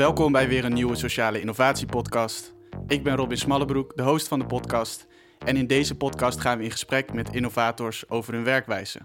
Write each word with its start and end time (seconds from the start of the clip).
Welkom 0.00 0.32
bij 0.32 0.48
weer 0.48 0.64
een 0.64 0.72
nieuwe 0.72 0.96
Sociale 0.96 1.40
Innovatie 1.40 1.86
Podcast. 1.86 2.54
Ik 2.86 3.02
ben 3.02 3.16
Robin 3.16 3.36
Smallebroek, 3.36 3.96
de 3.96 4.02
host 4.02 4.28
van 4.28 4.38
de 4.38 4.46
podcast. 4.46 5.06
En 5.38 5.56
in 5.56 5.66
deze 5.66 5.96
podcast 5.96 6.40
gaan 6.40 6.58
we 6.58 6.64
in 6.64 6.70
gesprek 6.70 7.12
met 7.12 7.34
innovators 7.34 8.08
over 8.08 8.34
hun 8.34 8.44
werkwijze. 8.44 8.98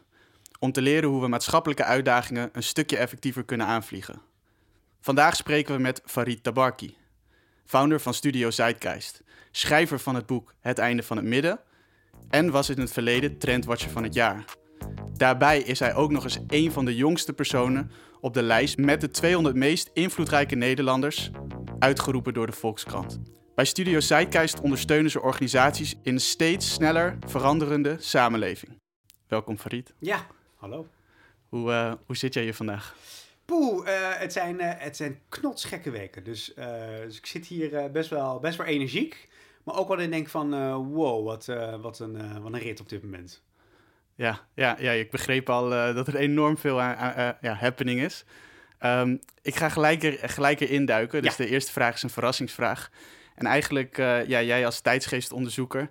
Om 0.60 0.72
te 0.72 0.82
leren 0.82 1.10
hoe 1.10 1.22
we 1.22 1.28
maatschappelijke 1.28 1.84
uitdagingen 1.84 2.50
een 2.52 2.64
stukje 2.64 2.98
effectiever 2.98 3.44
kunnen 3.44 3.68
aanvliegen. 3.68 4.22
Vandaag 5.02 5.36
spreken 5.36 5.76
we 5.76 5.82
met 5.82 6.02
Farid 6.06 6.44
Tabarki, 6.44 6.98
founder 7.66 8.00
van 8.00 8.14
Studio 8.14 8.52
Zeitgeist, 8.52 9.24
schrijver 9.52 10.00
van 10.00 10.16
het 10.16 10.26
boek 10.26 10.54
Het 10.60 10.78
Einde 10.78 11.04
van 11.04 11.18
het 11.18 11.26
Midden 11.26 11.60
en 12.30 12.52
was 12.52 12.70
in 12.70 12.80
het 12.80 12.92
verleden 12.92 13.38
trendwatcher 13.38 13.90
van 13.92 14.04
het 14.04 14.14
jaar. 14.14 14.46
Daarbij 15.14 15.60
is 15.60 15.80
hij 15.80 15.96
ook 15.96 16.12
nog 16.12 16.24
eens 16.24 16.40
een 16.48 16.72
van 16.72 16.86
de 16.86 16.96
jongste 16.96 17.34
personen 17.34 17.92
op 18.26 18.34
de 18.34 18.44
lijst 18.44 18.78
met 18.78 19.02
de 19.02 19.10
200 19.10 19.56
meest 19.56 19.90
invloedrijke 19.94 20.56
Nederlanders, 20.56 21.32
uitgeroepen 21.80 22.34
door 22.34 22.46
de 22.46 22.52
Volkskrant. 22.52 23.20
Bij 23.56 23.66
Studio 23.66 24.00
Zeitgeist 24.00 24.62
ondersteunen 24.62 25.12
ze 25.12 25.22
organisaties 25.22 25.96
in 26.04 26.14
een 26.14 26.20
steeds 26.20 26.74
sneller 26.74 27.18
veranderende 27.28 27.96
samenleving. 28.00 28.80
Welkom 29.28 29.58
Farid. 29.58 29.94
Ja, 30.00 30.28
hallo. 30.56 30.88
Hoe, 31.50 31.72
uh, 31.72 31.94
hoe 32.06 32.18
zit 32.18 32.34
jij 32.34 32.44
hier 32.44 32.54
vandaag? 32.54 32.96
Poeh, 33.46 33.88
uh, 33.88 33.94
het, 34.18 34.34
zijn, 34.34 34.56
uh, 34.56 34.72
het 34.78 34.96
zijn 34.96 35.20
knotsgekke 35.30 35.92
weken. 35.92 36.24
Dus, 36.24 36.54
dus 37.06 37.18
ik 37.18 37.26
zit 37.26 37.46
hier 37.46 37.92
best, 37.92 38.10
wel, 38.10 38.40
best 38.40 38.58
wel 38.58 38.68
energiek. 38.68 39.30
Maar 39.64 39.76
ook 39.76 39.88
wel 39.88 40.00
in 40.00 40.12
denk 40.12 40.30
van, 40.30 40.74
wow, 40.92 41.26
wat, 41.26 41.46
wat, 41.82 42.00
een, 42.00 42.42
wat 42.42 42.54
een 42.54 42.60
rit 42.60 42.80
op 42.80 42.90
dit 42.90 43.04
moment. 43.04 43.44
Ja, 44.16 44.40
ja, 44.54 44.76
ja 44.80 44.92
ik 44.92 45.12
begreep 45.12 45.50
al 45.50 45.72
uh, 45.72 45.96
dat 45.96 46.08
er 46.08 46.16
enorm 46.16 46.58
veel 46.58 46.80
uh, 46.80 47.30
ja, 47.42 47.54
happening 47.54 48.02
is. 48.02 48.26
Um, 48.82 49.20
ik 49.42 49.56
ga 49.56 49.70
gelijk, 49.70 50.04
er, 50.04 50.18
gelijk 50.22 50.60
erin 50.60 50.86
duiken. 50.86 51.22
Dus 51.22 51.38
ja. 51.38 51.44
de 51.44 51.50
eerste 51.50 51.72
vraag 51.72 51.96
is 51.96 52.04
een 52.04 52.10
verrassingsvraag. 52.10 52.90
En 53.36 53.46
eigenlijk, 53.46 53.98
ja, 53.98 54.42
jij 54.42 54.66
als 54.66 54.82
tijdsgeestonderzoeker, 54.82 55.90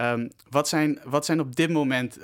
um, 0.00 0.30
wat, 0.50 0.68
zijn, 0.68 1.00
wat 1.04 1.24
zijn 1.24 1.40
op 1.40 1.56
dit 1.56 1.70
moment 1.70 2.18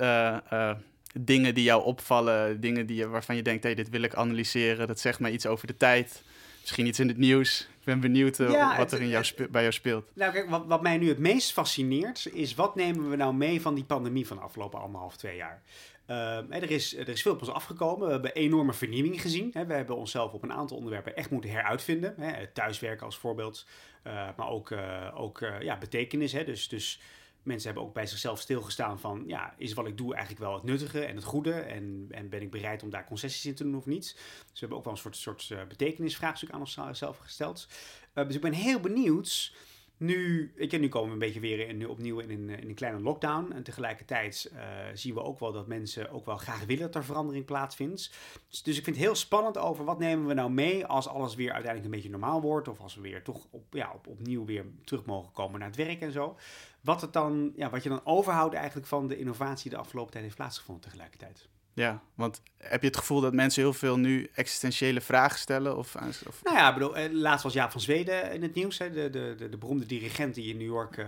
dingen 1.20 1.54
die 1.54 1.64
jou 1.64 1.84
opvallen? 1.84 2.60
Dingen 2.60 2.86
die, 2.86 3.06
waarvan 3.06 3.36
je 3.36 3.42
denkt, 3.42 3.62
hey, 3.62 3.74
dit 3.74 3.88
wil 3.88 4.02
ik 4.02 4.14
analyseren. 4.14 4.86
Dat 4.86 5.00
zegt 5.00 5.20
mij 5.20 5.30
iets 5.30 5.46
over 5.46 5.66
de 5.66 5.76
tijd. 5.76 6.22
Misschien 6.62 6.86
iets 6.86 7.00
in 7.00 7.08
het 7.08 7.16
nieuws. 7.16 7.60
Ik 7.60 7.84
ben 7.84 8.00
benieuwd 8.00 8.38
uh, 8.38 8.50
ja, 8.50 8.76
wat 8.76 8.92
er 8.92 9.00
in 9.00 9.08
jou 9.08 9.24
bij 9.50 9.60
jou 9.60 9.72
speelt. 9.72 10.04
Nou, 10.14 10.32
kijk, 10.32 10.50
wat, 10.50 10.66
wat, 10.66 10.82
mij 10.82 10.98
nu 10.98 11.08
het 11.08 11.18
meest 11.18 11.52
fascineert, 11.52 12.28
is 12.32 12.54
wat 12.54 12.74
nemen 12.74 13.10
we 13.10 13.16
nou 13.16 13.34
mee 13.34 13.60
van 13.60 13.74
die 13.74 13.84
pandemie 13.84 14.26
van 14.26 14.36
de 14.36 14.42
afgelopen 14.42 14.80
anderhalf, 14.80 15.16
twee 15.16 15.36
jaar? 15.36 15.62
Uh, 16.06 16.54
er, 16.54 16.70
is, 16.70 16.96
er 16.96 17.08
is 17.08 17.22
veel 17.22 17.32
op 17.32 17.40
ons 17.40 17.50
afgekomen. 17.50 18.06
We 18.06 18.12
hebben 18.12 18.34
enorme 18.34 18.72
vernieuwing 18.72 19.20
gezien. 19.20 19.50
Hè. 19.52 19.66
We 19.66 19.74
hebben 19.74 19.96
onszelf 19.96 20.32
op 20.32 20.42
een 20.42 20.52
aantal 20.52 20.76
onderwerpen 20.76 21.16
echt 21.16 21.30
moeten 21.30 21.50
heruitvinden. 21.50 22.14
Hè. 22.18 22.46
Thuiswerken 22.46 23.06
als 23.06 23.16
voorbeeld, 23.16 23.66
uh, 24.06 24.28
maar 24.36 24.48
ook, 24.48 24.74
ook 25.14 25.46
ja, 25.60 25.78
betekenis. 25.78 26.32
Hè. 26.32 26.44
Dus, 26.44 26.68
dus 26.68 27.00
mensen 27.42 27.66
hebben 27.68 27.88
ook 27.88 27.94
bij 27.94 28.06
zichzelf 28.06 28.40
stilgestaan 28.40 29.00
van, 29.00 29.24
ja, 29.26 29.54
is 29.56 29.72
wat 29.72 29.86
ik 29.86 29.96
doe 29.96 30.14
eigenlijk 30.14 30.44
wel 30.44 30.54
het 30.54 30.62
nuttige 30.62 31.04
en 31.04 31.16
het 31.16 31.24
goede? 31.24 31.52
En, 31.52 32.06
en 32.10 32.28
ben 32.28 32.42
ik 32.42 32.50
bereid 32.50 32.82
om 32.82 32.90
daar 32.90 33.06
concessies 33.06 33.46
in 33.46 33.54
te 33.54 33.62
doen 33.62 33.76
of 33.76 33.86
niet? 33.86 34.12
Dus 34.12 34.52
we 34.52 34.58
hebben 34.58 34.78
ook 34.78 34.84
wel 34.84 34.92
een 34.92 34.98
soort, 34.98 35.16
soort 35.16 35.48
uh, 35.52 35.58
betekenisvraagstuk 35.68 36.50
aan 36.50 36.60
onszelf 36.60 37.18
gesteld. 37.18 37.66
Uh, 38.14 38.26
dus 38.26 38.34
ik 38.34 38.40
ben 38.40 38.52
heel 38.52 38.80
benieuwd. 38.80 39.54
Nu, 40.02 40.52
ik, 40.56 40.80
nu 40.80 40.88
komen 40.88 41.08
we 41.08 41.12
een 41.12 41.18
beetje 41.18 41.40
weer 41.40 41.68
in, 41.68 41.88
opnieuw 41.88 42.18
in 42.18 42.30
een, 42.30 42.48
in 42.48 42.68
een 42.68 42.74
kleine 42.74 43.00
lockdown. 43.00 43.52
En 43.52 43.62
tegelijkertijd 43.62 44.50
uh, 44.52 44.60
zien 44.94 45.14
we 45.14 45.22
ook 45.22 45.38
wel 45.38 45.52
dat 45.52 45.66
mensen 45.66 46.10
ook 46.10 46.26
wel 46.26 46.36
graag 46.36 46.64
willen 46.64 46.82
dat 46.82 46.94
er 46.94 47.04
verandering 47.04 47.44
plaatsvindt. 47.44 48.10
Dus, 48.48 48.62
dus, 48.62 48.78
ik 48.78 48.84
vind 48.84 48.96
het 48.96 49.04
heel 49.04 49.14
spannend 49.14 49.58
over 49.58 49.84
wat 49.84 49.98
nemen 49.98 50.26
we 50.26 50.34
nou 50.34 50.50
mee 50.50 50.86
als 50.86 51.08
alles 51.08 51.34
weer 51.34 51.52
uiteindelijk 51.52 51.84
een 51.84 52.00
beetje 52.00 52.18
normaal 52.18 52.40
wordt. 52.40 52.68
Of 52.68 52.80
als 52.80 52.94
we 52.94 53.00
weer 53.00 53.22
toch 53.22 53.46
op, 53.50 53.64
ja, 53.70 53.92
op, 53.94 54.06
opnieuw 54.06 54.44
weer 54.44 54.64
terug 54.84 55.04
mogen 55.04 55.32
komen 55.32 55.58
naar 55.58 55.68
het 55.68 55.76
werk 55.76 56.00
en 56.00 56.12
zo. 56.12 56.36
Wat, 56.80 57.00
het 57.00 57.12
dan, 57.12 57.52
ja, 57.56 57.70
wat 57.70 57.82
je 57.82 57.88
dan 57.88 58.06
overhoudt 58.06 58.54
eigenlijk 58.54 58.86
van 58.86 59.08
de 59.08 59.18
innovatie 59.18 59.62
die 59.62 59.78
de 59.78 59.84
afgelopen 59.84 60.12
tijd 60.12 60.24
heeft 60.24 60.36
plaatsgevonden 60.36 60.84
tegelijkertijd. 60.84 61.48
Ja, 61.74 62.02
want 62.14 62.42
heb 62.56 62.80
je 62.80 62.86
het 62.86 62.96
gevoel 62.96 63.20
dat 63.20 63.32
mensen 63.32 63.62
heel 63.62 63.72
veel 63.72 63.98
nu 63.98 64.30
existentiële 64.34 65.00
vragen 65.00 65.38
stellen? 65.38 65.76
Of, 65.76 65.94
of... 66.26 66.42
Nou 66.42 66.56
ja, 66.56 66.72
bedoel, 66.72 67.10
laatst 67.10 67.44
was 67.44 67.52
Jaap 67.52 67.70
van 67.70 67.80
Zweden 67.80 68.32
in 68.32 68.42
het 68.42 68.54
nieuws. 68.54 68.78
Hè, 68.78 68.90
de, 68.90 69.10
de, 69.10 69.34
de, 69.38 69.48
de 69.48 69.56
beroemde 69.56 69.86
dirigent 69.86 70.34
die 70.34 70.48
in 70.48 70.56
New 70.56 70.66
York 70.66 70.96
uh, 70.96 71.06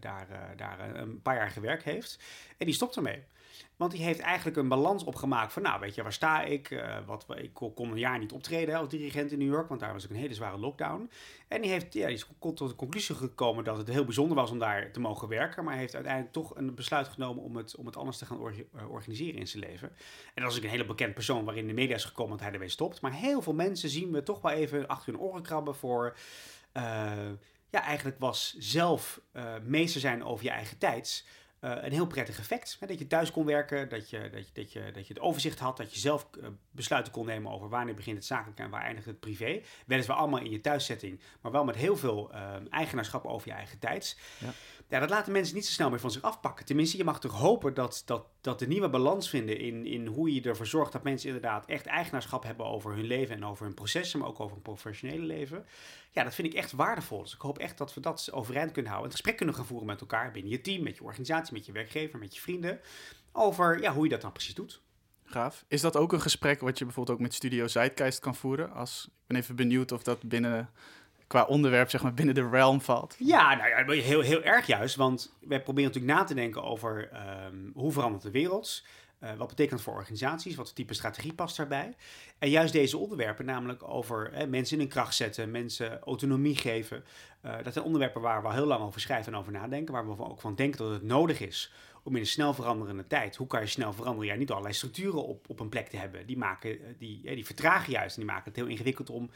daar, 0.00 0.26
uh, 0.30 0.38
daar 0.56 0.94
een 0.94 1.22
paar 1.22 1.36
jaar 1.36 1.50
gewerkt 1.50 1.84
heeft. 1.84 2.18
En 2.58 2.66
die 2.66 2.74
stopt 2.74 2.96
ermee. 2.96 3.22
Want 3.76 3.94
die 3.94 4.02
heeft 4.02 4.20
eigenlijk 4.20 4.56
een 4.56 4.68
balans 4.68 5.04
opgemaakt 5.04 5.52
van, 5.52 5.62
nou 5.62 5.80
weet 5.80 5.94
je, 5.94 6.02
waar 6.02 6.12
sta 6.12 6.42
ik? 6.42 6.70
Uh, 6.70 6.96
wat, 7.06 7.26
ik 7.36 7.50
kon 7.54 7.90
een 7.90 7.98
jaar 7.98 8.18
niet 8.18 8.32
optreden 8.32 8.74
als 8.74 8.88
dirigent 8.88 9.32
in 9.32 9.38
New 9.38 9.52
York, 9.52 9.68
want 9.68 9.80
daar 9.80 9.92
was 9.92 10.04
ook 10.04 10.10
een 10.10 10.16
hele 10.16 10.34
zware 10.34 10.58
lockdown. 10.58 11.10
En 11.48 11.62
die, 11.62 11.70
heeft, 11.70 11.92
ja, 11.94 12.08
is 12.08 12.26
tot 12.40 12.58
de 12.58 12.74
conclusie 12.74 13.14
gekomen 13.14 13.64
dat 13.64 13.76
het 13.76 13.88
heel 13.88 14.04
bijzonder 14.04 14.36
was 14.36 14.50
om 14.50 14.58
daar 14.58 14.90
te 14.90 15.00
mogen 15.00 15.28
werken. 15.28 15.64
Maar 15.64 15.72
hij 15.72 15.82
heeft 15.82 15.94
uiteindelijk 15.94 16.32
toch 16.32 16.56
een 16.56 16.74
besluit 16.74 17.08
genomen 17.08 17.42
om 17.42 17.56
het, 17.56 17.76
om 17.76 17.86
het 17.86 17.96
anders 17.96 18.18
te 18.18 18.26
gaan 18.26 18.38
or 18.38 18.54
organiseren 18.88 19.40
in 19.40 19.48
zijn 19.48 19.64
leven. 19.64 19.92
En 20.34 20.42
dat 20.42 20.52
is 20.52 20.58
een 20.58 20.68
hele 20.68 20.84
bekend 20.84 21.14
persoon 21.14 21.44
waarin 21.44 21.66
de 21.66 21.72
media 21.72 21.94
is 21.94 22.04
gekomen 22.04 22.30
dat 22.30 22.40
hij 22.40 22.52
ermee 22.52 22.68
stopt. 22.68 23.00
Maar 23.00 23.12
heel 23.12 23.42
veel 23.42 23.54
mensen 23.54 23.88
zien 23.88 24.12
we 24.12 24.22
toch 24.22 24.40
wel 24.40 24.52
even 24.52 24.88
achter 24.88 25.12
hun 25.12 25.22
oren 25.22 25.42
krabben 25.42 25.74
voor... 25.74 26.16
Uh, 26.76 27.12
ja, 27.70 27.82
eigenlijk 27.82 28.18
was 28.18 28.56
zelf 28.58 29.20
uh, 29.32 29.54
meester 29.64 30.00
zijn 30.00 30.24
over 30.24 30.44
je 30.44 30.50
eigen 30.50 30.78
tijds 30.78 31.24
uh, 31.24 31.41
een 31.62 31.92
heel 31.92 32.06
prettig 32.06 32.38
effect. 32.38 32.76
Hè? 32.80 32.86
Dat 32.86 32.98
je 32.98 33.06
thuis 33.06 33.30
kon 33.30 33.44
werken, 33.44 33.88
dat 33.88 34.10
je, 34.10 34.30
dat, 34.32 34.46
je, 34.46 34.52
dat, 34.52 34.72
je, 34.72 34.90
dat 34.92 35.06
je 35.06 35.14
het 35.14 35.22
overzicht 35.22 35.58
had, 35.58 35.76
dat 35.76 35.94
je 35.94 36.00
zelf 36.00 36.28
uh, 36.40 36.46
besluiten 36.70 37.12
kon 37.12 37.26
nemen 37.26 37.52
over 37.52 37.68
wanneer 37.68 37.94
begint 37.94 38.16
het 38.16 38.26
zakelijk 38.26 38.58
en 38.58 38.70
waar 38.70 38.82
eindigt 38.82 39.06
het 39.06 39.20
privé. 39.20 39.60
Weliswaar 39.86 40.16
allemaal 40.16 40.40
in 40.40 40.50
je 40.50 40.60
thuissetting, 40.60 41.20
maar 41.40 41.52
wel 41.52 41.64
met 41.64 41.76
heel 41.76 41.96
veel 41.96 42.30
uh, 42.32 42.54
eigenaarschap 42.70 43.24
over 43.24 43.48
je 43.48 43.54
eigen 43.54 43.78
tijds. 43.78 44.16
Ja. 44.38 44.52
Ja. 44.92 45.00
dat 45.00 45.10
laten 45.10 45.32
mensen 45.32 45.54
niet 45.54 45.66
zo 45.66 45.72
snel 45.72 45.90
meer 45.90 46.00
van 46.00 46.10
zich 46.10 46.22
afpakken. 46.22 46.64
Tenminste, 46.64 46.96
je 46.96 47.04
mag 47.04 47.20
toch 47.20 47.38
hopen 47.38 47.74
dat, 47.74 48.02
dat, 48.06 48.26
dat 48.40 48.58
de 48.58 48.66
nieuwe 48.66 48.88
balans 48.90 49.28
vinden 49.28 49.58
in, 49.58 49.86
in 49.86 50.06
hoe 50.06 50.34
je 50.34 50.42
ervoor 50.42 50.66
zorgt 50.66 50.92
dat 50.92 51.02
mensen 51.02 51.26
inderdaad 51.26 51.66
echt 51.66 51.86
eigenaarschap 51.86 52.42
hebben 52.42 52.66
over 52.66 52.94
hun 52.94 53.04
leven 53.04 53.36
en 53.36 53.44
over 53.44 53.64
hun 53.64 53.74
processen, 53.74 54.18
maar 54.18 54.28
ook 54.28 54.40
over 54.40 54.52
hun 54.52 54.62
professionele 54.62 55.24
leven. 55.26 55.66
Ja, 56.10 56.24
dat 56.24 56.34
vind 56.34 56.48
ik 56.48 56.54
echt 56.54 56.72
waardevol. 56.72 57.22
Dus 57.22 57.34
ik 57.34 57.40
hoop 57.40 57.58
echt 57.58 57.78
dat 57.78 57.94
we 57.94 58.00
dat 58.00 58.28
overeind 58.32 58.72
kunnen 58.72 58.90
houden. 58.90 59.10
En 59.10 59.16
gesprek 59.16 59.36
kunnen 59.36 59.54
gaan 59.54 59.66
voeren 59.66 59.86
met 59.86 60.00
elkaar 60.00 60.30
binnen 60.30 60.50
je 60.50 60.60
team, 60.60 60.82
met 60.82 60.96
je 60.96 61.04
organisatie, 61.04 61.52
met 61.52 61.66
je 61.66 61.72
werkgever, 61.72 62.18
met 62.18 62.34
je 62.34 62.40
vrienden. 62.40 62.80
Over 63.32 63.80
ja, 63.80 63.92
hoe 63.92 64.04
je 64.04 64.10
dat 64.10 64.20
dan 64.20 64.32
precies 64.32 64.54
doet. 64.54 64.82
Gaaf. 65.24 65.64
Is 65.68 65.80
dat 65.80 65.96
ook 65.96 66.12
een 66.12 66.20
gesprek 66.20 66.60
wat 66.60 66.78
je 66.78 66.84
bijvoorbeeld 66.84 67.16
ook 67.16 67.22
met 67.22 67.34
Studio 67.34 67.66
Zeitgeist 67.66 68.18
kan 68.18 68.34
voeren? 68.34 68.72
Als, 68.72 69.04
ik 69.06 69.26
ben 69.26 69.36
even 69.36 69.56
benieuwd 69.56 69.92
of 69.92 70.02
dat 70.02 70.22
binnen 70.22 70.70
qua 71.32 71.44
onderwerp, 71.44 71.90
zeg 71.90 72.02
maar, 72.02 72.14
binnen 72.14 72.34
de 72.34 72.48
realm 72.48 72.80
valt. 72.80 73.14
Ja, 73.18 73.54
nou 73.54 73.94
ja, 73.94 74.02
heel, 74.02 74.20
heel 74.20 74.42
erg 74.42 74.66
juist. 74.66 74.96
Want 74.96 75.34
wij 75.40 75.62
proberen 75.62 75.90
natuurlijk 75.90 76.18
na 76.18 76.24
te 76.24 76.34
denken 76.34 76.62
over 76.62 77.10
um, 77.46 77.72
hoe 77.74 77.92
verandert 77.92 78.22
de 78.22 78.30
wereld. 78.30 78.82
Uh, 79.22 79.32
wat 79.36 79.48
betekent 79.48 79.76
dat 79.76 79.80
voor 79.80 79.94
organisaties? 79.94 80.54
Wat 80.54 80.74
type 80.74 80.94
strategie 80.94 81.32
past 81.32 81.56
daarbij? 81.56 81.94
En 82.38 82.50
juist 82.50 82.72
deze 82.72 82.98
onderwerpen, 82.98 83.44
namelijk 83.44 83.88
over 83.88 84.32
mensen 84.48 84.76
in 84.76 84.82
hun 84.82 84.92
kracht 84.92 85.14
zetten, 85.14 85.50
mensen 85.50 86.00
autonomie 86.00 86.56
geven. 86.56 87.04
Uh, 87.44 87.54
dat 87.62 87.72
zijn 87.72 87.84
onderwerpen 87.84 88.20
waar 88.20 88.42
we 88.42 88.48
al 88.48 88.54
heel 88.54 88.66
lang 88.66 88.82
over 88.82 89.00
schrijven 89.00 89.32
en 89.32 89.38
over 89.38 89.52
nadenken. 89.52 89.94
Waar 89.94 90.06
we 90.06 90.24
ook 90.24 90.40
van 90.40 90.54
denken 90.54 90.78
dat 90.78 90.90
het 90.90 91.02
nodig 91.02 91.40
is 91.40 91.72
om 92.02 92.14
in 92.14 92.20
een 92.20 92.26
snel 92.26 92.54
veranderende 92.54 93.06
tijd. 93.06 93.36
Hoe 93.36 93.46
kan 93.46 93.60
je 93.60 93.66
snel 93.66 93.92
veranderen? 93.92 94.28
Ja, 94.28 94.34
niet 94.34 94.50
allerlei 94.50 94.74
structuren 94.74 95.24
op, 95.24 95.48
op 95.48 95.60
een 95.60 95.68
plek 95.68 95.88
te 95.88 95.96
hebben. 95.96 96.26
Die, 96.26 96.38
maken, 96.38 96.70
eh, 96.70 96.94
die, 96.98 97.34
die 97.34 97.46
vertragen 97.46 97.92
juist 97.92 98.16
en 98.16 98.22
die 98.22 98.30
maken 98.30 98.48
het 98.48 98.56
heel 98.56 98.66
ingewikkeld 98.66 99.10
om, 99.10 99.30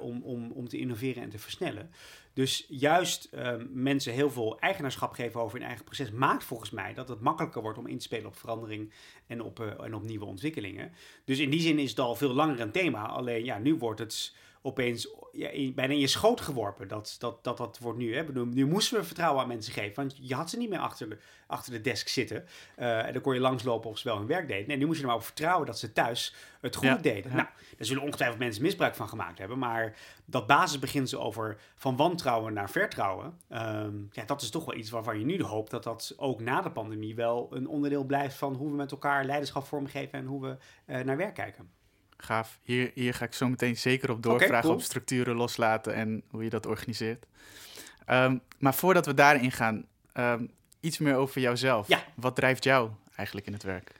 om, 0.00 0.22
om, 0.22 0.50
om 0.50 0.68
te 0.68 0.78
innoveren 0.78 1.22
en 1.22 1.30
te 1.30 1.38
versnellen. 1.38 1.90
Dus 2.34 2.66
juist 2.68 3.28
uh, 3.34 3.54
mensen 3.72 4.12
heel 4.12 4.30
veel 4.30 4.58
eigenaarschap 4.58 5.12
geven 5.12 5.40
over 5.40 5.58
hun 5.58 5.66
eigen 5.66 5.84
proces, 5.84 6.10
maakt 6.10 6.44
volgens 6.44 6.70
mij 6.70 6.94
dat 6.94 7.08
het 7.08 7.20
makkelijker 7.20 7.62
wordt 7.62 7.78
om 7.78 7.86
in 7.86 7.98
te 7.98 8.04
spelen 8.04 8.26
op 8.26 8.36
verandering 8.36 8.92
en 9.26 9.42
op, 9.42 9.60
uh, 9.60 9.84
en 9.84 9.94
op 9.94 10.02
nieuwe 10.02 10.24
ontwikkelingen. 10.24 10.92
Dus 11.24 11.38
in 11.38 11.50
die 11.50 11.60
zin 11.60 11.78
is 11.78 11.90
het 11.90 11.98
al 11.98 12.14
veel 12.14 12.32
langer 12.32 12.60
een 12.60 12.72
thema. 12.72 13.06
Alleen 13.06 13.44
ja, 13.44 13.58
nu 13.58 13.74
wordt 13.74 14.00
het 14.00 14.34
opeens 14.66 15.08
ja, 15.32 15.72
bijna 15.74 15.92
in 15.92 15.98
je 15.98 16.06
schoot 16.06 16.40
geworpen. 16.40 16.88
Dat 16.88 17.16
dat, 17.18 17.44
dat, 17.44 17.56
dat 17.56 17.78
wordt 17.78 17.98
nu. 17.98 18.16
Hè. 18.16 18.24
Nu 18.44 18.66
moesten 18.66 18.98
we 18.98 19.04
vertrouwen 19.04 19.42
aan 19.42 19.48
mensen 19.48 19.72
geven. 19.72 19.94
Want 19.94 20.16
je 20.20 20.34
had 20.34 20.50
ze 20.50 20.56
niet 20.56 20.68
meer 20.68 20.78
achter 20.78 21.08
de, 21.08 21.18
achter 21.46 21.72
de 21.72 21.80
desk 21.80 22.08
zitten. 22.08 22.44
Uh, 22.78 23.06
en 23.06 23.12
dan 23.12 23.22
kon 23.22 23.34
je 23.34 23.40
langslopen 23.40 23.90
of 23.90 23.98
ze 23.98 24.08
wel 24.08 24.18
hun 24.18 24.26
werk 24.26 24.48
deden. 24.48 24.68
Nee, 24.68 24.76
nu 24.76 24.86
moest 24.86 24.96
je 24.96 25.02
er 25.02 25.08
maar 25.08 25.18
op 25.18 25.24
vertrouwen 25.24 25.66
dat 25.66 25.78
ze 25.78 25.92
thuis 25.92 26.34
het 26.60 26.76
goed 26.76 26.86
ja, 26.86 26.96
deden. 26.96 27.30
Ja. 27.30 27.36
Nou, 27.36 27.48
daar 27.76 27.86
zullen 27.86 28.02
ongetwijfeld 28.02 28.38
mensen 28.38 28.62
misbruik 28.62 28.94
van 28.94 29.08
gemaakt 29.08 29.38
hebben. 29.38 29.58
Maar 29.58 29.96
dat 30.24 30.46
basisbeginsel 30.46 31.22
over 31.22 31.60
van 31.76 31.96
wantrouwen 31.96 32.52
naar 32.52 32.70
vertrouwen. 32.70 33.38
Um, 33.48 34.08
ja, 34.12 34.24
dat 34.24 34.42
is 34.42 34.50
toch 34.50 34.64
wel 34.64 34.76
iets 34.76 34.90
waarvan 34.90 35.18
je 35.18 35.24
nu 35.24 35.42
hoopt 35.42 35.70
dat 35.70 35.82
dat 35.82 36.14
ook 36.16 36.40
na 36.40 36.60
de 36.60 36.70
pandemie 36.70 37.14
wel 37.14 37.48
een 37.50 37.68
onderdeel 37.68 38.04
blijft 38.04 38.36
van 38.36 38.54
hoe 38.54 38.70
we 38.70 38.76
met 38.76 38.90
elkaar 38.90 39.24
leiderschap 39.24 39.64
vormgeven 39.64 40.18
en 40.18 40.26
hoe 40.26 40.42
we 40.42 40.56
uh, 40.86 41.00
naar 41.00 41.16
werk 41.16 41.34
kijken. 41.34 41.70
Gaaf. 42.16 42.58
Hier, 42.62 42.90
hier 42.94 43.14
ga 43.14 43.24
ik 43.24 43.32
zo 43.32 43.48
meteen 43.48 43.76
zeker 43.76 44.10
op 44.10 44.22
doorvragen 44.22 44.48
okay, 44.48 44.60
cool. 44.60 44.74
op 44.74 44.82
structuren 44.82 45.36
loslaten 45.36 45.94
en 45.94 46.22
hoe 46.30 46.44
je 46.44 46.50
dat 46.50 46.66
organiseert. 46.66 47.26
Um, 48.10 48.40
maar 48.58 48.74
voordat 48.74 49.06
we 49.06 49.14
daarin 49.14 49.52
gaan, 49.52 49.86
um, 50.14 50.50
iets 50.80 50.98
meer 50.98 51.14
over 51.14 51.40
jouzelf. 51.40 51.88
Ja. 51.88 52.04
Wat 52.14 52.36
drijft 52.36 52.64
jou 52.64 52.90
eigenlijk 53.16 53.46
in 53.46 53.52
het 53.52 53.62
werk? 53.62 53.92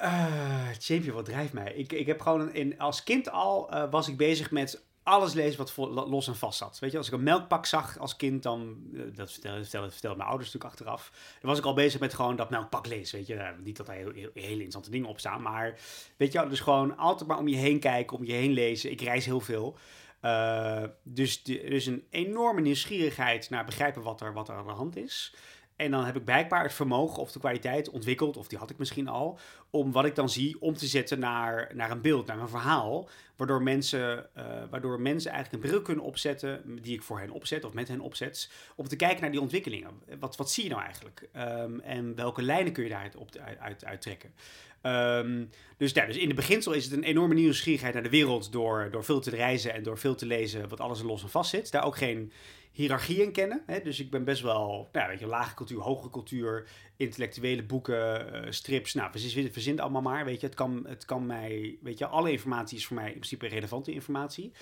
Uh, 0.00 1.12
wat 1.12 1.24
drijft 1.24 1.52
mij? 1.52 1.72
Ik, 1.72 1.92
ik 1.92 2.06
heb 2.06 2.20
gewoon 2.20 2.54
in, 2.54 2.78
als 2.78 3.02
kind 3.02 3.30
al 3.30 3.74
uh, 3.74 3.90
was 3.90 4.08
ik 4.08 4.16
bezig 4.16 4.50
met 4.50 4.84
alles 5.06 5.32
lezen 5.32 5.58
wat 5.58 5.76
los 6.08 6.28
en 6.28 6.36
vast 6.36 6.58
zat. 6.58 6.78
Weet 6.78 6.90
je, 6.92 6.98
als 6.98 7.06
ik 7.06 7.12
een 7.12 7.22
melkpak 7.22 7.66
zag 7.66 7.98
als 7.98 8.16
kind, 8.16 8.42
dan, 8.42 8.76
eh, 8.94 9.00
dat 9.14 9.32
vertelde, 9.32 9.90
vertelde, 9.90 10.16
mijn 10.16 10.28
ouders 10.28 10.52
natuurlijk 10.52 10.80
achteraf, 10.80 11.10
dan 11.40 11.50
was 11.50 11.58
ik 11.58 11.64
al 11.64 11.74
bezig 11.74 12.00
met 12.00 12.14
gewoon 12.14 12.36
dat 12.36 12.50
melkpak 12.50 12.86
lezen, 12.86 13.18
weet 13.18 13.26
je. 13.26 13.34
Nou, 13.34 13.54
niet 13.62 13.76
dat 13.76 13.86
daar 13.86 13.96
heel, 13.96 14.10
heel- 14.12 14.30
hele 14.34 14.50
interessante 14.50 14.90
dingen 14.90 15.08
op 15.08 15.18
staan, 15.18 15.42
maar 15.42 15.78
weet 16.16 16.32
je, 16.32 16.46
dus 16.48 16.60
gewoon 16.60 16.96
altijd 16.96 17.28
maar 17.28 17.38
om 17.38 17.48
je 17.48 17.56
heen 17.56 17.80
kijken, 17.80 18.16
om 18.16 18.24
je 18.24 18.32
heen 18.32 18.52
lezen. 18.52 18.90
Ik 18.90 19.00
reis 19.00 19.24
heel 19.24 19.40
veel. 19.40 19.76
Eh, 20.20 20.82
dus, 21.02 21.42
de- 21.42 21.64
dus 21.68 21.86
een 21.86 22.06
enorme 22.10 22.60
nieuwsgierigheid 22.60 23.50
naar 23.50 23.64
begrijpen 23.64 24.02
wat 24.02 24.20
er, 24.20 24.32
wat 24.32 24.48
er 24.48 24.54
aan 24.54 24.66
de 24.66 24.72
hand 24.72 24.96
is. 24.96 25.34
En 25.76 25.90
dan 25.90 26.04
heb 26.04 26.16
ik 26.16 26.24
blijkbaar 26.24 26.62
het 26.62 26.72
vermogen 26.72 27.22
of 27.22 27.32
de 27.32 27.38
kwaliteit 27.38 27.90
ontwikkeld, 27.90 28.36
of 28.36 28.48
die 28.48 28.58
had 28.58 28.70
ik 28.70 28.78
misschien 28.78 29.08
al, 29.08 29.38
om 29.76 29.92
wat 29.92 30.04
ik 30.04 30.14
dan 30.14 30.28
zie 30.28 30.60
om 30.60 30.74
te 30.74 30.86
zetten 30.86 31.18
naar, 31.18 31.70
naar 31.74 31.90
een 31.90 32.00
beeld, 32.00 32.26
naar 32.26 32.38
een 32.38 32.48
verhaal. 32.48 33.08
Waardoor 33.36 33.62
mensen, 33.62 34.34
eh, 34.34 34.44
waardoor 34.70 35.00
mensen 35.00 35.30
eigenlijk 35.30 35.62
een 35.62 35.70
bril 35.70 35.82
kunnen 35.82 36.04
opzetten, 36.04 36.78
die 36.82 36.94
ik 36.94 37.02
voor 37.02 37.18
hen 37.18 37.30
opzet 37.30 37.64
of 37.64 37.72
met 37.72 37.88
hen 37.88 38.00
opzet, 38.00 38.50
om 38.76 38.88
te 38.88 38.96
kijken 38.96 39.20
naar 39.20 39.30
die 39.30 39.40
ontwikkelingen. 39.40 39.90
Wat, 40.18 40.36
wat 40.36 40.50
zie 40.50 40.64
je 40.64 40.70
nou 40.70 40.82
eigenlijk? 40.82 41.28
Ehm, 41.32 41.78
en 41.78 42.14
welke 42.14 42.42
lijnen 42.42 42.72
kun 42.72 42.84
je 42.84 42.90
daaruit 42.90 43.16
uit, 43.16 43.58
uit, 43.58 43.84
uittrekken? 43.84 44.34
Ehm, 44.80 45.44
dus, 45.76 45.92
ja, 45.92 46.06
dus 46.06 46.16
in 46.16 46.28
de 46.28 46.34
beginsel 46.34 46.72
is 46.72 46.84
het 46.84 46.92
een 46.92 47.02
enorme 47.02 47.34
nieuwsgierigheid 47.34 47.94
naar 47.94 48.02
de 48.02 48.08
wereld 48.08 48.52
door, 48.52 48.88
door 48.90 49.04
veel 49.04 49.20
te 49.20 49.30
reizen 49.30 49.74
en 49.74 49.82
door 49.82 49.98
veel 49.98 50.14
te 50.14 50.26
lezen 50.26 50.68
wat 50.68 50.80
alles 50.80 51.00
er 51.00 51.06
los 51.06 51.22
en 51.22 51.30
vast 51.30 51.50
zit. 51.50 51.70
Daar 51.70 51.84
ook 51.84 51.96
geen 51.96 52.32
hiërarchie 52.76 53.22
in 53.22 53.32
kennen. 53.32 53.62
Hè? 53.66 53.80
Dus 53.80 54.00
ik 54.00 54.10
ben 54.10 54.24
best 54.24 54.42
wel, 54.42 54.88
nou, 54.92 55.08
weet 55.08 55.18
je, 55.18 55.26
lage 55.26 55.54
cultuur, 55.54 55.80
hoge 55.80 56.10
cultuur, 56.10 56.66
intellectuele 56.96 57.62
boeken, 57.62 58.32
eh, 58.32 58.50
strips. 58.50 58.94
Nou, 58.94 59.10
verzin, 59.12 59.52
verzin 59.66 59.84
het 59.84 59.94
allemaal 59.94 60.12
maar, 60.12 60.24
weet 60.24 60.40
je. 60.40 60.46
Het 60.46 60.56
kan, 60.56 60.84
het 60.88 61.04
kan 61.04 61.26
mij, 61.26 61.78
weet 61.82 61.98
je, 61.98 62.06
alle 62.06 62.30
informatie 62.30 62.78
is 62.78 62.86
voor 62.86 62.96
mij 62.96 63.06
in 63.06 63.12
principe 63.12 63.46
relevante 63.46 63.92
informatie. 63.92 64.52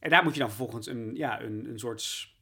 En 0.00 0.10
daar 0.10 0.22
moet 0.22 0.32
je 0.32 0.40
dan 0.40 0.48
vervolgens 0.48 0.86
een, 0.86 1.10
ja, 1.14 1.42
een, 1.42 1.66
een 1.68 1.78
soort 1.78 2.32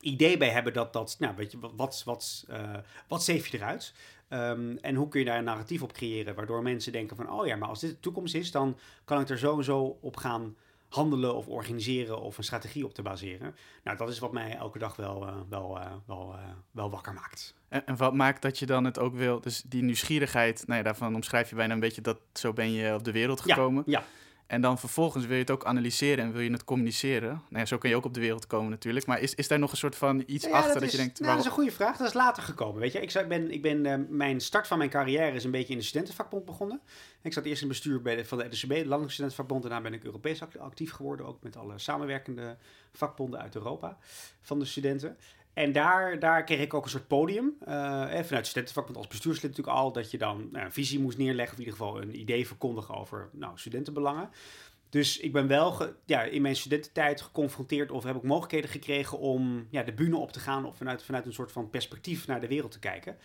idee 0.00 0.36
bij 0.36 0.48
hebben 0.48 0.72
dat, 0.72 0.92
dat 0.92 1.16
nou, 1.18 1.36
weet 1.36 1.52
je, 1.52 1.58
wat, 1.76 2.02
wat, 2.04 2.44
eh, 2.48 2.78
wat 3.08 3.24
zeef 3.24 3.46
je 3.46 3.56
eruit? 3.56 3.94
Ehm, 4.28 4.76
en 4.80 4.94
hoe 4.94 5.08
kun 5.08 5.20
je 5.20 5.26
daar 5.26 5.38
een 5.38 5.44
narratief 5.44 5.82
op 5.82 5.92
creëren, 5.92 6.34
waardoor 6.34 6.62
mensen 6.62 6.92
denken 6.92 7.16
van, 7.16 7.30
oh 7.30 7.46
ja, 7.46 7.56
maar 7.56 7.68
als 7.68 7.80
dit 7.80 7.90
de 7.90 8.00
toekomst 8.00 8.34
is, 8.34 8.50
dan 8.50 8.78
kan 9.04 9.20
ik 9.20 9.28
er 9.28 9.38
sowieso 9.38 9.98
op 10.00 10.16
gaan 10.16 10.56
handelen 10.94 11.34
of 11.34 11.46
organiseren 11.46 12.20
of 12.20 12.38
een 12.38 12.44
strategie 12.44 12.84
op 12.84 12.94
te 12.94 13.02
baseren. 13.02 13.54
Nou, 13.84 13.96
dat 13.96 14.08
is 14.08 14.18
wat 14.18 14.32
mij 14.32 14.56
elke 14.56 14.78
dag 14.78 14.96
wel, 14.96 15.26
eh, 15.26 15.34
wel, 15.48 15.78
eh, 15.80 15.92
wel, 16.06 16.34
eh, 16.34 16.48
wel 16.70 16.90
wakker 16.90 17.12
maakt. 17.12 17.54
En, 17.68 17.86
en 17.86 17.96
wat 17.96 18.14
maakt 18.14 18.42
dat 18.42 18.58
je 18.58 18.66
dan 18.66 18.84
het 18.84 18.98
ook 18.98 19.14
wil, 19.14 19.40
dus 19.40 19.62
die 19.62 19.82
nieuwsgierigheid, 19.82 20.62
nou 20.66 20.78
ja, 20.78 20.84
daarvan 20.84 21.14
omschrijf 21.14 21.50
je 21.50 21.54
bijna 21.54 21.74
een 21.74 21.80
beetje 21.80 22.00
dat 22.00 22.18
zo 22.32 22.52
ben 22.52 22.72
je 22.72 22.94
op 22.94 23.04
de 23.04 23.12
wereld 23.12 23.40
gekomen. 23.40 23.82
Ja, 23.86 24.04
En 24.52 24.60
dan 24.60 24.78
vervolgens 24.78 25.26
wil 25.26 25.34
je 25.34 25.40
het 25.40 25.50
ook 25.50 25.64
analyseren 25.64 26.24
en 26.24 26.32
wil 26.32 26.40
je 26.40 26.52
het 26.52 26.64
communiceren. 26.64 27.28
Nou 27.28 27.42
ja, 27.58 27.64
zo 27.64 27.78
kun 27.78 27.90
je 27.90 27.96
ook 27.96 28.04
op 28.04 28.14
de 28.14 28.20
wereld 28.20 28.46
komen 28.46 28.70
natuurlijk. 28.70 29.06
Maar 29.06 29.20
is, 29.20 29.34
is 29.34 29.48
daar 29.48 29.58
nog 29.58 29.70
een 29.70 29.76
soort 29.76 29.96
van 29.96 30.22
iets 30.26 30.44
Ja, 30.44 30.50
achter 30.50 30.72
dat, 30.72 30.74
dat, 30.74 30.82
is, 30.82 30.90
je 30.90 30.96
denkt, 30.96 31.20
nou, 31.20 31.30
dat 31.30 31.40
is 31.40 31.46
een 31.46 31.52
goede 31.52 31.70
vraag. 31.70 31.96
Dat 31.96 32.06
is 32.06 32.12
later 32.12 32.42
gekomen. 32.42 32.80
Weet 32.80 32.92
je, 32.92 33.00
ik, 33.00 33.28
ben, 33.28 33.50
ik 33.50 33.62
ben, 33.62 33.86
eh, 33.86 33.98
mijn 34.08 34.40
start 34.40 34.66
van 34.66 34.78
mijn 34.78 34.90
carrière 34.90 35.32
is 35.32 35.44
een 35.44 35.50
beetje 35.50 35.72
in 35.72 35.78
de 35.78 35.84
studentenvakbond 35.84 36.44
begonnen. 36.44 36.80
Ik 37.22 37.32
zat 37.32 37.44
eerst 37.44 37.62
in 37.62 37.68
het 37.68 37.76
bestuur 37.76 38.02
bij 38.02 38.16
de, 38.16 38.24
van 38.24 38.38
de 38.38 38.44
LSCB, 38.44 38.68
de 38.68 38.74
Landelijke 38.74 39.12
Studentenvakbond. 39.12 39.62
Daarna 39.62 39.80
ben 39.80 39.92
ik 39.92 40.04
Europees 40.04 40.42
act- 40.42 40.58
actief 40.58 40.92
geworden, 40.92 41.26
ook 41.26 41.42
met 41.42 41.56
alle 41.56 41.78
samenwerkende 41.78 42.56
vakbonden 42.92 43.40
uit 43.40 43.54
Europa 43.54 43.98
van 44.40 44.58
de 44.58 44.64
studenten. 44.64 45.16
En 45.54 45.72
daar, 45.72 46.18
daar 46.18 46.44
kreeg 46.44 46.60
ik 46.60 46.74
ook 46.74 46.84
een 46.84 46.90
soort 46.90 47.06
podium. 47.06 47.56
eh, 47.64 48.02
eh, 48.02 48.08
vanuit 48.08 48.44
de 48.44 48.44
studentenvakbond 48.44 48.96
als 48.96 49.08
bestuurslid 49.08 49.50
natuurlijk 49.50 49.76
al. 49.76 49.92
Dat 49.92 50.10
je 50.10 50.18
dan 50.18 50.48
nou, 50.52 50.64
een 50.64 50.72
visie 50.72 51.00
moest 51.00 51.18
neerleggen. 51.18 51.52
Of 51.52 51.60
in 51.60 51.64
ieder 51.64 51.78
geval 51.78 52.02
een 52.02 52.20
idee 52.20 52.46
verkondigen 52.46 52.94
over 52.94 53.28
nou, 53.32 53.58
studentenbelangen. 53.58 54.30
Dus 54.88 55.18
ik 55.18 55.32
ben 55.32 55.46
wel 55.46 55.94
ja, 56.04 56.22
in 56.22 56.42
mijn 56.42 56.56
studententijd 56.56 57.20
geconfronteerd 57.20 57.90
of 57.90 58.04
heb 58.04 58.16
ik 58.16 58.22
mogelijkheden 58.22 58.70
gekregen 58.70 59.18
om 59.18 59.66
ja, 59.70 59.82
de 59.82 59.92
bühne 59.92 60.16
op 60.16 60.32
te 60.32 60.40
gaan 60.40 60.64
of 60.64 60.76
vanuit, 60.76 61.02
vanuit 61.02 61.26
een 61.26 61.32
soort 61.32 61.52
van 61.52 61.70
perspectief 61.70 62.26
naar 62.26 62.40
de 62.40 62.48
wereld 62.48 62.72
te 62.72 62.78
kijken. 62.78 63.16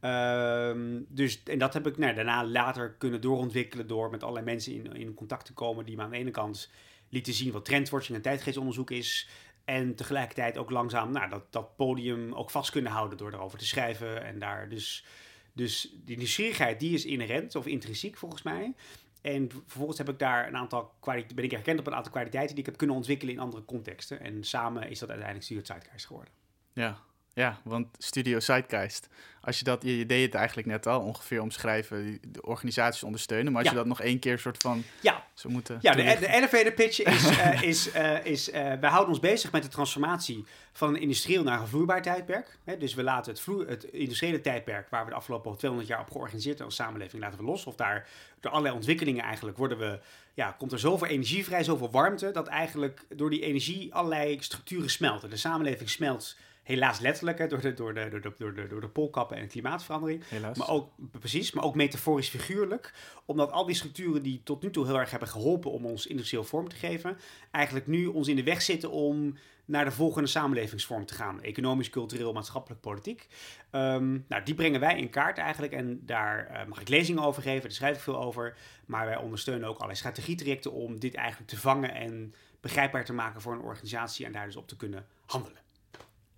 Ehm, 0.00 1.00
dus, 1.08 1.42
en 1.42 1.58
dat 1.58 1.74
heb 1.74 1.86
ik 1.86 1.98
nou, 1.98 2.14
daarna 2.14 2.46
later 2.46 2.94
kunnen 2.98 3.20
doorontwikkelen 3.20 3.86
door 3.86 4.10
met 4.10 4.22
allerlei 4.22 4.44
mensen 4.44 4.72
in, 4.72 4.92
in 4.92 5.14
contact 5.14 5.46
te 5.46 5.52
komen 5.52 5.84
die 5.84 5.96
me 5.96 6.02
aan 6.02 6.10
de 6.10 6.16
ene 6.16 6.30
kant 6.30 6.70
lieten 7.08 7.32
zien 7.32 7.52
wat 7.52 7.64
trendwatching 7.64 8.16
en 8.16 8.22
tijdgeestonderzoek 8.22 8.90
is. 8.90 9.28
En 9.64 9.94
tegelijkertijd 9.94 10.58
ook 10.58 10.70
langzaam 10.70 11.12
nou, 11.12 11.28
dat, 11.28 11.52
dat 11.52 11.76
podium 11.76 12.34
ook 12.34 12.50
vast 12.50 12.70
kunnen 12.70 12.92
houden 12.92 13.18
door 13.18 13.32
erover 13.32 13.58
te 13.58 13.66
schrijven. 13.66 14.24
En 14.24 14.38
daar 14.38 14.68
dus, 14.68 15.04
dus 15.52 15.94
die 16.04 16.16
nieuwsgierigheid 16.16 16.80
die 16.80 16.94
is 16.94 17.04
inherent 17.04 17.54
of 17.54 17.66
intrinsiek 17.66 18.16
volgens 18.16 18.42
mij. 18.42 18.74
En 19.22 19.50
vervolgens 19.66 19.98
heb 19.98 20.08
ik 20.08 20.18
daar 20.18 20.46
een 20.48 20.56
aantal 20.56 20.94
ben 21.34 21.44
ik 21.44 21.52
erkend 21.52 21.78
op 21.80 21.86
een 21.86 21.94
aantal 21.94 22.12
kwaliteiten 22.12 22.54
die 22.54 22.64
ik 22.64 22.70
heb 22.70 22.78
kunnen 22.78 22.96
ontwikkelen 22.96 23.34
in 23.34 23.40
andere 23.40 23.64
contexten. 23.64 24.20
En 24.20 24.44
samen 24.44 24.90
is 24.90 24.98
dat 24.98 25.08
uiteindelijk 25.08 25.44
Studio 25.44 25.64
Zeitgeist 25.64 26.06
geworden. 26.06 26.32
Ja, 26.72 26.98
ja, 27.34 27.60
want 27.64 27.86
Studio 27.98 28.40
Zeitgeist, 28.40 29.08
als 29.40 29.58
je 29.58 29.64
dat, 29.64 29.82
je, 29.82 29.98
je 29.98 30.06
deed 30.06 30.24
het 30.24 30.34
eigenlijk 30.34 30.68
net 30.68 30.86
al 30.86 31.00
ongeveer 31.00 31.40
omschrijven, 31.42 32.18
de 32.28 32.42
organisaties 32.42 33.02
ondersteunen. 33.02 33.52
Maar 33.52 33.62
als 33.62 33.70
Ja. 33.70 33.76
je 33.78 33.82
dat 33.84 33.96
nog 33.96 34.00
één 34.00 34.18
keer 34.18 34.38
soort 34.38 34.56
van 34.62 34.82
Ja, 35.00 35.26
moeten 35.48 35.78
Ja, 35.80 35.92
de, 35.92 36.16
de 36.20 36.28
elevator 36.28 36.72
pitch 36.72 37.02
is, 37.02 37.28
eh, 37.28 37.62
is, 37.72 37.90
eh, 37.90 38.24
is 38.24 38.50
eh, 38.50 38.72
wij 38.80 38.90
houden 38.90 39.08
ons 39.08 39.20
bezig 39.20 39.52
met 39.52 39.62
de 39.62 39.68
transformatie 39.68 40.44
van 40.72 40.88
een 40.88 41.00
industrieel 41.00 41.42
naar 41.42 41.60
een 41.60 41.66
vloeibaar 41.66 42.02
tijdperk. 42.02 42.58
Hè, 42.64 42.76
dus 42.76 42.94
we 42.94 43.02
laten 43.02 43.32
het, 43.32 43.40
vloe- 43.40 43.66
het 43.66 43.84
industriële 43.84 44.40
tijdperk, 44.40 44.88
waar 44.90 45.04
we 45.04 45.10
de 45.10 45.16
afgelopen 45.16 45.56
200 45.56 45.90
jaar 45.90 46.00
op 46.00 46.10
georganiseerd 46.10 46.56
zijn 46.56 46.68
als 46.68 46.76
samenleving, 46.76 47.22
laten 47.22 47.38
we 47.38 47.44
los. 47.44 47.66
Of 47.66 47.74
daar 47.74 48.08
door 48.40 48.50
allerlei 48.50 48.74
ontwikkelingen 48.74 49.24
eigenlijk 49.24 49.56
worden 49.56 49.78
we, 49.78 50.00
ja, 50.34 50.54
komt 50.58 50.72
er 50.72 50.78
zoveel 50.78 51.08
energie 51.08 51.44
vrij, 51.44 51.64
zoveel 51.64 51.90
warmte, 51.90 52.30
dat 52.30 52.46
eigenlijk 52.46 53.04
door 53.08 53.30
die 53.30 53.42
energie 53.42 53.94
allerlei 53.94 54.36
structuren 54.40 54.90
smelten. 54.90 55.30
De 55.30 55.36
samenleving 55.36 55.90
smelt 55.90 56.36
helaas 56.62 57.00
letterlijk 57.00 57.38
hè, 57.38 57.46
door, 57.46 57.60
de, 57.60 57.74
door, 57.74 57.94
de, 57.94 58.08
door, 58.08 58.20
de, 58.20 58.34
door, 58.38 58.54
de, 58.54 58.66
door 58.66 58.80
de 58.80 58.88
poolkappen 58.88 59.36
en 59.36 59.48
klimaatverandering. 59.48 60.22
helaas. 60.28 60.58
Maar 60.58 60.68
ook, 60.68 60.90
precies, 61.18 61.52
maar 61.52 61.64
ook 61.64 61.74
metaforisch 61.74 62.28
figuurlijk. 62.28 62.94
Omdat 63.24 63.50
al 63.50 63.66
die 63.66 63.74
structuren 63.74 64.22
die 64.22 64.40
tot 64.44 64.62
nu 64.62 64.70
toe 64.70 64.86
heel 64.86 64.98
erg 64.98 65.10
hebben 65.10 65.28
geholpen 65.28 65.70
om 65.70 65.86
ons 65.86 66.06
industrieel 66.06 66.44
vorm 66.44 66.68
te 66.68 66.76
geven, 66.76 67.18
eigenlijk 67.50 67.86
nu 67.86 68.06
ons 68.06 68.28
in 68.28 68.36
de 68.36 68.42
weg 68.42 68.62
zitten 68.62 68.90
om 68.90 69.36
naar 69.64 69.84
de 69.84 69.90
volgende 69.90 70.28
samenlevingsvorm 70.28 71.06
te 71.06 71.14
gaan. 71.14 71.42
Economisch, 71.42 71.90
cultureel, 71.90 72.32
maatschappelijk, 72.32 72.80
politiek. 72.80 73.28
Ehm, 73.70 74.18
nou, 74.28 74.42
die 74.44 74.54
brengen 74.54 74.80
wij 74.80 74.98
in 74.98 75.10
kaart 75.10 75.38
eigenlijk. 75.38 75.72
En 75.72 76.00
daar 76.06 76.46
eh, 76.46 76.66
mag 76.66 76.80
ik 76.80 76.88
lezingen 76.88 77.22
over 77.22 77.42
geven, 77.42 77.62
daar 77.62 77.70
schrijf 77.70 77.96
ik 77.96 78.02
veel 78.02 78.22
over. 78.22 78.56
Maar 78.86 79.06
wij 79.06 79.16
ondersteunen 79.16 79.68
ook 79.68 79.74
allerlei 79.74 79.98
strategietrajecten 79.98 80.72
om 80.72 80.98
dit 80.98 81.14
eigenlijk 81.14 81.50
te 81.50 81.58
vangen 81.58 81.94
en 81.94 82.34
begrijpbaar 82.60 83.04
te 83.04 83.12
maken 83.12 83.40
voor 83.40 83.52
een 83.52 83.60
organisatie 83.60 84.26
en 84.26 84.32
daar 84.32 84.46
dus 84.46 84.56
op 84.56 84.68
te 84.68 84.76
kunnen 84.76 85.06
handelen. 85.26 85.60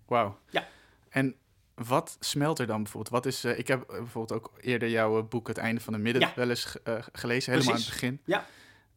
Wauw. 0.07 0.37
Ja. 0.49 0.67
En 1.09 1.35
wat 1.75 2.17
smelt 2.19 2.59
er 2.59 2.67
dan 2.67 2.83
bijvoorbeeld? 2.83 3.13
Wat 3.13 3.25
is, 3.25 3.43
eh, 3.43 3.57
ik 3.59 3.67
heb 3.67 3.81
eh, 3.89 3.97
bijvoorbeeld 3.97 4.39
ook 4.41 4.51
eerder 4.61 4.89
jouw 4.89 5.17
eh, 5.17 5.23
boek 5.27 5.47
Het 5.47 5.57
Einde 5.57 5.81
van 5.81 5.93
de 5.93 5.99
Midden 5.99 6.21
Ja. 6.21 6.31
wel 6.35 6.49
eens 6.49 6.75
gelezen, 7.11 7.51
helemaal 7.53 7.73
aan 7.73 7.79
het 7.79 7.89
begin. 7.89 8.19
Ja. 8.25 8.45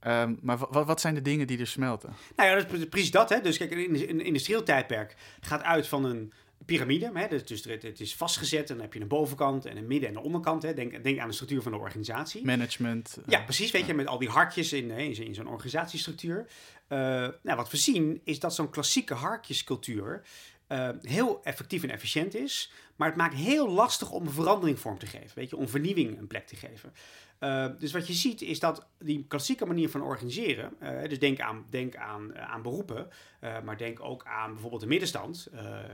Ehm, 0.01 0.35
maar 0.41 0.59
wa- 0.59 0.69
wa- 0.71 0.85
wat 0.85 1.01
zijn 1.01 1.15
de 1.15 1.23
dingen 1.23 1.47
die 1.47 1.59
er 1.59 1.67
smelten? 1.67 2.13
Nou 2.37 2.49
ja, 2.49 2.55
dat 2.55 2.65
is 2.73 2.79
pre- 2.79 2.87
precies 2.87 3.11
dat. 3.11 3.29
Hè. 3.29 3.41
Dus 3.41 3.57
kijk, 3.57 3.71
een, 3.71 4.21
industrieel 4.21 4.63
tijdperk 4.63 5.17
gaat 5.41 5.63
uit 5.63 5.87
van 5.89 6.05
een 6.05 6.33
piramide. 6.65 7.11
Hè. 7.15 7.29
Dus, 7.29 7.45
dus 7.47 7.65
het, 7.65 7.83
het 7.83 8.01
is 8.01 8.15
vastgezet 8.17 8.69
en 8.71 8.75
dan 8.75 8.85
heb 8.85 8.95
je 8.95 9.01
een 9.01 9.09
bovenkant 9.09 9.65
en 9.67 9.77
een 9.77 9.87
midden- 9.87 10.09
en 10.09 10.17
een 10.17 10.23
onderkant. 10.23 10.63
Hè. 10.63 10.75
Denk, 10.75 11.05
denk 11.05 11.19
aan 11.19 11.29
de 11.29 11.35
structuur 11.35 11.63
van 11.63 11.73
de 11.73 11.79
organisatie. 11.79 12.45
Management. 12.45 13.19
Ja, 13.27 13.41
precies. 13.43 13.71
Weet 13.71 13.87
je, 13.87 13.95
met 13.95 14.07
al 14.07 14.19
die 14.19 14.29
hartjes 14.29 14.73
in, 14.73 14.91
in 14.91 15.15
zo'n- 15.15 15.25
in 15.25 15.35
zo'n 15.35 15.49
organisatiestructuur. 15.49 16.47
Nou, 16.89 17.33
wat 17.57 17.71
we 17.71 17.77
zien 17.77 18.21
is 18.25 18.39
dat 18.41 18.55
zo'n 18.55 18.71
klassieke 18.71 19.15
hartjescultuur 19.15 20.23
eh, 20.69 20.89
heel 21.03 21.41
effectief 21.45 21.83
en 21.83 21.91
efficiënt 21.91 22.35
is. 22.35 22.73
Maar 22.97 23.09
het 23.09 23.17
maakt 23.17 23.35
heel 23.35 23.69
lastig 23.69 24.11
om 24.11 24.27
een 24.27 24.33
verandering 24.33 24.79
vorm 24.79 24.99
te 24.99 25.07
geven. 25.07 25.31
Weet 25.35 25.51
je, 25.51 25.57
om 25.57 25.69
vernieuwing 25.69 26.19
een 26.19 26.27
plek 26.27 26.47
te 26.47 26.57
geven. 26.57 26.93
Eh, 27.39 27.67
dus 27.79 27.93
wat 27.93 28.07
je 28.07 28.13
ziet 28.13 28.43
is 28.43 28.61
dat 28.61 28.87
die 28.99 29.25
klassieke 29.29 29.67
manier 29.67 29.91
van 29.91 30.03
organiseren, 30.03 30.73
eh, 30.81 31.09
dus 31.09 31.19
denk 31.19 31.41
aan, 31.41 31.67
denk 31.71 31.97
aan, 31.97 32.35
eh, 32.35 32.51
aan 32.51 32.63
beroepen, 32.63 33.09
eh, 33.41 33.61
maar 33.61 33.77
denk 33.77 34.01
ook 34.01 34.25
aan 34.25 34.53
bijvoorbeeld 34.53 34.81
de 34.81 34.87
middenstand, 34.87 35.49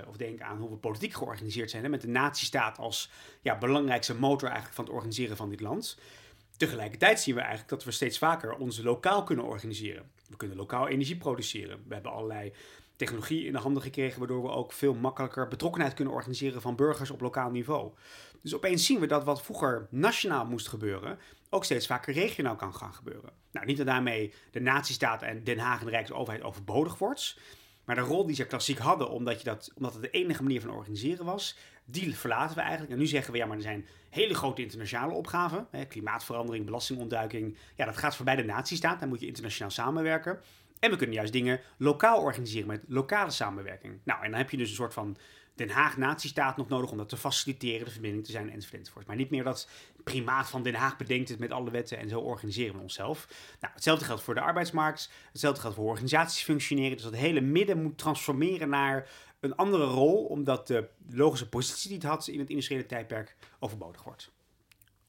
of 0.08 0.16
denk 0.16 0.40
aan 0.40 0.58
hoe 0.58 0.70
we 0.70 0.76
politiek 0.76 1.14
georganiseerd 1.14 1.70
zijn, 1.70 1.82
hè, 1.82 1.88
met 1.88 2.00
de 2.00 2.08
nazistaat 2.08 2.78
als 2.78 3.10
ja, 3.42 3.58
belangrijkste 3.58 4.14
motor 4.14 4.48
eigenlijk 4.48 4.76
van 4.76 4.84
het 4.84 4.94
organiseren 4.94 5.36
van 5.36 5.48
dit 5.50 5.60
land. 5.60 5.98
Tegelijkertijd 6.56 7.20
zien 7.20 7.34
we 7.34 7.40
eigenlijk 7.40 7.70
dat 7.70 7.84
we 7.84 7.90
steeds 7.90 8.18
vaker 8.18 8.54
ons 8.54 8.78
lokaal 8.78 9.22
kunnen 9.22 9.44
organiseren. 9.44 10.10
We 10.28 10.36
kunnen 10.36 10.56
lokaal 10.56 10.88
energie 10.88 11.16
produceren. 11.16 11.82
We 11.86 11.94
hebben 11.94 12.12
allerlei 12.12 12.52
technologie 12.96 13.46
in 13.46 13.52
de 13.52 13.58
handen 13.58 13.82
gekregen, 13.82 14.18
waardoor 14.18 14.42
we 14.42 14.48
ook 14.48 14.72
veel 14.72 14.94
makkelijker 14.94 15.48
betrokkenheid 15.48 15.94
kunnen 15.94 16.14
organiseren 16.14 16.60
van 16.60 16.76
burgers 16.76 17.10
op 17.10 17.20
lokaal 17.20 17.50
niveau. 17.50 17.92
Dus 18.42 18.54
opeens 18.54 18.86
zien 18.86 19.00
we 19.00 19.06
dat 19.06 19.24
wat 19.24 19.42
vroeger 19.42 19.86
nationaal 19.90 20.44
moest 20.44 20.68
gebeuren, 20.68 21.18
ook 21.50 21.64
steeds 21.64 21.86
vaker 21.86 22.14
regionaal 22.14 22.56
kan 22.56 22.74
gaan 22.74 22.94
gebeuren. 22.94 23.32
Nou, 23.52 23.66
niet 23.66 23.76
dat 23.76 23.86
daarmee 23.86 24.32
de 24.50 24.60
nazistaat 24.60 25.22
en 25.22 25.44
Den 25.44 25.58
Haag 25.58 25.78
en 25.78 25.84
de 25.84 25.90
Rijksoverheid 25.90 26.42
overbodig 26.42 26.98
wordt. 26.98 27.38
Maar 27.84 27.94
de 27.94 28.00
rol 28.00 28.26
die 28.26 28.34
ze 28.34 28.46
klassiek 28.46 28.78
hadden, 28.78 29.10
omdat, 29.10 29.38
je 29.38 29.44
dat, 29.44 29.72
omdat 29.74 29.92
het 29.92 30.02
de 30.02 30.10
enige 30.10 30.42
manier 30.42 30.60
van 30.60 30.70
organiseren 30.70 31.24
was, 31.24 31.56
die 31.84 32.16
verlaten 32.16 32.56
we 32.56 32.62
eigenlijk. 32.62 32.92
En 32.92 32.98
nu 32.98 33.06
zeggen 33.06 33.32
we, 33.32 33.38
ja, 33.38 33.46
maar 33.46 33.56
er 33.56 33.62
zijn 33.62 33.86
hele 34.10 34.34
grote 34.34 34.62
internationale 34.62 35.12
opgaven. 35.12 35.66
Hè, 35.70 35.84
klimaatverandering, 35.84 36.64
belastingontduiking. 36.64 37.56
Ja, 37.76 37.84
dat 37.84 37.96
gaat 37.96 38.16
voorbij 38.16 38.36
de 38.36 38.44
nazistaat. 38.44 39.00
Dan 39.00 39.08
moet 39.08 39.20
je 39.20 39.26
internationaal 39.26 39.70
samenwerken. 39.70 40.40
En 40.84 40.90
we 40.90 40.96
kunnen 40.96 41.16
juist 41.16 41.32
dingen 41.32 41.60
lokaal 41.76 42.20
organiseren 42.20 42.66
met 42.66 42.82
lokale 42.88 43.30
samenwerking. 43.30 44.00
Nou, 44.04 44.24
en 44.24 44.30
dan 44.30 44.38
heb 44.38 44.50
je 44.50 44.56
dus 44.56 44.68
een 44.68 44.74
soort 44.74 44.92
van 44.92 45.16
Den 45.54 45.70
Haag 45.70 45.96
natiestaat 45.96 46.56
nog 46.56 46.68
nodig 46.68 46.90
om 46.90 46.96
dat 46.96 47.08
te 47.08 47.16
faciliteren, 47.16 47.84
de 47.84 47.90
verbinding 47.90 48.24
te 48.24 48.30
zijn 48.30 48.50
enzovoort. 48.50 48.80
enzovoort. 48.80 49.06
Maar 49.06 49.16
niet 49.16 49.30
meer 49.30 49.44
dat 49.44 49.68
primaat 50.04 50.48
van 50.48 50.62
Den 50.62 50.74
Haag 50.74 50.96
bedenkt 50.96 51.28
het 51.28 51.38
met 51.38 51.50
alle 51.50 51.70
wetten 51.70 51.98
en 51.98 52.08
zo 52.08 52.20
organiseren 52.20 52.74
we 52.74 52.80
onszelf. 52.80 53.28
Nou, 53.60 53.74
hetzelfde 53.74 54.04
geldt 54.04 54.22
voor 54.22 54.34
de 54.34 54.40
arbeidsmarkt, 54.40 55.10
hetzelfde 55.32 55.60
geldt 55.60 55.76
voor 55.76 55.88
organisaties 55.88 56.42
functioneren. 56.42 56.92
Dus 56.92 57.02
dat 57.02 57.14
hele 57.14 57.40
midden 57.40 57.82
moet 57.82 57.98
transformeren 57.98 58.68
naar 58.68 59.08
een 59.40 59.54
andere 59.54 59.84
rol, 59.84 60.24
omdat 60.24 60.66
de 60.66 60.88
logische 61.10 61.48
positie 61.48 61.88
die 61.88 61.98
het 61.98 62.06
had 62.06 62.28
in 62.28 62.38
het 62.38 62.50
industriële 62.50 62.86
tijdperk 62.86 63.36
overbodig 63.58 64.02
wordt. 64.02 64.32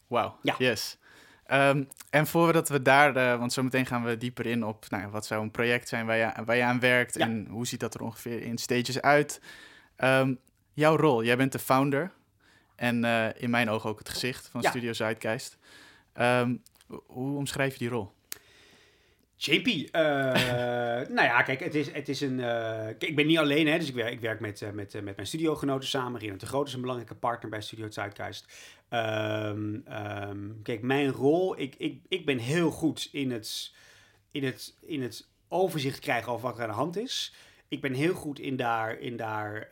Wauw, 0.08 0.38
ja. 0.42 0.56
yes. 0.58 0.98
Ehm, 1.46 1.84
en 2.10 2.28
voordat 2.28 2.70
we 2.70 2.82
daar, 2.82 3.18
uh, 3.18 3.40
want 3.40 3.54
zometeen 3.54 3.86
gaan 3.86 4.04
we 4.04 4.18
dieper 4.18 4.46
in 4.46 4.66
op 4.66 4.86
nou, 4.90 5.08
wat 5.08 5.26
zou 5.26 5.42
een 5.42 5.52
project 5.52 5.88
zijn 5.88 6.06
waar 6.06 6.18
je, 6.18 6.32
waar 6.46 6.56
je 6.56 6.64
aan 6.64 6.80
werkt 6.80 7.16
en 7.16 7.48
hoe 7.50 7.68
ziet 7.68 7.80
dat 7.80 7.94
er 7.94 8.02
ongeveer 8.02 8.42
in 8.42 8.58
stages 8.58 9.02
uit. 9.02 9.42
Um, 9.98 10.40
jouw 10.74 10.96
rol, 10.96 11.24
jij 11.24 11.38
bent 11.38 11.52
de 11.52 11.60
founder 11.60 12.12
en 12.76 13.04
uh, 13.04 13.28
in 13.42 13.50
mijn 13.50 13.70
ogen 13.70 13.90
ook 13.90 14.00
het 14.00 14.10
gezicht 14.10 14.48
van 14.48 14.64
Studio 14.64 14.94
Zuidgeist. 14.94 15.58
Um, 16.20 16.62
hoe 17.06 17.38
omschrijf 17.38 17.74
je 17.74 17.80
die 17.80 17.90
rol? 17.90 18.15
JP, 19.38 19.68
uh, 19.68 20.02
nou 21.10 21.24
ja, 21.24 21.42
kijk, 21.42 21.60
het 21.60 21.76
is, 21.76 21.92
het 21.92 22.10
is 22.10 22.22
een. 22.22 22.40
Uh, 22.40 22.46
kijk, 22.46 23.04
ik 23.04 23.16
ben 23.16 23.28
niet 23.28 23.38
alleen, 23.38 23.68
hè, 23.68 23.80
dus 23.80 23.88
ik 23.88 23.96
werk, 23.96 24.14
ik 24.14 24.20
werk 24.20 24.40
met, 24.40 24.62
uh, 24.62 24.70
met, 24.70 24.94
met 25.04 25.16
mijn 25.16 25.28
studiogenoten 25.28 25.88
samen. 25.88 26.20
Rina 26.20 26.36
de 26.36 26.46
Groot 26.46 26.68
is 26.68 26.74
een 26.74 26.82
belangrijke 26.82 27.16
partner 27.16 27.50
bij 27.50 27.62
Studio 27.62 27.90
Zuidgeist. 27.90 28.46
Um, 28.90 29.84
kijk, 30.64 30.82
mijn 30.82 31.12
rol, 31.12 31.60
ik, 31.60 31.76
ik, 31.78 32.02
ik 32.08 32.26
ben 32.26 32.38
heel 32.38 32.72
goed 32.72 33.10
in 33.12 33.32
het, 33.32 33.74
in, 34.32 34.44
het, 34.44 34.78
in 34.82 35.02
het 35.02 35.28
overzicht 35.48 36.00
krijgen 36.00 36.32
over 36.32 36.48
wat 36.48 36.58
er 36.58 36.64
aan 36.64 36.70
de 36.70 36.76
hand 36.76 36.98
is 36.98 37.34
ik 37.68 37.82
ben 37.82 37.94
heel 37.94 38.14
goed 38.14 38.40
in 38.40 38.56
daar, 38.56 39.00
in 39.00 39.18
daar, 39.18 39.70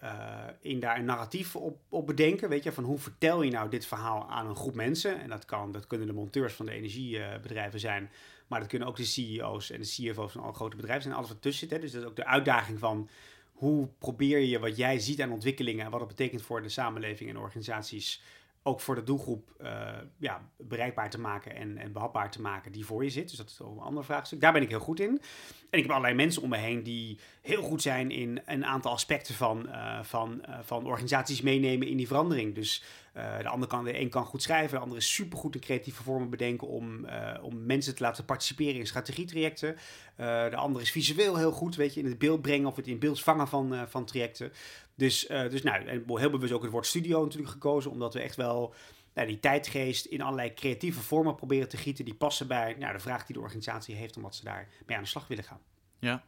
in 0.61 0.79
daar 0.79 0.97
een 0.97 1.05
narratief 1.05 1.55
op, 1.55 1.79
op 1.89 2.07
bedenken. 2.07 2.49
Weet 2.49 2.63
je, 2.63 2.71
van 2.71 2.83
hoe 2.83 2.97
vertel 2.97 3.41
je 3.41 3.51
nou 3.51 3.69
dit 3.69 3.85
verhaal 3.85 4.29
aan 4.29 4.47
een 4.47 4.55
groep 4.55 4.75
mensen? 4.75 5.21
En 5.21 5.29
dat, 5.29 5.45
kan, 5.45 5.71
dat 5.71 5.87
kunnen 5.87 6.07
de 6.07 6.13
monteurs 6.13 6.53
van 6.53 6.65
de 6.65 6.71
energiebedrijven 6.71 7.79
zijn. 7.79 8.09
Maar 8.47 8.59
dat 8.59 8.69
kunnen 8.69 8.87
ook 8.87 8.95
de 8.95 9.05
CEO's 9.05 9.69
en 9.69 9.81
de 9.81 9.87
CFO's 9.87 10.31
van 10.31 10.43
alle 10.43 10.53
grote 10.53 10.75
bedrijven 10.75 11.03
zijn. 11.03 11.15
Alles 11.15 11.29
wat 11.29 11.41
tussen 11.41 11.67
zit. 11.67 11.77
Hè? 11.77 11.83
Dus 11.83 11.91
dat 11.91 12.01
is 12.01 12.07
ook 12.07 12.15
de 12.15 12.25
uitdaging 12.25 12.79
van 12.79 13.09
hoe 13.53 13.87
probeer 13.97 14.39
je 14.39 14.59
wat 14.59 14.77
jij 14.77 14.99
ziet 14.99 15.21
aan 15.21 15.31
ontwikkelingen... 15.31 15.85
en 15.85 15.91
wat 15.91 15.99
dat 15.99 16.09
betekent 16.09 16.41
voor 16.41 16.61
de 16.61 16.69
samenleving 16.69 17.29
en 17.29 17.37
organisaties 17.37 18.21
ook 18.63 18.79
voor 18.79 18.95
de 18.95 19.03
doelgroep 19.03 19.55
uh, 19.61 19.89
ja, 20.17 20.49
bereikbaar 20.57 21.09
te 21.09 21.19
maken 21.19 21.55
en, 21.55 21.77
en 21.77 21.91
behapbaar 21.91 22.31
te 22.31 22.41
maken 22.41 22.71
die 22.71 22.85
voor 22.85 23.03
je 23.03 23.09
zit. 23.09 23.29
Dus 23.29 23.37
dat 23.37 23.49
is 23.49 23.59
een 23.59 23.79
ander 23.79 24.03
vraagstuk. 24.03 24.41
Daar 24.41 24.53
ben 24.53 24.61
ik 24.61 24.69
heel 24.69 24.79
goed 24.79 24.99
in. 24.99 25.21
En 25.69 25.79
ik 25.79 25.81
heb 25.81 25.89
allerlei 25.89 26.15
mensen 26.15 26.41
om 26.41 26.49
me 26.49 26.57
heen 26.57 26.83
die 26.83 27.19
heel 27.41 27.61
goed 27.61 27.81
zijn 27.81 28.11
in 28.11 28.41
een 28.45 28.65
aantal 28.65 28.91
aspecten 28.91 29.35
van, 29.35 29.65
uh, 29.67 30.03
van, 30.03 30.41
uh, 30.49 30.59
van 30.61 30.85
organisaties 30.85 31.41
meenemen 31.41 31.87
in 31.87 31.97
die 31.97 32.07
verandering. 32.07 32.55
Dus 32.55 32.83
de 33.13 33.47
andere 33.47 33.71
kan, 33.71 33.87
een 33.87 34.09
kan 34.09 34.25
goed 34.25 34.41
schrijven, 34.41 34.77
de 34.77 34.83
andere 34.83 34.99
is 34.99 35.13
supergoed 35.13 35.55
in 35.55 35.61
creatieve 35.61 36.03
vormen 36.03 36.29
bedenken 36.29 36.67
om, 36.67 37.07
om 37.41 37.65
mensen 37.65 37.95
te 37.95 38.03
laten 38.03 38.25
participeren 38.25 38.79
in 38.79 38.87
strategietrajecten. 38.87 39.75
de 40.15 40.55
andere 40.55 40.83
is 40.83 40.91
visueel 40.91 41.37
heel 41.37 41.51
goed, 41.51 41.75
weet 41.75 41.93
je, 41.93 41.99
in 41.99 42.05
het 42.05 42.17
beeld 42.17 42.41
brengen 42.41 42.67
of 42.67 42.75
het 42.75 42.87
in 42.87 42.99
beeld 42.99 43.21
vangen 43.21 43.47
van, 43.47 43.87
van 43.87 44.05
trajecten. 44.05 44.51
Dus, 44.95 45.27
dus 45.27 45.61
nou, 45.61 45.85
en 45.85 46.03
heel 46.07 46.29
bewust 46.29 46.53
ook 46.53 46.61
het 46.61 46.71
woord 46.71 46.85
studio 46.85 47.23
natuurlijk 47.23 47.51
gekozen, 47.51 47.91
omdat 47.91 48.13
we 48.13 48.19
echt 48.19 48.35
wel 48.35 48.73
nou, 49.13 49.27
die 49.27 49.39
tijdgeest 49.39 50.05
in 50.05 50.21
allerlei 50.21 50.53
creatieve 50.53 51.01
vormen 51.01 51.35
proberen 51.35 51.69
te 51.69 51.77
gieten, 51.77 52.05
die 52.05 52.13
passen 52.13 52.47
bij 52.47 52.75
nou, 52.79 52.93
de 52.93 52.99
vraag 52.99 53.25
die 53.25 53.35
de 53.35 53.41
organisatie 53.41 53.95
heeft, 53.95 54.15
omdat 54.15 54.35
ze 54.35 54.43
daar 54.43 54.67
mee 54.85 54.97
aan 54.97 55.03
de 55.03 55.09
slag 55.09 55.27
willen 55.27 55.43
gaan. 55.43 55.61
Ja, 55.99 56.23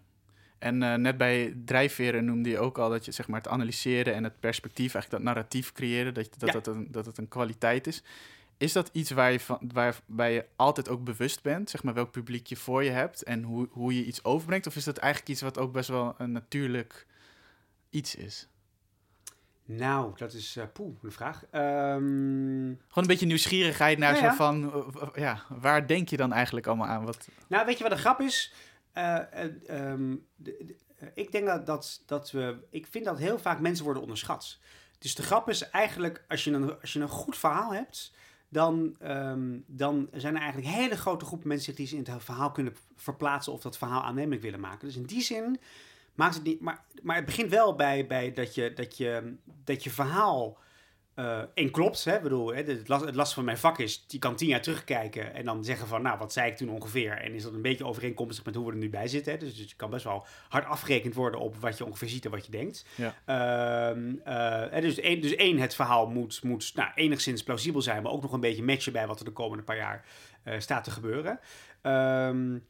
en 0.65 0.81
uh, 0.81 0.93
net 0.93 1.17
bij 1.17 1.53
drijfveren 1.65 2.25
noemde 2.25 2.50
je 2.50 2.60
ook 2.60 2.77
al 2.77 2.89
dat 2.89 3.05
je 3.05 3.12
zeg 3.12 3.27
maar, 3.27 3.41
het 3.41 3.50
analyseren 3.50 4.13
en 4.13 4.24
het 4.24 4.39
perspectief, 4.39 4.93
eigenlijk 4.93 5.24
dat 5.24 5.34
narratief 5.34 5.72
creëren, 5.72 6.13
dat, 6.13 6.29
dat, 6.38 6.48
ja. 6.50 6.53
dat, 6.53 6.67
een, 6.67 6.88
dat 6.91 7.05
het 7.05 7.17
een 7.17 7.27
kwaliteit 7.27 7.88
is. 7.88 8.03
Is 8.57 8.74
dat 8.74 8.89
iets 8.91 9.12
waar 9.12 9.31
je, 9.31 9.39
van, 9.39 9.60
waarbij 9.74 10.34
je 10.34 10.45
altijd 10.55 10.89
ook 10.89 11.03
bewust 11.03 11.41
bent, 11.41 11.69
zeg 11.69 11.84
maar 11.84 11.93
welk 11.93 12.12
publiek 12.12 12.48
je 12.48 12.55
voor 12.55 12.84
je 12.84 12.89
hebt 12.89 13.24
en 13.24 13.43
hoe, 13.43 13.67
hoe 13.72 13.95
je 13.95 14.05
iets 14.05 14.24
overbrengt? 14.24 14.67
Of 14.67 14.75
is 14.75 14.84
dat 14.84 14.98
eigenlijk 14.98 15.31
iets 15.31 15.41
wat 15.41 15.57
ook 15.57 15.72
best 15.72 15.89
wel 15.89 16.15
een 16.17 16.31
natuurlijk 16.31 17.05
iets 17.89 18.15
is? 18.15 18.48
Nou, 19.65 20.12
dat 20.15 20.34
is 20.34 20.57
uh, 20.57 20.63
poeh, 20.74 20.95
een 21.03 21.12
vraag. 21.12 21.41
Um... 21.41 21.51
Gewoon 21.51 23.03
een 23.03 23.07
beetje 23.07 23.25
nieuwsgierigheid 23.25 23.98
naar 23.98 24.15
zo 24.15 24.29
van, 24.29 24.63
uh, 24.63 25.07
ja, 25.15 25.41
waar 25.50 25.88
denk 25.88 26.10
je 26.10 26.17
dan 26.17 26.34
eigenlijk 26.34 26.67
allemaal 26.67 26.88
aan? 26.88 27.05
Wat... 27.05 27.27
Nou, 27.48 27.65
weet 27.65 27.77
je 27.77 27.84
wat 27.84 27.93
de 27.93 28.00
grap 28.00 28.22
is? 28.22 28.53
Um, 28.97 30.27
de, 30.35 30.57
de, 30.65 30.75
ik 31.13 31.31
denk 31.31 31.45
dat, 31.45 31.65
dat, 31.65 32.03
dat 32.05 32.31
we, 32.31 32.57
ik 32.69 32.87
vind 32.87 33.05
dat 33.05 33.17
heel 33.17 33.39
vaak 33.39 33.59
mensen 33.59 33.83
worden 33.83 34.01
onderschat. 34.01 34.59
Dus 34.99 35.15
de 35.15 35.23
grap 35.23 35.49
is 35.49 35.69
eigenlijk, 35.69 36.23
als 36.27 36.43
je 36.43 36.51
een, 36.51 36.79
als 36.81 36.93
je 36.93 36.99
een 36.99 37.07
goed 37.07 37.37
verhaal 37.37 37.73
hebt, 37.73 38.13
dan, 38.49 38.95
um, 39.03 39.63
dan 39.67 40.09
zijn 40.13 40.35
er 40.35 40.41
eigenlijk 40.41 40.73
hele 40.73 40.97
grote 40.97 41.25
groepen 41.25 41.47
mensen 41.47 41.75
die 41.75 41.87
zich 41.87 41.97
in 41.97 42.13
het 42.13 42.23
verhaal 42.23 42.51
kunnen 42.51 42.75
verplaatsen 42.95 43.53
of 43.53 43.61
dat 43.61 43.77
verhaal 43.77 44.03
aannemelijk 44.03 44.41
willen 44.41 44.59
maken. 44.59 44.87
Dus 44.87 44.95
in 44.95 45.05
die 45.05 45.21
zin 45.21 45.59
maakt 46.13 46.35
het 46.35 46.43
niet. 46.43 46.61
Maar, 46.61 46.83
maar 47.01 47.15
het 47.15 47.25
begint 47.25 47.49
wel 47.49 47.75
bij, 47.75 48.07
bij 48.07 48.33
dat, 48.33 48.55
je, 48.55 48.73
dat, 48.73 48.97
je, 48.97 49.35
dat 49.63 49.83
je 49.83 49.89
verhaal 49.89 50.57
uh, 51.15 51.41
en 51.53 51.72
klopt. 51.72 52.03
Hè? 52.03 52.19
Bedoel, 52.19 52.53
hè, 52.53 52.63
het, 52.63 52.88
last, 52.88 53.05
het 53.05 53.15
last 53.15 53.34
van 53.34 53.45
mijn 53.45 53.57
vak 53.57 53.79
is, 53.79 54.07
die 54.07 54.19
kan 54.19 54.36
tien 54.36 54.48
jaar 54.48 54.62
terugkijken 54.62 55.34
en 55.34 55.45
dan 55.45 55.63
zeggen 55.63 55.88
van, 55.88 56.01
nou, 56.01 56.17
wat 56.17 56.34
zei 56.34 56.51
ik 56.51 56.57
toen 56.57 56.69
ongeveer? 56.69 57.12
En 57.12 57.34
is 57.34 57.43
dat 57.43 57.53
een 57.53 57.62
beetje 57.62 57.86
overeenkomstig 57.86 58.45
met 58.45 58.55
hoe 58.55 58.65
we 58.65 58.72
er 58.72 58.77
nu 58.77 58.89
bij 58.89 59.07
zitten? 59.07 59.31
Hè? 59.31 59.38
Dus, 59.38 59.55
dus 59.55 59.69
je 59.69 59.75
kan 59.75 59.89
best 59.89 60.03
wel 60.03 60.25
hard 60.50 60.65
afgerekend 60.65 61.13
worden 61.13 61.39
op 61.39 61.55
wat 61.55 61.77
je 61.77 61.86
ongeveer 61.86 62.10
ziet 62.10 62.25
en 62.25 62.31
wat 62.31 62.45
je 62.45 62.51
denkt. 62.51 62.86
Ja. 62.95 63.93
Uh, 63.93 64.74
uh, 64.75 64.81
dus, 64.81 65.00
één, 65.00 65.22
dus 65.22 65.36
één, 65.36 65.57
het 65.60 65.75
verhaal 65.75 66.07
moet, 66.07 66.43
moet 66.43 66.72
nou, 66.75 66.89
enigszins 66.95 67.43
plausibel 67.43 67.81
zijn, 67.81 68.03
maar 68.03 68.12
ook 68.12 68.22
nog 68.22 68.34
een 68.34 68.39
beetje 68.39 68.63
matchen 68.63 68.93
bij 68.93 69.07
wat 69.07 69.19
er 69.19 69.25
de 69.25 69.31
komende 69.31 69.63
paar 69.63 69.77
jaar 69.77 70.05
uh, 70.43 70.60
staat 70.60 70.84
te 70.84 70.91
gebeuren. 70.91 71.39
Um, 71.81 72.65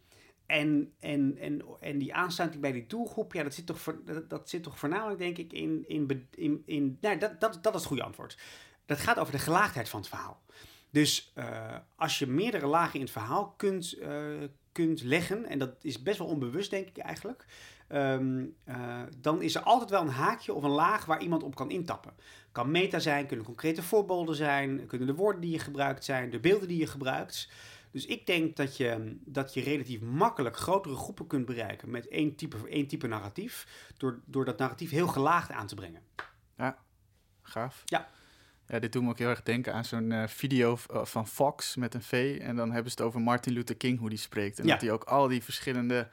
en, 0.46 0.94
en, 1.00 1.38
en, 1.38 1.62
en 1.80 1.98
die 1.98 2.14
aansluiting 2.14 2.62
bij 2.62 2.72
die 2.72 2.88
doelgroep, 2.88 3.34
ja, 3.34 3.44
dat 3.44 3.54
zit 3.54 3.66
toch, 3.66 3.96
dat, 4.28 4.50
zit 4.50 4.64
toch 4.64 4.80
voornamelijk, 4.80 5.20
denk 5.20 5.38
ik, 5.38 5.54
in. 5.54 5.84
in, 5.88 6.64
in, 6.66 6.98
nou, 7.02 7.18
dat, 7.18 7.40
dat, 7.40 7.60
dat 7.62 7.74
is 7.74 7.80
het 7.80 7.88
goede 7.88 8.04
antwoord. 8.04 8.38
Dat 8.86 9.00
gaat 9.00 9.20
over 9.20 9.32
de 9.32 9.40
gelaagdheid 9.40 9.90
van 9.90 10.00
het 10.00 10.10
verhaal. 10.10 10.44
Dus 10.90 11.34
uh, 11.38 11.76
als 11.96 12.20
je 12.20 12.28
meerdere 12.28 12.68
lagen 12.68 12.94
in 12.94 13.02
het 13.02 13.12
verhaal 13.12 13.54
kunt, 13.58 13.98
uh, 14.00 14.44
kunt 14.72 15.04
leggen, 15.04 15.46
en 15.46 15.60
dat 15.60 15.76
is 15.82 16.02
best 16.02 16.18
wel 16.18 16.28
onbewust, 16.28 16.70
denk 16.70 16.88
ik 16.88 16.98
eigenlijk, 16.98 17.46
um, 17.90 18.56
uh, 18.66 19.02
dan 19.18 19.42
is 19.42 19.56
er 19.56 19.62
altijd 19.62 19.90
wel 19.90 20.02
een 20.02 20.08
haakje 20.08 20.54
of 20.54 20.64
een 20.64 20.70
laag 20.70 21.06
waar 21.06 21.22
iemand 21.22 21.44
op 21.44 21.56
kan 21.56 21.72
intappen. 21.72 22.14
Kan 22.52 22.72
meta 22.72 23.00
zijn, 23.00 23.28
kunnen 23.28 23.46
concrete 23.46 23.84
voorbeelden 23.84 24.36
zijn, 24.36 24.86
kunnen 24.86 25.08
de 25.08 25.16
woorden 25.16 25.42
die 25.42 25.52
je 25.52 25.60
gebruikt 25.60 26.06
zijn, 26.06 26.30
de 26.30 26.40
beelden 26.40 26.68
die 26.68 26.80
je 26.80 26.88
gebruikt. 26.88 27.50
Dus 27.96 28.06
ik 28.06 28.26
denk 28.26 28.56
dat 28.56 28.78
je, 28.78 29.18
dat 29.26 29.54
je 29.54 29.62
relatief 29.62 30.02
makkelijk 30.02 30.58
grotere 30.58 30.96
groepen 30.96 31.28
kunt 31.28 31.46
bereiken 31.46 31.90
met 31.90 32.08
één 32.08 32.36
type, 32.36 32.58
één 32.70 32.88
type 32.88 33.08
narratief, 33.08 33.68
door, 33.98 34.20
door 34.26 34.46
dat 34.46 34.58
narratief 34.58 34.90
heel 34.90 35.08
gelaagd 35.08 35.52
aan 35.52 35.68
te 35.68 35.76
brengen. 35.76 36.02
Ja, 36.58 36.78
gaaf. 37.42 37.82
Ja. 37.86 38.10
Ja, 38.68 38.80
dit 38.80 38.92
doet 38.92 39.04
me 39.04 39.10
ook 39.10 39.18
heel 39.18 39.30
erg 39.30 39.44
denken 39.44 39.74
aan 39.74 39.86
zo'n 39.86 40.12
uh, 40.12 40.28
video 40.28 40.78
uh, 40.92 41.06
van 41.06 41.28
Fox 41.28 41.76
met 41.76 41.94
een 41.94 42.02
V. 42.02 42.38
En 42.42 42.56
dan 42.56 42.72
hebben 42.72 42.92
ze 42.92 42.98
het 42.98 43.08
over 43.08 43.22
Martin 43.22 43.54
Luther 43.54 43.78
King, 43.78 44.00
hoe 44.00 44.10
die 44.10 44.18
spreekt. 44.18 44.60
En 44.60 44.66
ja. 44.66 44.72
dat 44.72 44.82
hij 44.82 44.92
ook 44.92 45.04
al 45.04 45.28
die 45.28 45.44
verschillende 45.44 46.10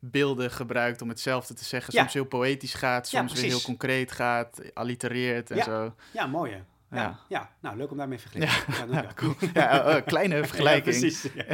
beelden 0.00 0.50
gebruikt 0.50 1.02
om 1.02 1.08
hetzelfde 1.08 1.54
te 1.54 1.64
zeggen. 1.64 1.92
Soms 1.92 2.12
ja. 2.12 2.18
heel 2.18 2.28
poëtisch 2.28 2.74
gaat, 2.74 3.08
soms 3.08 3.32
ja, 3.32 3.40
weer 3.40 3.50
heel 3.50 3.60
concreet 3.60 4.12
gaat, 4.12 4.74
allitereert 4.74 5.50
en 5.50 5.62
zo. 5.62 5.94
Ja, 6.12 6.26
mooi 6.26 6.52
hè. 6.52 6.60
Ja. 7.02 7.18
ja, 7.28 7.50
nou 7.60 7.76
leuk 7.76 7.90
om 7.90 7.96
daarmee 7.96 8.18
te 8.18 8.28
vergelijken. 8.28 8.92
Ja, 8.92 9.02
ja, 9.02 9.12
cool. 9.14 9.34
ja 9.54 9.96
uh, 9.96 10.02
kleine 10.04 10.44
vergelijking. 10.46 10.98
precies. 10.98 11.26
Oké. 11.30 11.50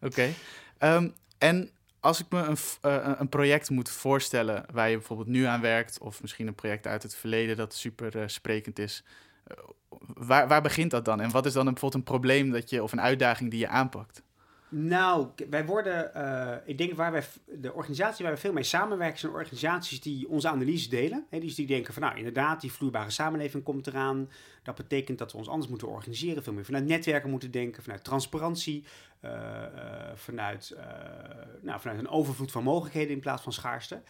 Okay. 0.00 0.34
Um, 0.78 1.14
en 1.38 1.70
als 2.00 2.20
ik 2.20 2.26
me 2.30 2.40
een, 2.40 2.56
uh, 2.82 3.12
een 3.18 3.28
project 3.28 3.70
moet 3.70 3.90
voorstellen 3.90 4.64
waar 4.72 4.90
je 4.90 4.96
bijvoorbeeld 4.96 5.28
nu 5.28 5.44
aan 5.44 5.60
werkt, 5.60 5.98
of 6.00 6.22
misschien 6.22 6.46
een 6.46 6.54
project 6.54 6.86
uit 6.86 7.02
het 7.02 7.14
verleden 7.14 7.56
dat 7.56 7.74
super 7.74 8.16
uh, 8.16 8.22
sprekend 8.26 8.78
is, 8.78 9.04
waar, 10.14 10.48
waar 10.48 10.62
begint 10.62 10.90
dat 10.90 11.04
dan? 11.04 11.20
En 11.20 11.30
wat 11.30 11.46
is 11.46 11.52
dan 11.52 11.66
een, 11.66 11.72
bijvoorbeeld 11.72 12.02
een 12.02 12.12
probleem 12.12 12.50
dat 12.50 12.70
je, 12.70 12.82
of 12.82 12.92
een 12.92 13.00
uitdaging 13.00 13.50
die 13.50 13.60
je 13.60 13.68
aanpakt? 13.68 14.22
Nou, 14.74 15.28
wij 15.50 15.66
worden, 15.66 16.10
uh, 16.16 16.54
ik 16.64 16.78
denk 16.78 16.94
waar 16.94 17.12
wij, 17.12 17.24
de 17.46 17.72
organisatie 17.72 18.24
waar 18.24 18.34
we 18.34 18.40
veel 18.40 18.52
mee 18.52 18.62
samenwerken 18.62 19.18
zijn 19.18 19.32
organisaties 19.32 20.00
die 20.00 20.28
onze 20.28 20.48
analyse 20.48 20.88
delen. 20.88 21.26
Hè, 21.30 21.40
dus 21.40 21.54
die 21.54 21.66
denken 21.66 21.92
van 21.92 22.02
nou 22.02 22.16
inderdaad, 22.16 22.60
die 22.60 22.72
vloeibare 22.72 23.10
samenleving 23.10 23.62
komt 23.62 23.86
eraan. 23.86 24.30
Dat 24.62 24.74
betekent 24.74 25.18
dat 25.18 25.32
we 25.32 25.38
ons 25.38 25.48
anders 25.48 25.70
moeten 25.70 25.88
organiseren, 25.88 26.42
veel 26.42 26.52
meer 26.52 26.64
vanuit 26.64 26.84
netwerken 26.84 27.30
moeten 27.30 27.50
denken, 27.50 27.82
vanuit 27.82 28.04
transparantie, 28.04 28.84
uh, 29.24 29.30
uh, 29.30 29.38
vanuit, 30.14 30.76
nou, 31.62 31.80
vanuit 31.80 31.98
een 31.98 32.08
overvloed 32.08 32.52
van 32.52 32.62
mogelijkheden 32.62 33.12
in 33.12 33.20
plaats 33.20 33.42
van 33.42 33.52
schaarste. 33.52 34.02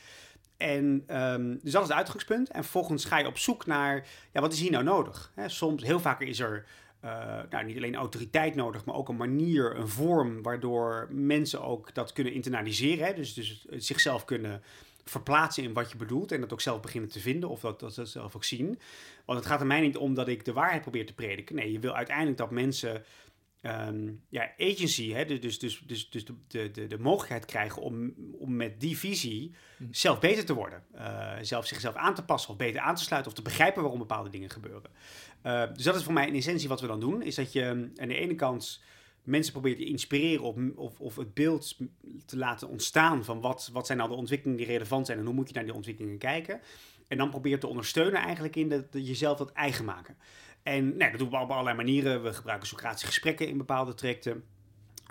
En 0.57 1.05
um, 1.09 1.61
dus 1.63 1.73
dat 1.73 1.83
is 1.83 1.89
het 1.89 1.97
uitgangspunt. 1.97 2.51
En 2.51 2.63
vervolgens 2.63 3.05
ga 3.05 3.19
je 3.19 3.27
op 3.27 3.39
zoek 3.39 3.67
naar, 3.67 4.07
ja, 4.33 4.41
wat 4.41 4.53
is 4.53 4.61
hier 4.61 4.71
nou 4.71 4.85
nodig? 4.85 5.33
Hè, 5.35 5.49
soms, 5.49 5.83
heel 5.83 6.01
vaak 6.01 6.21
is 6.21 6.41
er 6.41 6.67
eh, 7.03 7.41
nou, 7.51 7.65
niet 7.65 7.77
alleen 7.77 7.95
autoriteit 7.95 8.55
nodig, 8.55 8.85
maar 8.85 8.95
ook 8.95 9.09
een 9.09 9.17
manier, 9.17 9.77
een 9.77 9.89
vorm 9.89 10.43
waardoor 10.43 11.09
mensen 11.11 11.63
ook 11.63 11.95
dat 11.95 12.13
kunnen 12.13 12.33
internaliseren. 12.33 13.07
Hè? 13.07 13.15
Dus, 13.15 13.35
dus 13.35 13.65
zichzelf 13.71 14.25
kunnen 14.25 14.63
verplaatsen 15.05 15.63
in 15.63 15.73
wat 15.73 15.91
je 15.91 15.97
bedoelt 15.97 16.33
en 16.33 16.41
dat 16.41 16.53
ook 16.53 16.61
zelf 16.61 16.81
beginnen 16.81 17.11
te 17.11 17.21
vinden 17.21 17.49
of 17.49 17.61
dat, 17.61 17.81
dat 17.81 17.95
ze 17.95 18.05
zelf 18.05 18.37
ook 18.37 18.45
zien. 18.45 18.79
Want 19.25 19.39
het 19.39 19.49
gaat 19.49 19.61
er 19.61 19.67
mij 19.67 19.81
niet 19.81 19.97
om 19.97 20.15
dat 20.15 20.29
ik 20.29 20.45
de 20.45 20.53
waarheid 20.53 20.83
probeer 20.83 21.07
te 21.07 21.15
prediken. 21.15 21.55
Nee, 21.55 21.73
je 21.73 21.79
wil 21.79 21.95
uiteindelijk 21.95 22.37
dat 22.37 22.51
mensen 22.51 23.05
ehm, 23.61 24.11
ja, 24.29 24.53
agency, 24.59 25.13
hè, 25.13 25.25
dus, 25.25 25.41
dus, 25.41 25.59
dus, 25.59 25.87
dus, 25.87 26.11
dus 26.11 26.25
de, 26.25 26.71
de, 26.71 26.87
de, 26.87 26.99
mogelijkheid 26.99 27.45
krijgen 27.45 27.83
om, 27.83 28.15
om 28.39 28.57
met 28.57 28.81
die 28.81 28.99
visie 28.99 29.55
hm. 29.77 29.85
zelf 29.91 30.21
beter 30.21 30.45
te 30.45 30.55
worden. 30.55 30.83
Uh, 30.95 31.33
zelf 31.41 31.67
zichzelf 31.67 31.95
aan 31.95 32.15
te 32.15 32.25
passen 32.25 32.51
of 32.51 32.57
beter 32.57 32.81
aan 32.81 32.95
te 32.95 33.03
sluiten 33.03 33.31
of 33.31 33.37
te 33.37 33.45
begrijpen 33.45 33.83
waarom 33.83 34.01
bepaalde 34.01 34.31
dingen 34.31 34.51
gebeuren. 34.51 34.91
Uh, 35.47 35.63
dus 35.75 35.85
dat 35.85 35.97
is 35.97 36.03
voor 36.03 36.13
mij 36.13 36.27
in 36.27 36.35
essentie 36.35 36.69
wat 36.69 36.81
we 36.81 36.87
dan 36.87 37.01
doen. 37.01 37.23
Is 37.23 37.35
dat 37.35 37.53
je 37.53 37.91
aan 37.97 38.09
de 38.09 38.15
ene 38.15 38.35
kant 38.35 38.83
mensen 39.23 39.53
probeert 39.53 39.77
te 39.77 39.85
inspireren 39.85 40.45
of, 40.45 40.57
of, 40.77 41.01
of 41.01 41.17
het 41.17 41.35
beeld 41.35 41.77
te 42.27 42.37
laten 42.37 42.69
ontstaan 42.69 43.25
van 43.25 43.41
wat, 43.41 43.71
wat 43.73 43.87
zijn 43.87 43.99
nou 43.99 44.11
de 44.11 44.17
ontwikkelingen 44.17 44.59
die 44.59 44.73
relevant 44.73 45.07
zijn 45.07 45.19
en 45.19 45.25
hoe 45.25 45.35
moet 45.35 45.49
je 45.49 45.55
naar 45.55 45.65
die 45.65 45.75
ontwikkelingen 45.75 46.19
kijken. 46.19 46.61
En 47.09 47.19
dan 47.19 47.31
probeert 47.31 47.61
te 47.61 47.67
ondersteunen 47.67 48.21
eigenlijk 48.21 48.57
in 48.57 48.69
dat, 48.69 48.85
jezelf 48.93 49.39
dat 49.39 49.53
eigen 49.53 49.85
maken. 49.85 50.17
En 50.63 50.97
nou, 50.97 51.11
dat 51.11 51.21
doen 51.21 51.31
we 51.31 51.37
op 51.37 51.51
allerlei 51.51 51.77
manieren. 51.77 52.23
We 52.23 52.33
gebruiken 52.33 52.69
Socratische 52.69 53.07
gesprekken 53.07 53.49
in 53.49 53.59
bepaalde 53.59 53.95
trajecten. 53.95 54.45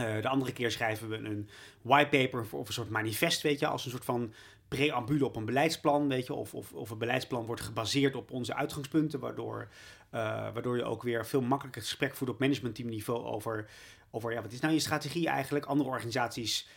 Uh, 0.01 0.21
de 0.21 0.27
andere 0.27 0.53
keer 0.53 0.71
schrijven 0.71 1.09
we 1.09 1.17
een 1.17 1.50
whitepaper 1.81 2.45
of 2.51 2.67
een 2.67 2.73
soort 2.73 2.89
manifest, 2.89 3.41
weet 3.41 3.59
je, 3.59 3.67
als 3.67 3.85
een 3.85 3.91
soort 3.91 4.05
van 4.05 4.33
preambule 4.67 5.25
op 5.25 5.35
een 5.35 5.45
beleidsplan, 5.45 6.07
weet 6.07 6.25
je, 6.25 6.33
of, 6.33 6.53
of, 6.53 6.73
of 6.73 6.89
een 6.89 6.97
beleidsplan 6.97 7.45
wordt 7.45 7.61
gebaseerd 7.61 8.15
op 8.15 8.31
onze 8.31 8.55
uitgangspunten, 8.55 9.19
waardoor, 9.19 9.67
waardoor 10.12 10.77
je 10.77 10.84
ook 10.84 11.03
weer 11.03 11.25
veel 11.25 11.41
makkelijker 11.41 11.82
gesprek 11.82 12.15
voert 12.15 12.30
op 12.30 12.39
managementteamniveau 12.39 13.25
over 13.25 13.70
over 14.12 14.32
ja, 14.32 14.41
wat 14.41 14.51
is 14.51 14.60
nou 14.60 14.74
je 14.74 14.80
strategie 14.80 15.27
eigenlijk? 15.27 15.65
Andere 15.65 15.89
organisaties 15.89 16.68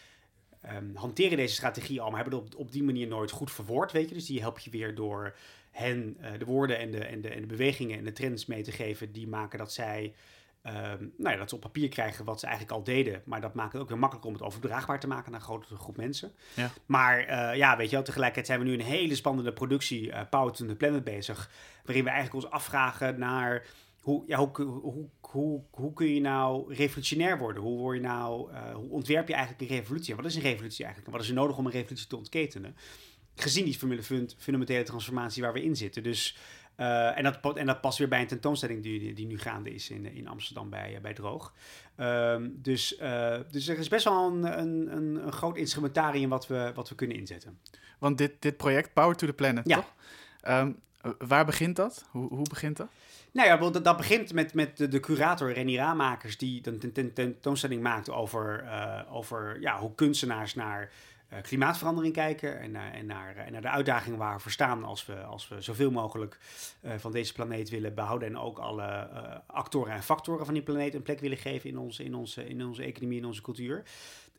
um, 0.72 0.96
hanteren 0.96 1.36
deze 1.36 1.54
strategie 1.54 2.00
al, 2.00 2.10
maar 2.10 2.20
hebben 2.20 2.38
het 2.38 2.54
op, 2.54 2.60
op 2.60 2.72
die 2.72 2.82
manier 2.82 3.06
nooit 3.06 3.30
goed 3.30 3.52
verwoord, 3.52 3.92
weet 3.92 4.08
je. 4.08 4.14
Dus 4.14 4.26
die 4.26 4.40
help 4.40 4.58
je 4.58 4.70
weer 4.70 4.94
door 4.94 5.34
hen 5.70 6.16
uh, 6.20 6.28
de 6.38 6.44
woorden 6.44 6.78
en 6.78 6.90
de, 6.90 7.04
en, 7.04 7.20
de, 7.20 7.28
en 7.28 7.40
de 7.40 7.46
bewegingen 7.46 7.98
en 7.98 8.04
de 8.04 8.12
trends 8.12 8.46
mee 8.46 8.62
te 8.62 8.72
geven, 8.72 9.12
die 9.12 9.28
maken 9.28 9.58
dat 9.58 9.72
zij 9.72 10.14
Um, 10.66 11.12
nou 11.16 11.32
ja, 11.32 11.36
dat 11.36 11.48
ze 11.48 11.54
op 11.54 11.60
papier 11.60 11.88
krijgen 11.88 12.24
wat 12.24 12.40
ze 12.40 12.46
eigenlijk 12.46 12.76
al 12.76 12.84
deden. 12.84 13.22
Maar 13.24 13.40
dat 13.40 13.54
maakt 13.54 13.72
het 13.72 13.82
ook 13.82 13.88
weer 13.88 13.98
makkelijk 13.98 14.26
om 14.26 14.32
het 14.32 14.42
overdraagbaar 14.42 15.00
te 15.00 15.06
maken 15.06 15.30
naar 15.30 15.40
een 15.40 15.46
grotere 15.46 15.76
groep 15.76 15.96
mensen. 15.96 16.32
Ja. 16.54 16.70
Maar 16.86 17.20
uh, 17.20 17.56
ja, 17.56 17.76
weet 17.76 17.90
je 17.90 17.96
wel, 17.96 18.04
tegelijkertijd 18.04 18.46
zijn 18.46 18.58
we 18.58 18.64
nu 18.64 18.72
een 18.72 18.80
hele 18.80 19.14
spannende 19.14 19.52
productie, 19.52 20.06
uh, 20.06 20.20
Power 20.30 20.52
to 20.52 20.66
the 20.66 20.74
Planet, 20.74 21.04
bezig. 21.04 21.50
Waarin 21.84 22.04
we 22.04 22.10
eigenlijk 22.10 22.44
ons 22.44 22.54
afvragen 22.54 23.18
naar 23.18 23.66
hoe, 24.00 24.24
ja, 24.26 24.38
hoe, 24.38 24.62
hoe, 24.62 25.08
hoe, 25.20 25.62
hoe 25.70 25.92
kun 25.92 26.14
je 26.14 26.20
nou 26.20 26.74
revolutionair 26.74 27.38
worden? 27.38 27.62
Hoe, 27.62 27.78
word 27.78 27.96
je 27.96 28.02
nou, 28.02 28.52
uh, 28.52 28.74
hoe 28.74 28.90
ontwerp 28.90 29.28
je 29.28 29.34
eigenlijk 29.34 29.70
een 29.70 29.76
revolutie? 29.76 30.14
wat 30.14 30.24
is 30.24 30.34
een 30.34 30.42
revolutie 30.42 30.84
eigenlijk? 30.84 31.14
wat 31.14 31.22
is 31.22 31.28
er 31.28 31.34
nodig 31.34 31.56
om 31.56 31.66
een 31.66 31.72
revolutie 31.72 32.06
te 32.06 32.16
ontketenen? 32.16 32.76
Gezien 33.34 33.64
die 33.64 33.78
fundamentele 34.36 34.82
transformatie 34.82 35.42
waar 35.42 35.52
we 35.52 35.64
in 35.64 35.76
zitten. 35.76 36.02
Dus, 36.02 36.36
uh, 36.76 37.18
en, 37.18 37.24
dat, 37.24 37.56
en 37.56 37.66
dat 37.66 37.80
past 37.80 37.98
weer 37.98 38.08
bij 38.08 38.20
een 38.20 38.26
tentoonstelling 38.26 38.82
die, 38.82 39.14
die 39.14 39.26
nu 39.26 39.38
gaande 39.38 39.74
is 39.74 39.90
in, 39.90 40.14
in 40.14 40.28
Amsterdam 40.28 40.70
bij, 40.70 40.98
bij 41.02 41.14
Droog. 41.14 41.52
Uh, 41.96 42.36
dus, 42.50 42.98
uh, 43.00 43.36
dus 43.50 43.68
er 43.68 43.78
is 43.78 43.88
best 43.88 44.04
wel 44.04 44.26
een, 44.26 44.58
een, 44.58 44.96
een, 44.96 45.32
groot 45.32 45.56
instrumentarium 45.56 46.28
wat 46.28 46.46
we, 46.46 46.72
wat 46.74 46.88
we 46.88 46.94
kunnen 46.94 47.16
inzetten. 47.16 47.58
Want 47.98 48.18
dit, 48.18 48.32
dit 48.38 48.56
project, 48.56 48.92
Power 48.92 49.16
to 49.16 49.26
the 49.26 49.32
Planet, 49.32 49.68
ja. 49.68 49.76
toch? 49.76 49.94
Um, 50.48 50.80
waar 51.18 51.44
begint 51.44 51.76
dat? 51.76 52.08
Hoe, 52.10 52.28
hoe 52.28 52.48
begint 52.48 52.76
dat? 52.76 52.88
Nou 53.34 53.48
ja, 53.48 53.56
dat, 53.56 53.84
dat 53.84 53.96
begint 53.96 54.32
met, 54.32 54.54
met 54.54 54.76
de, 54.76 54.88
de 54.88 55.00
curator 55.00 55.52
Renny 55.52 55.76
Raamakers, 55.76 56.38
die 56.38 56.62
een 56.64 57.12
tentoonstelling 57.12 57.82
maakt 57.82 58.10
over, 58.10 58.64
uh, 58.64 59.00
over 59.10 59.60
ja, 59.60 59.78
hoe 59.78 59.94
kunstenaars 59.94 60.54
naar 60.54 60.90
klimaatverandering 61.42 62.14
kijken 62.14 62.60
en, 62.60 62.70
uh, 62.70 62.94
en, 62.94 63.06
naar, 63.06 63.36
en 63.36 63.52
naar 63.52 63.60
de 63.60 63.68
uitdagingen 63.68 64.18
waar 64.18 64.34
we 64.34 64.40
voor 64.40 64.50
staan 64.50 64.84
als 64.84 65.06
we, 65.06 65.22
als 65.22 65.48
we 65.48 65.60
zoveel 65.60 65.90
mogelijk 65.90 66.38
van 66.96 67.12
deze 67.12 67.32
planeet 67.32 67.70
willen 67.70 67.94
behouden 67.94 68.28
en 68.28 68.38
ook 68.38 68.58
alle 68.58 69.08
actoren 69.46 69.92
en 69.92 70.02
factoren 70.02 70.44
van 70.44 70.54
die 70.54 70.62
planeet 70.62 70.94
een 70.94 71.02
plek 71.02 71.20
willen 71.20 71.38
geven 71.38 71.70
in 71.70 71.78
onze, 71.78 72.04
in 72.04 72.14
onze, 72.14 72.48
in 72.48 72.64
onze 72.64 72.82
economie 72.82 73.18
en 73.18 73.26
onze 73.26 73.42
cultuur. 73.42 73.82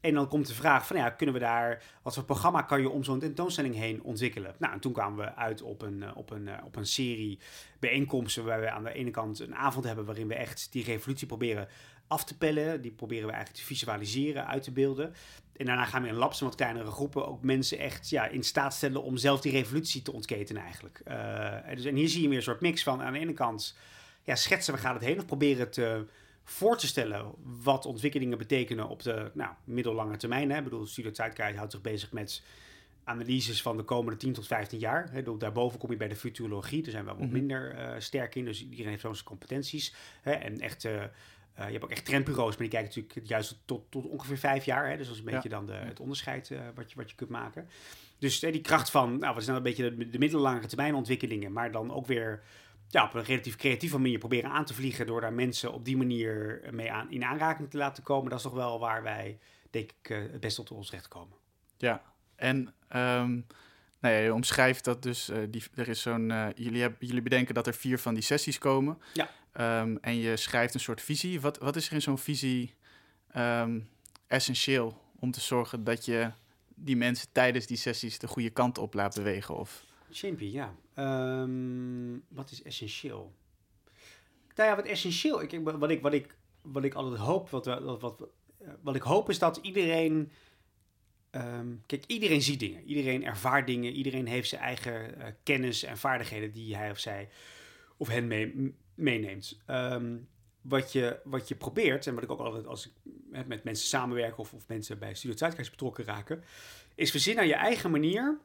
En 0.05 0.13
dan 0.13 0.27
komt 0.27 0.47
de 0.47 0.53
vraag 0.53 0.87
van, 0.87 0.97
ja, 0.97 1.09
kunnen 1.09 1.35
we 1.35 1.41
daar, 1.41 1.83
wat 2.01 2.13
voor 2.13 2.23
programma 2.23 2.61
kan 2.61 2.81
je 2.81 2.89
om 2.89 3.03
zo'n 3.03 3.19
tentoonstelling 3.19 3.75
heen 3.75 4.03
ontwikkelen? 4.03 4.55
Nou, 4.57 4.73
en 4.73 4.79
toen 4.79 4.93
kwamen 4.93 5.25
we 5.25 5.35
uit 5.35 5.61
op 5.61 5.81
een, 5.81 6.03
eh, 6.03 6.17
op 6.17 6.31
een, 6.31 6.47
eh, 6.47 6.65
op 6.65 6.75
een 6.75 6.85
serie 6.85 7.39
bijeenkomsten 7.79 8.45
waar 8.45 8.59
we 8.59 8.71
aan 8.71 8.83
de 8.83 8.93
ene 8.93 9.11
kant 9.11 9.39
een 9.39 9.55
avond 9.55 9.85
hebben 9.85 10.05
waarin 10.05 10.27
we 10.27 10.35
echt 10.35 10.67
die 10.71 10.83
revolutie 10.83 11.27
proberen 11.27 11.67
af 12.07 12.23
te 12.23 12.37
pellen. 12.37 12.81
Die 12.81 12.91
proberen 12.91 13.25
we 13.25 13.31
eigenlijk 13.33 13.63
te 13.63 13.73
visualiseren, 13.73 14.47
uit 14.47 14.63
te 14.63 14.71
beelden. 14.71 15.13
En 15.57 15.65
daarna 15.65 15.85
gaan 15.85 16.01
we 16.01 16.07
in 16.07 16.15
labs 16.15 16.39
en 16.39 16.45
wat 16.45 16.55
kleinere 16.55 16.91
groepen 16.91 17.27
ook 17.27 17.43
mensen 17.43 17.77
echt 17.77 18.09
ja, 18.09 18.27
in 18.27 18.43
staat 18.43 18.73
stellen 18.73 19.03
om 19.03 19.17
zelf 19.17 19.41
die 19.41 19.51
revolutie 19.51 20.01
te 20.01 20.11
ontketenen 20.11 20.63
eigenlijk. 20.63 21.01
Uh, 21.07 21.75
dus, 21.75 21.85
en 21.85 21.95
hier 21.95 22.09
zie 22.09 22.21
je 22.21 22.27
weer 22.27 22.37
een 22.37 22.43
soort 22.43 22.61
mix 22.61 22.83
van 22.83 23.01
aan 23.01 23.13
de 23.13 23.19
ene 23.19 23.33
kant 23.33 23.77
ja, 24.25 24.35
schetsen 24.35 24.73
we 24.73 24.79
gaat 24.79 24.93
het 24.93 25.03
heen 25.03 25.17
of 25.17 25.25
proberen 25.25 25.71
te 25.71 26.05
voor 26.43 26.77
te 26.77 26.87
stellen 26.87 27.31
wat 27.63 27.85
ontwikkelingen 27.85 28.37
betekenen 28.37 28.87
op 28.87 29.03
de 29.03 29.31
nou, 29.33 29.53
middellange 29.63 30.17
termijn. 30.17 30.51
Hè. 30.51 30.57
Ik 30.57 30.63
bedoel, 30.63 30.85
Studio 30.85 31.11
Tijdkaart 31.11 31.55
houdt 31.55 31.71
zich 31.71 31.81
bezig 31.81 32.11
met 32.11 32.43
analyses 33.03 33.61
van 33.61 33.77
de 33.77 33.83
komende 33.83 34.19
10 34.19 34.33
tot 34.33 34.47
15 34.47 34.79
jaar. 34.79 35.11
Hè. 35.11 35.37
Daarboven 35.37 35.79
kom 35.79 35.91
je 35.91 35.97
bij 35.97 36.07
de 36.07 36.15
futurologie, 36.15 36.81
daar 36.81 36.91
zijn 36.91 37.03
we 37.03 37.09
wat 37.09 37.19
mhm. 37.19 37.31
minder 37.31 37.75
uh, 37.75 37.93
sterk 37.97 38.35
in, 38.35 38.45
dus 38.45 38.63
iedereen 38.63 38.87
heeft 38.87 39.01
zo'n 39.01 39.15
competenties. 39.23 39.93
Hè. 40.21 40.31
En 40.31 40.59
echt... 40.59 40.83
Uh, 40.83 41.03
je 41.55 41.71
hebt 41.71 41.83
ook 41.83 41.91
echt 41.91 42.05
trendbureaus, 42.05 42.49
maar 42.49 42.69
die 42.69 42.79
kijken 42.79 43.01
natuurlijk 43.01 43.27
juist 43.27 43.61
tot, 43.65 43.91
tot 43.91 44.05
ongeveer 44.05 44.37
vijf 44.37 44.65
jaar. 44.65 44.89
Hè? 44.89 44.97
Dus 44.97 45.05
dat 45.05 45.15
is 45.15 45.21
een 45.21 45.31
beetje 45.31 45.49
dan 45.49 45.65
de, 45.65 45.73
het 45.73 45.99
onderscheid 45.99 46.49
uh, 46.49 46.59
wat, 46.75 46.91
je, 46.91 46.95
wat 46.97 47.09
je 47.09 47.15
kunt 47.15 47.29
maken. 47.29 47.67
Dus 48.19 48.39
die 48.39 48.61
kracht 48.61 48.89
van, 48.89 49.17
nou, 49.17 49.33
wat 49.33 49.41
is 49.41 49.45
nou 49.45 49.57
een 49.57 49.63
beetje 49.63 49.95
de, 49.95 50.09
de 50.09 50.17
middellange 50.17 50.65
termijn 50.65 50.95
ontwikkelingen, 50.95 51.51
maar 51.53 51.71
dan 51.71 51.93
ook 51.93 52.05
weer 52.05 52.43
ja, 52.87 53.03
op 53.03 53.13
een 53.13 53.23
relatief 53.23 53.55
creatieve 53.55 53.97
manier 53.97 54.17
proberen 54.17 54.49
aan 54.49 54.65
te 54.65 54.73
vliegen 54.73 55.05
door 55.05 55.21
daar 55.21 55.33
mensen 55.33 55.73
op 55.73 55.85
die 55.85 55.97
manier 55.97 56.61
mee 56.71 56.91
aan, 56.91 57.11
in 57.11 57.23
aanraking 57.23 57.69
te 57.69 57.77
laten 57.77 58.03
komen, 58.03 58.29
dat 58.29 58.37
is 58.37 58.45
toch 58.45 58.53
wel 58.53 58.79
waar 58.79 59.03
wij, 59.03 59.39
denk 59.69 59.91
ik, 60.01 60.09
uh, 60.09 60.17
het 60.31 60.39
best 60.39 60.55
tot 60.55 60.71
ons 60.71 60.91
recht 60.91 61.07
komen. 61.07 61.37
Ja, 61.77 62.01
en 62.35 62.57
um, 62.95 63.45
nou 63.99 64.15
ja, 64.15 64.19
je 64.19 64.33
omschrijft 64.33 64.83
dat 64.83 65.03
dus, 65.03 65.31
die, 65.49 65.63
er 65.75 65.87
is 65.87 66.01
zo'n, 66.01 66.33
jullie, 66.55 66.81
hebben, 66.81 67.07
jullie 67.07 67.21
bedenken 67.21 67.53
dat 67.53 67.67
er 67.67 67.73
vier 67.73 67.99
van 67.99 68.13
die 68.13 68.23
sessies 68.23 68.57
komen. 68.57 69.01
Ja. 69.13 69.29
Um, 69.59 69.97
en 70.01 70.15
je 70.15 70.37
schrijft 70.37 70.73
een 70.73 70.79
soort 70.79 71.01
visie. 71.01 71.41
Wat, 71.41 71.57
wat 71.57 71.75
is 71.75 71.87
er 71.87 71.93
in 71.93 72.01
zo'n 72.01 72.17
visie 72.17 72.73
um, 73.35 73.89
essentieel 74.27 75.01
om 75.19 75.31
te 75.31 75.41
zorgen 75.41 75.83
dat 75.83 76.05
je 76.05 76.31
die 76.75 76.95
mensen 76.95 77.27
tijdens 77.31 77.65
die 77.65 77.77
sessies 77.77 78.19
de 78.19 78.27
goede 78.27 78.49
kant 78.49 78.77
op 78.77 78.93
laat 78.93 79.15
bewegen? 79.15 79.55
Of... 79.57 79.83
Ja. 80.37 80.75
Um, 81.41 82.23
wat 82.27 82.51
is 82.51 82.63
essentieel? 82.63 83.33
Nou 84.55 84.69
ja, 84.69 84.75
wat 84.75 84.85
essentieel, 84.85 85.41
ik, 85.41 85.59
wat, 85.63 85.89
ik, 85.89 86.01
wat, 86.01 86.13
ik, 86.13 86.35
wat 86.61 86.83
ik 86.83 86.93
altijd 86.93 87.21
hoop, 87.21 87.49
wat, 87.49 87.65
wat, 87.65 88.01
wat, 88.01 88.27
wat 88.81 88.95
ik 88.95 89.01
hoop 89.01 89.29
is 89.29 89.39
dat 89.39 89.57
iedereen. 89.57 90.31
Kijk, 91.85 92.03
iedereen 92.07 92.41
ziet 92.41 92.59
dingen, 92.59 92.83
iedereen 92.83 93.25
ervaart 93.25 93.67
dingen, 93.67 93.91
iedereen 93.91 94.27
heeft 94.27 94.49
zijn 94.49 94.61
eigen 94.61 95.17
uh, 95.17 95.25
kennis 95.43 95.83
en 95.83 95.97
vaardigheden 95.97 96.51
die 96.51 96.75
hij 96.75 96.91
of 96.91 96.99
zij 96.99 97.29
of 97.97 98.07
hen 98.07 98.27
mee, 98.27 98.75
meeneemt. 98.95 99.59
Um, 99.69 100.27
wat, 100.61 100.91
je, 100.91 101.19
wat 101.23 101.47
je 101.47 101.55
probeert, 101.55 102.07
en 102.07 102.13
wat 102.13 102.23
ik 102.23 102.31
ook 102.31 102.39
altijd 102.39 102.67
als 102.67 102.85
ik 102.85 102.91
met 103.47 103.63
mensen 103.63 103.87
samenwerk 103.87 104.37
of, 104.37 104.53
of 104.53 104.67
mensen 104.67 104.99
bij 104.99 105.13
Studio 105.13 105.37
Tijdkrijs 105.37 105.69
betrokken 105.69 106.05
raken, 106.05 106.43
is 106.95 107.11
verzinnen 107.11 107.43
aan 107.43 107.49
je 107.49 107.55
eigen 107.55 107.91
manier 107.91 108.37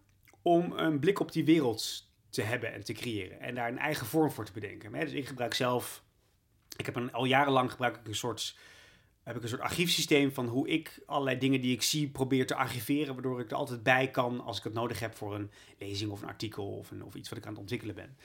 om 0.43 0.73
een 0.73 0.99
blik 0.99 1.21
op 1.21 1.33
die 1.33 1.45
wereld 1.45 2.09
te 2.31 2.43
hebben 2.43 2.73
en 2.73 2.85
te 2.85 2.93
creëren. 2.93 3.41
En 3.41 3.55
daar 3.55 3.69
een 3.69 3.79
eigen 3.79 4.07
vorm 4.07 4.31
voor 4.31 4.45
te 4.45 4.53
bedenken. 4.53 4.93
Dus 4.93 5.13
ik 5.13 5.27
gebruik 5.27 5.55
zelf, 5.55 6.03
ik 6.77 6.87
heb 6.87 7.09
al 7.13 7.25
jarenlang 7.25 7.71
gebruik 7.71 7.97
ik 7.97 8.07
een 8.07 8.15
soort, 8.15 8.57
heb 9.23 9.37
ik 9.37 9.43
een 9.43 9.49
soort 9.49 9.61
archiefsysteem 9.61 10.33
van 10.33 10.47
hoe 10.47 10.69
ik 10.69 11.03
allerlei 11.07 11.39
dingen 11.39 11.61
die 11.61 11.73
ik 11.73 11.83
zie 11.83 12.09
probeer 12.09 12.47
te 12.47 12.55
archiveren, 12.55 13.15
waardoor 13.15 13.41
ik 13.41 13.51
er 13.51 13.57
altijd 13.57 13.83
bij 13.83 14.11
kan 14.11 14.41
als 14.41 14.59
ik 14.59 14.65
het 14.65 14.73
nodig 14.73 15.01
heb 15.01 15.15
voor 15.15 15.35
een 15.35 15.51
lezing 15.79 16.11
of 16.11 16.23
een 16.23 16.29
artikel 16.29 16.77
of, 16.77 16.91
een, 16.91 17.05
of 17.05 17.15
iets 17.15 17.29
wat 17.29 17.39
ik 17.39 17.45
aan 17.45 17.51
het 17.51 17.61
ontwikkelen 17.61 17.95
ben. 17.95 18.17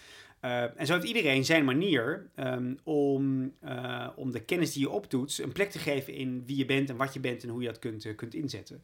Uh, 0.46 0.80
en 0.80 0.86
zo 0.86 0.94
heeft 0.94 1.06
iedereen 1.06 1.46
zijn 1.46 1.66
manier 1.66 2.30
um, 2.36 2.78
om, 2.84 3.54
uh, 3.64 4.08
om 4.16 4.32
de 4.32 4.40
kennis 4.40 4.74
die 4.74 4.82
je 4.82 4.90
opdoet 4.90 5.38
een 5.38 5.52
plek 5.52 5.72
te 5.72 5.80
geven 5.80 6.14
in 6.14 6.44
wie 6.46 6.58
je 6.58 6.66
bent 6.66 6.90
en 6.90 6.98
wat 6.98 7.14
je 7.14 7.20
bent 7.20 7.44
en 7.44 7.50
hoe 7.50 7.62
je 7.62 7.68
dat 7.68 7.80
kunt, 7.80 8.06
uh, 8.06 8.16
kunt 8.16 8.34
inzetten. 8.34 8.84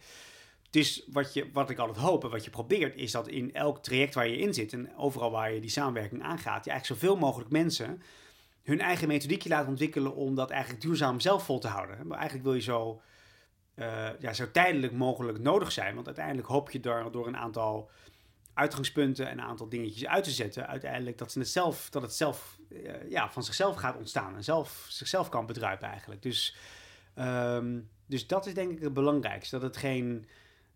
Dus 0.69 1.04
wat, 1.12 1.34
je, 1.34 1.45
wat 1.54 1.69
ik 1.69 1.78
altijd 1.78 1.97
hoop 1.97 2.24
en 2.24 2.30
wat 2.30 2.43
je 2.43 2.50
probeert, 2.50 2.95
is 2.95 3.12
dat 3.12 3.28
in 3.28 3.54
elk 3.54 3.84
traject 3.84 4.13
waar 4.13 4.28
je 4.28 4.38
in 4.38 4.54
zit 4.54 4.74
en 4.74 4.95
overal 4.97 5.32
waar 5.32 5.54
je 5.54 5.60
die 5.60 5.69
samenwerking 5.69 6.24
aangaat, 6.24 6.65
je 6.65 6.71
eigenlijk 6.71 7.02
zoveel 7.02 7.17
mogelijk 7.17 7.50
mensen 7.50 8.02
hun 8.63 8.80
eigen 8.80 9.08
methodiekje 9.08 9.50
laat 9.50 9.67
ontwikkelen 9.67 10.15
om 10.15 10.36
dat 10.36 10.50
eigenlijk 10.50 10.82
duurzaam 10.82 11.19
zelf 11.19 11.45
vol 11.45 11.60
te 11.60 11.67
houden. 11.67 12.08
Maar 12.08 12.17
eigenlijk 12.17 12.47
wil 12.47 12.56
je 12.56 12.62
zo, 12.62 13.02
ja, 14.19 14.34
zo 14.34 14.52
tijdelijk 14.52 14.93
mogelijk 14.93 15.39
nodig 15.39 15.71
zijn, 15.71 15.95
want 15.95 16.06
uiteindelijk 16.06 16.47
hoop 16.47 16.71
je 16.71 16.80
door, 16.80 17.12
door 17.12 17.28
een 17.28 17.38
aantal 17.38 17.89
uitgangspunten 18.53 19.29
en 19.29 19.37
een 19.37 19.45
aantal 19.45 19.69
dingetjes 19.69 20.07
uit 20.07 20.23
te 20.23 20.31
zetten, 20.31 20.67
uiteindelijk 20.67 21.17
dat, 21.17 21.31
ze 21.31 21.39
het 21.39 21.47
zelf, 21.47 21.89
dat 21.89 22.01
het 22.01 22.13
zelf 22.13 22.59
eh, 22.69 23.09
ja, 23.09 23.31
van 23.31 23.43
zichzelf 23.43 23.75
gaat 23.75 23.97
ontstaan 23.97 24.35
en 24.35 24.43
zelf, 24.43 24.85
zichzelf 24.89 25.29
kan 25.29 25.45
bedruipen 25.45 25.87
eigenlijk. 25.87 26.21
Dus, 26.21 26.55
ehm, 27.13 27.79
dus 28.05 28.27
dat 28.27 28.45
is 28.45 28.53
denk 28.53 28.71
ik 28.71 28.81
het 28.81 28.93
belangrijkste. 28.93 29.59
Dat, 29.59 29.67
het 29.67 29.77
geen, 29.77 30.25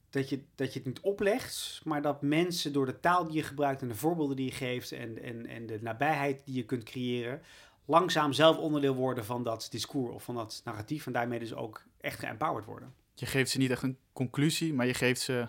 dat, 0.10 0.30
je, 0.30 0.44
dat 0.56 0.74
je 0.74 0.80
het 0.80 0.88
niet 0.88 1.00
oplegt, 1.00 1.82
maar 1.84 2.02
dat 2.02 2.22
mensen 2.22 2.74
door 2.74 2.86
de 2.86 3.00
taal 3.00 3.26
die 3.26 3.36
je 3.36 3.44
gebruikt 3.44 3.82
en 3.82 3.88
de 3.88 3.96
voorbeelden 3.96 4.36
die 4.36 4.46
je 4.46 4.56
geeft 4.56 4.92
en, 4.92 5.24
en, 5.24 5.46
en 5.46 5.66
de 5.66 5.80
nabijheid 5.82 6.46
die 6.46 6.56
je 6.56 6.66
kunt 6.66 6.84
creëren, 6.84 7.42
langzaam 7.86 8.34
zelf 8.34 8.58
onderdeel 8.58 8.96
worden 8.96 9.26
van 9.26 9.44
dat 9.44 9.68
discours 9.72 10.14
of 10.14 10.24
van 10.24 10.36
dat 10.36 10.62
narratief 10.64 11.06
en 11.06 11.14
daarmee 11.14 11.40
dus 11.40 11.54
ook 11.54 11.84
echt 12.00 12.20
geëmpowerd 12.20 12.66
worden. 12.66 12.94
Je 13.14 13.26
geeft 13.26 13.52
ze 13.52 13.58
niet 13.58 13.72
echt 13.72 13.84
een 13.84 13.98
conclusie, 14.14 14.74
maar 14.74 14.86
je 14.86 14.94
geeft 14.94 15.22
ze 15.22 15.48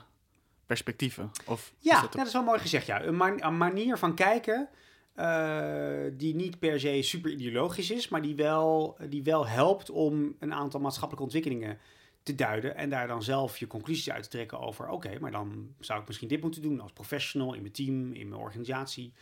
perspectieven. 0.67 1.31
Of 1.45 1.73
ja, 1.79 1.95
is 1.95 2.01
dat, 2.01 2.13
dat, 2.13 2.27
is 2.27 2.33
wel 2.33 2.43
mooi 2.43 2.59
gezegd. 2.59 2.87
Ja. 2.87 3.03
Een, 3.03 3.47
een 3.47 3.57
manier 3.57 3.99
van 3.99 4.15
kijken 4.15 4.69
uh, 5.17 6.13
die 6.13 6.35
niet 6.35 6.59
per 6.59 6.81
se 6.81 7.03
super 7.03 7.31
ideologisch 7.31 7.91
is, 7.91 8.09
maar 8.09 8.23
die 8.23 8.35
wel, 8.35 8.97
die 9.09 9.23
wel 9.23 9.47
helpt 9.47 9.91
om 9.91 10.37
een 10.39 10.55
aantal 10.55 10.81
maatschappelijke 10.81 11.25
ontwikkelingen 11.25 11.79
te 12.23 12.35
duiden 12.35 12.77
en 12.77 12.91
daar 12.91 13.07
dan 13.07 13.23
zelf 13.23 13.59
je 13.59 13.67
conclusies 13.67 14.11
uit 14.11 14.23
te 14.23 14.29
trekken 14.29 14.61
over, 14.61 14.89
oké, 14.89 15.19
maar 15.21 15.31
dan 15.31 15.75
zou 15.81 16.01
ik 16.01 16.07
misschien 16.07 16.29
dit 16.29 16.43
moeten 16.43 16.63
doen 16.63 16.81
als 16.81 16.93
professional, 16.93 17.55
in 17.55 17.61
mijn 17.61 17.73
team, 17.73 18.13
in 18.13 18.29
mijn 18.29 18.41
organisatie. 18.41 19.13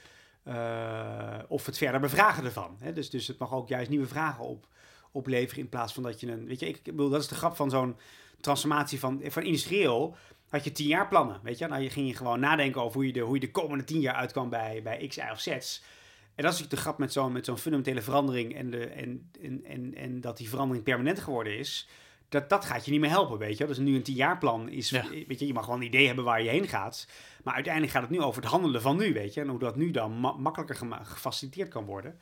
Uh, 0.49 1.39
of 1.49 1.67
het 1.67 1.79
verder 1.79 2.01
bevragen 2.01 2.45
ervan. 2.45 2.77
Hè? 2.79 2.93
Dus, 2.93 3.11
dus 3.11 3.27
het 3.27 3.39
mag 3.39 3.53
ook 3.53 3.69
juist 3.69 3.91
nieuwe 3.91 4.07
vragen 4.07 4.45
op, 4.45 4.67
opleveren 5.11 5.63
in 5.63 5.69
plaats 5.69 5.93
van 5.93 6.03
dat 6.03 6.21
je 6.21 6.33
een... 6.33 6.47
Weet 6.47 6.61
je, 6.61 6.67
ik 6.67 6.83
bedoel, 6.83 7.09
dat 7.09 7.21
is 7.21 7.29
de 7.29 7.35
grap 7.35 7.57
van 7.57 7.71
zo'n 7.71 7.97
transformatie 8.41 8.99
van, 8.99 9.21
van 9.25 9.43
industrieel 9.43 10.17
had 10.55 10.65
je 10.65 10.73
tien 10.73 10.89
jaar 10.89 11.09
plannen, 11.09 11.41
weet 11.43 11.59
je. 11.59 11.67
Nou, 11.67 11.83
je 11.83 11.91
ging 11.91 12.09
je 12.09 12.15
gewoon 12.15 12.41
nadenken 12.41 12.83
over 12.83 12.95
hoe 12.95 13.07
je 13.07 13.13
de, 13.13 13.21
hoe 13.21 13.35
je 13.35 13.41
de 13.41 13.51
komende 13.51 13.85
tien 13.85 14.01
jaar 14.01 14.15
uitkwam 14.15 14.51
bij, 14.51 14.81
bij 14.83 15.07
X, 15.07 15.17
Y 15.17 15.21
of 15.33 15.41
Z. 15.41 15.47
En 15.47 16.43
dat 16.43 16.53
is 16.53 16.61
natuurlijk 16.61 16.71
de 16.71 16.77
grap 16.77 16.99
met 16.99 17.13
zo'n 17.13 17.33
met 17.33 17.45
zo'n 17.45 17.59
fundamentele 17.59 18.03
verandering 18.03 18.55
en, 18.55 18.71
de, 18.71 18.87
en, 18.87 19.31
en, 19.43 19.65
en, 19.65 19.95
en 19.95 20.21
dat 20.21 20.37
die 20.37 20.49
verandering 20.49 20.85
permanent 20.85 21.21
geworden 21.21 21.59
is. 21.59 21.89
Dat, 22.29 22.49
dat 22.49 22.65
gaat 22.65 22.85
je 22.85 22.91
niet 22.91 23.01
meer 23.01 23.11
helpen, 23.11 23.39
weet 23.39 23.59
je. 23.59 23.67
Dus 23.67 23.79
nu 23.79 23.95
een 23.95 24.03
tien 24.03 24.15
jaar 24.15 24.39
plan 24.39 24.69
is, 24.69 24.91
weet 24.91 25.39
je, 25.39 25.47
je 25.47 25.53
mag 25.53 25.65
gewoon 25.65 25.81
een 25.81 25.87
idee 25.87 26.07
hebben 26.07 26.25
waar 26.25 26.43
je 26.43 26.49
heen 26.49 26.69
gaat. 26.69 27.09
Maar 27.45 27.55
uiteindelijk 27.55 27.93
gaat 27.93 28.03
het 28.03 28.11
nu 28.11 28.21
over 28.21 28.43
het 28.43 28.51
handelen 28.51 28.83
van 28.83 28.97
nu, 28.97 29.13
weet 29.13 29.35
je. 29.35 29.41
En 29.41 29.49
hoe 29.49 29.59
dat 29.59 29.77
nu 29.77 29.91
dan 29.91 30.13
makkelijker 30.13 30.89
gefaciliteerd 31.03 31.69
kan 31.69 31.85
worden. 31.85 32.19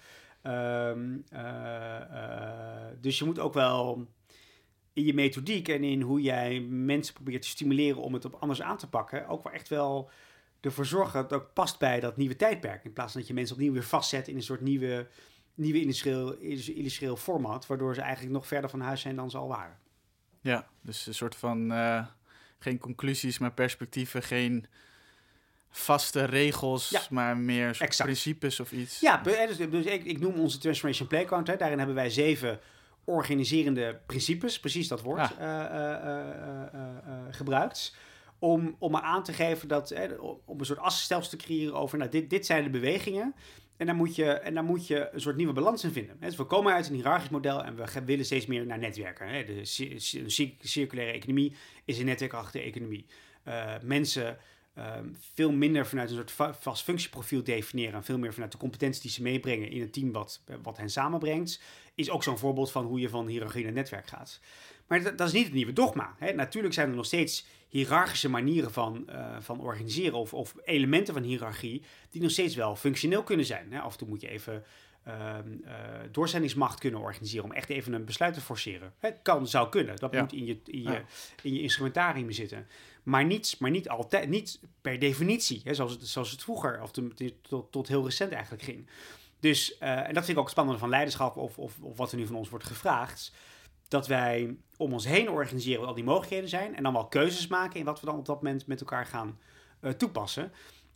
Um, 0.46 1.24
uh, 1.32 1.40
uh, 2.12 2.86
dus 3.00 3.18
je 3.18 3.24
moet 3.24 3.38
ook 3.38 3.54
wel 3.54 4.06
in 4.92 5.04
je 5.04 5.14
methodiek 5.14 5.68
en 5.68 5.84
in 5.84 6.00
hoe 6.00 6.20
jij 6.20 6.60
mensen 6.60 7.14
probeert 7.14 7.42
te 7.42 7.48
stimuleren 7.48 8.02
om 8.02 8.14
het 8.14 8.24
op 8.24 8.34
anders 8.34 8.62
aan 8.62 8.76
te 8.76 8.88
pakken, 8.88 9.28
ook 9.28 9.42
wel 9.42 9.52
echt 9.52 9.68
wel 9.68 10.10
ervoor 10.60 10.86
zorgen 10.86 11.12
dat 11.12 11.30
het 11.30 11.40
ook 11.40 11.52
past 11.52 11.78
bij 11.78 12.00
dat 12.00 12.16
nieuwe 12.16 12.36
tijdperk. 12.36 12.84
In 12.84 12.92
plaats 12.92 13.12
van 13.12 13.20
dat 13.20 13.28
je 13.28 13.36
mensen 13.36 13.56
opnieuw 13.56 13.72
weer 13.72 13.84
vastzet 13.84 14.28
in 14.28 14.36
een 14.36 14.42
soort 14.42 14.60
nieuwe, 14.60 15.06
nieuwe 15.54 15.80
industrieel, 15.80 16.34
industrieel 16.34 17.16
format, 17.16 17.66
waardoor 17.66 17.94
ze 17.94 18.00
eigenlijk 18.00 18.32
nog 18.34 18.46
verder 18.46 18.70
van 18.70 18.80
huis 18.80 19.00
zijn 19.00 19.16
dan 19.16 19.30
ze 19.30 19.38
al 19.38 19.48
waren. 19.48 19.78
Ja, 20.40 20.68
dus 20.80 21.06
een 21.06 21.14
soort 21.14 21.34
van 21.34 21.72
uh, 21.72 22.06
geen 22.58 22.78
conclusies, 22.78 23.38
maar 23.38 23.52
perspectieven, 23.52 24.22
geen 24.22 24.66
vaste 25.70 26.24
regels, 26.24 27.08
maar 27.08 27.36
meer 27.36 27.92
principes 27.96 28.60
of 28.60 28.72
iets. 28.72 29.00
Ja, 29.00 29.16
dus, 29.16 29.56
dus 29.56 29.84
ik, 29.84 30.04
ik, 30.04 30.20
noem 30.20 30.34
onze 30.34 30.58
Transformation 30.58 31.08
Playground. 31.08 31.46
Hè. 31.46 31.56
Daarin 31.56 31.78
hebben 31.78 31.96
wij 31.96 32.10
zeven 32.10 32.60
organiserende 33.04 34.00
principes, 34.06 34.60
precies 34.60 34.88
dat 34.88 35.02
woord, 35.02 35.36
eh, 35.38 35.64
eh, 35.64 36.06
eh, 36.06 36.88
gebruikt. 37.30 37.96
Om, 38.38 38.76
om 38.78 38.90
maar 38.90 39.02
aan 39.02 39.22
te 39.22 39.32
geven 39.32 39.68
dat, 39.68 39.94
om 40.44 40.58
een 40.60 40.66
soort 40.66 40.78
assenstelsel 40.78 41.38
te 41.38 41.44
creëren 41.44 41.74
over, 41.74 41.98
nou, 41.98 42.10
dit, 42.10 42.30
dit 42.30 42.46
zijn 42.46 42.64
de 42.64 42.70
bewegingen. 42.70 43.34
En 43.76 43.86
daar, 43.86 43.96
moet 43.96 44.16
je, 44.16 44.24
en 44.24 44.54
daar 44.54 44.64
moet 44.64 44.86
je 44.86 45.08
een 45.12 45.20
soort 45.20 45.36
nieuwe 45.36 45.52
balans 45.52 45.84
in 45.84 45.90
vinden. 45.90 46.16
Dus 46.20 46.36
we 46.36 46.44
komen 46.44 46.72
uit 46.72 46.88
een 46.88 46.94
hiërarchisch 46.94 47.28
model 47.28 47.64
en 47.64 47.76
we 47.76 48.04
willen 48.04 48.24
steeds 48.24 48.46
meer 48.46 48.66
naar 48.66 48.78
netwerken. 48.78 49.46
De 49.46 49.64
circulaire 50.60 51.12
economie 51.12 51.54
is 51.84 51.98
een 51.98 52.04
netwerkachtige 52.04 52.64
economie. 52.64 53.06
mensen 53.82 54.38
Ehm, 54.74 55.08
veel 55.34 55.52
minder 55.52 55.86
vanuit 55.86 56.10
een 56.10 56.16
soort 56.16 56.56
vast 56.60 56.82
functieprofiel 56.82 57.44
definiëren 57.44 57.94
en 57.94 58.04
veel 58.04 58.18
meer 58.18 58.32
vanuit 58.32 58.52
de 58.52 58.58
competenties 58.58 59.00
die 59.00 59.10
ze 59.10 59.22
meebrengen 59.22 59.70
in 59.70 59.80
het 59.80 59.92
team 59.92 60.12
wat, 60.12 60.42
wat 60.62 60.76
hen 60.76 60.90
samenbrengt, 60.90 61.60
is 61.94 62.10
ook 62.10 62.22
zo'n 62.22 62.38
voorbeeld 62.38 62.70
van 62.70 62.84
hoe 62.84 63.00
je 63.00 63.08
van 63.08 63.26
hiërarchie 63.26 63.64
naar 63.64 63.72
netwerk 63.72 64.06
gaat. 64.08 64.40
Maar 64.86 65.02
dat, 65.02 65.18
dat 65.18 65.26
is 65.26 65.32
niet 65.32 65.44
het 65.44 65.54
nieuwe 65.54 65.72
dogma. 65.72 66.14
Hè. 66.18 66.32
Natuurlijk 66.32 66.74
zijn 66.74 66.88
er 66.88 66.96
nog 66.96 67.06
steeds 67.06 67.46
hiërarchische 67.68 68.28
manieren 68.28 68.72
van, 68.72 69.06
uh, 69.10 69.36
van 69.40 69.60
organiseren 69.60 70.18
of, 70.18 70.34
of 70.34 70.54
elementen 70.64 71.14
van 71.14 71.22
hiërarchie 71.22 71.82
die 72.10 72.22
nog 72.22 72.30
steeds 72.30 72.54
wel 72.54 72.76
functioneel 72.76 73.22
kunnen 73.22 73.46
zijn. 73.46 73.72
Hè. 73.72 73.80
Af 73.80 73.92
en 73.92 73.98
toe 73.98 74.08
moet 74.08 74.20
je 74.20 74.28
even 74.28 74.64
doorzendingsmacht 76.10 76.78
kunnen 76.78 77.00
organiseren 77.00 77.44
om 77.44 77.52
echt 77.52 77.68
even 77.68 77.92
een 77.92 78.04
besluit 78.04 78.34
te 78.34 78.40
forceren. 78.40 78.92
Het 78.98 79.18
kan, 79.22 79.48
zou 79.48 79.68
kunnen. 79.68 79.96
Dat 79.96 80.12
moet 80.12 80.32
in 80.32 80.44
je, 80.44 80.60
in, 80.64 80.82
je, 80.82 81.02
in 81.42 81.54
je 81.54 81.60
instrumentarium 81.60 82.30
zitten. 82.30 82.66
Maar 83.02 83.24
niet, 83.24 83.56
maar 83.58 83.70
niet 83.70 83.88
altijd, 83.88 84.28
niet 84.28 84.60
per 84.80 84.98
definitie, 84.98 85.60
hè, 85.64 85.74
zoals, 85.74 85.92
het, 85.92 86.06
zoals 86.06 86.30
het 86.30 86.42
vroeger, 86.42 86.82
of 86.82 86.90
tot, 86.90 87.72
tot 87.72 87.88
heel 87.88 88.04
recent 88.04 88.32
eigenlijk 88.32 88.62
ging. 88.62 88.88
Dus, 89.40 89.76
uh, 89.80 90.08
en 90.08 90.14
dat 90.14 90.24
vind 90.24 90.28
ik 90.28 90.36
ook 90.36 90.42
het 90.42 90.52
spannende 90.52 90.80
van 90.80 90.88
leiderschap, 90.88 91.36
of, 91.36 91.58
of, 91.58 91.78
of 91.80 91.96
wat 91.96 92.12
er 92.12 92.18
nu 92.18 92.26
van 92.26 92.36
ons 92.36 92.48
wordt 92.48 92.64
gevraagd. 92.64 93.32
Dat 93.88 94.06
wij 94.06 94.56
om 94.76 94.92
ons 94.92 95.04
heen 95.04 95.30
organiseren 95.30 95.80
wat 95.80 95.88
al 95.88 95.94
die 95.94 96.04
mogelijkheden 96.04 96.48
zijn. 96.48 96.76
En 96.76 96.82
dan 96.82 96.92
wel 96.92 97.08
keuzes 97.08 97.46
maken 97.46 97.78
in 97.78 97.84
wat 97.84 98.00
we 98.00 98.06
dan 98.06 98.18
op 98.18 98.26
dat 98.26 98.42
moment 98.42 98.66
met 98.66 98.80
elkaar 98.80 99.06
gaan 99.06 99.38
uh, 99.80 99.90
toepassen. 99.90 100.52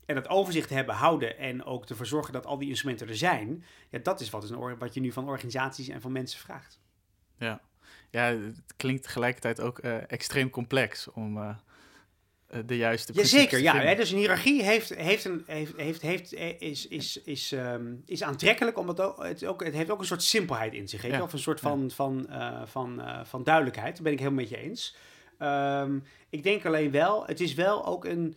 En 0.06 0.14
dat 0.14 0.28
overzicht 0.28 0.70
hebben, 0.70 0.94
houden 0.94 1.38
en 1.38 1.64
ook 1.64 1.88
ervoor 1.88 2.06
zorgen 2.06 2.32
dat 2.32 2.46
al 2.46 2.58
die 2.58 2.68
instrumenten 2.68 3.08
er 3.08 3.16
zijn. 3.16 3.64
Ja, 3.90 3.98
dat 3.98 4.20
is 4.20 4.30
wat, 4.30 4.44
is 4.44 4.50
een, 4.50 4.78
wat 4.78 4.94
je 4.94 5.00
nu 5.00 5.12
van 5.12 5.28
organisaties 5.28 5.88
en 5.88 6.00
van 6.00 6.12
mensen 6.12 6.40
vraagt. 6.40 6.80
Ja, 7.38 7.60
ja 8.10 8.22
het 8.22 8.62
klinkt 8.76 9.02
tegelijkertijd 9.02 9.60
ook 9.60 9.84
uh, 9.84 10.10
extreem 10.10 10.50
complex 10.50 11.08
om 11.08 11.36
uh, 11.36 11.56
de 12.66 12.76
juiste 12.76 13.12
Jazeker, 13.12 13.58
ja. 13.58 13.80
Hè, 13.80 13.94
dus 13.94 14.10
een 14.10 14.18
hiërarchie 14.18 14.62
heeft, 14.62 14.94
heeft 14.94 15.24
een, 15.24 15.42
heeft, 15.46 15.76
heeft, 15.76 16.02
heeft, 16.02 16.32
is, 16.58 16.88
is, 16.88 17.22
is, 17.22 17.52
um, 17.52 18.02
is 18.06 18.22
aantrekkelijk, 18.22 18.78
omdat 18.78 19.00
ook, 19.00 19.22
het, 19.22 19.44
ook, 19.44 19.64
het 19.64 19.74
heeft 19.74 19.90
ook 19.90 19.98
een 20.00 20.06
soort 20.06 20.22
simpelheid 20.22 20.74
in 20.74 20.88
zich. 20.88 21.06
Ja. 21.06 21.22
Of 21.22 21.32
een 21.32 21.38
soort 21.38 21.60
van, 21.60 21.82
ja. 21.82 21.88
van, 21.94 22.26
uh, 22.30 22.60
van, 22.64 23.02
van 23.24 23.44
duidelijkheid. 23.44 23.94
Daar 23.94 24.02
ben 24.02 24.12
ik 24.12 24.18
helemaal 24.18 24.40
met 24.40 24.48
je 24.50 24.56
eens. 24.56 24.96
Um, 25.38 26.02
ik 26.28 26.42
denk 26.42 26.64
alleen 26.64 26.90
wel, 26.90 27.26
het 27.26 27.40
is 27.40 27.54
wel 27.54 27.86
ook 27.86 28.04
een 28.04 28.36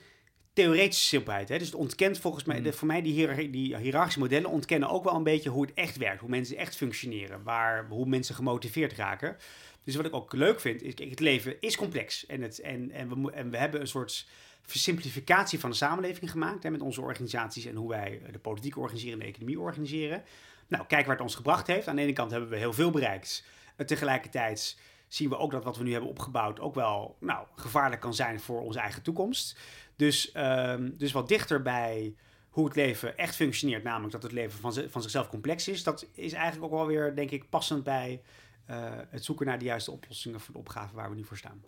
theoretische 0.63 1.05
simpelheid. 1.05 1.49
Hè? 1.49 1.57
Dus 1.57 1.67
het 1.67 1.75
ontkent 1.75 2.19
volgens 2.19 2.43
mij, 2.43 2.57
mm. 2.57 2.63
de, 2.63 2.73
voor 2.73 2.87
mij 2.87 3.01
die, 3.01 3.13
hier, 3.13 3.51
die 3.51 3.77
hiërarchische 3.77 4.19
modellen 4.19 4.49
ontkennen 4.49 4.89
ook 4.89 5.03
wel 5.03 5.15
een 5.15 5.23
beetje 5.23 5.49
hoe 5.49 5.65
het 5.65 5.73
echt 5.73 5.97
werkt, 5.97 6.19
hoe 6.19 6.29
mensen 6.29 6.57
echt 6.57 6.75
functioneren, 6.75 7.43
waar, 7.43 7.87
hoe 7.89 8.05
mensen 8.05 8.35
gemotiveerd 8.35 8.93
raken. 8.93 9.37
Dus 9.83 9.95
wat 9.95 10.05
ik 10.05 10.13
ook 10.13 10.33
leuk 10.33 10.59
vind, 10.59 10.81
is 10.81 10.93
kijk, 10.93 11.09
het 11.09 11.19
leven 11.19 11.55
is 11.59 11.77
complex 11.77 12.25
en, 12.25 12.41
het, 12.41 12.59
en, 12.59 12.91
en, 12.91 13.23
we, 13.23 13.31
en 13.31 13.49
we 13.49 13.57
hebben 13.57 13.81
een 13.81 13.87
soort 13.87 14.27
versimplificatie 14.61 15.59
van 15.59 15.69
de 15.69 15.75
samenleving 15.75 16.31
gemaakt 16.31 16.63
hè, 16.63 16.69
met 16.69 16.81
onze 16.81 17.01
organisaties 17.01 17.65
en 17.65 17.75
hoe 17.75 17.89
wij 17.89 18.21
de 18.31 18.39
politiek 18.39 18.77
organiseren 18.77 19.13
en 19.13 19.19
de 19.19 19.31
economie 19.31 19.59
organiseren. 19.59 20.23
Nou, 20.67 20.85
kijk 20.87 21.05
waar 21.05 21.15
het 21.15 21.23
ons 21.23 21.35
gebracht 21.35 21.67
heeft. 21.67 21.87
Aan 21.87 21.95
de 21.95 22.01
ene 22.01 22.13
kant 22.13 22.31
hebben 22.31 22.49
we 22.49 22.57
heel 22.57 22.73
veel 22.73 22.91
bereikt. 22.91 23.43
tegelijkertijd 23.85 24.77
zien 25.09 25.29
we 25.29 25.37
ook 25.37 25.51
dat 25.51 25.63
wat 25.63 25.77
we 25.77 25.83
nu 25.83 25.91
hebben 25.91 26.09
opgebouwd 26.09 26.59
ook 26.59 26.75
wel 26.75 27.17
nou, 27.19 27.47
gevaarlijk 27.55 28.01
kan 28.01 28.13
zijn 28.13 28.39
voor 28.39 28.61
onze 28.61 28.79
eigen 28.79 29.01
toekomst. 29.01 29.59
Dus, 29.95 30.31
um, 30.35 30.97
dus 30.97 31.11
wat 31.11 31.27
dichter 31.27 31.61
bij 31.61 32.15
hoe 32.49 32.65
het 32.65 32.75
leven 32.75 33.17
echt 33.17 33.35
functioneert, 33.35 33.83
namelijk 33.83 34.11
dat 34.11 34.23
het 34.23 34.31
leven 34.31 34.59
van, 34.59 34.73
van 34.89 35.01
zichzelf 35.01 35.29
complex 35.29 35.67
is, 35.67 35.83
dat 35.83 36.07
is 36.13 36.33
eigenlijk 36.33 36.65
ook 36.65 36.79
wel 36.79 36.87
weer, 36.87 37.15
denk 37.15 37.31
ik, 37.31 37.49
passend 37.49 37.83
bij 37.83 38.21
uh, 38.69 38.75
het 39.09 39.25
zoeken 39.25 39.45
naar 39.45 39.59
de 39.59 39.65
juiste 39.65 39.91
oplossingen 39.91 40.39
voor 40.39 40.53
de 40.53 40.59
opgave 40.59 40.95
waar 40.95 41.09
we 41.09 41.15
nu 41.15 41.23
voor 41.23 41.37
staan. 41.37 41.63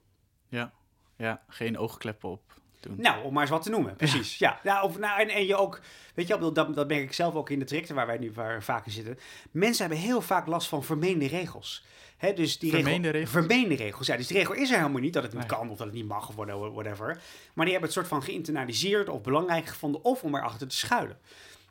Ja, 0.47 0.73
ja 1.15 1.43
geen 1.47 1.77
oogkleppen 1.77 2.29
op. 2.29 2.59
Doen. 2.79 2.95
Nou, 2.97 3.23
om 3.23 3.33
maar 3.33 3.41
eens 3.41 3.51
wat 3.51 3.63
te 3.63 3.69
noemen, 3.69 3.95
precies. 3.95 4.37
Ja, 4.37 4.59
ja. 4.63 4.73
nou, 4.73 4.85
of, 4.85 4.99
nou, 4.99 5.21
en, 5.21 5.29
en 5.29 5.45
je 5.45 5.55
ook, 5.55 5.81
weet 6.13 6.27
je, 6.27 6.37
dat, 6.37 6.55
dat 6.55 6.87
merk 6.87 7.01
ik 7.01 7.13
zelf 7.13 7.35
ook 7.35 7.49
in 7.49 7.59
de 7.59 7.65
trajecten 7.65 7.95
waar 7.95 8.07
wij 8.07 8.17
nu 8.17 8.31
waar 8.31 8.81
in 8.85 8.91
zitten. 8.91 9.19
Mensen 9.51 9.85
hebben 9.85 10.03
heel 10.03 10.21
vaak 10.21 10.47
last 10.47 10.67
van 10.67 10.83
vermeende 10.83 11.27
regels. 11.27 11.85
Hè, 12.21 12.33
dus 12.33 12.59
die 12.59 12.71
vermeende 12.71 13.09
regels? 13.09 13.31
Vermeende 13.31 13.75
regels, 13.75 14.07
ja. 14.07 14.17
Dus 14.17 14.27
die 14.27 14.37
regel 14.37 14.53
is 14.53 14.69
er 14.69 14.77
helemaal 14.77 15.01
niet, 15.01 15.13
dat 15.13 15.23
het 15.23 15.33
niet 15.33 15.45
kan 15.45 15.69
of 15.69 15.77
dat 15.77 15.87
het 15.87 15.95
niet 15.95 16.07
mag 16.07 16.29
of 16.29 16.35
whatever. 16.35 17.21
Maar 17.53 17.65
die 17.65 17.73
hebben 17.73 17.81
het 17.81 17.91
soort 17.91 18.07
van 18.07 18.23
geïnternaliseerd 18.23 19.09
of 19.09 19.21
belangrijk 19.21 19.65
gevonden 19.65 20.03
of 20.03 20.23
om 20.23 20.35
erachter 20.35 20.67
te 20.67 20.75
schuilen. 20.75 21.17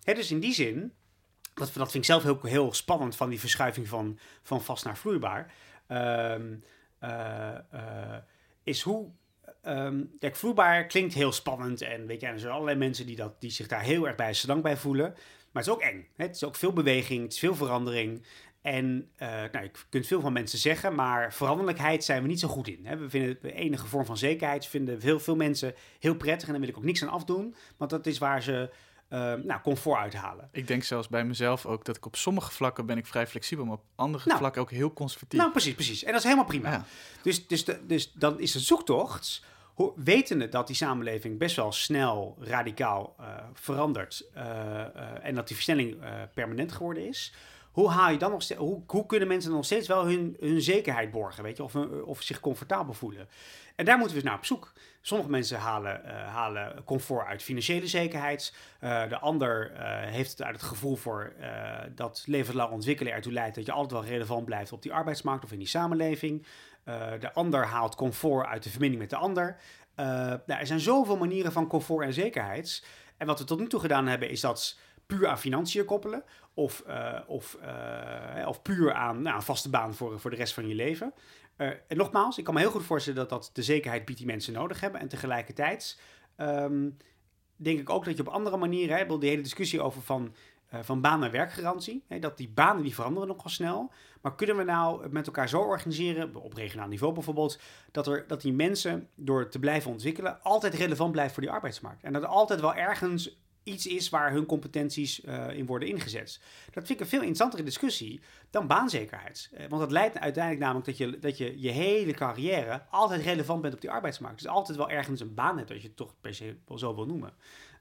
Hè, 0.03 0.15
dus 0.15 0.31
in 0.31 0.41
die 0.41 0.55
zin, 0.55 0.93
dat, 1.55 1.71
dat 1.75 1.91
vind 1.91 1.95
ik 1.95 2.05
zelf 2.05 2.23
heel, 2.23 2.39
heel 2.43 2.73
spannend 2.73 3.17
van 3.17 3.29
die 3.29 3.41
verschuiving 3.41 3.89
van, 3.89 4.19
van 4.43 4.63
vast 4.63 4.85
naar 4.85 4.97
vloeibaar. 4.97 5.53
Um, 5.89 6.65
uh, 7.01 7.49
uh, 7.75 8.17
is 8.63 8.83
hoe 8.83 9.11
Um, 9.67 10.11
kijk, 10.19 10.37
vloeibaar 10.37 10.87
klinkt 10.87 11.15
heel 11.15 11.33
spannend 11.33 11.83
en 11.83 12.07
weet 12.07 12.21
je, 12.21 12.27
er 12.27 12.39
zijn 12.39 12.53
allerlei 12.53 12.79
mensen 12.79 13.07
die, 13.07 13.17
dat, 13.17 13.41
die 13.41 13.51
zich 13.51 13.67
daar 13.67 13.83
heel 13.83 14.07
erg 14.07 14.17
bij 14.17 14.35
lang 14.47 14.63
bij 14.63 14.77
voelen. 14.77 15.15
Maar 15.53 15.63
het 15.63 15.67
is 15.67 15.73
ook 15.73 15.81
eng. 15.81 16.09
Hè? 16.17 16.25
Het 16.25 16.37
is 16.37 16.45
ook 16.45 16.57
veel 16.57 16.73
beweging, 16.73 17.23
het 17.23 17.33
is 17.33 17.39
veel 17.39 17.55
verandering. 17.55 18.23
En 18.63 19.11
uh, 19.19 19.29
nou, 19.29 19.63
je 19.63 19.71
kunt 19.89 20.07
veel 20.07 20.21
van 20.21 20.33
mensen 20.33 20.59
zeggen, 20.59 20.95
maar 20.95 21.35
veranderlijkheid 21.35 22.05
zijn 22.05 22.23
we 22.23 22.29
niet 22.29 22.41
zo 22.41 22.49
goed 22.49 22.69
in. 22.69 22.87
Hè. 22.87 22.97
We 22.97 23.11
vinden 23.11 23.39
de 23.43 23.53
enige 23.53 23.87
vorm 23.87 24.05
van 24.05 24.17
zekerheid, 24.17 24.67
vinden 24.67 25.01
veel, 25.01 25.21
veel 25.21 25.37
mensen 25.37 25.75
heel 25.99 26.15
prettig. 26.15 26.47
En 26.47 26.53
daar 26.53 26.61
wil 26.61 26.71
ik 26.71 26.77
ook 26.77 26.85
niks 26.85 27.03
aan 27.03 27.09
afdoen, 27.09 27.55
want 27.77 27.91
dat 27.91 28.07
is 28.07 28.19
waar 28.19 28.43
ze 28.43 28.71
uh, 29.09 29.35
nou, 29.35 29.61
comfort 29.63 29.99
uithalen. 29.99 30.49
Ik 30.53 30.67
denk 30.67 30.83
zelfs 30.83 31.09
bij 31.09 31.25
mezelf 31.25 31.67
ook 31.67 31.85
dat 31.85 31.97
ik 31.97 32.07
op 32.07 32.17
sommige 32.17 32.51
vlakken 32.51 32.87
ben 32.87 32.99
ik 32.99 33.07
vrij 33.07 33.27
flexibel, 33.27 33.65
maar 33.65 33.75
op 33.75 33.85
andere 33.95 34.25
nou, 34.27 34.39
vlakken 34.39 34.63
ook 34.63 34.71
heel 34.71 34.93
conservatief. 34.93 35.39
Nou, 35.39 35.53
precies, 35.53 35.75
precies. 35.75 36.03
En 36.03 36.09
dat 36.09 36.19
is 36.19 36.25
helemaal 36.25 36.45
prima. 36.45 36.85
Dus, 37.23 37.47
dus, 37.47 37.65
de, 37.65 37.87
dus 37.87 38.13
dan 38.13 38.41
is 38.41 38.53
de 38.53 38.61
zoektocht, 38.61 39.45
wetende 39.97 40.49
dat 40.49 40.67
die 40.67 40.77
samenleving 40.77 41.39
best 41.39 41.57
wel 41.57 41.73
snel, 41.73 42.37
radicaal 42.41 43.17
uh, 43.21 43.27
verandert 43.53 44.31
en 45.23 45.35
dat 45.35 45.47
die 45.47 45.57
versnelling 45.57 45.97
permanent 46.35 46.73
geworden 46.73 47.07
is 47.07 47.33
hoe 47.73 47.89
haal 47.89 48.11
je 48.11 48.19
dan 48.19 48.31
nog 48.31 48.49
hoe, 48.57 49.07
kunnen 49.07 49.29
mensen 49.29 49.53
nog 49.53 49.65
steeds 49.65 49.89
wel 49.89 50.05
hun, 50.05 50.37
hun 50.41 50.61
zekerheid 50.61 51.11
borgen, 51.11 51.43
weet 51.43 51.57
je, 51.57 51.63
of, 51.63 51.75
of 52.05 52.23
zich 52.23 52.41
comfortabel 52.41 52.93
voelen? 52.93 53.29
En 53.77 53.85
daar 53.85 53.99
moeten 53.99 54.17
we 54.17 54.23
dus 54.23 54.31
naar 54.31 54.39
op 54.39 54.47
zoek. 54.47 54.73
Sommige 55.01 55.31
mensen 55.31 55.59
halen, 55.59 56.03
uh, 56.05 56.11
halen 56.13 56.85
comfort 56.85 57.27
uit 57.27 57.43
financiële 57.43 57.87
zekerheid. 57.87 58.55
Uh, 58.81 59.09
de 59.09 59.19
ander 59.19 59.73
heeft 60.07 60.31
het 60.31 60.43
uit 60.43 60.55
het 60.55 60.65
gevoel 60.65 60.97
voor 60.97 61.33
dat 61.95 62.23
levenslang 62.27 62.73
ontwikkelen 62.73 63.13
ertoe 63.13 63.33
leidt 63.33 63.55
dat 63.55 63.67
je 63.67 63.73
altijd 63.73 64.01
wel 64.01 64.11
relevant 64.11 64.45
blijft 64.45 64.73
op 64.73 64.83
die 64.83 64.93
arbeidsmarkt 64.93 65.45
of 65.45 65.53
in 65.53 65.59
die 65.59 65.67
samenleving. 65.69 66.47
de 67.21 67.33
ander 67.33 67.67
haalt 67.67 67.95
comfort 67.95 68.47
uit 68.47 68.63
de 68.63 68.71
verbinding 68.71 69.01
met 69.01 69.11
de 69.11 69.17
ander. 69.17 69.57
Nou, 69.97 70.41
er 70.47 70.67
zijn 70.67 70.81
zoveel 70.81 71.17
manieren 71.17 71.53
van 71.53 71.67
comfort 71.67 72.07
en 72.07 72.13
zekerheid. 72.13 72.85
En 73.17 73.27
wat 73.27 73.39
we 73.39 73.45
tot 73.45 73.59
nu 73.59 73.67
toe 73.67 73.81
gedaan 73.81 74.07
hebben, 74.07 74.31
is 74.31 74.41
dat 74.41 74.79
puur 75.07 75.29
aan 75.29 75.39
financiën 75.39 75.85
koppelen. 75.85 76.25
Of, 76.55 76.85
uh, 76.89 77.19
of, 77.27 77.59
uh, 77.63 78.49
of 78.49 78.63
puur 78.63 78.93
aan 78.93 79.23
nou, 79.23 79.37
een 79.37 79.43
vaste 79.43 79.71
baan 79.71 79.95
voor, 79.95 80.21
voor 80.21 80.31
de 80.31 80.37
rest 80.37 80.55
van 80.55 80.69
je 80.69 80.75
leven. 80.75 81.13
Uh, 81.57 81.67
en 81.67 81.97
nogmaals, 81.97 82.39
ik 82.39 82.45
kan 82.45 82.55
me 82.55 82.61
heel 82.61 82.71
goed 82.71 82.85
voorstellen 82.85 83.19
dat 83.19 83.29
dat 83.29 83.51
de 83.53 83.63
zekerheid 83.63 84.05
biedt 84.05 84.19
die 84.19 84.29
mensen 84.29 84.53
nodig 84.53 84.81
hebben. 84.81 85.01
En 85.01 85.09
tegelijkertijd 85.09 86.01
um, 86.37 86.97
denk 87.57 87.81
ik 87.81 87.91
ook 87.91 88.05
dat 88.05 88.17
je 88.17 88.23
op 88.23 88.33
andere 88.33 88.57
manieren, 88.57 88.97
hè, 88.97 89.19
die 89.19 89.29
hele 89.29 89.43
discussie 89.43 89.81
over 89.81 90.03
van, 90.03 90.35
van 90.81 91.01
baan- 91.01 91.21
naar 91.21 91.31
werkgarantie, 91.31 92.05
dat 92.21 92.37
die 92.37 92.49
banen 92.49 92.83
die 92.83 92.95
veranderen 92.95 93.29
nogal 93.29 93.51
snel. 93.51 93.93
Maar 94.21 94.35
kunnen 94.35 94.57
we 94.57 94.65
nou 94.65 95.09
met 95.09 95.27
elkaar 95.27 95.49
zo 95.49 95.61
organiseren, 95.61 96.37
op 96.37 96.55
regionaal 96.55 96.89
niveau 96.89 97.15
bijvoorbeeld, 97.15 97.61
dat, 97.91 98.07
er, 98.07 98.25
dat 98.27 98.41
die 98.41 98.53
mensen 98.53 99.09
door 99.15 99.49
te 99.49 99.59
blijven 99.59 99.91
ontwikkelen 99.91 100.43
altijd 100.43 100.75
relevant 100.75 101.13
blijven 101.13 101.35
voor 101.35 101.43
die 101.43 101.53
arbeidsmarkt. 101.53 102.03
En 102.03 102.13
dat 102.13 102.23
er 102.23 102.29
altijd 102.29 102.61
wel 102.61 102.75
ergens 102.75 103.39
iets 103.63 103.87
is 103.87 104.09
waar 104.09 104.33
hun 104.33 104.47
competenties 104.47 105.25
uh, 105.25 105.51
in 105.51 105.67
worden 105.67 105.89
ingezet. 105.89 106.41
Dat 106.65 106.87
vind 106.87 106.91
ik 106.91 107.01
een 107.01 107.07
veel 107.07 107.19
interessantere 107.19 107.63
discussie 107.63 108.21
dan 108.51 108.67
baanzekerheid. 108.67 109.51
Uh, 109.53 109.59
want 109.69 109.81
dat 109.81 109.91
leidt 109.91 110.19
uiteindelijk 110.19 110.65
namelijk 110.65 110.87
dat 110.87 110.97
je, 110.97 111.19
dat 111.19 111.39
je 111.39 111.61
je 111.61 111.71
hele 111.71 112.13
carrière 112.13 112.83
altijd 112.91 113.23
relevant 113.23 113.63
bent 113.63 113.75
op 113.75 113.81
die 113.81 113.91
arbeidsmarkt. 113.91 114.39
Dus 114.39 114.49
altijd 114.51 114.77
wel 114.77 114.91
ergens 114.91 115.21
een 115.21 115.35
baan 115.35 115.59
hebt, 115.59 115.71
als 115.71 115.81
je 115.81 115.87
het 115.87 115.97
toch 115.97 116.15
per 116.21 116.35
se 116.35 116.57
zo 116.77 116.95
wil 116.95 117.07
noemen. 117.07 117.33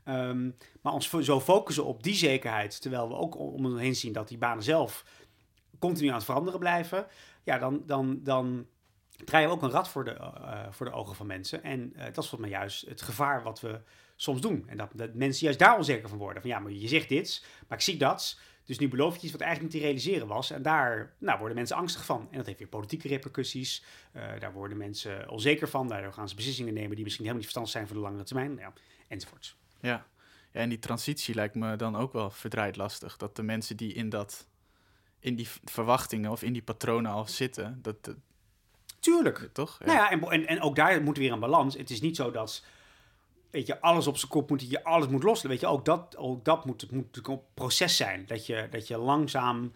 Um, 0.06 0.56
maar 0.82 0.94
ons 0.94 1.10
zo 1.10 1.42
focussen 1.42 1.86
op 1.86 2.04
die 2.04 2.16
zekerheid, 2.16 2.82
terwijl 2.82 3.08
we 3.08 3.16
ook 3.16 3.38
om 3.38 3.66
ons 3.66 3.80
heen 3.80 3.96
zien 3.96 4.14
dat 4.14 4.28
die 4.28 4.38
banen 4.38 4.64
zelf 4.64 5.06
continu 5.80 6.08
aan 6.08 6.16
het 6.16 6.24
veranderen 6.24 6.60
blijven, 6.60 7.08
ja, 7.44 7.58
dan, 7.58 7.84
dan, 7.86 8.20
dan 8.24 8.68
draai 9.26 9.46
je 9.46 9.52
ook 9.52 9.62
een 9.62 9.70
rad 9.70 9.90
voor 9.90 10.04
de, 10.04 10.18
uh, 10.20 10.66
voor 10.70 10.86
de 10.86 10.92
ogen 10.92 11.16
van 11.16 11.28
mensen. 11.28 11.64
En 11.64 11.94
dat 11.96 12.08
is 12.08 12.30
volgens 12.30 12.40
mij 12.40 12.50
juist 12.50 12.86
het 12.86 13.02
gevaar 13.02 13.44
wat 13.44 13.60
we 13.60 13.82
soms 14.22 14.42
doen. 14.42 14.64
En 14.68 14.78
dat, 14.78 14.90
dat 14.94 15.14
mensen 15.14 15.44
juist 15.44 15.60
daar 15.60 15.78
onzeker 15.78 16.10
van 16.10 16.18
worden. 16.18 16.42
Van 16.42 16.52
ja, 16.52 16.60
maar 16.60 16.72
je 16.72 16.88
zegt 16.88 17.10
dit, 17.10 17.46
maar 17.68 17.78
ik 17.78 17.84
zie 17.84 17.98
dat. 17.98 18.40
Dus 18.66 18.80
nu 18.80 18.88
beloof 18.88 19.16
je 19.16 19.22
iets 19.22 19.32
wat 19.32 19.42
eigenlijk 19.42 19.74
niet 19.74 19.82
te 19.82 19.88
realiseren 19.88 20.28
was. 20.28 20.52
En 20.52 20.62
daar 20.62 21.14
nou, 21.18 21.40
worden 21.40 21.58
mensen 21.58 21.76
angstig 21.76 22.06
van. 22.06 22.28
En 22.32 22.38
dat 22.38 22.46
heeft 22.46 22.60
weer 22.60 22.68
politieke 22.68 23.08
repercussies. 23.08 23.84
Uh, 24.14 24.24
daar 24.40 24.54
worden 24.54 24.78
mensen 24.78 25.30
onzeker 25.30 25.70
van. 25.70 25.88
Daardoor 25.88 26.14
gaan 26.14 26.30
ze 26.30 26.36
beslissingen 26.36 26.74
nemen 26.74 26.96
die 26.96 27.04
misschien 27.04 27.26
helemaal 27.26 27.46
niet 27.46 27.54
verstandig 27.54 27.72
zijn 27.72 27.88
voor 27.88 27.96
de 27.96 28.02
langere 28.02 28.24
termijn. 28.24 28.58
Ja, 28.58 28.74
enzovoorts. 29.08 29.56
Ja. 29.82 30.06
ja, 30.52 30.60
en 30.60 30.70
die 30.70 30.80
transitie 30.80 31.36
lijkt 31.36 31.56
me 31.56 31.76
dan 31.76 31.96
ook 31.96 32.14
wel 32.14 32.30
verdraaid 32.30 32.76
lastig. 32.76 33.18
Dat 33.18 33.36
de 33.36 33.44
mensen 33.44 33.78
die 33.78 33.94
in, 33.94 34.10
dat, 34.10 34.48
in 35.20 35.36
die 35.36 35.48
verwachtingen 35.64 36.32
of 36.32 36.44
in 36.44 36.54
die 36.54 36.64
patronen 36.64 37.12
al 37.12 37.28
zitten, 37.28 37.80
dat... 37.82 38.16
Tuurlijk. 39.00 39.50
Toch? 39.54 39.78
Ja. 39.80 39.86
Nou 39.86 39.98
ja, 39.98 40.12
en, 40.12 40.22
en, 40.22 40.48
en 40.48 40.62
ook 40.62 40.76
daar 40.76 41.02
moet 41.02 41.18
weer 41.18 41.32
een 41.32 41.40
balans. 41.40 41.78
Het 41.78 41.90
is 41.90 42.02
niet 42.02 42.16
zo 42.16 42.32
dat 42.32 42.64
weet 43.50 43.68
je, 43.68 43.82
alles 43.82 44.08
op 44.08 44.18
zijn 44.18 44.32
kop 44.32 44.50
moet, 44.50 44.70
je 44.70 44.84
alles 44.84 45.08
moet 45.08 45.24
loslaten. 45.24 45.50
Weet 45.50 45.60
je, 45.60 45.68
ook 45.68 45.86
dat, 45.86 46.18
ook 46.18 46.46
dat 46.46 46.66
moet, 46.66 46.92
moet 46.92 47.28
een 47.28 47.42
proces 47.54 47.96
zijn. 47.96 48.26
Dat 48.28 48.46
je, 48.46 48.68
dat 48.70 48.88
je 48.88 48.98
langzaam, 48.98 49.74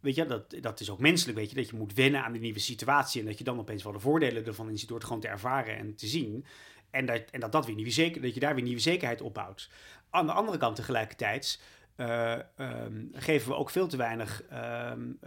weet 0.00 0.14
je, 0.14 0.26
dat, 0.26 0.54
dat 0.60 0.80
is 0.80 0.90
ook 0.90 0.98
menselijk, 0.98 1.38
weet 1.38 1.50
je, 1.50 1.56
dat 1.56 1.68
je 1.68 1.76
moet 1.76 1.94
wennen 1.94 2.24
aan 2.24 2.32
de 2.32 2.38
nieuwe 2.38 2.58
situatie 2.58 3.20
en 3.20 3.26
dat 3.26 3.38
je 3.38 3.44
dan 3.44 3.58
opeens 3.58 3.82
wel 3.82 3.92
de 3.92 4.00
voordelen 4.00 4.46
ervan 4.46 4.70
inziet 4.70 4.88
door 4.88 4.96
het 4.96 5.06
gewoon 5.06 5.22
te 5.22 5.28
ervaren 5.28 5.76
en 5.76 5.94
te 5.94 6.06
zien. 6.06 6.44
En 6.90 7.06
dat, 7.06 7.22
en 7.30 7.40
dat, 7.40 7.52
dat, 7.52 7.66
weer 7.66 7.74
nieuwe 7.74 7.90
zeker, 7.90 8.22
dat 8.22 8.34
je 8.34 8.40
daar 8.40 8.54
weer 8.54 8.64
nieuwe 8.64 8.80
zekerheid 8.80 9.20
opbouwt. 9.20 9.70
Aan 10.10 10.26
de 10.26 10.32
andere 10.32 10.58
kant 10.58 10.76
tegelijkertijd 10.76 11.60
uh, 11.96 12.38
um, 12.56 13.10
geven 13.12 13.48
we 13.48 13.54
ook 13.54 13.70
veel 13.70 13.86
te 13.86 13.96
weinig 13.96 14.42
um, 14.52 15.18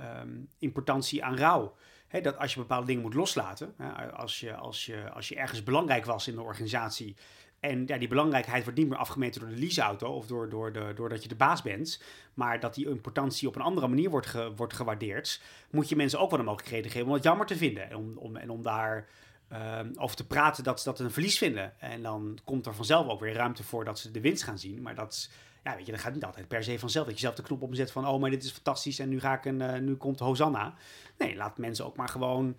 importantie 0.60 1.24
aan 1.24 1.38
rouw. 1.38 1.76
Dat 2.22 2.38
als 2.38 2.54
je 2.54 2.60
bepaalde 2.60 2.86
dingen 2.86 3.02
moet 3.02 3.14
loslaten, 3.14 3.76
als, 4.14 4.40
je, 4.40 4.56
als, 4.56 4.86
je, 4.86 5.10
als 5.10 5.28
je 5.28 5.36
ergens 5.36 5.64
belangrijk 5.64 6.06
was 6.06 6.28
in 6.28 6.36
de 6.36 6.42
organisatie 6.42 7.16
en 7.62 7.84
ja, 7.86 7.98
die 7.98 8.08
belangrijkheid 8.08 8.64
wordt 8.64 8.80
niet 8.80 8.90
meer 8.90 8.98
afgemeten 8.98 9.42
door 9.42 9.50
de 9.50 9.60
leaseauto 9.60 10.08
of 10.08 10.28
door, 10.28 10.50
door 10.50 10.74
de, 10.74 10.92
doordat 10.96 11.24
je 11.24 11.30
de 11.30 11.36
baas 11.36 11.62
bent. 11.62 12.02
Maar 12.34 12.60
dat 12.60 12.76
die 12.76 12.90
importantie 12.90 13.48
op 13.48 13.56
een 13.56 13.62
andere 13.62 13.88
manier 13.88 14.10
wordt, 14.10 14.36
wordt 14.56 14.74
gewaardeerd. 14.74 15.42
Moet 15.72 15.90
je 15.90 15.96
mensen 15.96 16.20
ook 16.20 16.30
wel 16.30 16.40
de 16.40 16.46
mogelijkheden 16.46 16.92
geven 16.92 17.08
om 17.08 17.14
het 17.14 17.24
jammer 17.24 17.46
te 17.46 17.58
vinden. 17.58 17.90
En 17.90 17.96
om, 17.96 18.18
om, 18.18 18.36
en 18.36 18.50
om 18.50 18.62
daar 18.62 19.08
uh, 19.52 19.80
over 19.96 20.16
te 20.16 20.28
praten 20.28 20.64
dat 20.64 20.82
ze 20.82 20.90
dat 20.90 21.00
een 21.00 21.12
verlies 21.12 21.38
vinden. 21.38 21.80
En 21.80 22.02
dan 22.02 22.40
komt 22.44 22.66
er 22.66 22.76
vanzelf 22.76 23.08
ook 23.08 23.20
weer 23.20 23.34
ruimte 23.34 23.64
voor 23.64 23.86
dat 23.86 24.00
ze 24.00 24.12
de 24.12 24.22
winst 24.22 24.44
gaan 24.44 24.60
zien. 24.60 24.82
Maar 24.82 24.96
dat, 24.96 25.30
ja, 25.64 25.76
weet 25.76 25.86
je, 25.86 25.92
dat 25.92 26.02
gaat 26.02 26.14
niet 26.14 26.26
altijd 26.26 26.48
per 26.48 26.64
se 26.64 26.80
vanzelf. 26.80 27.06
Dat 27.06 27.16
je 27.16 27.22
zelf 27.22 27.36
de 27.36 27.44
knop 27.44 27.62
opzet 27.62 27.92
van, 27.92 28.08
oh, 28.08 28.22
maar 28.22 28.30
dit 28.30 28.44
is 28.44 28.52
fantastisch 28.52 29.00
en 29.00 29.10
nu, 29.10 29.20
ga 29.20 29.34
ik 29.34 29.46
een, 29.46 29.62
uh, 29.62 29.78
nu 29.78 29.96
komt 29.96 30.20
Hosanna. 30.20 30.74
Nee, 31.18 31.36
laat 31.36 31.58
mensen 31.58 31.86
ook 31.86 31.96
maar 31.96 32.10
gewoon 32.10 32.56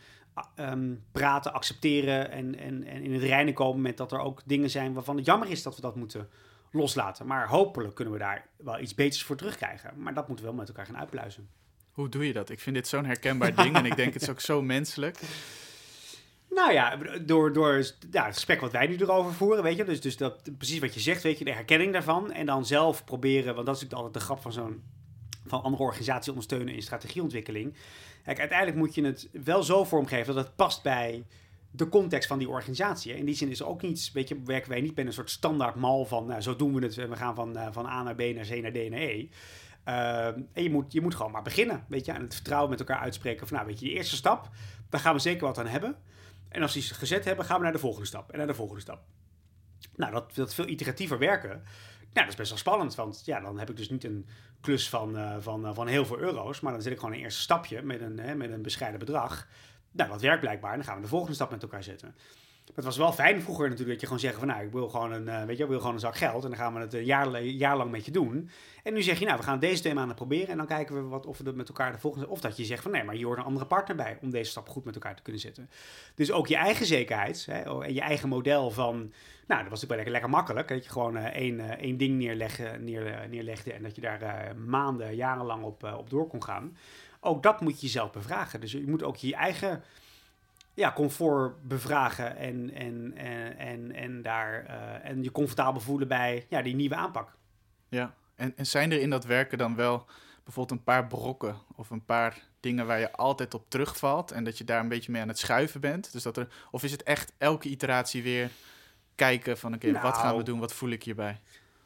um, 0.57 1.05
praten, 1.13 1.53
accepteren 1.53 2.31
en, 2.31 2.59
en, 2.59 2.85
en 2.85 3.03
in 3.03 3.13
het 3.13 3.23
reinen 3.23 3.55
komen 3.55 3.83
met 3.83 3.97
dat 3.97 4.13
er 4.13 4.19
ook 4.19 4.43
dingen 4.45 4.71
zijn 4.71 4.93
waarvan 4.93 5.17
het 5.17 5.27
jammer 5.27 5.51
is 5.51 5.63
dat 5.63 5.77
we 5.77 5.83
dat 5.83 5.97
moeten 5.97 6.29
loslaten. 6.71 7.27
Maar 7.27 7.49
hopelijk 7.49 7.95
kunnen 7.95 8.15
we 8.15 8.21
daar 8.21 8.47
wel 8.57 8.81
iets 8.81 8.95
beters 8.95 9.23
voor 9.23 9.37
terugkrijgen. 9.37 9.93
Maar 9.97 10.15
dat 10.15 10.29
moeten 10.29 10.45
we 10.45 10.51
wel 10.51 10.61
met 10.61 10.69
elkaar 10.69 10.87
gaan 10.87 10.99
uitpluizen. 10.99 11.49
Hoe 11.93 12.09
doe 12.09 12.27
je 12.27 12.33
dat? 12.33 12.51
Ik 12.51 12.61
vind 12.61 12.77
dit 12.77 12.89
zo'n 12.89 13.05
herkenbaar 13.05 13.55
ding 13.55 13.77
en 13.77 13.87
ik 13.87 13.97
denk 13.97 14.13
het 14.13 14.23
is 14.23 14.31
ook 14.31 14.41
zo 14.41 14.63
menselijk. 14.63 15.21
Nou 16.55 16.73
ja, 16.73 16.97
door, 17.21 17.53
door 17.53 17.85
ja, 18.11 18.25
het 18.25 18.35
gesprek 18.35 18.61
wat 18.61 18.73
wij 18.73 18.87
nu 18.87 18.97
erover 18.97 19.33
voeren, 19.33 19.63
weet 19.63 19.77
je. 19.77 19.85
Dus, 19.85 20.01
dus 20.01 20.17
dat, 20.17 20.59
precies 20.59 20.79
wat 20.79 20.95
je 20.95 21.01
zegt, 21.01 21.23
weet 21.23 21.39
je, 21.39 21.45
de 21.45 21.53
herkenning 21.53 21.93
daarvan. 21.93 22.33
En 22.33 22.47
dan 22.47 22.67
zelf 22.67 23.05
proberen, 23.05 23.55
want 23.55 23.67
dat 23.67 23.77
is 23.77 23.83
natuurlijk 23.83 23.93
altijd 23.93 24.15
de 24.15 24.21
grap 24.21 24.41
van 24.41 24.53
zo'n 24.53 24.83
van 25.53 25.63
andere 25.63 25.83
organisaties 25.83 26.29
ondersteunen 26.29 26.75
in 26.75 26.83
strategieontwikkeling. 26.83 27.75
Kijk, 28.25 28.39
uiteindelijk 28.39 28.79
moet 28.79 28.95
je 28.95 29.05
het 29.05 29.29
wel 29.45 29.63
zo 29.63 29.85
vormgeven 29.85 30.35
dat 30.35 30.45
het 30.45 30.57
past 30.57 30.83
bij 30.83 31.25
de 31.71 31.89
context 31.89 32.29
van 32.29 32.39
die 32.39 32.49
organisatie. 32.49 33.17
In 33.17 33.25
die 33.25 33.35
zin 33.35 33.49
is 33.49 33.63
ook 33.63 33.83
niets, 33.83 34.13
weet 34.13 34.29
je, 34.29 34.43
werken 34.43 34.71
wij 34.71 34.81
niet 34.81 34.97
met 34.97 35.07
een 35.07 35.13
soort 35.13 35.31
standaard 35.31 35.75
mal 35.75 36.05
van, 36.05 36.27
nou, 36.27 36.41
zo 36.41 36.57
doen 36.57 36.75
we 36.75 36.83
het, 36.83 36.95
we 36.95 37.17
gaan 37.17 37.35
van, 37.35 37.59
uh, 37.59 37.67
van 37.71 37.87
A 37.87 38.03
naar 38.03 38.15
B 38.15 38.19
naar 38.19 38.47
C 38.47 38.63
naar 38.63 38.73
D 38.73 38.91
naar 38.91 39.01
E. 39.01 39.29
En 40.53 40.63
je 40.63 40.71
moet, 40.71 40.93
je 40.93 41.01
moet 41.01 41.15
gewoon 41.15 41.33
maar 41.33 41.43
beginnen, 41.43 41.85
weet 41.89 42.05
je, 42.05 42.13
en 42.13 42.23
het 42.23 42.35
vertrouwen 42.35 42.71
met 42.71 42.79
elkaar 42.79 42.99
uitspreken 42.99 43.47
van, 43.47 43.57
nou, 43.57 43.69
weet 43.69 43.79
je, 43.79 43.85
die 43.87 43.95
eerste 43.95 44.17
stap, 44.17 44.49
daar 44.89 45.01
gaan 45.01 45.15
we 45.15 45.21
zeker 45.21 45.47
wat 45.47 45.59
aan 45.59 45.67
hebben. 45.67 45.97
En 46.49 46.63
als 46.63 46.73
die 46.73 46.83
ze 46.83 46.95
gezet 46.95 47.25
hebben, 47.25 47.45
gaan 47.45 47.57
we 47.57 47.63
naar 47.63 47.73
de 47.73 47.79
volgende 47.79 48.07
stap 48.07 48.31
en 48.31 48.39
naar 48.39 48.47
de 48.47 48.55
volgende 48.55 48.81
stap. 48.81 49.01
Nou, 49.97 50.13
dat, 50.13 50.35
dat 50.35 50.55
veel 50.55 50.69
iteratiever 50.69 51.19
werken, 51.19 51.63
dat 52.21 52.29
is 52.29 52.35
best 52.35 52.49
wel 52.49 52.59
spannend, 52.59 52.95
want 52.95 53.23
ja, 53.25 53.41
dan 53.41 53.59
heb 53.59 53.71
ik 53.71 53.77
dus 53.77 53.91
niet 53.91 54.05
een 54.05 54.27
klus 54.61 54.89
van, 54.89 55.17
uh, 55.17 55.37
van, 55.41 55.67
uh, 55.67 55.75
van 55.75 55.87
heel 55.87 56.07
veel 56.07 56.19
euro's, 56.19 56.61
maar 56.61 56.73
dan 56.73 56.83
zet 56.83 56.93
ik 56.93 56.99
gewoon 56.99 57.15
een 57.15 57.21
eerste 57.21 57.41
stapje 57.41 57.83
met 57.83 58.01
een, 58.01 58.19
hè, 58.19 58.35
met 58.35 58.51
een 58.51 58.63
bescheiden 58.63 58.99
bedrag. 58.99 59.47
Nou, 59.93 60.11
dat 60.11 60.21
werkt 60.21 60.41
blijkbaar. 60.41 60.77
Dan 60.77 60.85
gaan 60.85 60.97
we 60.97 61.03
de 61.03 61.09
volgende 61.09 61.35
stap 61.35 61.51
met 61.51 61.63
elkaar 61.63 61.83
zetten. 61.83 62.15
Het 62.75 62.85
was 62.85 62.97
wel 62.97 63.13
fijn 63.13 63.43
vroeger 63.43 63.69
natuurlijk 63.69 63.91
dat 63.91 64.01
je 64.01 64.07
gewoon 64.07 64.21
zeggen 64.21 64.39
van 64.39 64.49
nou, 64.49 64.65
ik 64.65 64.73
wil 64.73 64.89
gewoon 64.89 65.13
een, 65.13 65.27
uh, 65.27 65.45
weet 65.45 65.57
je, 65.57 65.63
ik 65.63 65.69
wil 65.69 65.79
gewoon 65.79 65.95
een 65.95 66.01
zak 66.01 66.17
geld 66.17 66.45
en 66.45 66.51
dan 66.51 66.59
gaan 66.59 66.75
we 66.75 66.81
het 66.81 66.95
een 66.95 67.05
jaar, 67.05 67.43
jaar 67.43 67.77
lang 67.77 67.91
met 67.91 68.05
je 68.05 68.11
doen. 68.11 68.51
En 68.83 68.95
nu 68.95 69.03
zeg 69.03 69.19
je 69.19 69.25
nou, 69.25 69.37
we 69.37 69.43
gaan 69.43 69.59
deze 69.59 69.81
twee 69.81 69.95
maanden 69.95 70.17
proberen 70.17 70.49
en 70.49 70.57
dan 70.57 70.67
kijken 70.67 70.95
we 70.95 71.03
wat, 71.03 71.27
of 71.27 71.39
we 71.39 71.53
met 71.53 71.69
elkaar 71.69 71.93
de 71.93 71.99
volgende, 71.99 72.29
of 72.29 72.41
dat 72.41 72.57
je 72.57 72.65
zegt 72.65 72.83
van 72.83 72.91
nee, 72.91 73.05
maar 73.05 73.17
je 73.17 73.25
hoort 73.25 73.39
een 73.39 73.45
andere 73.45 73.67
partner 73.67 73.97
bij 73.97 74.19
om 74.21 74.31
deze 74.31 74.51
stap 74.51 74.69
goed 74.69 74.85
met 74.85 74.95
elkaar 74.95 75.17
te 75.17 75.23
kunnen 75.23 75.41
zetten. 75.41 75.71
Dus 76.15 76.33
ook 76.33 76.47
je 76.47 76.57
eigen 76.57 76.87
zekerheid 76.87 77.47
hè, 77.47 77.71
oh, 77.71 77.85
en 77.85 77.95
je 77.95 78.01
eigen 78.01 78.29
model 78.29 78.71
van, 78.71 79.13
nou, 79.53 79.63
dat 79.63 79.71
was 79.71 79.81
natuurlijk 79.83 80.09
lekker, 80.09 80.13
lekker 80.13 80.31
makkelijk, 80.31 80.69
dat 80.69 80.85
je 80.85 80.91
gewoon 80.91 81.17
uh, 81.17 81.25
één, 81.25 81.59
uh, 81.59 81.71
één 81.71 81.97
ding 81.97 82.19
neerleggen, 82.19 82.85
neer, 82.85 83.29
neerlegde 83.29 83.73
en 83.73 83.83
dat 83.83 83.95
je 83.95 84.01
daar 84.01 84.57
maanden, 84.57 85.15
jarenlang 85.15 85.65
op, 85.65 85.83
op 85.83 86.11
door 86.11 86.27
kon 86.27 86.43
gaan. 86.43 86.77
Ook 87.21 87.43
dat 87.43 87.61
moet 87.61 87.81
je 87.81 87.87
jezelf 87.87 88.13
bevragen. 88.13 88.61
Dus 88.61 88.73
je 88.73 88.87
moet 88.87 89.03
ook 89.03 89.17
je 89.17 89.35
eigen 89.35 89.83
ja, 90.75 90.93
comfort 90.93 91.69
bevragen 91.69 92.37
en, 92.37 92.75
en, 92.75 93.17
en, 93.57 93.93
en, 93.93 94.23
daar, 94.23 94.65
en 95.03 95.23
je 95.23 95.31
comfortabel 95.31 95.81
voelen 95.81 96.09
bij 96.09 96.47
ja, 96.49 96.63
die 96.63 96.75
nieuwe 96.75 96.95
aanpak. 96.95 97.37
Ja, 97.89 98.15
en, 98.35 98.53
en 98.57 98.67
zijn 98.67 98.93
er 98.93 99.01
in 99.01 99.11
dat 99.11 99.25
werken 99.25 99.59
dan 99.59 99.77
wel 99.77 100.07
bijvoorbeeld 100.45 100.79
een 100.79 100.85
paar 100.85 101.07
brokken 101.07 101.57
of 101.77 101.91
een 101.91 102.05
paar 102.05 102.43
dingen 102.61 102.87
waar 102.87 102.99
je 102.99 103.13
altijd 103.13 103.55
op 103.55 103.65
terugvalt 103.69 104.31
en 104.31 104.45
dat 104.45 104.59
je 104.59 104.65
daar 104.65 104.81
een 104.81 104.89
beetje 104.89 105.13
mee 105.13 105.23
aan 105.23 105.29
het 105.29 105.39
schuiven 105.39 105.81
bent? 105.81 106.13
Dus 106.13 106.23
dat 106.23 106.37
er, 106.37 106.49
of 106.71 106.83
is 106.83 106.93
het 106.93 107.03
echt 107.03 107.33
elke 107.39 107.69
iteratie 107.69 108.23
weer 108.23 108.51
kijken 109.25 109.59
van 109.59 109.75
oké, 109.75 109.93
wat 109.93 110.15
gaan 110.17 110.29
we 110.29 110.33
Nou. 110.33 110.45
doen, 110.45 110.59
wat 110.59 110.75
voel 110.75 110.91
ik 110.91 111.03
hierbij? 111.03 111.41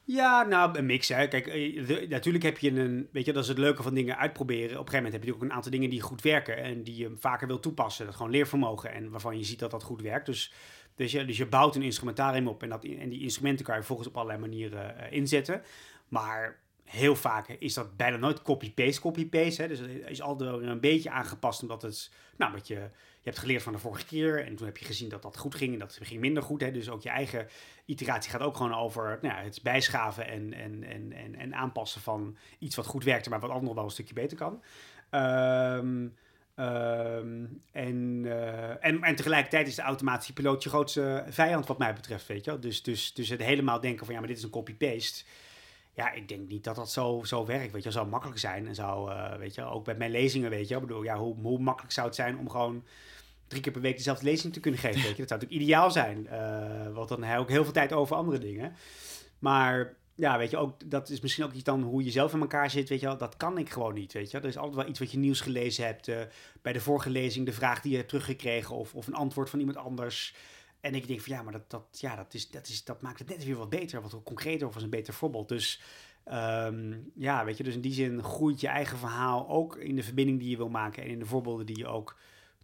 Ja, 0.04 0.42
nou, 0.42 0.78
een 0.78 0.86
mix. 0.86 1.08
Hè. 1.08 1.28
Kijk, 1.28 1.46
eh, 1.46 1.86
de- 1.86 2.06
natuurlijk 2.08 2.44
heb 2.44 2.58
je 2.58 2.70
een... 2.70 3.08
Weet 3.12 3.24
je, 3.24 3.32
dat 3.32 3.42
is 3.42 3.48
het 3.48 3.58
leuke 3.58 3.82
van 3.82 3.94
dingen 3.94 4.16
uitproberen. 4.18 4.64
Op 4.64 4.70
een 4.70 4.76
gegeven 4.76 4.94
moment 4.96 5.12
heb 5.12 5.22
je 5.22 5.28
natuurlijk 5.28 5.44
ook 5.44 5.50
een 5.50 5.56
aantal 5.56 5.70
dingen 5.70 5.90
die 5.90 6.00
goed 6.00 6.22
werken... 6.22 6.56
en 6.56 6.82
die 6.82 6.96
je 6.96 7.12
vaker 7.18 7.46
wil 7.46 7.60
toepassen. 7.60 8.06
Dat 8.06 8.14
gewoon 8.16 8.30
leervermogen 8.30 8.92
en 8.92 9.10
waarvan 9.10 9.38
je 9.38 9.44
ziet 9.44 9.58
dat 9.58 9.70
dat 9.70 9.82
goed 9.82 10.00
werkt. 10.02 10.26
Dus, 10.26 10.52
dus, 10.94 11.12
je, 11.12 11.24
dus 11.24 11.36
je 11.36 11.46
bouwt 11.46 11.76
een 11.76 11.82
instrumentarium 11.82 12.48
op... 12.48 12.62
en, 12.62 12.68
dat, 12.68 12.84
en 12.84 13.08
die 13.08 13.22
instrumenten 13.22 13.64
kan 13.64 13.76
je 13.76 13.82
volgens 13.82 14.08
op 14.08 14.16
allerlei 14.16 14.40
manieren 14.40 14.98
eh, 14.98 15.12
inzetten. 15.12 15.62
Maar 16.08 16.58
heel 16.84 17.16
vaak 17.16 17.48
is 17.48 17.74
dat 17.74 17.96
bijna 17.96 18.16
nooit 18.16 18.42
copy-paste, 18.42 19.00
copy-paste. 19.00 19.62
Hè. 19.62 19.68
Dus 19.68 19.78
het 19.78 19.90
is 20.06 20.22
altijd 20.22 20.50
wel 20.50 20.62
een 20.62 20.80
beetje 20.80 21.10
aangepast... 21.10 21.62
omdat 21.62 21.82
het... 21.82 22.10
Nou, 22.36 22.52
wat 22.52 22.66
je 22.68 22.90
hebt 23.26 23.38
geleerd 23.38 23.62
van 23.62 23.72
de 23.72 23.78
vorige 23.78 24.06
keer... 24.06 24.44
en 24.44 24.56
toen 24.56 24.66
heb 24.66 24.76
je 24.76 24.84
gezien 24.84 25.08
dat 25.08 25.22
dat 25.22 25.36
goed 25.36 25.54
ging 25.54 25.72
en 25.72 25.78
dat 25.78 25.98
ging 26.02 26.20
minder 26.20 26.42
goed. 26.42 26.60
Hè. 26.60 26.72
Dus 26.72 26.88
ook 26.88 27.02
je 27.02 27.08
eigen 27.08 27.48
iteratie 27.84 28.30
gaat 28.30 28.40
ook 28.40 28.56
gewoon 28.56 28.74
over 28.74 29.18
nou 29.22 29.34
ja, 29.34 29.42
het 29.42 29.60
bijschaven 29.62 30.26
en, 30.26 30.52
en, 30.52 30.84
en, 30.84 31.12
en, 31.12 31.34
en 31.34 31.54
aanpassen 31.54 32.00
van 32.00 32.36
iets 32.58 32.76
wat 32.76 32.86
goed 32.86 33.04
werkte, 33.04 33.30
maar 33.30 33.40
wat 33.40 33.50
anders 33.50 33.74
wel 33.74 33.84
een 33.84 33.90
stukje 33.90 34.14
beter 34.14 34.36
kan. 34.36 34.62
Ehm, 35.10 36.06
ehm, 36.54 37.44
en, 37.72 38.22
eh, 38.24 38.84
en, 38.84 39.02
en 39.02 39.16
tegelijkertijd 39.16 39.68
is 39.68 39.74
de 39.74 39.82
automatische 39.82 40.32
piloot 40.32 40.62
je 40.62 40.68
grootste 40.68 41.24
vijand 41.28 41.66
wat 41.66 41.78
mij 41.78 41.94
betreft, 41.94 42.26
weet 42.26 42.44
je. 42.44 42.58
Dus, 42.58 42.82
dus, 42.82 43.14
dus 43.14 43.28
het 43.28 43.42
helemaal 43.42 43.80
denken 43.80 44.04
van 44.04 44.14
ja, 44.14 44.20
maar 44.20 44.28
dit 44.28 44.38
is 44.38 44.44
een 44.44 44.50
copy-paste. 44.50 45.24
Ja, 45.92 46.12
ik 46.12 46.28
denk 46.28 46.48
niet 46.48 46.64
dat 46.64 46.76
dat 46.76 46.90
zo, 46.90 47.20
zo 47.24 47.46
werkt, 47.46 47.72
weet 47.72 47.82
je. 47.82 47.90
Zou 47.90 48.08
makkelijk 48.08 48.38
zijn 48.38 48.66
en 48.66 48.74
zou, 48.74 49.10
eh, 49.10 49.36
weet 49.36 49.54
je, 49.54 49.64
ook 49.64 49.84
bij 49.84 49.94
mijn 49.94 50.10
lezingen, 50.10 50.50
weet 50.50 50.68
je. 50.68 50.74
Ik 50.74 50.80
bedoel, 50.80 51.02
ja, 51.02 51.16
hoe, 51.16 51.34
hoe 51.42 51.58
makkelijk 51.58 51.92
zou 51.92 52.06
het 52.06 52.16
zijn 52.16 52.38
om 52.38 52.50
gewoon 52.50 52.84
drie 53.46 53.62
keer 53.62 53.72
per 53.72 53.80
week 53.80 53.96
dezelfde 53.96 54.24
lezing 54.24 54.52
te 54.52 54.60
kunnen 54.60 54.80
geven, 54.80 55.02
weet 55.06 55.16
je. 55.16 55.24
Dat 55.24 55.28
zou 55.28 55.40
natuurlijk 55.40 55.68
ideaal 55.70 55.90
zijn, 55.90 56.26
eh, 56.26 56.92
want 56.92 57.08
dan 57.08 57.22
heb 57.22 57.34
je 57.34 57.40
ook 57.40 57.50
heel 57.50 57.64
veel 57.64 57.72
tijd 57.72 57.92
over 57.92 58.16
andere 58.16 58.38
dingen. 58.38 58.74
Maar 59.38 59.96
ja, 60.16 60.38
weet 60.38 60.50
je, 60.50 60.56
ook, 60.56 60.90
dat 60.90 61.08
is 61.08 61.20
misschien 61.20 61.44
ook 61.44 61.52
iets 61.52 61.64
dan 61.64 61.82
hoe 61.82 62.04
je 62.04 62.10
zelf 62.10 62.32
in 62.32 62.40
elkaar 62.40 62.70
zit, 62.70 62.88
weet 62.88 63.00
je 63.00 63.06
wel. 63.06 63.16
Dat 63.16 63.36
kan 63.36 63.58
ik 63.58 63.70
gewoon 63.70 63.94
niet, 63.94 64.12
weet 64.12 64.30
je. 64.30 64.38
Er 64.38 64.44
is 64.44 64.56
altijd 64.56 64.76
wel 64.76 64.88
iets 64.88 64.98
wat 64.98 65.12
je 65.12 65.18
nieuws 65.18 65.40
gelezen 65.40 65.84
hebt. 65.84 66.08
eh, 66.08 66.20
bij 66.62 66.72
de 66.72 66.80
vorige 66.80 67.10
lezing 67.10 67.46
de 67.46 67.52
vraag 67.52 67.80
die 67.80 67.90
je 67.90 67.96
hebt 67.96 68.08
teruggekregen 68.08 68.76
of, 68.76 68.94
of 68.94 69.06
een 69.06 69.14
antwoord 69.14 69.50
van 69.50 69.58
iemand 69.58 69.78
anders. 69.78 70.34
En 70.80 70.94
ik 70.94 71.06
denk 71.06 71.20
van 71.20 71.34
ja, 71.34 71.42
maar 71.42 71.52
dat, 71.52 71.70
dat, 71.70 71.86
ja, 71.90 72.16
dat, 72.16 72.34
is, 72.34 72.50
dat, 72.50 72.68
is, 72.68 72.84
dat 72.84 73.02
maakt 73.02 73.18
het 73.18 73.28
net 73.28 73.44
weer 73.44 73.56
wat 73.56 73.68
beter, 73.68 74.02
wat 74.02 74.22
concreter 74.24 74.66
of 74.66 74.74
als 74.74 74.82
een 74.82 74.90
beter 74.90 75.14
voorbeeld. 75.14 75.48
Dus 75.48 75.80
ehm, 76.24 76.94
ja, 77.14 77.44
weet 77.44 77.56
je, 77.56 77.64
dus 77.64 77.74
in 77.74 77.80
die 77.80 77.92
zin 77.92 78.22
groeit 78.22 78.60
je 78.60 78.68
eigen 78.68 78.98
verhaal 78.98 79.48
ook 79.48 79.76
in 79.76 79.96
de 79.96 80.02
verbinding 80.02 80.38
die 80.38 80.50
je 80.50 80.56
wil 80.56 80.68
maken 80.68 81.02
en 81.02 81.08
in 81.08 81.18
de 81.18 81.26
voorbeelden 81.26 81.66
die 81.66 81.78
je 81.78 81.86
ook 81.86 82.16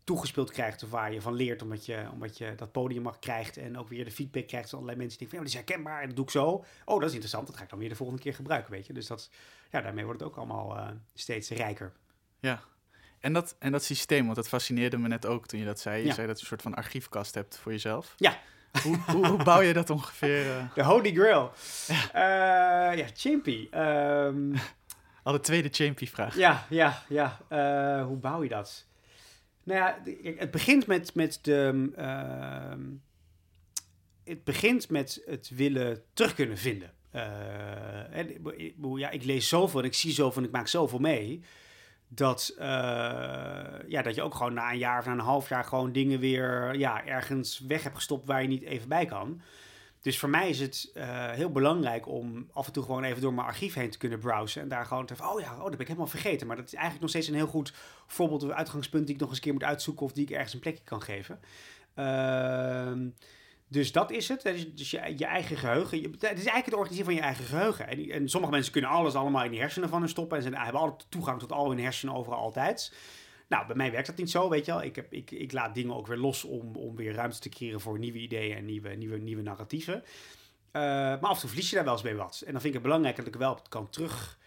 toegespeeld 0.05 0.51
krijgt 0.51 0.83
of 0.83 0.91
waar 0.91 1.13
je 1.13 1.21
van 1.21 1.35
leert 1.35 1.63
omdat 1.63 1.87
je, 1.87 2.07
omdat 2.13 2.39
je 2.39 2.55
dat 2.57 2.73
podium 2.73 3.03
mag 3.03 3.19
krijgt 3.19 3.57
en 3.57 3.79
ook 3.79 3.89
weer 3.89 4.05
de 4.05 4.11
feedback 4.11 4.47
krijgt 4.47 4.69
van 4.69 4.79
allerlei 4.79 5.01
mensen 5.01 5.19
die 5.19 5.29
denken 5.29 5.47
van 5.49 5.59
ja, 5.59 5.65
dat 5.65 5.69
is 5.69 5.75
herkenbaar 5.77 6.01
en 6.01 6.07
dat 6.07 6.17
doe 6.17 6.25
ik 6.25 6.31
zo. 6.31 6.65
Oh, 6.85 6.95
dat 6.99 7.03
is 7.09 7.11
interessant, 7.13 7.47
dat 7.47 7.57
ga 7.57 7.63
ik 7.63 7.69
dan 7.71 7.79
weer 7.79 7.89
de 7.89 7.95
volgende 7.95 8.23
keer 8.23 8.35
gebruiken, 8.35 8.73
weet 8.73 8.87
je. 8.87 8.93
Dus 8.93 9.07
dat, 9.07 9.31
ja, 9.71 9.81
daarmee 9.81 10.05
wordt 10.05 10.21
het 10.21 10.29
ook 10.29 10.37
allemaal 10.37 10.77
eh, 10.77 10.89
steeds 11.15 11.51
rijker. 11.51 11.93
Ja. 12.41 12.61
En 13.21 13.33
dat, 13.33 13.57
en 13.59 13.73
dat 13.73 13.85
systeem, 13.85 14.25
want 14.25 14.37
dat 14.37 14.49
fascineerde 14.49 14.99
me 14.99 15.09
net 15.09 15.27
ook 15.27 15.47
toen 15.47 15.59
je 15.61 15.65
dat 15.67 15.81
zei. 15.81 16.01
Je 16.01 16.07
Ja. 16.07 16.15
zei 16.15 16.27
dat 16.27 16.37
je 16.37 16.43
een 16.43 16.49
soort 16.49 16.63
van 16.63 16.75
archiefkast 16.75 17.35
hebt 17.35 17.59
voor 17.59 17.73
jezelf. 17.73 18.15
Ja. 18.17 18.39
Hoe, 18.83 18.97
hoe, 18.97 19.27
hoe 19.27 19.43
bouw 19.45 19.61
je 19.61 19.73
dat 19.73 19.91
ongeveer? 19.91 20.51
eh? 20.57 20.65
De 20.75 20.83
Holy 20.85 21.13
Grail. 21.15 21.53
Ja, 22.13 22.91
ja 22.93 23.07
Chimpy. 23.15 23.69
Ehm, 23.71 24.55
Al 25.23 25.33
de 25.33 25.41
tweede 25.41 25.69
Champy-vraag. 25.71 26.37
Ja, 26.37 26.67
ja, 26.69 27.03
ja. 27.09 27.39
Eh, 27.49 28.05
hoe 28.05 28.17
bouw 28.17 28.43
je 28.43 28.49
dat? 28.49 28.87
Nou 29.65 29.79
ja, 29.79 29.99
het 30.37 30.51
begint 30.51 30.87
met, 30.87 31.15
met 31.15 31.39
de. 31.43 31.91
ehm, 31.97 32.81
het 34.25 34.45
begint 34.45 34.91
met 34.91 35.23
het 35.27 35.51
willen 35.55 36.03
terug 36.13 36.35
kunnen 36.35 36.59
vinden. 36.59 36.91
Eh, 37.11 38.17
en, 38.17 38.29
ja, 38.97 39.11
ik 39.11 39.25
lees 39.25 39.49
zoveel 39.49 39.81
en 39.81 39.87
ik 39.87 39.95
zie 39.95 40.13
zoveel 40.13 40.43
en 40.43 40.49
ik 40.49 40.55
maak 40.55 40.69
zoveel 40.69 40.99
mee. 40.99 41.43
Dat, 42.09 42.55
eh, 42.59 42.67
ja, 43.89 44.03
dat 44.03 44.15
je 44.15 44.23
ook 44.23 44.35
gewoon 44.35 44.55
na 44.55 44.73
een 44.73 44.79
jaar 44.79 44.99
of 44.99 45.07
na 45.07 45.13
een 45.13 45.19
half 45.19 45.49
jaar 45.49 45.65
gewoon 45.65 45.93
dingen 45.93 46.19
weer 46.19 46.79
ja, 46.79 47.07
ergens 47.07 47.59
weg 47.59 47.83
hebt 47.83 47.95
gestopt 47.95 48.27
waar 48.27 48.43
je 48.43 48.49
niet 48.49 48.63
even 48.63 48.89
bij 48.89 49.05
kan. 49.05 49.43
Dus 50.03 50.19
voor 50.19 50.29
mij 50.29 50.49
is 50.49 50.61
het 50.61 50.91
eh, 50.95 51.31
heel 51.31 51.51
belangrijk 51.51 52.09
om 52.09 52.49
af 52.53 52.67
en 52.67 52.73
toe 52.73 52.85
gewoon 52.85 53.05
even 53.05 53.23
door 53.23 53.35
mijn 53.35 53.47
archief 53.47 53.75
heen 53.75 53.91
te 53.91 53.99
kunnen 53.99 54.19
browsen. 54.19 54.63
En 54.63 54.69
daar 54.69 54.87
gewoon 54.87 55.07
te 55.07 55.17
van, 55.17 55.29
oh 55.29 55.41
ja, 55.41 55.53
oh, 55.53 55.59
dat 55.59 55.71
ben 55.71 55.81
ik 55.81 55.87
helemaal 55.87 56.07
vergeten. 56.07 56.47
Maar 56.47 56.57
dat 56.57 56.67
is 56.67 56.73
eigenlijk 56.73 57.03
nog 57.03 57.11
steeds 57.11 57.29
een 57.29 57.35
heel 57.35 57.47
goed 57.47 57.73
voorbeeld 58.07 58.43
of 58.43 58.51
uitgangspunt 58.51 59.07
die 59.07 59.15
ik 59.15 59.21
nog 59.21 59.29
eens 59.29 59.39
een 59.39 59.45
keer 59.45 59.53
moet 59.53 59.65
uitzoeken 59.65 60.07
of 60.07 60.13
die 60.13 60.25
ik 60.25 60.31
ergens 60.31 60.55
een 60.55 60.61
plekje 60.61 60.85
kan 60.85 61.03
geven. 61.03 61.41
Ehm, 61.95 63.09
dus 63.69 63.93
dat 63.93 64.11
is 64.11 64.29
het. 64.29 64.43
Dus 64.75 64.91
je, 64.91 65.15
je 65.17 65.27
eigen 65.27 65.57
geheugen. 65.57 66.01
Je, 66.01 66.09
het 66.09 66.23
is 66.23 66.29
eigenlijk 66.29 66.65
het 66.65 66.75
organiseren 66.75 67.05
van 67.05 67.15
je 67.15 67.21
eigen 67.21 67.45
geheugen. 67.45 67.89
En, 67.89 68.11
en 68.11 68.29
sommige 68.29 68.53
mensen 68.53 68.73
kunnen 68.73 68.91
alles 68.91 69.15
allemaal 69.15 69.45
in 69.45 69.51
die 69.51 69.61
hersenen 69.61 69.89
van 69.89 70.01
hun 70.01 70.09
stoppen. 70.09 70.37
En 70.37 70.43
ze 70.43 70.49
hebben 70.49 70.81
altijd 70.81 71.11
toegang 71.11 71.39
tot 71.39 71.53
al 71.53 71.69
hun 71.69 71.81
hersenen 71.81 72.15
overal 72.15 72.39
altijd. 72.39 72.93
Nou, 73.53 73.67
bij 73.67 73.77
mij 73.77 73.91
werkt 73.91 74.07
dat 74.07 74.17
niet 74.17 74.31
zo, 74.31 74.49
weet 74.49 74.65
je 74.65 74.73
wel. 74.73 74.83
Ik, 74.83 74.97
heb, 74.97 75.13
ik, 75.13 75.31
ik 75.31 75.53
laat 75.53 75.75
dingen 75.75 75.95
ook 75.95 76.07
weer 76.07 76.17
los 76.17 76.45
om, 76.45 76.77
om 76.77 76.97
weer 76.97 77.15
ruimte 77.15 77.39
te 77.39 77.49
creëren 77.49 77.81
voor 77.81 77.99
nieuwe 77.99 78.19
ideeën 78.19 78.57
en 78.57 78.65
nieuwe, 78.65 78.89
nieuwe, 78.89 79.19
nieuwe 79.19 79.43
narratieven. 79.43 79.95
Uh, 79.95 80.03
maar 80.73 81.21
af 81.21 81.35
en 81.35 81.41
toe 81.41 81.49
verlies 81.49 81.69
je 81.69 81.75
daar 81.75 81.85
wel 81.85 81.93
eens 81.93 82.03
bij 82.03 82.17
wat. 82.17 82.43
En 82.47 82.53
dan 82.53 82.61
vind 82.61 82.75
ik 82.75 82.81
het 82.81 82.83
belangrijk 82.83 83.17
dat 83.17 83.27
ik 83.27 83.37
wel 83.37 83.53
op 83.53 83.71
kan 83.71 83.91
terug, 83.91 84.39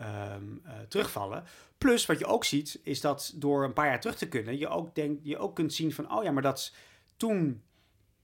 um, 0.00 0.62
uh, 0.66 0.72
terugvallen. 0.88 1.44
Plus, 1.78 2.06
wat 2.06 2.18
je 2.18 2.26
ook 2.26 2.44
ziet, 2.44 2.80
is 2.82 3.00
dat 3.00 3.32
door 3.34 3.64
een 3.64 3.72
paar 3.72 3.86
jaar 3.86 4.00
terug 4.00 4.16
te 4.16 4.28
kunnen, 4.28 4.58
je 4.58 4.68
ook, 4.68 4.94
denk, 4.94 5.20
je 5.22 5.38
ook 5.38 5.54
kunt 5.54 5.74
zien 5.74 5.92
van, 5.92 6.12
oh 6.16 6.24
ja, 6.24 6.30
maar 6.30 6.42
dat 6.42 6.74
toen 7.16 7.62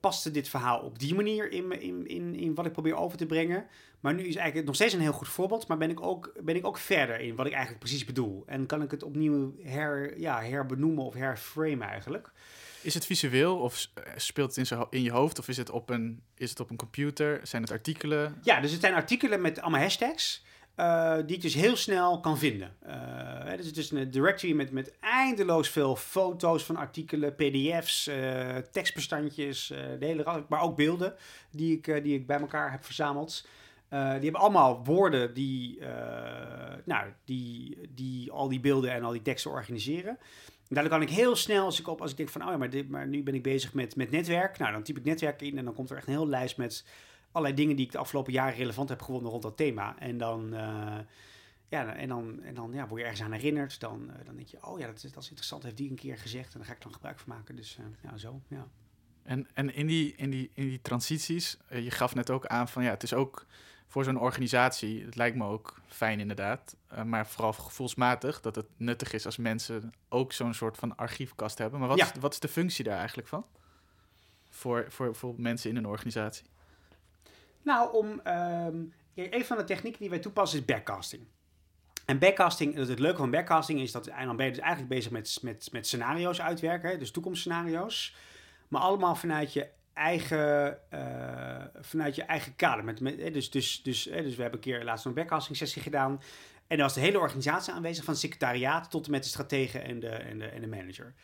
paste 0.01 0.31
dit 0.31 0.49
verhaal 0.49 0.81
op 0.81 0.99
die 0.99 1.15
manier 1.15 1.53
in, 1.53 1.81
in, 1.81 2.07
in, 2.07 2.35
in 2.35 2.55
wat 2.55 2.67
ik 2.67 2.73
probeer 2.73 2.97
over 2.97 3.19
te 3.19 3.27
brengen. 3.27 3.67
Maar 4.01 4.15
nu 4.15 4.23
is 4.23 4.37
eigenlijk 4.37 4.67
nog 4.67 4.75
steeds 4.75 4.95
een 4.95 5.01
heel 5.01 5.13
goed 5.13 5.29
voorbeeld, 5.29 5.67
maar 5.67 5.79
ben 5.79 5.91
ik 5.91 6.01
ook, 6.01 6.33
ben 6.41 6.57
ik 6.57 6.67
ook 6.67 6.79
verder 6.79 7.21
in 7.21 7.35
wat 7.35 7.47
ik 7.47 7.53
eigenlijk 7.53 7.83
precies 7.83 8.05
bedoel. 8.05 8.43
En 8.47 8.67
kan 8.67 8.83
ik 8.83 8.91
het 8.91 9.03
opnieuw 9.03 9.55
her, 9.63 10.21
ja, 10.21 10.43
herbenoemen 10.43 11.05
of 11.05 11.15
herframen 11.15 11.89
eigenlijk. 11.89 12.33
Is 12.83 12.95
het 12.95 13.07
visueel 13.07 13.57
of 13.57 13.89
speelt 14.17 14.57
het 14.57 14.71
in, 14.71 14.87
in 14.91 15.03
je 15.03 15.11
hoofd 15.11 15.39
of 15.39 15.49
is 15.49 15.57
het, 15.57 15.71
op 15.71 15.91
een, 15.91 16.23
is 16.37 16.51
het 16.51 16.61
op 16.61 16.71
een 16.71 16.77
computer? 16.77 17.41
Zijn 17.43 17.63
het 17.63 17.71
artikelen? 17.71 18.39
Ja, 18.43 18.61
dus 18.61 18.73
het 18.73 18.81
zijn 18.81 18.95
artikelen 18.95 19.41
met 19.41 19.61
allemaal 19.61 19.81
hashtags. 19.81 20.45
Uh, 20.81 21.17
die 21.27 21.37
ik 21.37 21.43
dus 21.43 21.55
heel 21.55 21.77
snel 21.77 22.21
kan 22.21 22.39
vinden. 22.39 22.77
Uh, 22.87 23.57
dus 23.57 23.67
het 23.67 23.77
is 23.77 23.91
een 23.91 24.11
directory 24.11 24.53
met, 24.53 24.71
met 24.71 24.93
eindeloos 25.01 25.69
veel 25.69 25.97
foto's 25.97 26.65
van 26.65 26.77
artikelen, 26.77 27.35
pdf's, 27.35 28.09
uh, 28.09 28.57
tekstbestandjes, 28.57 29.67
de 29.99 30.07
hele, 30.07 30.45
maar 30.49 30.61
ook 30.61 30.77
beelden 30.77 31.15
die 31.51 31.77
ik, 31.77 32.03
die 32.03 32.15
ik 32.15 32.27
bij 32.27 32.41
elkaar 32.41 32.71
heb 32.71 32.85
verzameld. 32.85 33.47
die 33.89 33.99
hebben 33.99 34.35
allemaal 34.35 34.85
woorden 34.85 35.35
die, 35.35 35.79
nou, 36.85 37.07
die, 37.25 37.79
die 37.95 38.33
al 38.33 38.49
die 38.49 38.61
beelden 38.61 38.93
en 38.93 39.05
al 39.05 39.13
die 39.13 39.23
teksten 39.23 39.51
organiseren. 39.51 40.19
En 40.69 40.75
daardoor 40.75 40.93
kan 40.93 41.03
ik 41.03 41.11
heel 41.11 41.37
snel, 41.37 41.65
als 41.65 41.81
ik, 41.81 41.89
op, 41.89 42.01
als 42.01 42.11
ik 42.11 42.17
denk 42.17 42.29
van, 42.29 42.43
oh 42.43 42.51
ja, 42.51 42.57
maar, 42.57 42.71
dit, 42.71 42.89
maar 42.89 43.07
nu 43.07 43.23
ben 43.23 43.35
ik 43.35 43.43
bezig 43.43 43.75
met, 43.75 43.97
met 43.97 44.11
netwerk. 44.11 44.59
Nou, 44.59 44.73
dan 44.73 44.83
typ 44.83 44.97
ik 44.97 45.05
netwerk 45.05 45.43
in 45.43 45.59
en 45.59 45.65
dan 45.65 45.75
komt 45.75 45.91
er 45.91 45.97
echt 45.97 46.07
een 46.07 46.13
hele 46.13 46.27
lijst 46.27 46.57
met 46.57 46.85
allerlei 47.33 47.57
dingen 47.57 47.77
die 47.77 47.85
ik 47.87 47.93
de 47.93 47.99
afgelopen 47.99 48.33
jaren 48.33 48.55
relevant 48.57 48.89
heb 48.89 49.03
gevonden 49.03 49.31
rond 49.31 49.43
dat 49.43 49.57
thema. 49.57 49.99
En 49.99 50.19
dan, 50.19 50.55
uh, 50.55 50.99
ja, 51.69 51.95
en 51.95 52.09
dan, 52.09 52.43
en 52.43 52.55
dan 52.55 52.73
ja, 52.73 52.89
word 52.89 53.01
je 53.01 53.07
ergens 53.07 53.25
aan 53.27 53.33
herinnerd. 53.33 53.81
Dan, 53.81 54.11
uh, 54.11 54.25
dan 54.25 54.37
denk 54.37 54.49
je, 54.49 54.67
oh 54.67 54.79
ja, 54.79 54.87
dat 54.87 54.97
is, 54.97 55.13
dat 55.13 55.23
is 55.23 55.29
interessant, 55.29 55.63
heeft 55.63 55.77
die 55.77 55.91
een 55.91 55.97
keer 55.97 56.19
gezegd. 56.19 56.53
En 56.53 56.59
daar 56.59 56.69
ga 56.69 56.75
ik 56.75 56.83
dan 56.83 56.93
gebruik 56.93 57.19
van 57.19 57.35
maken. 57.37 57.57
Dus 57.57 57.79
uh, 57.81 57.87
ja, 58.03 58.17
zo, 58.17 58.41
ja. 58.49 58.69
En, 59.23 59.47
en 59.55 59.75
in, 59.75 59.87
die, 59.87 60.15
in, 60.17 60.31
die, 60.31 60.51
in 60.55 60.69
die 60.69 60.81
transities, 60.83 61.59
je 61.71 61.91
gaf 61.91 62.15
net 62.15 62.31
ook 62.31 62.47
aan 62.47 62.69
van 62.69 62.83
ja, 62.83 62.91
het 62.91 63.03
is 63.03 63.15
ook 63.15 63.47
voor 63.87 64.05
zo'n 64.05 64.19
organisatie, 64.21 65.05
het 65.05 65.17
lijkt 65.17 65.37
me 65.37 65.45
ook 65.45 65.81
fijn 65.87 66.21
inderdaad, 66.21 66.77
maar 67.05 67.27
vooral 67.27 67.53
gevoelsmatig, 67.53 68.41
dat 68.41 68.55
het 68.55 68.67
nuttig 68.77 69.13
is 69.13 69.27
als 69.27 69.37
mensen 69.37 69.93
ook 70.09 70.33
zo'n 70.33 70.55
soort 70.55 70.77
van 70.77 70.97
archiefkast 70.97 71.59
hebben. 71.59 71.79
Maar 71.79 71.89
wat, 71.89 71.99
Ja. 71.99 72.05
is, 72.05 72.21
wat 72.21 72.33
is 72.33 72.41
de 72.41 72.49
functie 72.49 72.85
daar 72.85 72.99
eigenlijk 72.99 73.29
van? 73.29 73.47
Voor, 74.49 74.87
voor, 74.89 75.15
voor 75.15 75.35
mensen 75.37 75.71
in 75.71 75.77
een 75.77 75.87
organisatie? 75.87 76.47
Nou, 77.63 77.93
om, 77.93 78.21
um, 78.27 78.93
een 79.15 79.45
van 79.45 79.57
de 79.57 79.65
technieken 79.65 80.01
die 80.01 80.11
wij 80.11 80.19
toepassen 80.19 80.59
is 80.59 80.65
backcasting. 80.65 81.27
En 82.05 82.19
backcasting, 82.19 82.75
het 82.75 82.99
leuke 82.99 83.19
van 83.19 83.31
backcasting 83.31 83.81
is 83.81 83.93
dat 83.93 84.05
dan 84.05 84.37
ben 84.37 84.47
je 84.47 84.53
dus 84.53 84.61
eigenlijk 84.61 84.95
bezig 84.95 85.11
met, 85.11 85.39
met, 85.43 85.69
met 85.73 85.87
scenario's 85.87 86.41
uitwerken, 86.41 86.99
dus 86.99 87.11
toekomstscenario's. 87.11 88.15
Maar 88.69 88.81
allemaal 88.81 89.15
vanuit 89.15 89.53
je 89.53 89.69
eigen, 89.93 90.79
uh, 90.95 91.65
vanuit 91.81 92.15
je 92.15 92.23
eigen 92.23 92.57
kader. 92.57 92.85
Met, 92.85 92.99
dus, 92.99 93.51
dus, 93.51 93.83
dus, 93.83 94.03
dus 94.03 94.37
we 94.37 94.43
hebben 94.43 94.53
een 94.53 94.61
keer 94.61 94.85
laatst 94.85 95.05
een 95.05 95.15
backcasting 95.15 95.57
sessie 95.57 95.83
gedaan. 95.83 96.21
En 96.67 96.77
daar 96.77 96.87
was 96.87 96.95
de 96.95 97.01
hele 97.01 97.19
organisatie 97.19 97.73
aanwezig, 97.73 98.05
van 98.05 98.17
secretariaat 98.17 98.91
tot 98.91 99.05
en 99.05 99.11
met 99.11 99.23
de 99.23 99.29
strategen 99.29 99.85
en 99.85 100.01
de, 100.01 100.09
en 100.09 100.39
de, 100.39 100.47
en 100.47 100.61
de 100.61 100.67
manager. 100.67 101.15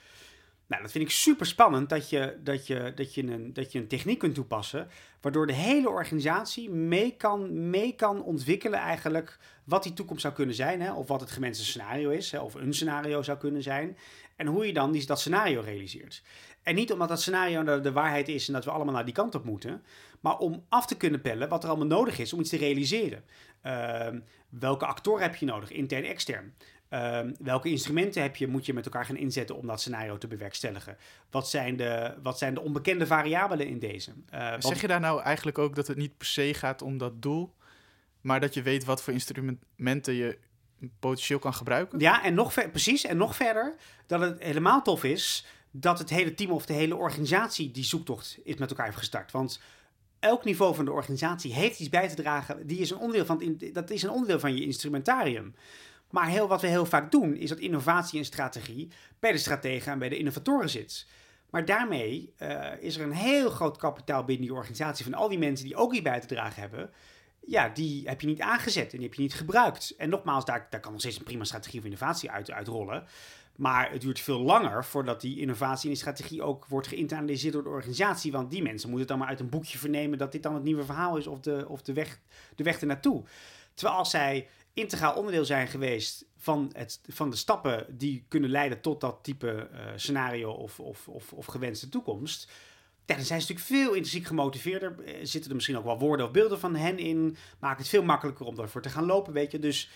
Nou, 0.66 0.82
dat 0.82 0.90
vind 0.90 1.04
ik 1.04 1.10
super 1.10 1.46
spannend 1.46 1.88
dat 1.88 2.10
je, 2.10 2.36
dat, 2.42 2.66
je, 2.66 2.92
dat, 2.94 3.14
je 3.14 3.22
een, 3.22 3.52
dat 3.52 3.72
je 3.72 3.78
een 3.78 3.88
techniek 3.88 4.18
kunt 4.18 4.34
toepassen. 4.34 4.88
waardoor 5.20 5.46
de 5.46 5.52
hele 5.52 5.88
organisatie 5.88 6.70
mee 6.70 7.16
kan, 7.16 7.70
mee 7.70 7.94
kan 7.94 8.22
ontwikkelen, 8.22 8.78
eigenlijk. 8.78 9.38
wat 9.64 9.82
die 9.82 9.92
toekomst 9.92 10.22
zou 10.22 10.34
kunnen 10.34 10.54
zijn. 10.54 10.80
Hè, 10.80 10.92
of 10.92 11.08
wat 11.08 11.20
het 11.20 11.30
gewenste 11.30 11.64
scenario 11.64 12.10
is, 12.10 12.30
hè, 12.30 12.38
of 12.38 12.54
een 12.54 12.74
scenario 12.74 13.22
zou 13.22 13.38
kunnen 13.38 13.62
zijn. 13.62 13.96
En 14.36 14.46
hoe 14.46 14.66
je 14.66 14.72
dan 14.72 14.92
die, 14.92 15.06
dat 15.06 15.20
scenario 15.20 15.60
realiseert. 15.60 16.22
En 16.62 16.74
niet 16.74 16.92
omdat 16.92 17.08
dat 17.08 17.20
scenario 17.20 17.80
de, 17.80 17.92
waarheid 17.92 18.28
is 18.28 18.46
en 18.46 18.52
dat 18.52 18.64
we 18.64 18.70
allemaal 18.70 18.94
naar 18.94 19.04
die 19.04 19.14
kant 19.14 19.34
op 19.34 19.44
moeten. 19.44 19.82
maar 20.20 20.38
om 20.38 20.64
af 20.68 20.86
te 20.86 20.96
kunnen 20.96 21.20
pellen 21.20 21.48
wat 21.48 21.62
er 21.62 21.68
allemaal 21.68 21.86
nodig 21.86 22.18
is 22.18 22.32
om 22.32 22.40
iets 22.40 22.50
te 22.50 22.56
realiseren. 22.56 23.24
Ehm, 23.62 24.20
welke 24.48 24.86
actor 24.86 25.20
heb 25.20 25.36
je 25.36 25.46
nodig, 25.46 25.70
intern, 25.70 26.04
extern? 26.04 26.54
Ehm, 26.88 27.32
welke 27.38 27.70
instrumenten 27.70 28.22
heb 28.22 28.36
je, 28.36 28.48
moet 28.48 28.66
je 28.66 28.74
met 28.74 28.84
elkaar 28.84 29.04
gaan 29.04 29.16
inzetten 29.16 29.56
om 29.56 29.66
dat 29.66 29.80
scenario 29.80 30.18
te 30.18 30.26
bewerkstelligen? 30.26 30.96
Wat 31.30 31.48
zijn 31.48 31.76
de, 31.76 32.14
wat 32.22 32.38
zijn 32.38 32.54
de 32.54 32.60
onbekende 32.60 33.06
variabelen 33.06 33.66
in 33.66 33.78
deze? 33.78 34.12
Uh, 34.34 34.54
zeg 34.58 34.80
je 34.80 34.86
daar 34.86 35.00
nou 35.00 35.22
eigenlijk 35.22 35.58
ook 35.58 35.74
dat 35.74 35.86
het 35.86 35.96
niet 35.96 36.16
per 36.16 36.26
se 36.26 36.54
gaat 36.54 36.82
om 36.82 36.98
dat 36.98 37.22
doel, 37.22 37.54
maar 38.20 38.40
dat 38.40 38.54
je 38.54 38.62
weet 38.62 38.84
wat 38.84 39.02
voor 39.02 39.12
instrumenten 39.12 40.14
je 40.14 40.38
potentieel 40.98 41.38
kan 41.38 41.54
gebruiken? 41.54 41.98
Ja, 41.98 42.24
en 42.24 42.34
nog 42.34 42.52
ver, 42.52 42.70
precies. 42.70 43.04
En 43.04 43.16
nog 43.16 43.36
verder, 43.36 43.74
dat 44.06 44.20
het 44.20 44.42
helemaal 44.42 44.82
tof 44.82 45.04
is 45.04 45.46
dat 45.70 45.98
het 45.98 46.10
hele 46.10 46.34
team 46.34 46.50
of 46.50 46.66
de 46.66 46.72
hele 46.72 46.96
organisatie 46.96 47.70
die 47.70 47.84
zoektocht 47.84 48.38
is 48.44 48.56
met 48.56 48.70
elkaar 48.70 48.84
heeft 48.84 48.98
gestart. 48.98 49.32
Want 49.32 49.60
elk 50.18 50.44
niveau 50.44 50.74
van 50.74 50.84
de 50.84 50.92
organisatie 50.92 51.54
heeft 51.54 51.80
iets 51.80 51.88
bij 51.88 52.08
te 52.08 52.14
dragen. 52.14 52.66
Die 52.66 52.78
is 52.78 52.90
een 52.90 52.98
onderdeel 52.98 53.26
van, 53.26 53.58
dat 53.72 53.90
is 53.90 54.02
een 54.02 54.10
onderdeel 54.10 54.40
van 54.40 54.56
je 54.56 54.64
instrumentarium. 54.64 55.54
Maar 56.14 56.28
heel, 56.28 56.48
wat 56.48 56.60
we 56.60 56.66
heel 56.66 56.86
vaak 56.86 57.10
doen, 57.10 57.36
is 57.36 57.48
dat 57.48 57.58
innovatie 57.58 58.18
en 58.18 58.24
strategie 58.24 58.88
bij 59.18 59.32
de 59.32 59.38
strategen 59.38 59.92
en 59.92 59.98
bij 59.98 60.08
de 60.08 60.16
innovatoren 60.16 60.70
zit. 60.70 61.06
Maar 61.50 61.64
daarmee 61.64 62.32
uh, 62.42 62.66
is 62.80 62.96
er 62.96 63.02
een 63.02 63.12
heel 63.12 63.50
groot 63.50 63.76
kapitaal 63.76 64.24
binnen 64.24 64.46
die 64.46 64.54
organisatie 64.54 65.04
van 65.04 65.14
al 65.14 65.28
die 65.28 65.38
mensen 65.38 65.66
die 65.66 65.76
ook 65.76 65.92
iets 65.92 66.02
bij 66.02 66.20
te 66.20 66.26
dragen 66.26 66.60
hebben. 66.60 66.90
Ja, 67.46 67.68
die 67.68 68.08
heb 68.08 68.20
je 68.20 68.26
niet 68.26 68.40
aangezet 68.40 68.92
en 68.92 68.98
die 68.98 69.06
heb 69.06 69.14
je 69.14 69.22
niet 69.22 69.34
gebruikt. 69.34 69.94
En 69.98 70.08
nogmaals, 70.08 70.44
daar, 70.44 70.66
daar 70.70 70.80
kan 70.80 70.92
nog 70.92 71.00
steeds 71.00 71.18
een 71.18 71.24
prima 71.24 71.44
strategie 71.44 71.80
voor 71.80 71.90
innovatie 71.90 72.30
uit, 72.30 72.50
uitrollen. 72.50 73.06
Maar 73.56 73.90
het 73.90 74.00
duurt 74.00 74.20
veel 74.20 74.40
langer 74.40 74.84
voordat 74.84 75.20
die 75.20 75.40
innovatie 75.40 75.82
en 75.82 75.94
die 75.94 76.02
strategie 76.02 76.42
ook 76.42 76.66
wordt 76.66 76.86
geïnternaliseerd 76.86 77.52
door 77.52 77.62
de 77.62 77.68
organisatie. 77.68 78.32
Want 78.32 78.50
die 78.50 78.62
mensen 78.62 78.88
moeten 78.88 79.08
het 79.08 79.08
dan 79.08 79.18
maar 79.18 79.28
uit 79.28 79.40
een 79.40 79.58
boekje 79.58 79.78
vernemen 79.78 80.18
dat 80.18 80.32
dit 80.32 80.42
dan 80.42 80.54
het 80.54 80.62
nieuwe 80.62 80.84
verhaal 80.84 81.16
is 81.16 81.26
of 81.26 81.40
de, 81.40 81.64
of 81.68 81.82
de, 81.82 81.92
weg, 81.92 82.18
de 82.54 82.62
weg 82.62 82.80
ernaartoe. 82.80 83.22
Terwijl 83.74 83.98
als 83.98 84.10
zij 84.10 84.48
integraal 84.74 85.14
onderdeel 85.14 85.44
zijn 85.44 85.68
geweest 85.68 86.24
van, 86.36 86.70
het, 86.72 87.00
van 87.08 87.30
de 87.30 87.36
stappen 87.36 87.86
die 87.88 88.24
kunnen 88.28 88.50
leiden 88.50 88.80
tot 88.80 89.00
dat 89.00 89.18
type 89.22 89.68
uh, 89.72 89.80
scenario 89.96 90.50
of, 90.50 90.80
of, 90.80 91.08
of, 91.08 91.32
of 91.32 91.46
gewenste 91.46 91.88
toekomst. 91.88 92.50
Ja, 93.06 93.14
dan 93.14 93.24
zijn 93.24 93.40
ze 93.40 93.52
natuurlijk 93.52 93.82
veel 93.82 93.94
intrinsiek 93.94 94.26
gemotiveerder. 94.26 95.04
Eh, 95.04 95.14
zitten 95.22 95.50
er 95.50 95.56
misschien 95.56 95.78
ook 95.78 95.84
wel 95.84 95.98
woorden 95.98 96.26
of 96.26 96.32
beelden 96.32 96.58
van 96.58 96.76
hen 96.76 96.98
in. 96.98 97.36
Maakt 97.58 97.78
het 97.78 97.88
veel 97.88 98.02
makkelijker 98.02 98.46
om 98.46 98.54
daarvoor 98.54 98.82
te 98.82 98.88
gaan 98.88 99.06
lopen, 99.06 99.32
weet 99.32 99.50
je. 99.50 99.58
Dus, 99.58 99.90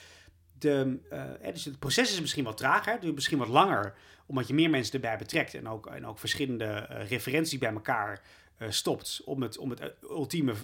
de, 0.58 0.98
uh, 1.12 1.52
dus 1.52 1.64
het 1.64 1.78
proces 1.78 2.12
is 2.12 2.20
misschien 2.20 2.44
wat 2.44 2.56
trager, 2.56 3.00
duurt 3.00 3.14
misschien 3.14 3.38
wat 3.38 3.48
langer, 3.48 3.94
omdat 4.26 4.48
je 4.48 4.54
meer 4.54 4.70
mensen 4.70 4.94
erbij 4.94 5.18
betrekt 5.18 5.54
en 5.54 5.68
ook, 5.68 5.86
en 5.86 6.06
ook 6.06 6.18
verschillende 6.18 6.88
uh, 6.90 7.08
referenties 7.08 7.58
bij 7.58 7.72
elkaar 7.72 8.22
stopt 8.68 9.22
om, 9.24 9.42
het, 9.42 9.58
om, 9.58 9.70
het, 9.70 9.92
ultieme, 10.02 10.54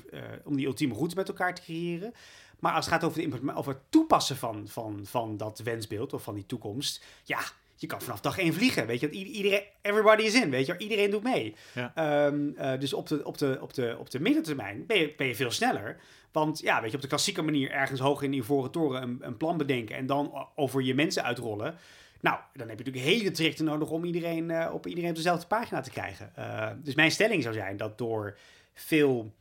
om 0.45 0.57
die 0.57 0.67
ultieme 0.67 0.95
route 0.95 1.15
met 1.15 1.29
elkaar 1.29 1.55
te 1.55 1.63
creëren. 1.63 2.15
Maar 2.59 2.73
als 2.73 2.85
het 2.85 2.95
gaat 2.95 3.05
over, 3.05 3.31
de 3.31 3.55
over 3.55 3.73
het 3.73 3.83
toepassen 3.89 4.37
van, 4.37 4.69
van, 4.69 5.01
van 5.05 5.37
dat 5.37 5.59
wensbeeld 5.59 6.13
of 6.13 6.23
van 6.23 6.35
die 6.35 6.47
toekomst, 6.47 7.05
ja, 7.25 7.41
je 7.77 7.87
kan 7.87 8.01
vanaf 8.01 8.21
dag 8.21 8.39
één 8.39 8.55
vliegen. 8.55 8.87
Weet 8.87 9.01
je, 9.01 9.11
iedereen, 9.11 9.63
everybody 9.83 10.23
is 10.23 10.35
in, 10.35 10.51
weet 10.51 10.67
je, 10.67 10.79
iedereen 10.79 11.11
doet 11.11 11.23
mee. 11.23 11.55
Ja. 11.75 12.27
Um, 12.27 12.55
uh, 12.59 12.73
dus 12.79 12.93
op 12.93 13.07
de, 13.07 13.25
op 13.25 13.39
de, 13.39 13.59
op 13.61 13.75
de, 13.75 13.97
op 13.99 14.11
de 14.11 14.21
middentermijn 14.21 14.87
ben 14.87 14.99
je, 14.99 15.15
ben 15.17 15.27
je 15.27 15.35
veel 15.35 15.51
sneller. 15.51 16.01
Want 16.33 16.61
ja, 16.61 16.81
weet 16.81 16.91
je, 16.91 16.97
op 16.97 17.03
de 17.03 17.09
klassieke 17.09 17.43
manier 17.43 17.71
ergens 17.71 18.01
hoog 18.01 18.23
in 18.23 18.31
de 18.31 18.37
ivoren 18.37 18.71
toren 18.71 19.03
een, 19.03 19.19
een 19.21 19.37
plan 19.37 19.57
bedenken 19.57 19.97
en 19.97 20.07
dan 20.07 20.49
over 20.55 20.83
je 20.83 20.95
mensen 20.95 21.25
uitrollen. 21.25 21.75
Nou, 22.21 22.39
dan 22.53 22.69
heb 22.69 22.79
je 22.79 22.85
natuurlijk 22.85 23.15
hele 23.15 23.31
trajecten 23.31 23.65
nodig 23.65 23.91
om 23.91 24.05
iedereen 24.05 24.51
uh, 24.51 24.71
op 24.73 24.87
iedereen 24.87 25.11
op 25.11 25.17
dezelfde 25.17 25.47
pagina 25.47 25.81
te 25.81 25.91
krijgen. 25.91 26.33
Uh, 26.39 26.71
dus 26.77 26.95
mijn 26.95 27.11
stelling 27.11 27.43
zou 27.43 27.55
zijn 27.55 27.77
dat 27.77 27.99
door 27.99 28.37
veel 28.75 29.33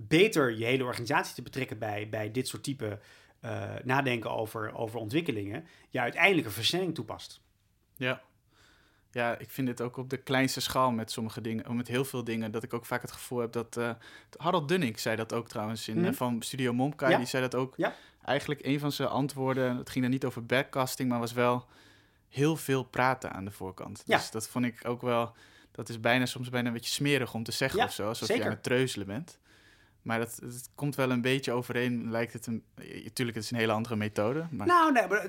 beter 0.00 0.58
je 0.58 0.64
hele 0.64 0.84
organisatie 0.84 1.34
te 1.34 1.42
betrekken 1.42 1.78
bij, 1.78 2.08
bij 2.08 2.30
dit 2.30 2.48
soort 2.48 2.62
type 2.62 2.98
uh, 3.44 3.74
nadenken 3.84 4.30
over, 4.30 4.74
over 4.74 4.98
ontwikkelingen, 4.98 5.66
je 5.88 6.00
uiteindelijk 6.00 6.46
een 6.46 6.52
versnelling 6.52 6.94
toepast. 6.94 7.40
Ja. 7.96 8.22
Ja, 9.10 9.38
ik 9.38 9.50
vind 9.50 9.66
dit 9.66 9.80
ook 9.80 9.96
op 9.96 10.10
de 10.10 10.16
kleinste 10.16 10.60
schaal 10.60 10.90
met 10.90 11.10
sommige 11.10 11.40
dingen, 11.40 11.76
met 11.76 11.88
heel 11.88 12.04
veel 12.04 12.24
dingen, 12.24 12.50
dat 12.50 12.62
ik 12.62 12.74
ook 12.74 12.86
vaak 12.86 13.02
het 13.02 13.12
gevoel 13.12 13.38
heb 13.38 13.52
dat. 13.52 13.76
Uh, 13.76 13.90
Harold 14.36 14.68
Dunning 14.68 14.98
zei 15.00 15.16
dat 15.16 15.32
ook 15.32 15.48
trouwens 15.48 15.88
in, 15.88 15.98
mm. 15.98 16.14
van 16.14 16.42
Studio 16.42 16.72
Momkai, 16.72 17.10
ja. 17.10 17.16
die 17.16 17.26
zei 17.26 17.42
dat 17.42 17.54
ook. 17.54 17.74
Ja. 17.76 17.94
Eigenlijk 18.24 18.64
een 18.64 18.78
van 18.78 18.92
zijn 18.92 19.08
antwoorden, 19.08 19.76
het 19.76 19.90
ging 19.90 20.04
er 20.04 20.10
niet 20.10 20.24
over 20.24 20.46
backcasting, 20.46 21.08
maar 21.08 21.18
was 21.18 21.32
wel 21.32 21.66
heel 22.28 22.56
veel 22.56 22.84
praten 22.84 23.32
aan 23.32 23.44
de 23.44 23.50
voorkant. 23.50 24.02
Ja. 24.06 24.16
Dus 24.16 24.30
dat 24.30 24.48
vond 24.48 24.64
ik 24.64 24.80
ook 24.88 25.02
wel, 25.02 25.32
dat 25.72 25.88
is 25.88 26.00
bijna 26.00 26.26
soms 26.26 26.48
bijna 26.48 26.68
een 26.68 26.74
beetje 26.74 26.90
smerig 26.90 27.34
om 27.34 27.42
te 27.42 27.52
zeggen 27.52 27.78
ja, 27.78 27.84
of 27.84 27.92
zo, 27.92 28.08
alsof 28.08 28.26
zeker. 28.26 28.42
je 28.42 28.48
aan 28.48 28.54
het 28.54 28.64
treuzelen 28.64 29.06
bent. 29.06 29.38
Maar 30.08 30.18
dat, 30.18 30.40
komt 30.74 30.94
wel 30.94 31.10
een 31.10 31.20
beetje 31.20 31.52
overeen, 31.52 32.10
lijkt 32.10 32.32
het 32.32 32.46
een... 32.46 32.64
Tuurlijk, 33.12 33.36
het 33.36 33.44
is 33.44 33.50
een 33.50 33.58
hele 33.58 33.72
andere 33.72 33.96
methode. 33.96 34.46
Maar... 34.50 34.66
Nou, 34.66 34.92
maar 34.92 35.08
wat, 35.08 35.22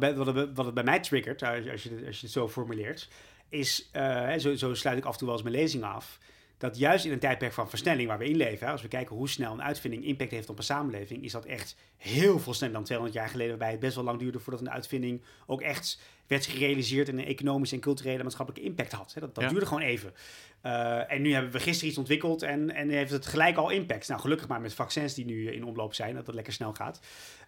het, 0.00 0.16
wat, 0.16 0.48
wat 0.54 0.64
het 0.64 0.74
bij 0.74 0.84
mij 0.84 1.00
triggert, 1.00 1.42
als 1.42 1.64
je, 1.64 1.70
als 2.06 2.20
je 2.20 2.26
het 2.26 2.30
zo 2.30 2.48
formuleert, 2.48 3.08
is... 3.48 3.90
Uh, 3.96 4.34
zo, 4.36 4.54
zo 4.54 4.74
sluit 4.74 4.98
ik 4.98 5.04
af 5.04 5.12
en 5.12 5.18
toe 5.18 5.26
wel 5.26 5.36
eens 5.36 5.46
mijn 5.46 5.56
lezing 5.56 5.84
af 5.84 6.18
dat 6.58 6.78
juist 6.78 7.04
in 7.04 7.12
een 7.12 7.18
tijdperk 7.18 7.52
van 7.52 7.68
versnelling 7.68 8.08
waar 8.08 8.18
we 8.18 8.28
in 8.28 8.36
leven, 8.36 8.68
als 8.68 8.82
we 8.82 8.88
kijken 8.88 9.16
hoe 9.16 9.28
snel 9.28 9.52
een 9.52 9.62
uitvinding 9.62 10.04
impact 10.04 10.30
heeft 10.30 10.48
op 10.48 10.58
een 10.58 10.64
samenleving, 10.64 11.24
is 11.24 11.32
dat 11.32 11.44
echt 11.44 11.76
heel 11.96 12.38
veel 12.38 12.54
sneller 12.54 12.74
dan 12.74 12.84
200 12.84 13.18
jaar 13.18 13.28
geleden, 13.28 13.50
waarbij 13.50 13.70
het 13.70 13.80
best 13.80 13.94
wel 13.94 14.04
lang 14.04 14.18
duurde 14.18 14.38
voordat 14.38 14.60
een 14.60 14.70
uitvinding 14.70 15.22
ook 15.46 15.60
echt 15.60 16.00
werd 16.26 16.46
gerealiseerd 16.46 17.08
en 17.08 17.18
een 17.18 17.26
economische 17.26 17.74
en 17.74 17.80
culturele 17.80 18.22
maatschappelijke 18.22 18.68
impact 18.68 18.92
had. 18.92 19.14
Dat, 19.18 19.34
dat 19.34 19.48
duurde 19.48 19.66
gewoon 19.66 19.82
even. 19.82 20.14
Uh, 20.62 21.12
en 21.12 21.22
nu 21.22 21.32
hebben 21.32 21.52
we 21.52 21.60
gisteren 21.60 21.88
iets 21.88 21.98
ontwikkeld 21.98 22.42
en, 22.42 22.74
en 22.74 22.88
heeft 22.88 23.10
het 23.10 23.26
gelijk 23.26 23.56
al 23.56 23.70
impact. 23.70 24.08
Nou, 24.08 24.20
gelukkig 24.20 24.48
maar 24.48 24.60
met 24.60 24.74
vaccins 24.74 25.14
die 25.14 25.24
nu 25.24 25.50
in 25.50 25.64
omloop 25.64 25.94
zijn, 25.94 26.14
dat 26.14 26.26
het 26.26 26.34
lekker 26.34 26.52
snel 26.52 26.74
gaat. 26.74 27.00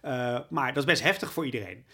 Uh, 0.05 0.39
maar 0.49 0.67
dat 0.67 0.83
is 0.83 0.89
best 0.89 1.03
heftig 1.03 1.33
voor 1.33 1.45
iedereen. 1.45 1.85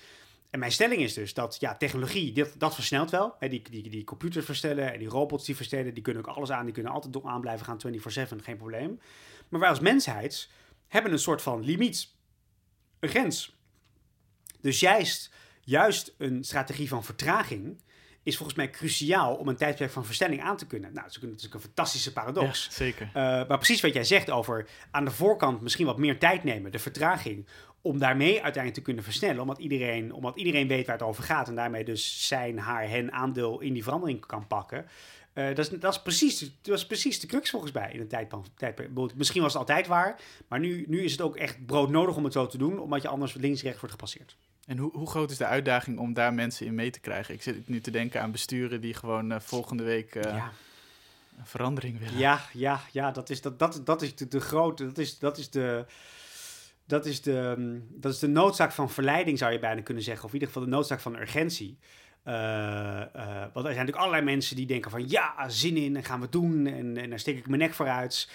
En 0.50 0.60
mijn 0.60 0.72
stelling 0.72 1.02
is 1.02 1.14
dus 1.14 1.34
dat 1.34 1.58
ja, 1.60 1.76
technologie, 1.76 2.32
dit, 2.32 2.60
dat 2.60 2.76
versnelt 2.76 3.10
wel. 3.10 3.36
Hè, 3.40 3.50
die, 3.50 3.62
die, 3.70 3.90
die 3.90 4.04
computers 4.04 4.46
versnellen 4.46 4.94
en 4.94 5.00
die 5.00 5.08
robots 5.08 5.46
die 5.46 5.56
versnellen, 5.56 5.94
die 5.94 6.04
kunnen 6.04 6.26
ook 6.26 6.36
alles 6.36 6.52
aan. 6.52 6.66
Die 6.66 6.74
kunnen 6.74 6.92
altijd 6.92 7.14
door 7.14 7.26
aan 7.26 7.42
blijven 7.42 7.66
gaan 7.66 7.80
24-7, 8.40 8.44
geen 8.44 8.58
probleem. 8.58 9.00
Maar 9.50 9.60
wij 9.60 9.70
als 9.70 9.80
mensheid 9.80 10.50
hebben 10.88 11.12
een 11.12 11.20
soort 11.20 11.42
van 11.42 11.64
limiet. 11.64 12.08
Een 13.00 13.10
grens. 13.10 13.56
Dus 14.62 14.80
juist, 14.80 15.32
juist 15.66 16.14
een 16.18 16.44
strategie 16.44 16.88
van 16.88 17.04
vertraging 17.04 17.84
is 18.24 18.38
volgens 18.38 18.58
mij 18.58 18.70
cruciaal 18.70 19.36
om 19.36 19.48
een 19.48 19.56
tijdperk 19.56 19.92
van 19.92 20.06
versnelling 20.06 20.42
aan 20.42 20.58
te 20.58 20.68
kunnen. 20.68 20.94
Nou, 20.94 21.06
dat 21.06 21.16
is 21.16 21.22
natuurlijk 21.22 21.54
een 21.54 21.60
fantastische 21.60 22.14
paradox. 22.14 22.66
Ja, 22.66 22.72
zeker. 22.72 23.06
Uh, 23.08 23.14
maar 23.14 23.48
precies 23.48 23.82
wat 23.82 23.94
jij 23.94 24.04
zegt 24.04 24.32
over 24.32 24.68
aan 24.92 25.06
de 25.06 25.12
voorkant 25.12 25.62
misschien 25.62 25.86
wat 25.86 25.98
meer 25.98 26.20
tijd 26.20 26.44
nemen, 26.44 26.72
de 26.72 26.80
vertraging, 26.80 27.48
om 27.82 28.00
daarmee 28.00 28.34
uiteindelijk 28.34 28.74
te 28.74 28.82
kunnen 28.82 29.04
versnellen. 29.04 29.42
Omdat 29.42 29.58
iedereen, 29.58 30.14
omdat 30.14 30.38
iedereen 30.38 30.68
weet 30.68 30.86
waar 30.86 30.96
het 30.96 31.06
over 31.06 31.24
gaat 31.24 31.48
en 31.48 31.56
daarmee 31.56 31.84
dus 31.84 32.28
zijn, 32.28 32.60
haar, 32.60 32.90
hen 32.90 33.12
aandeel 33.12 33.60
in 33.60 33.74
die 33.74 33.84
verandering 33.84 34.26
kan 34.26 34.48
pakken. 34.48 34.86
Uh, 35.34 35.48
dat, 35.48 35.58
is, 35.58 35.80
dat, 35.80 35.94
is 35.94 36.02
precies, 36.02 36.40
dat 36.62 36.78
is 36.78 36.86
precies 36.86 37.20
de 37.20 37.28
crux 37.28 37.50
volgens 37.50 37.72
mij 37.72 37.92
in 37.92 38.00
een 38.00 38.08
tijdperk. 38.56 38.90
Misschien 39.16 39.42
was 39.42 39.54
het 39.54 39.62
altijd 39.62 39.88
waar, 39.88 40.20
maar 40.48 40.60
nu, 40.60 40.86
nu 40.88 41.04
is 41.04 41.12
het 41.12 41.22
ook 41.22 41.38
echt 41.38 41.66
broodnodig 41.66 42.16
om 42.16 42.24
het 42.24 42.34
zo 42.34 42.48
te 42.48 42.58
doen, 42.58 42.80
omdat 42.80 43.02
je 43.02 43.08
anders 43.08 43.34
links-rechts 43.34 43.80
wordt 43.80 43.96
gepasseerd. 43.96 44.38
En 44.66 44.78
hoe, 44.78 44.92
hoe 44.92 45.10
groot 45.10 45.32
is 45.32 45.38
de 45.38 45.46
uitdaging 45.46 46.00
om 46.00 46.14
daar 46.14 46.34
mensen 46.34 46.66
in 46.66 46.76
mee 46.76 46.90
te 46.90 47.00
krijgen? 47.00 47.34
Ik 47.34 47.42
zit 47.42 47.68
nu 47.68 47.82
te 47.82 47.92
denken 47.92 48.22
aan 48.22 48.32
besturen 48.32 48.82
die 48.82 48.94
gewoon 48.94 49.32
uh, 49.32 49.40
volgende 49.40 49.84
week 49.84 50.16
uh, 50.16 50.24
ja. 50.24 50.52
een 51.38 51.46
verandering 51.46 52.00
willen. 52.00 52.18
Ja, 52.18 52.42
ja, 52.54 52.82
ja 52.92 53.12
dat 53.12 53.30
is, 53.30 53.42
dat, 53.42 53.60
dat, 53.60 53.82
dat 53.86 54.02
is 54.02 54.16
de, 54.16 54.28
de 54.28 54.40
grote, 54.40 54.86
dat 54.86 54.98
is, 54.98 55.20
dat 55.20 55.38
is 55.38 55.50
de 55.50 55.86
dat 56.86 57.06
is, 57.06 57.22
de, 57.22 57.54
mm, 57.58 57.88
dat 57.90 58.14
is 58.14 58.20
de 58.20 58.28
noodzaak 58.28 58.72
van 58.72 58.90
verleiding, 58.90 59.38
zou 59.38 59.52
je 59.52 59.60
bijna 59.60 59.82
kunnen 59.82 60.04
zeggen. 60.04 60.24
Of 60.24 60.30
in 60.30 60.40
ieder 60.40 60.54
geval 60.54 60.70
de 60.70 60.76
noodzaak 60.76 61.00
van 61.00 61.16
urgentie. 61.16 61.78
Uh, 62.28 62.34
want 62.34 63.66
er 63.66 63.74
zijn 63.74 63.76
natuurlijk 63.76 63.98
allerlei 63.98 64.24
mensen 64.24 64.56
die 64.56 64.66
denken 64.66 64.92
van 64.92 65.10
ja, 65.10 65.50
zin 65.50 65.78
in 65.78 65.96
en 65.96 66.04
gaan 66.04 66.22
we 66.22 66.30
doen 66.30 66.68
en, 66.68 66.98
en 66.98 67.10
daar 67.10 67.20
steek 67.20 67.38
ik 67.38 67.48
mijn 67.48 67.60
nek 67.60 67.74
vooruit. 67.74 68.30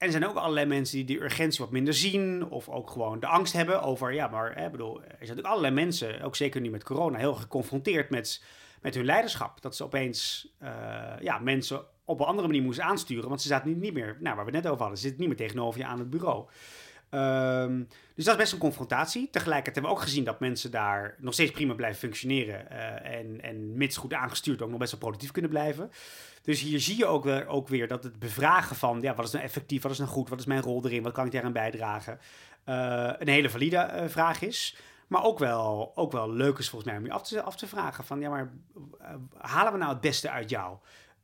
En 0.00 0.06
er 0.06 0.12
zijn 0.12 0.26
ook 0.26 0.36
allerlei 0.36 0.66
mensen 0.66 0.96
die 0.96 1.06
die 1.06 1.22
urgentie 1.22 1.64
wat 1.64 1.70
minder 1.70 1.94
zien 1.94 2.46
of 2.50 2.68
ook 2.68 2.90
gewoon 2.90 3.20
de 3.20 3.26
angst 3.26 3.52
hebben 3.52 3.82
over, 3.82 4.12
ja, 4.12 4.28
maar 4.28 4.54
hè, 4.54 4.70
bedoel, 4.70 4.96
er 4.96 5.06
zijn 5.06 5.18
natuurlijk 5.18 5.46
allerlei 5.46 5.74
mensen, 5.74 6.22
ook 6.22 6.36
zeker 6.36 6.60
nu 6.60 6.70
met 6.70 6.84
corona, 6.84 7.18
heel 7.18 7.34
geconfronteerd 7.34 8.10
met, 8.10 8.44
met 8.80 8.94
hun 8.94 9.04
leiderschap. 9.04 9.62
Dat 9.62 9.76
ze 9.76 9.84
opeens 9.84 10.48
uh, 10.62 10.68
ja, 11.20 11.38
mensen 11.38 11.84
op 12.04 12.20
een 12.20 12.26
andere 12.26 12.46
manier 12.46 12.62
moesten 12.62 12.84
aansturen, 12.84 13.28
want 13.28 13.42
ze 13.42 13.48
zaten 13.48 13.68
niet, 13.68 13.80
niet 13.80 13.92
meer, 13.92 14.16
nou, 14.20 14.36
waar 14.36 14.44
we 14.44 14.50
het 14.50 14.62
net 14.62 14.72
over 14.72 14.80
hadden, 14.80 14.98
ze 14.98 15.06
zitten 15.06 15.20
niet 15.20 15.28
meer 15.28 15.46
tegenover 15.46 15.80
je 15.80 15.86
aan 15.86 15.98
het 15.98 16.10
bureau. 16.10 16.48
Ehm, 17.10 17.82
dus 18.14 18.24
dat 18.24 18.34
is 18.34 18.40
best 18.40 18.52
een 18.52 18.58
confrontatie. 18.58 19.30
Tegelijkertijd 19.30 19.74
hebben 19.74 19.92
we 19.92 19.98
ook 19.98 20.04
gezien 20.04 20.24
dat 20.24 20.40
mensen 20.40 20.70
daar 20.70 21.14
nog 21.18 21.32
steeds 21.32 21.50
prima 21.50 21.74
blijven 21.74 21.98
functioneren. 21.98 22.70
eh, 22.70 23.18
en, 23.18 23.40
en 23.40 23.76
mits 23.76 23.96
goed 23.96 24.12
aangestuurd 24.12 24.62
ook 24.62 24.70
nog 24.70 24.78
best 24.78 24.90
wel 24.90 25.00
productief 25.00 25.30
kunnen 25.30 25.50
blijven. 25.50 25.90
Dus 26.42 26.60
hier 26.60 26.80
zie 26.80 26.96
je 26.96 27.06
ook 27.06 27.24
weer, 27.24 27.46
ook 27.46 27.68
weer 27.68 27.88
dat 27.88 28.04
het 28.04 28.18
bevragen 28.18 28.76
van 28.76 29.00
ja, 29.00 29.14
wat 29.14 29.24
is 29.24 29.30
nou 29.30 29.44
effectief, 29.44 29.82
wat 29.82 29.92
is 29.92 29.98
nou 29.98 30.10
goed, 30.10 30.28
wat 30.28 30.38
is 30.38 30.46
mijn 30.46 30.62
rol 30.62 30.84
erin, 30.84 31.02
wat 31.02 31.12
kan 31.12 31.26
ik 31.26 31.32
daaraan 31.32 31.52
bijdragen, 31.52 32.18
eh, 32.64 33.12
een 33.18 33.28
hele 33.28 33.50
valide 33.50 33.76
eh, 33.76 34.08
vraag 34.08 34.40
is. 34.42 34.76
Maar 35.06 35.24
ook 35.24 35.38
wel, 35.38 35.92
ook 35.94 36.12
wel 36.12 36.32
leuk 36.32 36.58
is 36.58 36.68
volgens 36.68 36.90
mij 36.90 37.00
om 37.00 37.06
je 37.06 37.12
af 37.12 37.22
te, 37.28 37.42
af 37.42 37.56
te 37.56 37.66
vragen 37.66 38.04
van 38.04 38.20
ja, 38.20 38.28
maar 38.28 38.50
halen 39.38 39.72
we 39.72 39.78
nou 39.78 39.92
het 39.92 40.00
beste 40.00 40.30
uit 40.30 40.50
jou? 40.50 40.76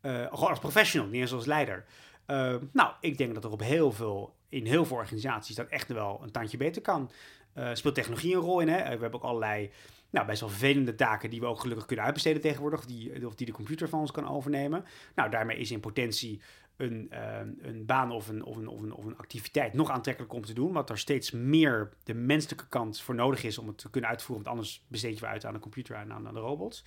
Gewoon 0.03 0.49
als 0.49 0.59
professional, 0.59 1.09
niet 1.09 1.21
eens 1.21 1.33
als 1.33 1.47
leider. 1.47 1.85
Uh, 2.27 2.55
nou, 2.73 2.93
ik 3.01 3.19
denk 3.19 3.35
dat 3.35 3.45
er 3.45 3.51
op 3.51 3.61
heel 3.61 3.93
veel, 3.93 4.35
in 4.49 4.67
heel 4.67 4.85
veel 4.85 4.97
organisaties 4.97 5.57
dat 5.57 5.69
echt 5.69 5.93
wel 5.93 6.21
een 6.23 6.31
tandje 6.31 6.57
beter 6.57 6.83
kan. 6.83 7.11
Uh, 7.55 7.71
speelt 7.73 7.95
technologie 7.95 8.35
een 8.35 8.41
rol 8.41 8.61
in? 8.61 8.69
Hè? 8.69 8.83
We 8.83 8.89
hebben 8.89 9.13
ook 9.13 9.23
allerlei 9.23 9.71
nou, 10.11 10.27
best 10.27 10.41
wel 10.41 10.49
vervelende 10.49 10.95
taken 10.95 11.31
die 11.31 11.41
we 11.41 11.47
ook 11.47 11.61
gelukkig 11.61 11.87
kunnen 11.87 12.05
uitbesteden 12.05 12.41
tegenwoordig, 12.41 12.79
of 12.79 12.87
die, 12.87 13.27
of 13.27 13.35
die 13.35 13.47
de 13.47 13.53
computer 13.53 13.89
van 13.89 14.01
ons 14.01 14.11
kan 14.11 14.29
overnemen. 14.29 14.85
Nou, 15.15 15.31
daarmee 15.31 15.59
is 15.59 15.71
in 15.71 15.81
potentie 15.81 16.41
een, 16.77 17.11
uh, 17.13 17.39
een 17.59 17.87
baan 17.87 18.11
of 18.11 18.29
een, 18.29 18.45
of, 18.45 18.57
een, 18.57 18.69
of, 18.69 18.81
een, 18.81 18.93
of 18.93 19.05
een 19.05 19.19
activiteit 19.19 19.73
nog 19.73 19.91
aantrekkelijker 19.91 20.39
om 20.39 20.45
te 20.45 20.53
doen, 20.53 20.73
want 20.73 20.91
er 20.91 20.99
steeds 20.99 21.31
meer 21.31 21.93
de 22.05 22.15
menselijke 22.15 22.69
kant 22.69 23.01
voor 23.01 23.15
nodig 23.15 23.45
is 23.45 23.59
om 23.59 23.67
het 23.67 23.79
te 23.79 23.91
kunnen 23.91 24.11
uitvoeren, 24.11 24.45
want 24.45 24.57
anders 24.57 24.85
besteed 24.89 25.19
je 25.19 25.27
uit 25.27 25.45
aan 25.45 25.53
de 25.53 25.59
computer 25.59 25.97
en 25.97 26.13
aan, 26.13 26.27
aan 26.27 26.35
de 26.35 26.41
robots. 26.41 26.85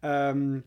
Um, 0.00 0.64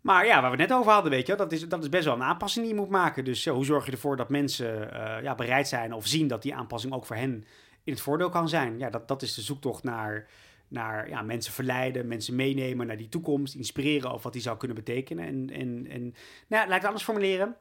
maar 0.00 0.26
ja, 0.26 0.40
waar 0.40 0.50
we 0.50 0.56
net 0.56 0.72
over 0.72 0.92
hadden, 0.92 1.10
weet 1.10 1.26
je, 1.26 1.34
dat 1.34 1.52
is, 1.52 1.68
dat 1.68 1.82
is 1.82 1.88
best 1.88 2.04
wel 2.04 2.14
een 2.14 2.22
aanpassing 2.22 2.64
die 2.64 2.74
je 2.74 2.80
moet 2.80 2.90
maken. 2.90 3.24
Dus 3.24 3.44
ja, 3.44 3.52
hoe 3.52 3.64
zorg 3.64 3.86
je 3.86 3.92
ervoor 3.92 4.16
dat 4.16 4.28
mensen 4.28 4.90
uh, 4.92 5.22
ja, 5.22 5.34
bereid 5.34 5.68
zijn 5.68 5.92
of 5.92 6.06
zien 6.06 6.28
dat 6.28 6.42
die 6.42 6.54
aanpassing 6.54 6.92
ook 6.92 7.06
voor 7.06 7.16
hen 7.16 7.44
in 7.84 7.92
het 7.92 8.00
voordeel 8.00 8.28
kan 8.28 8.48
zijn? 8.48 8.78
Ja, 8.78 8.90
dat, 8.90 9.08
dat 9.08 9.22
is 9.22 9.34
de 9.34 9.42
zoektocht 9.42 9.82
naar, 9.82 10.28
naar 10.68 11.08
ja, 11.08 11.22
mensen 11.22 11.52
verleiden, 11.52 12.08
mensen 12.08 12.34
meenemen 12.34 12.86
naar 12.86 12.96
die 12.96 13.08
toekomst, 13.08 13.54
inspireren 13.54 14.10
over 14.10 14.22
wat 14.22 14.32
die 14.32 14.42
zou 14.42 14.56
kunnen 14.56 14.76
betekenen. 14.76 15.26
En, 15.26 15.50
en, 15.50 15.86
en 15.90 16.14
nou, 16.48 16.66
laat 16.66 16.66
ik 16.66 16.72
het 16.72 16.84
anders 16.84 17.04
formuleren. 17.04 17.56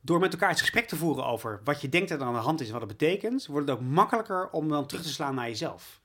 Door 0.00 0.20
met 0.20 0.32
elkaar 0.32 0.48
het 0.48 0.60
gesprek 0.60 0.88
te 0.88 0.96
voeren 0.96 1.26
over 1.26 1.60
wat 1.64 1.80
je 1.80 1.88
denkt 1.88 2.08
dat 2.08 2.20
er 2.20 2.26
aan 2.26 2.34
de 2.34 2.38
hand 2.38 2.60
is 2.60 2.66
en 2.66 2.72
wat 2.72 2.82
het 2.82 2.98
betekent, 2.98 3.46
wordt 3.46 3.68
het 3.68 3.78
ook 3.78 3.84
makkelijker 3.84 4.50
om 4.50 4.68
dan 4.68 4.86
terug 4.86 5.02
te 5.02 5.12
slaan 5.12 5.34
naar 5.34 5.48
jezelf. 5.48 6.02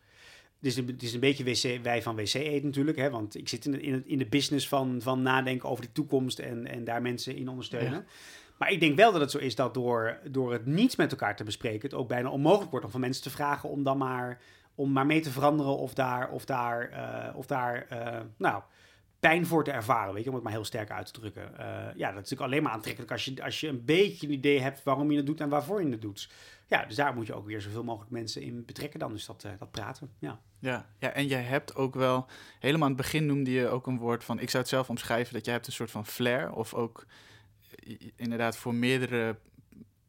Het 0.59 0.67
is, 0.67 0.77
een, 0.77 0.87
het 0.87 1.03
is 1.03 1.13
een 1.13 1.19
beetje 1.19 1.43
wc, 1.43 1.83
wij 1.83 2.01
van 2.01 2.15
WC 2.15 2.33
Eet 2.33 2.63
natuurlijk, 2.63 2.97
hè, 2.97 3.09
want 3.09 3.35
ik 3.35 3.49
zit 3.49 3.65
in 3.65 3.71
de, 3.71 3.81
in, 3.81 3.93
het, 3.93 4.05
in 4.05 4.17
de 4.17 4.25
business 4.25 4.67
van, 4.67 5.01
van 5.01 5.21
nadenken 5.21 5.69
over 5.69 5.83
de 5.83 5.91
toekomst 5.91 6.39
en, 6.39 6.67
en 6.67 6.83
daar 6.83 7.01
mensen 7.01 7.35
in 7.35 7.49
ondersteunen. 7.49 7.91
Ja. 7.91 8.05
Maar 8.57 8.71
ik 8.71 8.79
denk 8.79 8.95
wel 8.95 9.11
dat 9.11 9.21
het 9.21 9.31
zo 9.31 9.37
is 9.37 9.55
dat 9.55 9.73
door, 9.73 10.19
door 10.31 10.53
het 10.53 10.65
niets 10.65 10.95
met 10.95 11.11
elkaar 11.11 11.35
te 11.35 11.43
bespreken, 11.43 11.81
het 11.81 11.93
ook 11.93 12.07
bijna 12.07 12.29
onmogelijk 12.29 12.71
wordt 12.71 12.85
om 12.85 12.91
van 12.91 12.99
mensen 12.99 13.23
te 13.23 13.29
vragen 13.29 13.69
om 13.69 13.83
dan 13.83 13.97
maar, 13.97 14.41
om 14.75 14.91
maar 14.91 15.05
mee 15.05 15.19
te 15.19 15.31
veranderen 15.31 15.77
of 15.77 15.93
daar, 15.93 16.29
of 16.29 16.45
daar, 16.45 16.91
uh, 16.91 17.37
of 17.37 17.45
daar 17.45 17.87
uh, 17.93 18.19
nou, 18.37 18.61
pijn 19.19 19.45
voor 19.45 19.63
te 19.63 19.71
ervaren, 19.71 20.13
weet 20.13 20.23
je, 20.23 20.29
om 20.29 20.35
het 20.35 20.43
maar 20.43 20.53
heel 20.53 20.65
sterk 20.65 20.91
uit 20.91 21.13
te 21.13 21.19
drukken. 21.19 21.51
Uh, 21.51 21.65
ja, 21.95 22.11
dat 22.11 22.23
is 22.23 22.29
natuurlijk 22.29 22.41
alleen 22.41 22.63
maar 22.63 22.71
aantrekkelijk 22.71 23.11
als 23.11 23.25
je, 23.25 23.43
als 23.43 23.59
je 23.59 23.67
een 23.67 23.85
beetje 23.85 24.27
een 24.27 24.33
idee 24.33 24.59
hebt 24.59 24.83
waarom 24.83 25.11
je 25.11 25.17
het 25.17 25.25
doet 25.25 25.41
en 25.41 25.49
waarvoor 25.49 25.83
je 25.83 25.89
het 25.89 26.01
doet. 26.01 26.29
Ja, 26.69 26.85
dus 26.85 26.95
daar 26.95 27.13
moet 27.13 27.27
je 27.27 27.33
ook 27.33 27.45
weer 27.45 27.61
zoveel 27.61 27.83
mogelijk 27.83 28.11
mensen 28.11 28.41
in 28.41 28.65
betrekken 28.65 28.99
dan, 28.99 29.11
dus 29.11 29.25
dat, 29.25 29.43
uh, 29.43 29.51
dat 29.59 29.71
praten, 29.71 30.11
ja. 30.19 30.41
Ja, 30.59 30.89
ja, 30.99 31.11
en 31.11 31.27
je 31.27 31.35
hebt 31.35 31.75
ook 31.75 31.95
wel, 31.95 32.27
helemaal 32.59 32.87
aan 32.87 32.93
het 32.93 33.01
begin 33.01 33.25
noemde 33.25 33.51
je 33.51 33.67
ook 33.67 33.87
een 33.87 33.97
woord 33.97 34.23
van, 34.23 34.39
ik 34.39 34.49
zou 34.49 34.63
het 34.63 34.71
zelf 34.71 34.89
omschrijven, 34.89 35.33
dat 35.33 35.45
je 35.45 35.51
hebt 35.51 35.67
een 35.67 35.73
soort 35.73 35.91
van 35.91 36.05
flair, 36.05 36.51
of 36.51 36.73
ook 36.73 37.05
inderdaad 38.15 38.57
voor 38.57 38.75
meerdere 38.75 39.37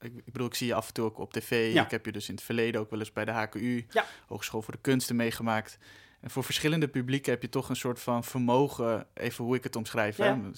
ik, 0.01 0.25
bedoel, 0.25 0.47
ik 0.47 0.55
zie 0.55 0.67
je 0.67 0.75
af 0.75 0.87
en 0.87 0.95
toe 0.95 1.05
ook 1.05 1.19
op 1.19 1.33
tv. 1.33 1.73
Ja. 1.73 1.85
Ik 1.85 1.91
heb 1.91 2.05
je 2.05 2.13
dus 2.13 2.29
in 2.29 2.35
het 2.35 2.45
verleden 2.45 2.81
ook 2.81 2.91
wel 2.91 2.99
eens 2.99 3.13
bij 3.13 3.25
de 3.25 3.31
HKU, 3.31 3.87
Ja. 3.91 4.05
Hogeschool 4.27 4.63
voor 4.63 4.75
de 4.75 4.81
Kunsten, 4.81 5.17
meegemaakt. 5.17 5.79
En 6.21 6.31
voor 6.31 6.45
verschillende 6.45 6.89
publieken 6.89 7.33
heb 7.33 7.43
je 7.43 7.49
toch 7.49 7.69
een 7.69 7.77
soort 7.77 8.01
van 8.01 8.25
vermogen, 8.25 9.07
even 9.15 9.45
hoe 9.45 9.57
ik 9.57 9.63
het 9.63 9.77
omschrijf. 9.77 10.17
Ja. 10.17 10.41
Hè? 10.41 10.51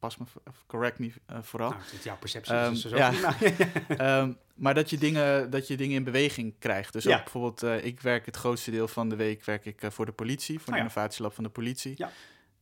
Eh, 0.00 0.08
pas 0.08 0.16
me, 0.16 0.24
of 0.48 0.64
correct 0.66 0.98
me 0.98 1.10
eh, 1.26 1.38
vooral. 1.42 1.70
Nou, 1.70 1.82
het- 1.92 2.02
jouw 2.04 2.16
perceptie 2.16 2.54
is 2.54 2.82
dus 2.82 2.90
zo 2.90 2.96
ja. 2.96 3.12
Ehm, 3.88 4.32
maar 4.54 4.74
dat 4.74 4.90
je, 4.90 4.98
dingen, 4.98 5.50
dat 5.50 5.66
je 5.66 5.76
dingen 5.76 5.96
in 5.96 6.04
beweging 6.04 6.54
krijgt. 6.58 6.92
Dus 6.92 7.04
Ja. 7.04 7.16
ook 7.16 7.22
bijvoorbeeld, 7.22 7.62
eh, 7.62 7.84
ik 7.84 8.00
werk 8.00 8.26
het 8.26 8.36
grootste 8.36 8.70
deel 8.70 8.88
van 8.88 9.08
de 9.08 9.16
week 9.16 9.44
werk 9.44 9.64
ik, 9.66 9.82
eh, 9.82 9.90
voor 9.90 10.06
de 10.06 10.12
politie, 10.12 10.56
voor 10.58 10.66
de 10.66 10.72
Oh 10.72 10.78
innovatielab 10.78 11.34
van 11.34 11.44
de 11.44 11.50
politie. 11.50 11.94
Ja. 11.96 12.10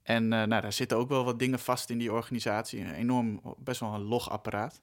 En 0.03 0.23
eh, 0.33 0.43
nou, 0.43 0.63
daar 0.63 0.73
zitten 0.73 0.97
ook 0.99 1.09
wel 1.09 1.25
wat 1.25 1.39
dingen 1.39 1.59
vast 1.59 1.91
in 1.91 1.99
die 1.99 2.13
organisatie. 2.13 2.81
Een 2.81 2.95
enorm, 2.95 3.41
best 3.59 3.81
wel 3.81 3.95
een 3.95 4.03
logapparaat. 4.03 4.81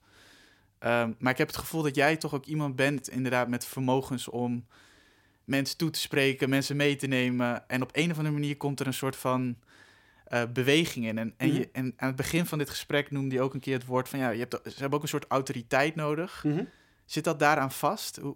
Ehm, 0.79 1.11
maar 1.19 1.31
ik 1.31 1.37
heb 1.37 1.47
het 1.47 1.57
gevoel 1.57 1.81
dat 1.81 1.95
jij 1.95 2.17
toch 2.17 2.33
ook 2.33 2.45
iemand 2.45 2.75
bent, 2.75 3.09
inderdaad, 3.09 3.47
met 3.47 3.65
vermogens 3.65 4.27
om 4.27 4.65
mensen 5.43 5.77
toe 5.77 5.89
te 5.89 5.99
spreken, 5.99 6.49
mensen 6.49 6.75
mee 6.75 6.95
te 6.95 7.07
nemen. 7.07 7.69
En 7.69 7.81
op 7.81 7.89
een 7.93 8.11
of 8.11 8.17
andere 8.17 8.35
manier 8.35 8.57
komt 8.57 8.79
er 8.79 8.87
een 8.87 8.93
soort 8.93 9.15
van 9.15 9.57
eh, 10.25 10.43
beweging 10.53 11.05
in. 11.05 11.17
En, 11.17 11.33
en, 11.37 11.47
Mhm. 11.49 11.57
je, 11.57 11.69
en 11.71 11.93
aan 11.97 12.07
het 12.07 12.15
begin 12.15 12.45
van 12.45 12.57
dit 12.57 12.69
gesprek 12.69 13.11
noemde 13.11 13.35
je 13.35 13.41
ook 13.41 13.53
een 13.53 13.59
keer 13.59 13.73
het 13.77 13.85
woord 13.85 14.09
van 14.09 14.19
ja, 14.19 14.29
je 14.29 14.39
hebt, 14.39 14.59
ze 14.63 14.79
hebben 14.79 14.97
ook 14.97 15.03
een 15.03 15.09
soort 15.09 15.25
autoriteit 15.27 15.95
nodig. 15.95 16.43
Mhm. 16.43 16.63
Zit 17.05 17.23
dat 17.23 17.39
daaraan 17.39 17.71
vast? 17.71 18.15
Hoe, 18.17 18.35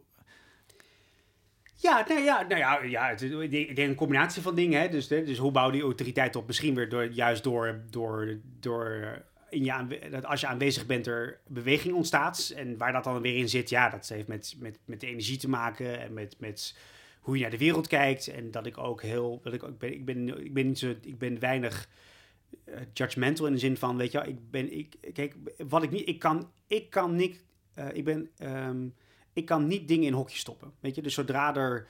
Ja, 1.82 2.06
nou 2.08 2.20
ja, 2.22 2.42
nou 2.48 2.58
ja, 2.60 2.82
ja 2.84 3.10
het, 3.10 3.22
ik 3.52 3.76
denk 3.76 3.90
een 3.90 3.96
combinatie 3.96 4.42
van 4.42 4.56
dingen. 4.56 4.82
Hè. 4.82 4.90
Dus, 4.90 5.10
hè, 5.10 5.24
dus 5.24 5.38
hoe 5.38 5.52
bouw 5.52 5.66
je 5.66 5.72
die 5.72 5.82
autoriteit 5.82 6.36
op? 6.36 6.48
Misschien 6.48 6.76
weer 6.76 6.90
door, 6.90 7.06
juist 7.06 7.44
door, 7.44 7.82
door, 7.90 8.38
door 8.60 9.22
in 9.50 9.64
je 9.64 9.72
aanwe- 9.74 10.10
dat 10.10 10.26
als 10.26 10.42
je 10.42 10.48
aanwezig 10.48 10.86
bent 10.86 11.08
er 11.08 11.40
beweging 11.48 11.94
ontstaat. 11.94 12.54
En 12.56 12.78
waar 12.78 12.92
dat 12.92 13.04
dan 13.04 13.22
weer 13.22 13.36
in 13.38 13.50
zit, 13.50 13.70
ja, 13.70 13.90
dat 13.90 14.08
heeft 14.08 14.28
met, 14.28 14.56
met, 14.60 14.80
met 14.86 15.00
de 15.02 15.08
energie 15.08 15.38
te 15.38 15.50
maken 15.50 16.00
en 16.02 16.14
met, 16.14 16.36
met 16.40 16.76
hoe 17.20 17.36
je 17.36 17.42
naar 17.42 17.52
de 17.52 17.58
wereld 17.58 17.88
kijkt. 17.88 18.28
En 18.28 18.52
dat 18.52 18.66
ik 18.66 18.78
ook 18.78 19.02
heel, 19.02 19.40
dat 19.44 19.54
ik, 19.54 19.64
ook 19.64 19.78
ben, 19.78 19.94
ik, 19.94 20.06
ben, 20.06 20.46
ik 20.46 20.54
ben 20.54 20.68
niet 20.68 20.80
zo, 20.80 20.96
ik 21.02 21.18
ben 21.18 21.40
weinig 21.40 21.90
eh, 22.64 22.80
judgmental 22.94 23.46
in 23.46 23.54
de 23.54 23.60
zin 23.60 23.78
van, 23.78 23.98
weet 23.98 24.12
je 24.12 24.20
ik 24.28 24.52
ben, 24.52 24.78
ik, 24.78 24.96
kijk, 25.14 25.36
wat 25.58 25.84
ik 25.84 25.92
niet, 25.92 26.08
ik 26.08 26.20
kan, 26.20 26.52
ik 26.68 26.90
kan 26.90 27.16
niet, 27.16 27.44
eh, 27.74 27.88
ik 27.94 28.04
ben, 28.04 28.30
ehm, 28.38 28.88
ik 29.34 29.46
kan 29.46 29.68
niet 29.68 29.88
dingen 29.88 30.08
in 30.08 30.14
hokjes 30.14 30.40
stoppen. 30.40 30.74
Weet 30.80 30.96
je, 30.96 31.02
dus 31.02 31.14
zodra 31.14 31.56
er 31.56 31.88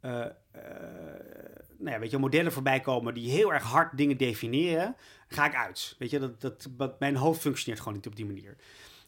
eh, 0.00 0.26
nou 1.78 1.94
ja, 1.94 1.98
weet 1.98 2.10
je, 2.10 2.18
modellen 2.18 2.52
voorbij 2.52 2.80
komen 2.80 3.14
die 3.14 3.30
heel 3.30 3.52
erg 3.52 3.62
hard 3.62 3.96
dingen 3.96 4.16
definiëren, 4.16 4.96
ga 5.28 5.46
ik 5.46 5.54
uit. 5.54 5.96
Weet 5.98 6.10
je, 6.10 6.18
dat, 6.18 6.68
dat, 6.76 7.00
mijn 7.00 7.16
hoofd 7.16 7.40
functioneert 7.40 7.80
gewoon 7.80 7.96
niet 7.96 8.06
op 8.06 8.16
die 8.16 8.26
manier. 8.26 8.56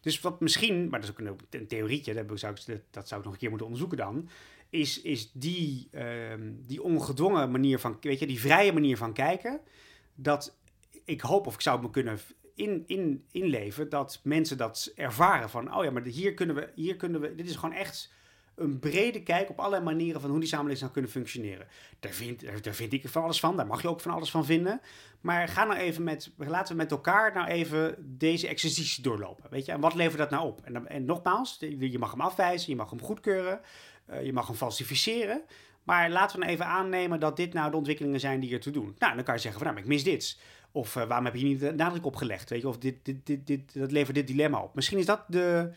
Dus 0.01 0.19
wat 0.19 0.39
misschien, 0.39 0.89
maar 0.89 1.01
dat 1.01 1.09
is 1.09 1.15
ook 1.15 1.27
een, 1.27 1.59
een 1.59 1.67
theorietje, 1.67 2.25
dat 2.25 2.39
zou, 2.39 2.55
ik, 2.65 2.81
dat 2.91 3.07
zou 3.07 3.19
ik 3.19 3.25
nog 3.25 3.33
een 3.33 3.39
keer 3.39 3.49
moeten 3.49 3.67
onderzoeken 3.67 3.97
dan, 3.97 4.29
is, 4.75 5.01
is 5.01 5.31
die, 5.31 5.87
ehm, 5.91 6.51
die 6.67 6.83
ongedwongen 6.83 7.51
manier 7.51 7.79
van, 7.79 7.97
weet 8.01 8.19
je, 8.19 8.27
die 8.27 8.39
vrije 8.39 8.73
manier 8.73 8.97
van 8.97 9.13
kijken, 9.13 9.59
dat 10.15 10.57
ik 11.05 11.21
hoop 11.21 11.47
of 11.47 11.53
ik 11.53 11.61
zou 11.61 11.81
me 11.81 11.89
kunnen 11.89 12.19
in, 12.55 12.83
in, 12.87 13.25
inleven 13.31 13.89
dat 13.89 14.19
mensen 14.23 14.57
dat 14.57 14.91
ervaren 14.95 15.49
van, 15.49 15.75
oh 15.75 15.83
ja, 15.83 15.91
maar 15.91 16.03
hier 16.03 16.33
kunnen 16.33 16.55
we, 16.55 16.69
hier 16.75 16.95
kunnen 16.95 17.21
we, 17.21 17.35
dit 17.35 17.49
is 17.49 17.55
gewoon 17.55 17.75
echt 17.75 18.13
een 18.55 18.79
brede 18.79 19.23
kijk 19.23 19.49
op 19.49 19.59
allerlei 19.59 19.83
manieren 19.83 20.21
van 20.21 20.29
hoe 20.29 20.39
die 20.39 20.47
samenleving 20.47 20.79
zou 20.79 20.91
kunnen 20.91 21.11
functioneren. 21.11 21.67
Daar 21.99 22.11
vind, 22.11 22.63
daar, 22.63 22.73
vind 22.73 22.93
ik 22.93 23.09
van 23.09 23.23
alles 23.23 23.39
van, 23.39 23.57
daar 23.57 23.67
mag 23.67 23.81
je 23.81 23.89
ook 23.89 23.99
van 23.99 24.11
alles 24.11 24.31
van 24.31 24.45
vinden. 24.45 24.81
Maar 25.21 25.47
ga 25.47 25.63
nou 25.63 25.79
even 25.79 26.03
met, 26.03 26.31
laten 26.37 26.75
we 26.75 26.81
met 26.81 26.91
elkaar 26.91 27.33
nou 27.33 27.47
even 27.47 27.95
deze 28.17 28.47
exercitie 28.47 29.03
doorlopen, 29.03 29.49
weet 29.49 29.65
je. 29.65 29.71
En 29.71 29.79
wat 29.79 29.93
levert 29.93 30.17
dat 30.17 30.29
nou 30.29 30.47
op? 30.47 30.61
En, 30.63 30.87
en 30.87 31.05
nogmaals, 31.05 31.57
je 31.59 31.99
mag 31.99 32.11
hem 32.11 32.21
afwijzen, 32.21 32.69
je 32.69 32.75
mag 32.75 32.89
hem 32.89 33.01
goedkeuren, 33.01 33.59
je 34.23 34.33
mag 34.33 34.47
hem 34.47 34.55
falsificeren. 34.55 35.41
Maar 35.83 36.09
laten 36.09 36.35
we 36.35 36.41
nou 36.45 36.55
even 36.55 36.65
aannemen 36.65 37.19
dat 37.19 37.37
dit 37.37 37.53
nou 37.53 37.71
de 37.71 37.77
ontwikkelingen 37.77 38.19
zijn 38.19 38.39
die 38.39 38.53
ertoe 38.53 38.73
doen. 38.73 38.95
Nou, 38.97 39.15
dan 39.15 39.23
kan 39.23 39.35
je 39.35 39.41
zeggen 39.41 39.61
van, 39.61 39.69
nou, 39.69 39.81
ik 39.81 39.87
mis 39.87 40.03
dit. 40.03 40.39
Of 40.71 40.95
eh, 40.95 41.07
waarom 41.07 41.25
heb 41.25 41.35
je 41.35 41.43
niet 41.43 41.59
de 41.59 41.71
nadruk 41.71 42.05
op 42.05 42.15
gelegd? 42.15 42.49
Weet 42.49 42.61
je, 42.61 42.67
of 42.67 42.77
dit, 42.77 43.05
dit, 43.05 43.25
dit, 43.25 43.47
dit, 43.47 43.73
dat 43.73 43.91
levert 43.91 44.15
dit 44.15 44.27
dilemma 44.27 44.61
op. 44.61 44.75
Misschien 44.75 44.97
is 44.97 45.05
dat 45.05 45.23
de. 45.27 45.71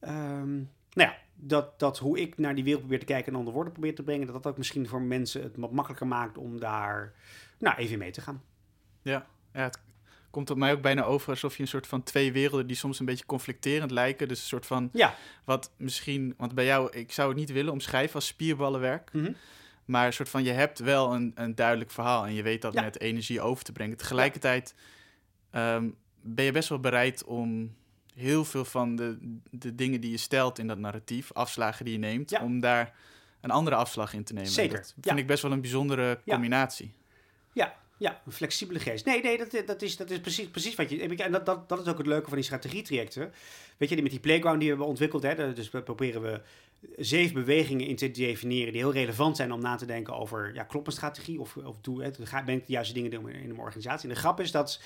ehm, 0.00 0.54
nou 0.92 1.10
ja, 1.10 1.16
dat, 1.34 1.78
dat 1.78 1.98
hoe 1.98 2.20
ik 2.20 2.38
naar 2.38 2.54
die 2.54 2.64
wereld 2.64 2.82
probeer 2.82 3.00
te 3.00 3.12
kijken 3.12 3.32
en 3.32 3.38
onder 3.38 3.52
woorden 3.52 3.72
probeer 3.72 3.94
te 3.94 4.02
brengen, 4.02 4.26
dat 4.26 4.42
dat 4.42 4.52
ook 4.52 4.58
misschien 4.58 4.88
voor 4.88 5.02
mensen 5.02 5.42
het 5.42 5.56
wat 5.56 5.72
makkelijker 5.72 6.06
maakt 6.06 6.38
om 6.38 6.60
daar 6.60 7.12
nou, 7.58 7.76
even 7.76 7.98
mee 7.98 8.10
te 8.10 8.20
gaan. 8.20 8.42
ja, 9.02 9.26
ja, 9.52 9.62
het 9.62 9.78
komt 10.30 10.50
op 10.50 10.56
mij 10.56 10.72
ook 10.72 10.80
bijna 10.82 11.02
over 11.02 11.30
alsof 11.30 11.56
je 11.56 11.62
een 11.62 11.68
soort 11.68 11.86
van 11.86 12.02
twee 12.02 12.32
werelden 12.32 12.66
die 12.66 12.76
soms 12.76 12.98
een 12.98 13.06
beetje 13.06 13.26
conflicterend 13.26 13.90
lijken. 13.90 14.28
Dus 14.28 14.40
een 14.40 14.46
soort 14.46 14.66
van 14.66 14.88
Ja, 14.92 15.14
wat 15.44 15.72
misschien, 15.76 16.34
want 16.36 16.54
bij 16.54 16.64
jou, 16.64 16.90
ik 16.96 17.12
zou 17.12 17.28
het 17.28 17.38
niet 17.38 17.52
willen 17.52 17.72
omschrijven 17.72 18.14
als 18.14 18.26
spierballenwerk. 18.26 19.12
Mhm. 19.12 19.32
Maar 19.84 20.06
een 20.06 20.12
soort 20.12 20.28
van, 20.28 20.44
je 20.44 20.50
hebt 20.50 20.78
wel 20.78 21.14
een, 21.14 21.32
een 21.34 21.54
duidelijk 21.54 21.90
verhaal 21.90 22.26
en 22.26 22.34
je 22.34 22.42
weet 22.42 22.62
dat 22.62 22.72
Ja. 22.74 22.82
met 22.82 23.00
energie 23.00 23.40
over 23.40 23.64
te 23.64 23.72
brengen. 23.72 23.96
Tegelijkertijd 23.96 24.74
ehm, 25.50 25.88
ben 26.20 26.44
je 26.44 26.52
best 26.52 26.68
wel 26.68 26.80
bereid 26.80 27.24
om 27.24 27.74
heel 28.14 28.44
veel 28.44 28.64
van 28.64 28.96
de, 28.96 29.38
de 29.50 29.74
dingen 29.74 30.00
die 30.00 30.10
je 30.10 30.16
stelt 30.16 30.58
in 30.58 30.66
dat 30.66 30.78
narratief, 30.78 31.32
afslagen 31.32 31.84
die 31.84 31.94
je 31.94 32.00
neemt, 32.00 32.30
Ja. 32.30 32.42
om 32.42 32.60
daar 32.60 32.94
een 33.40 33.50
andere 33.50 33.76
afslag 33.76 34.12
in 34.14 34.24
te 34.24 34.32
nemen. 34.32 34.50
Zeker, 34.50 34.76
Dat 34.78 34.94
vind 35.00 35.18
ik 35.18 35.26
best 35.26 35.42
wel 35.42 35.52
een 35.52 35.60
bijzondere 35.60 36.20
Ja. 36.24 36.32
combinatie. 36.34 36.92
ja, 37.52 37.74
ja, 37.98 38.20
een 38.26 38.32
flexibele 38.32 38.78
geest. 38.78 39.04
Nee, 39.04 39.22
nee, 39.22 39.38
dat, 39.38 39.62
dat, 39.66 39.82
is, 39.82 39.96
dat 39.96 40.10
is 40.10 40.20
precies, 40.20 40.48
precies 40.48 40.74
wat 40.74 40.90
je... 40.90 41.16
En 41.16 41.32
dat, 41.32 41.46
dat, 41.46 41.68
dat 41.68 41.80
is 41.80 41.86
ook 41.86 41.98
het 41.98 42.06
leuke 42.06 42.28
van 42.28 42.36
die 42.36 42.44
strategietrajecten. 42.44 43.32
Weet 43.76 43.88
je, 43.88 43.94
die 43.94 44.04
met 44.04 44.12
die 44.12 44.20
playground 44.20 44.58
die 44.60 44.68
we 44.68 44.74
hebben 44.74 44.86
ontwikkeld, 44.86 45.22
hè, 45.22 45.52
dus 45.52 45.68
proberen 45.68 46.22
we 46.22 46.40
zeven 46.96 47.34
bewegingen 47.34 47.86
in 47.86 47.96
te 47.96 48.10
definiëren 48.10 48.72
die 48.72 48.80
heel 48.80 48.92
relevant 48.92 49.36
zijn 49.36 49.52
om 49.52 49.60
na 49.60 49.76
te 49.76 49.86
denken 49.86 50.14
over, 50.14 50.54
ja, 50.54 50.62
klopt 50.62 50.86
een 50.86 50.92
strategie 50.92 51.40
of, 51.40 51.56
of 51.56 51.76
doe 51.80 52.12
ga- 52.22 52.44
ben 52.44 52.54
ik 52.54 52.66
de 52.66 52.72
juiste 52.72 52.94
dingen 52.94 53.10
doen 53.10 53.28
in 53.28 53.50
een 53.50 53.58
organisatie. 53.58 54.08
En 54.08 54.14
de 54.14 54.20
grap 54.20 54.40
is 54.40 54.50
dat, 54.50 54.80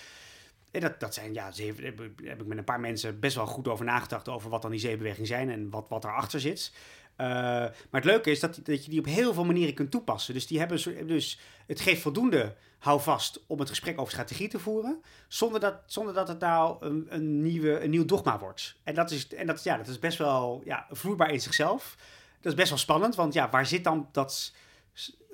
en 0.70 0.80
dat, 0.80 1.00
dat 1.00 1.14
zijn, 1.14 1.34
ja, 1.34 1.50
zeven, 1.50 1.84
heb 1.84 2.40
ik 2.40 2.46
met 2.46 2.58
een 2.58 2.64
paar 2.64 2.80
mensen 2.80 3.20
best 3.20 3.36
wel 3.36 3.46
goed 3.46 3.68
over 3.68 3.84
nagedacht 3.84 4.28
over 4.28 4.50
wat 4.50 4.62
dan 4.62 4.70
die 4.70 4.80
zeven 4.80 4.98
bewegingen 4.98 5.26
zijn 5.26 5.50
en 5.50 5.70
wat, 5.70 5.88
wat 5.88 6.04
erachter 6.04 6.40
zit. 6.40 6.72
Eh, 7.16 7.26
maar 7.26 8.00
het 8.00 8.04
leuke 8.04 8.30
is 8.30 8.40
dat, 8.40 8.60
dat 8.62 8.84
je 8.84 8.90
die 8.90 8.98
op 8.98 9.06
heel 9.06 9.34
veel 9.34 9.44
manieren 9.44 9.74
kunt 9.74 9.90
toepassen. 9.90 10.34
Dus, 10.34 10.46
die 10.46 10.58
hebben, 10.58 11.06
dus 11.06 11.38
het 11.66 11.80
geeft 11.80 12.02
voldoende 12.02 12.54
houvast 12.78 13.44
om 13.46 13.58
het 13.58 13.68
gesprek 13.68 14.00
over 14.00 14.12
strategie 14.12 14.48
te 14.48 14.58
voeren. 14.58 15.02
Zonder 15.28 15.60
dat, 15.60 15.74
zonder 15.86 16.14
dat 16.14 16.28
het 16.28 16.38
nou 16.38 16.86
een, 16.86 17.06
een, 17.08 17.42
nieuwe, 17.42 17.80
een 17.80 17.90
nieuw 17.90 18.04
dogma 18.04 18.38
wordt. 18.38 18.76
En 18.82 18.94
dat 18.94 19.10
is, 19.10 19.28
en 19.28 19.46
dat, 19.46 19.64
ja, 19.64 19.76
dat 19.76 19.88
is 19.88 19.98
best 19.98 20.18
wel 20.18 20.62
ja, 20.64 20.86
vloeibaar 20.90 21.30
in 21.30 21.40
zichzelf. 21.40 21.96
Dat 22.40 22.52
is 22.52 22.58
best 22.58 22.68
wel 22.68 22.78
spannend, 22.78 23.14
want 23.14 23.34
ja, 23.34 23.50
waar 23.50 23.66
zit 23.66 23.84
dan 23.84 24.08
dat 24.12 24.52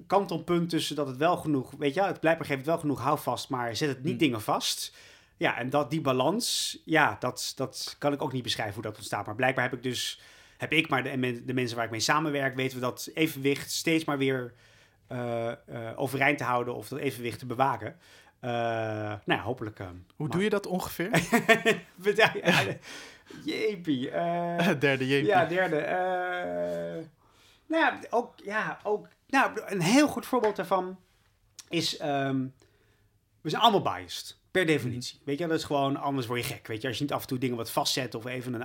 kantelpunt 0.07 0.71
tussen 0.71 0.97
dat 0.97 1.07
het 1.07 1.17
wel 1.17 1.37
genoeg... 1.37 1.71
Weet 1.79 1.95
je, 1.95 2.03
het 2.03 2.21
blijkbaar 2.21 2.47
geeft 2.47 2.59
het 2.59 2.69
wel 2.69 2.79
genoeg 2.79 3.01
houvast, 3.01 3.49
maar 3.49 3.77
zet 3.77 3.89
het 3.89 3.99
niet 3.99 4.09
Hmm. 4.09 4.19
dingen 4.19 4.41
vast. 4.41 4.93
Ja, 5.37 5.59
en 5.59 5.71
dat, 5.71 5.91
die 5.91 6.01
balans, 6.01 6.79
ja, 6.85 7.17
dat, 7.21 7.53
dat 7.57 7.97
kan 7.99 8.13
ik 8.13 8.23
ook 8.23 8.33
niet 8.33 8.43
beschrijven 8.43 8.75
hoe 8.75 8.83
dat 8.83 8.97
ontstaat. 8.97 9.27
Maar 9.27 9.35
blijkbaar 9.35 9.65
heb 9.65 9.75
ik 9.75 9.83
dus, 9.83 10.21
heb 10.59 10.73
ik, 10.73 10.89
maar 10.89 11.03
de, 11.03 11.45
de 11.45 11.55
mensen 11.55 11.77
waar 11.77 11.85
ik 11.85 11.91
mee 11.91 12.01
samenwerk, 12.01 12.55
weten 12.57 12.79
we 12.79 12.85
dat 12.85 13.11
evenwicht 13.15 13.71
steeds 13.71 14.05
maar 14.05 14.19
weer 14.19 14.53
eh, 15.07 15.49
eh, 15.51 15.57
overeind 15.97 16.39
te 16.39 16.45
houden 16.45 16.75
of 16.75 16.89
dat 16.89 16.99
evenwicht 16.99 17.39
te 17.39 17.47
bewaken. 17.47 17.97
Eh, 18.41 18.51
nou 18.51 19.19
ja, 19.25 19.41
hopelijk. 19.41 19.79
eh, 19.81 19.87
Hoe 20.17 20.29
doe 20.29 20.43
je 20.43 20.51
dat 20.51 20.67
ongeveer? 20.67 21.11
Jeepie. 23.45 24.11
Derde 24.79 25.07
jeepie. 25.07 25.27
ja, 25.27 25.45
derde. 25.45 25.77
nou 27.67 27.83
ja, 27.85 27.99
ook, 28.11 28.35
ja, 28.45 28.79
ook. 28.83 29.09
Nou, 29.29 29.61
een 29.67 29.81
heel 29.81 30.09
goed 30.09 30.27
voorbeeld 30.27 30.57
daarvan 30.57 30.99
is. 31.69 31.97
ehm, 31.97 32.47
we 33.41 33.51
zijn 33.51 33.63
allemaal 33.63 33.83
biased. 33.83 34.39
Per 34.59 34.67
definitie. 34.67 35.19
Weet 35.25 35.39
je, 35.39 35.47
dat 35.47 35.59
is 35.59 35.65
gewoon 35.65 35.97
anders 35.97 36.27
word 36.27 36.41
je 36.41 36.55
gek. 36.55 36.67
Weet 36.67 36.83
je, 36.83 36.89
als 36.89 36.97
je 36.97 37.03
niet 37.03 37.13
af 37.13 37.21
en 37.21 37.27
toe 37.27 37.39
dingen 37.39 37.57
wat 37.57 37.71
vastzet 37.71 38.15
of 38.15 38.27
even 38.27 38.55
een, 38.55 38.61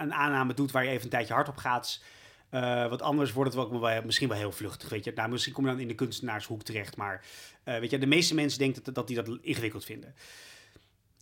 een 0.00 0.14
aanname 0.14 0.54
doet 0.54 0.70
waar 0.70 0.84
je 0.84 0.90
even 0.90 1.04
een 1.04 1.10
tijdje 1.10 1.34
hard 1.34 1.48
op 1.48 1.56
gaat. 1.56 2.02
eh, 2.50 2.88
wat 2.88 3.02
anders 3.02 3.32
wordt 3.32 3.54
het 3.54 3.68
wel, 3.70 4.02
misschien 4.04 4.28
wel 4.28 4.38
heel 4.38 4.52
vluchtig. 4.52 4.88
Weet 4.88 5.04
je, 5.04 5.12
nou, 5.14 5.30
misschien 5.30 5.52
kom 5.52 5.64
je 5.64 5.70
dan 5.70 5.80
in 5.80 5.88
de 5.88 5.94
kunstenaarshoek 5.94 6.62
terecht. 6.62 6.96
Maar 6.96 7.24
eh, 7.64 7.78
weet 7.78 7.90
je, 7.90 7.98
de 7.98 8.06
meeste 8.06 8.34
mensen 8.34 8.58
denken 8.58 8.84
dat, 8.84 8.94
dat 8.94 9.06
die 9.06 9.16
dat 9.16 9.38
ingewikkeld 9.40 9.84
vinden. 9.84 10.14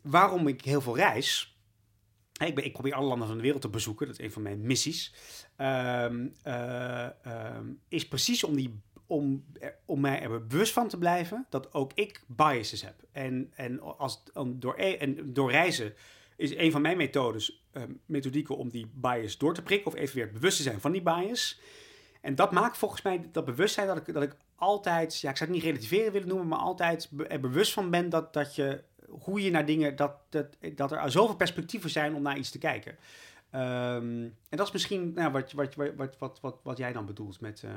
Waarom 0.02 0.48
ik 0.48 0.64
heel 0.64 0.80
veel 0.80 0.96
reis. 0.96 1.56
Ik, 2.46 2.54
ben, 2.54 2.64
ik 2.64 2.72
probeer 2.72 2.94
alle 2.94 3.08
landen 3.08 3.26
van 3.26 3.36
de 3.36 3.42
wereld 3.42 3.62
te 3.62 3.68
bezoeken. 3.68 4.06
Dat 4.06 4.18
is 4.18 4.24
een 4.24 4.32
van 4.32 4.42
mijn 4.42 4.60
missies. 4.60 5.14
Ehm, 5.56 6.26
eh, 6.42 7.26
ehm, 7.26 7.66
is 7.88 8.08
precies 8.08 8.44
om, 8.44 8.56
die, 8.56 8.80
om, 9.06 9.44
om 9.84 10.00
mij 10.00 10.22
er 10.22 10.46
bewust 10.46 10.72
van 10.72 10.88
te 10.88 10.98
blijven 10.98 11.46
dat 11.48 11.74
ook 11.74 11.92
ik 11.94 12.22
biases 12.26 12.82
heb. 12.82 12.94
En, 13.12 13.52
en, 13.54 13.98
als, 13.98 14.22
door, 14.46 14.74
e- 14.78 14.96
en 14.96 15.32
door 15.32 15.50
reizen 15.50 15.94
is 16.36 16.56
een 16.56 16.70
van 16.70 16.82
mijn 16.82 16.96
methodes, 16.96 17.64
ehm, 17.72 17.92
methodieken 18.06 18.56
om 18.56 18.70
die 18.70 18.90
bias 18.94 19.38
door 19.38 19.54
te 19.54 19.62
prikken. 19.62 19.92
Of 19.92 19.98
even 19.98 20.16
weer 20.16 20.32
bewust 20.32 20.56
te 20.56 20.62
zijn 20.62 20.80
van 20.80 20.92
die 20.92 21.02
bias. 21.02 21.60
En 22.20 22.34
dat 22.34 22.52
maakt 22.52 22.78
volgens 22.78 23.02
mij 23.02 23.28
dat 23.32 23.44
bewustzijn 23.44 23.86
dat 23.86 23.96
ik, 23.96 24.14
dat 24.14 24.22
ik 24.22 24.36
altijd, 24.54 25.20
ja, 25.20 25.30
ik 25.30 25.36
zou 25.36 25.50
het 25.50 25.58
niet 25.58 25.68
relativeren 25.68 26.12
willen 26.12 26.28
noemen, 26.28 26.48
maar 26.48 26.58
altijd 26.58 27.10
er 27.28 27.40
bewust 27.40 27.72
van 27.72 27.90
ben 27.90 28.08
dat, 28.08 28.32
dat 28.32 28.54
je, 28.54 28.82
hoe 29.08 29.42
je 29.42 29.50
naar 29.50 29.66
dingen, 29.66 29.96
dat, 29.96 30.12
dat, 30.28 30.46
dat 30.74 30.92
er 30.92 31.10
zoveel 31.10 31.36
perspectieven 31.36 31.90
zijn 31.90 32.14
om 32.14 32.22
naar 32.22 32.38
iets 32.38 32.50
te 32.50 32.58
kijken. 32.58 32.96
Ehm, 33.50 34.22
en 34.48 34.56
dat 34.56 34.66
is 34.66 34.72
misschien 34.72 35.12
nou, 35.14 35.32
wat, 35.32 35.52
wat, 35.52 35.74
wat, 35.74 35.94
wat, 35.96 36.16
wat, 36.18 36.40
wat, 36.40 36.60
wat 36.62 36.78
jij 36.78 36.92
dan 36.92 37.06
bedoelt 37.06 37.40
met, 37.40 37.62
eh, 37.62 37.70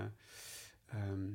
ehm, 0.90 1.30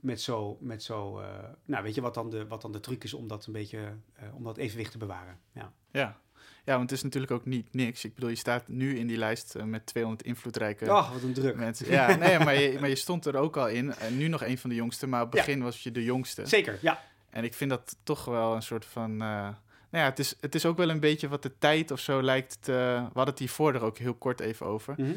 met 0.00 0.20
zo, 0.20 0.58
met 0.60 0.82
zo 0.82 1.18
eh, 1.18 1.26
nou 1.64 1.82
weet 1.82 1.94
je 1.94 2.00
wat 2.00 2.14
dan, 2.14 2.30
de, 2.30 2.46
wat 2.46 2.62
dan 2.62 2.72
de 2.72 2.80
truc 2.80 3.04
is 3.04 3.14
om 3.14 3.28
dat 3.28 3.46
een 3.46 3.52
beetje, 3.52 3.96
eh, 4.12 4.34
om 4.34 4.44
dat 4.44 4.56
evenwicht 4.56 4.92
te 4.92 4.98
bewaren. 4.98 5.38
Ja. 5.52 5.72
Ja. 5.90 6.20
ja, 6.64 6.76
want 6.76 6.90
het 6.90 6.98
is 6.98 7.02
natuurlijk 7.02 7.32
ook 7.32 7.44
niet 7.44 7.74
niks. 7.74 8.04
Ik 8.04 8.14
bedoel, 8.14 8.30
je 8.30 8.36
staat 8.36 8.68
nu 8.68 8.98
in 8.98 9.06
die 9.06 9.16
lijst 9.16 9.54
eh, 9.54 9.62
met 9.64 9.86
200 9.86 10.26
invloedrijke 10.26 10.84
Oh, 10.84 11.12
wat 11.12 11.22
een 11.22 11.32
druk. 11.32 11.56
mensen. 11.56 11.90
Ja, 11.90 12.14
nee, 12.16 12.38
maar 12.38 12.54
je, 12.60 12.80
maar 12.80 12.88
je 12.88 12.94
stond 12.96 13.26
er 13.26 13.36
ook 13.36 13.56
al 13.56 13.68
in. 13.68 13.94
En 13.94 14.16
nu 14.16 14.28
nog 14.28 14.42
een 14.44 14.58
van 14.58 14.70
de 14.70 14.76
jongste, 14.76 15.06
maar 15.06 15.22
op 15.22 15.30
het 15.32 15.40
Ja. 15.40 15.46
begin 15.46 15.62
was 15.62 15.82
je 15.82 15.92
de 15.92 16.04
jongste. 16.04 16.46
Zeker, 16.46 16.78
ja. 16.82 17.02
En 17.30 17.44
ik 17.44 17.54
vind 17.54 17.70
dat 17.70 17.96
toch 18.02 18.24
wel 18.24 18.54
een 18.54 18.62
soort 18.62 18.84
van. 18.84 19.16
nou 19.16 19.54
ja, 19.90 20.04
het 20.04 20.18
is, 20.18 20.34
het 20.40 20.54
is 20.54 20.66
ook 20.66 20.76
wel 20.76 20.90
een 20.90 21.00
beetje 21.00 21.28
wat 21.28 21.42
de 21.42 21.58
tijd 21.58 21.90
of 21.90 22.00
zo 22.00 22.22
lijkt. 22.22 22.58
Te, 22.62 22.72
we 22.72 23.02
hadden 23.04 23.24
het 23.24 23.38
hiervoor 23.38 23.74
er 23.74 23.82
ook 23.82 23.98
heel 23.98 24.14
kort 24.14 24.40
even 24.40 24.66
over. 24.66 24.94
Mhm. 24.96 25.12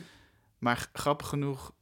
Maar 0.57 0.89
grappig 0.93 1.27
genoeg, 1.27 1.73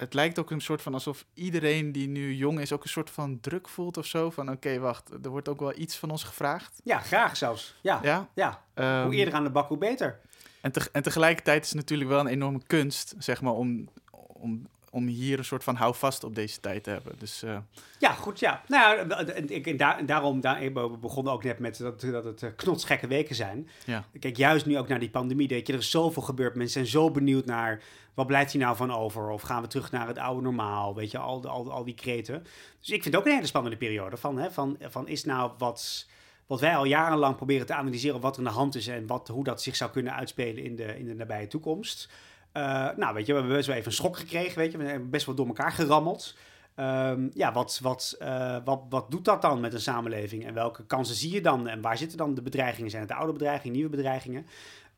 het 0.00 0.14
lijkt 0.14 0.38
ook 0.38 0.50
een 0.50 0.60
soort 0.60 0.82
van 0.82 0.94
alsof 0.94 1.24
iedereen 1.34 1.92
die 1.92 2.08
nu 2.08 2.34
jong 2.34 2.60
is 2.60 2.72
ook 2.72 2.82
een 2.82 2.88
soort 2.88 3.10
van 3.10 3.40
druk 3.40 3.68
voelt 3.68 3.96
of 3.96 4.06
zo. 4.06 4.30
Van 4.30 4.50
oké, 4.50 4.78
wacht, 4.78 5.10
er 5.22 5.30
wordt 5.30 5.48
ook 5.48 5.60
wel 5.60 5.78
iets 5.78 5.96
van 5.96 6.10
ons 6.10 6.22
gevraagd. 6.24 6.80
Ja, 6.84 6.98
graag 6.98 7.36
zelfs. 7.36 7.74
Ja, 7.82 8.00
ja. 8.02 8.28
Ja. 8.34 8.62
Ehm, 8.74 9.04
hoe 9.04 9.14
eerder 9.14 9.34
aan 9.34 9.44
de 9.44 9.50
bak, 9.50 9.68
hoe 9.68 9.78
beter. 9.78 10.20
en, 10.60 10.72
te- 10.72 10.88
en 10.92 11.02
tegelijkertijd 11.02 11.62
is 11.64 11.68
het 11.70 11.78
natuurlijk 11.78 12.10
wel 12.10 12.20
een 12.20 12.26
enorme 12.26 12.60
kunst, 12.66 13.14
zeg 13.18 13.40
maar, 13.40 13.52
om, 13.52 13.88
om, 14.32 14.66
om 14.92 15.06
hier 15.06 15.38
een 15.38 15.44
soort 15.44 15.64
van 15.64 15.74
houvast 15.74 16.24
op 16.24 16.34
deze 16.34 16.60
tijd 16.60 16.84
te 16.84 16.90
hebben. 16.90 17.12
Dus 17.18 17.42
eh, 17.42 17.58
Ja, 17.98 18.12
goed, 18.12 18.38
ja. 18.40 18.62
Nou, 18.68 19.08
ja, 19.08 19.18
ik- 19.32 19.66
en, 19.66 19.76
daar, 19.76 20.06
daarom, 20.06 20.40
daar, 20.40 20.60
we 20.72 20.96
begonnen 21.00 21.32
ook 21.32 21.44
net 21.44 21.58
met 21.58 21.78
dat, 21.78 22.00
dat 22.00 22.24
het 22.24 22.42
eh, 22.42 22.50
knotsgekke 22.56 23.06
weken 23.06 23.34
zijn. 23.34 23.68
ja. 23.84 24.04
Kijk, 24.18 24.36
juist 24.36 24.66
nu 24.66 24.78
ook 24.78 24.88
naar 24.88 24.98
die 24.98 25.10
pandemie, 25.10 25.48
weet 25.48 25.66
je, 25.66 25.72
er 25.72 25.78
is 25.78 25.90
zoveel 25.90 26.22
gebeurd. 26.22 26.54
Mensen 26.54 26.72
zijn 26.86 27.02
zo 27.04 27.10
benieuwd 27.10 27.44
naar, 27.46 27.82
wat 28.14 28.26
blijft 28.26 28.52
hier 28.52 28.62
nou 28.62 28.76
van 28.76 28.92
over? 28.92 29.28
Of 29.30 29.42
gaan 29.42 29.62
we 29.62 29.68
terug 29.68 29.90
naar 29.90 30.06
het 30.06 30.18
oude 30.18 30.42
normaal? 30.42 30.94
Weet 30.94 31.10
je, 31.10 31.18
al, 31.18 31.46
al, 31.48 31.72
al 31.72 31.84
die 31.84 31.94
kreten. 31.94 32.42
Dus 32.78 32.88
ik 32.88 33.02
vind 33.02 33.04
het 33.04 33.16
ook 33.16 33.26
een 33.26 33.34
hele 33.34 33.46
spannende 33.46 33.76
periode. 33.76 34.16
Van, 34.16 34.38
hè, 34.38 34.50
van, 34.50 34.76
van 34.80 35.08
is 35.08 35.24
nou 35.24 35.50
wat, 35.58 36.06
wat 36.46 36.60
wij 36.60 36.76
al 36.76 36.84
jarenlang 36.84 37.36
proberen 37.36 37.66
te 37.66 37.74
analyseren, 37.74 38.20
wat 38.20 38.32
er 38.32 38.38
aan 38.38 38.48
de 38.52 38.58
hand 38.58 38.74
is 38.74 38.86
en 38.86 39.06
wat, 39.06 39.28
hoe 39.28 39.44
dat 39.44 39.62
zich 39.62 39.76
zou 39.76 39.90
kunnen 39.90 40.14
uitspelen 40.14 40.64
in 40.64 40.76
de, 40.76 40.98
in 40.98 41.06
de 41.06 41.14
nabije 41.14 41.46
toekomst. 41.46 42.08
Eh, 42.52 42.88
nou, 42.96 43.14
weet 43.14 43.26
je, 43.26 43.32
we 43.32 43.38
hebben 43.38 43.56
best 43.56 43.66
wel 43.66 43.76
even 43.76 43.88
een 43.88 43.96
schok 43.96 44.16
gekregen, 44.16 44.58
weet 44.58 44.72
je. 44.72 44.78
We 44.78 44.84
hebben 44.84 45.10
best 45.10 45.26
wel 45.26 45.34
door 45.34 45.46
elkaar 45.46 45.72
gerammeld. 45.72 46.36
Ehm, 46.74 47.28
ja, 47.34 47.52
wat, 47.52 47.78
wat, 47.82 48.16
eh, 48.18 48.56
wat, 48.64 48.82
wat 48.88 49.10
doet 49.10 49.24
dat 49.24 49.42
dan 49.42 49.60
met 49.60 49.72
een 49.72 49.80
samenleving? 49.80 50.46
En 50.46 50.54
welke 50.54 50.84
kansen 50.84 51.16
zie 51.16 51.32
je 51.32 51.40
dan? 51.40 51.68
En 51.68 51.80
waar 51.80 51.98
zitten 51.98 52.18
dan 52.18 52.34
de 52.34 52.42
bedreigingen? 52.42 52.90
Zijn 52.90 53.02
het 53.02 53.10
de 53.10 53.16
oude 53.16 53.32
bedreigingen, 53.32 53.74
nieuwe 53.74 53.90
bedreigingen? 53.90 54.46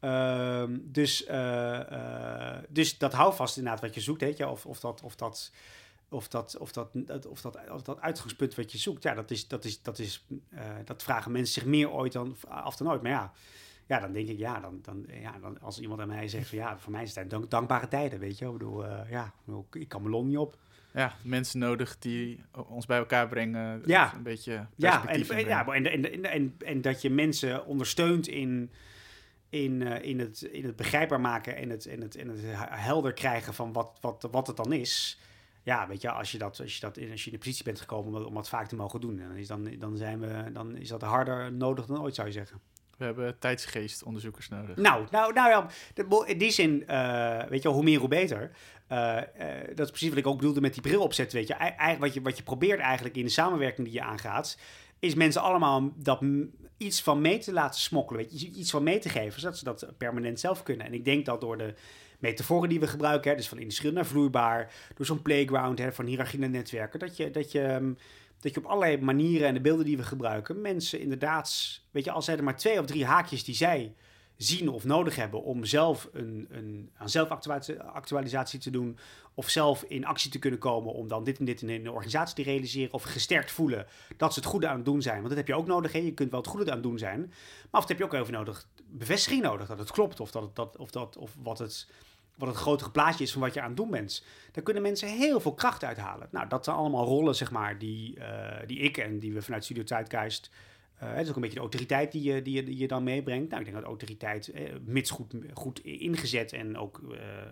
Ehm, 0.00 0.78
dus, 0.82 1.24
eh, 1.24 1.80
dus 2.68 2.98
dat 2.98 3.12
houvast 3.12 3.56
inderdaad 3.56 3.80
wat 3.80 3.94
je 3.94 4.00
zoekt, 4.00 4.20
weet 4.20 4.36
je, 4.36 4.48
of, 4.48 4.66
of 4.66 4.80
dat... 4.80 5.02
Of 5.02 5.16
dat 5.16 5.52
of 6.08 6.28
dat, 6.28 6.56
of, 6.58 6.72
dat, 6.72 6.88
of, 7.28 7.40
dat, 7.40 7.58
of 7.70 7.82
dat 7.82 8.00
uitgangspunt 8.00 8.54
wat 8.54 8.72
je 8.72 8.78
zoekt, 8.78 9.02
ja, 9.02 9.14
dat, 9.14 9.30
is, 9.30 9.48
dat, 9.48 9.64
is, 9.64 9.82
dat, 9.82 9.98
is, 9.98 10.26
dat 10.84 11.02
vragen 11.02 11.32
mensen 11.32 11.54
zich 11.54 11.64
meer 11.64 11.90
ooit 11.90 12.12
dan, 12.12 12.36
af 12.48 12.76
dan 12.76 12.90
ooit. 12.90 13.02
Maar 13.02 13.10
ja, 13.10 13.32
ja, 13.86 14.00
dan 14.00 14.12
denk 14.12 14.28
ik, 14.28 14.38
ja, 14.38 14.60
dan, 14.60 14.78
dan, 14.82 15.06
ja 15.08 15.38
dan, 15.40 15.60
als 15.60 15.80
iemand 15.80 16.00
aan 16.00 16.08
mij 16.08 16.28
zegt 16.28 16.48
van 16.48 16.58
ja, 16.58 16.78
voor 16.78 16.92
mij 16.92 17.02
is 17.02 17.14
het 17.14 17.30
dank, 17.30 17.50
dankbare 17.50 17.88
tijden, 17.88 18.18
weet 18.18 18.38
je. 18.38 18.46
Ik 18.46 18.52
bedoel, 18.52 18.86
eh, 18.86 19.10
ja, 19.10 19.32
ik 19.72 19.88
kan 19.88 20.00
mijn 20.00 20.14
lon 20.14 20.26
niet 20.26 20.36
op. 20.36 20.56
ja, 20.92 21.14
mensen 21.24 21.58
nodig 21.58 21.98
die 21.98 22.44
ons 22.68 22.86
bij 22.86 22.98
elkaar 22.98 23.28
brengen. 23.28 23.82
Ja. 23.86 24.14
Een 24.14 24.22
beetje 24.22 24.66
Ja, 24.76 25.06
en, 25.06 25.46
ja 25.46 25.66
en, 25.66 25.86
en, 25.86 26.12
en, 26.12 26.24
en, 26.24 26.54
en 26.58 26.80
dat 26.80 27.02
je 27.02 27.10
mensen 27.10 27.66
ondersteunt 27.66 28.28
in, 28.28 28.70
in, 29.48 29.82
eh, 29.82 30.08
in, 30.08 30.20
het, 30.20 30.42
in 30.42 30.64
het 30.64 30.76
begrijpbaar 30.76 31.20
maken 31.20 31.56
en 31.56 31.70
het, 31.70 31.86
en 31.86 32.00
het, 32.00 32.16
en 32.16 32.28
het 32.28 32.40
helder 32.70 33.12
krijgen 33.12 33.54
van 33.54 33.72
wat, 33.72 33.98
wat, 34.00 34.28
wat 34.30 34.46
het 34.46 34.56
dan 34.56 34.72
is. 34.72 35.20
Ja, 35.62 35.88
weet 35.88 36.00
je, 36.00 36.10
als 36.10 36.32
je, 36.32 36.38
dat, 36.38 36.60
als 36.60 36.74
je, 36.74 36.80
dat 36.80 36.96
in, 36.96 37.10
als 37.10 37.20
je 37.24 37.26
in 37.26 37.32
de 37.32 37.42
positie 37.42 37.64
bent 37.64 37.80
gekomen 37.80 38.06
om 38.06 38.12
dat, 38.12 38.24
om 38.24 38.34
dat 38.34 38.48
vaak 38.48 38.68
te 38.68 38.76
mogen 38.76 39.00
doen, 39.00 39.16
dan 39.16 39.36
is, 39.36 39.46
dan, 39.46 39.76
dan, 39.78 39.96
zijn 39.96 40.20
we, 40.20 40.52
dan 40.52 40.76
is 40.76 40.88
dat 40.88 41.02
harder 41.02 41.52
nodig 41.52 41.86
dan 41.86 42.00
ooit, 42.00 42.14
zou 42.14 42.26
je 42.26 42.32
zeggen. 42.32 42.60
We 43.02 43.08
hebben 43.22 43.38
tijdsgeestonderzoekers 43.38 44.48
nodig. 44.48 44.76
Nou, 44.76 45.06
nou, 45.10 45.32
nou 45.32 45.48
ja, 45.50 45.66
in 46.26 46.38
die 46.38 46.50
zin, 46.50 46.86
eh, 46.86 47.38
weet 47.48 47.62
je 47.62 47.68
wel, 47.68 47.72
hoe 47.72 47.84
meer 47.84 47.98
hoe 47.98 48.08
beter. 48.08 48.50
Eh, 48.86 49.18
eh, 49.18 49.24
dat 49.74 49.84
is 49.84 49.90
precies 49.90 50.08
wat 50.08 50.18
ik 50.18 50.26
ook 50.26 50.36
bedoelde 50.36 50.60
met 50.60 50.72
die 50.72 50.82
bril 50.82 51.02
opzetten, 51.02 51.38
weet 51.38 51.48
je. 51.48 51.54
Ei- 51.54 51.74
ei- 51.76 51.98
wat 51.98 52.14
je. 52.14 52.22
Wat 52.22 52.36
je 52.36 52.42
probeert 52.42 52.80
eigenlijk 52.80 53.16
in 53.16 53.24
de 53.24 53.30
samenwerking 53.30 53.86
die 53.86 53.96
je 53.96 54.02
aangaat, 54.02 54.58
is 54.98 55.14
mensen 55.14 55.42
allemaal 55.42 55.92
dat 55.96 56.22
iets 56.76 57.02
van 57.02 57.20
mee 57.20 57.38
te 57.38 57.52
laten 57.52 57.80
smokkelen, 57.80 58.22
weet 58.22 58.40
je. 58.40 58.50
Iets 58.50 58.70
van 58.70 58.82
mee 58.82 58.98
te 58.98 59.08
geven, 59.08 59.40
zodat 59.40 59.58
ze 59.58 59.64
dat 59.64 59.86
permanent 59.98 60.40
zelf 60.40 60.62
kunnen. 60.62 60.86
En 60.86 60.94
ik 60.94 61.04
denk 61.04 61.26
dat 61.26 61.40
door 61.40 61.58
de 61.58 61.74
metaforen 62.18 62.68
die 62.68 62.80
we 62.80 62.86
gebruiken, 62.86 63.30
hè, 63.30 63.36
dus 63.36 63.48
van 63.48 63.58
industrieel 63.58 63.92
naar 63.94 64.06
vloeibaar, 64.06 64.72
door 64.96 65.06
zo'n 65.06 65.22
playground, 65.22 65.78
hè, 65.78 65.92
van 65.92 66.06
hiërarchie 66.06 66.38
naar 66.38 66.50
netwerken, 66.50 66.98
dat 66.98 67.16
je, 67.16 67.30
dat 67.30 67.52
je 67.52 67.62
ehm, 67.62 67.92
dat 68.42 68.54
je 68.54 68.60
op 68.60 68.66
allerlei 68.66 69.02
manieren 69.02 69.48
en 69.48 69.54
de 69.54 69.60
beelden 69.60 69.84
die 69.84 69.96
we 69.96 70.02
gebruiken, 70.02 70.60
mensen 70.60 71.00
inderdaad, 71.00 71.80
weet 71.90 72.04
je, 72.04 72.10
als 72.10 72.24
zijn 72.24 72.38
er 72.38 72.44
maar 72.44 72.56
twee 72.56 72.78
of 72.78 72.86
drie 72.86 73.04
haakjes 73.04 73.44
die 73.44 73.54
zij 73.54 73.94
zien 74.36 74.68
of 74.68 74.84
nodig 74.84 75.16
hebben 75.16 75.42
om 75.42 75.64
zelf 75.64 76.08
een, 76.12 76.46
een 76.50 76.90
aan 76.96 77.08
zelfactualisatie 77.08 78.58
te 78.58 78.70
doen 78.70 78.98
of 79.34 79.48
zelf 79.48 79.82
in 79.82 80.04
actie 80.04 80.30
te 80.30 80.38
kunnen 80.38 80.58
komen 80.58 80.92
om 80.92 81.08
dan 81.08 81.24
dit 81.24 81.38
en 81.38 81.44
dit 81.44 81.62
in 81.62 81.68
een 81.68 81.90
organisatie 81.90 82.34
te 82.34 82.42
realiseren 82.42 82.92
of 82.92 83.02
gesterkt 83.02 83.50
voelen 83.50 83.86
dat 84.16 84.32
ze 84.32 84.40
het 84.40 84.48
goede 84.48 84.68
aan 84.68 84.76
het 84.76 84.84
doen 84.84 85.02
zijn. 85.02 85.16
Want 85.16 85.28
dat 85.28 85.36
heb 85.36 85.46
je 85.46 85.54
ook 85.54 85.66
nodig. 85.66 85.92
Hè? 85.92 85.98
Je 85.98 86.14
kunt 86.14 86.30
wel 86.30 86.40
het 86.40 86.48
goede 86.48 86.70
aan 86.70 86.76
het 86.76 86.82
doen 86.82 86.98
zijn, 86.98 87.32
maar 87.70 87.80
of 87.80 87.88
heb 87.88 87.98
je 87.98 88.04
ook 88.04 88.14
even 88.14 88.32
nodig 88.32 88.66
bevestiging 88.86 89.42
nodig 89.42 89.66
dat 89.66 89.78
het 89.78 89.90
klopt 89.90 90.20
of 90.20 90.30
dat, 90.30 90.56
dat, 90.56 90.76
of, 90.76 90.90
dat, 90.90 91.16
of 91.16 91.36
wat 91.42 91.58
het 91.58 91.88
wat 92.34 92.48
het 92.48 92.56
grotere 92.56 92.90
plaatje 92.90 93.24
is 93.24 93.32
van 93.32 93.40
wat 93.40 93.54
je 93.54 93.60
aan 93.60 93.68
het 93.68 93.76
doen 93.76 93.90
bent. 93.90 94.24
Daar 94.52 94.64
kunnen 94.64 94.82
mensen 94.82 95.08
heel 95.08 95.40
veel 95.40 95.54
kracht 95.54 95.84
uithalen. 95.84 96.28
Nou, 96.30 96.48
dat 96.48 96.64
zijn 96.64 96.76
allemaal 96.76 97.04
rollen, 97.04 97.34
zeg 97.34 97.50
maar, 97.50 97.78
die, 97.78 98.18
eh, 98.18 98.66
die 98.66 98.78
ik 98.78 98.96
en 98.96 99.18
die 99.18 99.32
we 99.32 99.42
vanuit 99.42 99.64
Studio 99.64 99.82
Tijdgeist... 99.82 100.50
Uh, 101.02 101.08
het 101.12 101.22
is 101.22 101.28
ook 101.28 101.34
een 101.34 101.40
beetje 101.40 101.56
de 101.56 101.62
autoriteit 101.62 102.12
die 102.12 102.22
je, 102.22 102.42
die 102.42 102.54
je, 102.54 102.62
die 102.62 102.78
je 102.78 102.88
dan 102.88 103.02
meebrengt. 103.02 103.48
Nou, 103.48 103.60
ik 103.60 103.66
denk 103.66 103.80
dat 103.80 103.88
autoriteit, 103.88 104.48
eh, 104.48 104.72
mits 104.84 105.10
goed, 105.10 105.34
goed 105.54 105.84
ingezet 105.84 106.52
en 106.52 106.78
ook, 106.78 107.00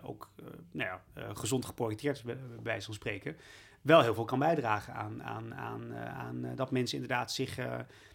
ook 0.03 0.31
nou 0.71 0.89
ja, 0.89 1.03
gezond 1.35 1.65
geprojecteerd, 1.65 2.23
bij 2.25 2.37
wijze 2.63 2.85
van 2.85 2.95
spreken, 2.95 3.37
wel 3.83 4.01
heel 4.01 4.15
veel 4.15 4.25
kan 4.25 4.39
bijdragen 4.39 4.95
aan, 4.95 5.23
aan, 5.23 5.55
aan, 5.55 5.95
aan 5.97 6.53
dat 6.55 6.71
mensen 6.71 6.99
inderdaad 6.99 7.33
zich 7.33 7.59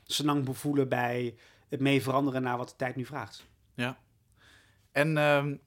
senang 0.03 0.45
bevoelen 0.45 0.89
bij 0.89 1.35
het 1.69 1.79
mee 1.79 2.01
veranderen 2.01 2.41
naar 2.41 2.57
wat 2.57 2.69
de 2.69 2.75
tijd 2.75 2.95
nu 2.95 3.05
vraagt. 3.05 3.45
Ja. 3.73 3.97
En 4.91 5.17
um, 5.17 5.59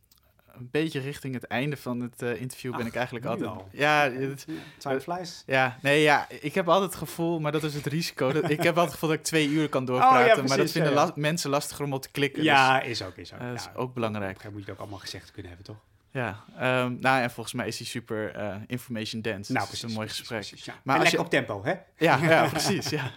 een 0.59 0.69
beetje 0.71 1.01
richting 1.01 1.35
het 1.35 1.45
einde 1.47 1.77
van 1.77 2.01
het 2.01 2.23
uh, 2.23 2.41
interview 2.41 2.77
ben 2.77 2.87
ik 2.87 2.95
eigenlijk 2.95 3.27
altijd. 3.27 3.51
al. 3.51 3.69
Ja, 3.73 4.11
het, 4.11 4.47
Time 4.79 5.01
flies. 5.01 5.43
ja, 5.47 5.79
nee, 5.83 6.03
ja, 6.03 6.27
ik 6.41 6.55
heb 6.55 6.69
altijd 6.69 6.91
het 6.91 6.99
gevoel, 6.99 7.41
maar 7.41 7.53
dat 7.53 7.63
is 7.63 7.75
het 7.75 7.87
risico. 7.87 8.33
Dat, 8.33 8.43
ik 8.51 8.57
heb 8.63 8.67
altijd 8.67 8.85
het 8.85 8.93
gevoel 8.93 9.09
dat 9.09 9.19
ik 9.19 9.25
twee 9.25 9.49
uur 9.49 9.69
kan 9.69 9.85
doorpraten, 9.85 10.21
Oh, 10.21 10.27
ja, 10.27 10.35
maar 10.35 10.47
dat 10.47 10.57
precies, 10.57 10.73
vinden 10.73 10.93
ja, 10.93 10.99
ja. 11.01 11.07
la- 11.07 11.13
mensen 11.15 11.51
lastiger 11.51 11.85
om 11.85 11.93
op 11.93 12.03
te 12.03 12.11
klikken. 12.11 12.43
Ja, 12.43 12.81
is 12.81 13.03
ook, 13.03 13.17
is 13.17 13.33
ook. 13.33 13.39
dus, 13.39 13.49
eh, 13.49 13.53
dat 13.53 13.61
is 13.61 13.69
ook 13.75 13.95
belangrijk. 13.95 14.37
moment 14.37 14.45
moet 14.53 14.59
je 14.65 14.65
het 14.65 14.75
ook 14.75 14.79
allemaal 14.81 14.99
gezegd 14.99 15.31
kunnen 15.31 15.49
hebben, 15.53 15.67
toch? 15.69 15.77
Ja, 16.11 16.45
ehm, 16.59 16.97
nou 17.01 17.23
en 17.23 17.31
volgens 17.31 17.55
mij 17.55 17.67
is 17.67 17.79
hij 17.79 17.87
super 17.87 18.35
eh, 18.35 18.57
information 18.67 19.21
dense. 19.23 19.53
Nou, 19.53 19.65
dus 19.71 19.75
het 19.81 19.83
is 19.83 19.83
een 19.83 19.95
mooi 19.97 20.07
precies, 20.07 20.19
gesprek. 20.29 20.39
precies, 20.49 20.65
ja. 20.65 20.75
Maar 20.83 20.95
en 20.97 21.01
lekker 21.03 21.19
je- 21.21 21.25
op 21.25 21.31
tempo, 21.31 21.65
hè? 21.65 21.75
Ja, 21.97 22.17
ja 22.17 22.49
precies. 22.57 22.89
Ja. 22.89 23.11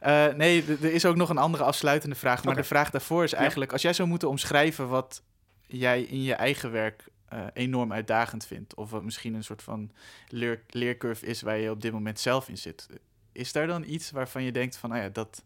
Eh, 0.00 0.34
nee, 0.34 0.64
er 0.82 0.92
is 0.92 1.04
ook 1.04 1.16
nog 1.16 1.28
een 1.28 1.38
andere 1.38 1.64
afsluitende 1.64 2.14
vraag. 2.16 2.44
Maar 2.44 2.54
de 2.56 2.64
vraag 2.64 2.90
daarvoor 2.90 3.24
is 3.24 3.32
eigenlijk: 3.32 3.72
als 3.72 3.82
jij 3.82 3.92
zou 3.92 4.08
moeten 4.08 4.28
omschrijven 4.28 4.88
wat 4.88 5.22
jij 5.66 6.02
in 6.02 6.22
je 6.22 6.34
eigen 6.34 6.70
werk 6.72 7.04
eh, 7.28 7.46
enorm 7.52 7.92
uitdagend 7.92 8.46
vindt, 8.46 8.74
of 8.74 8.90
wat 8.90 9.02
misschien 9.02 9.34
een 9.34 9.44
soort 9.44 9.62
van 9.62 9.90
leer, 10.28 10.62
leercurve 10.68 11.26
is 11.26 11.42
waar 11.42 11.56
je 11.56 11.70
op 11.70 11.82
dit 11.82 11.92
moment 11.92 12.20
zelf 12.20 12.48
in 12.48 12.58
zit, 12.58 12.88
is 13.32 13.52
daar 13.52 13.66
dan 13.66 13.84
iets 13.84 14.10
waarvan 14.10 14.42
je 14.42 14.52
denkt: 14.52 14.76
van, 14.76 14.90
nou 14.90 15.02
ja, 15.02 15.08
dat, 15.08 15.44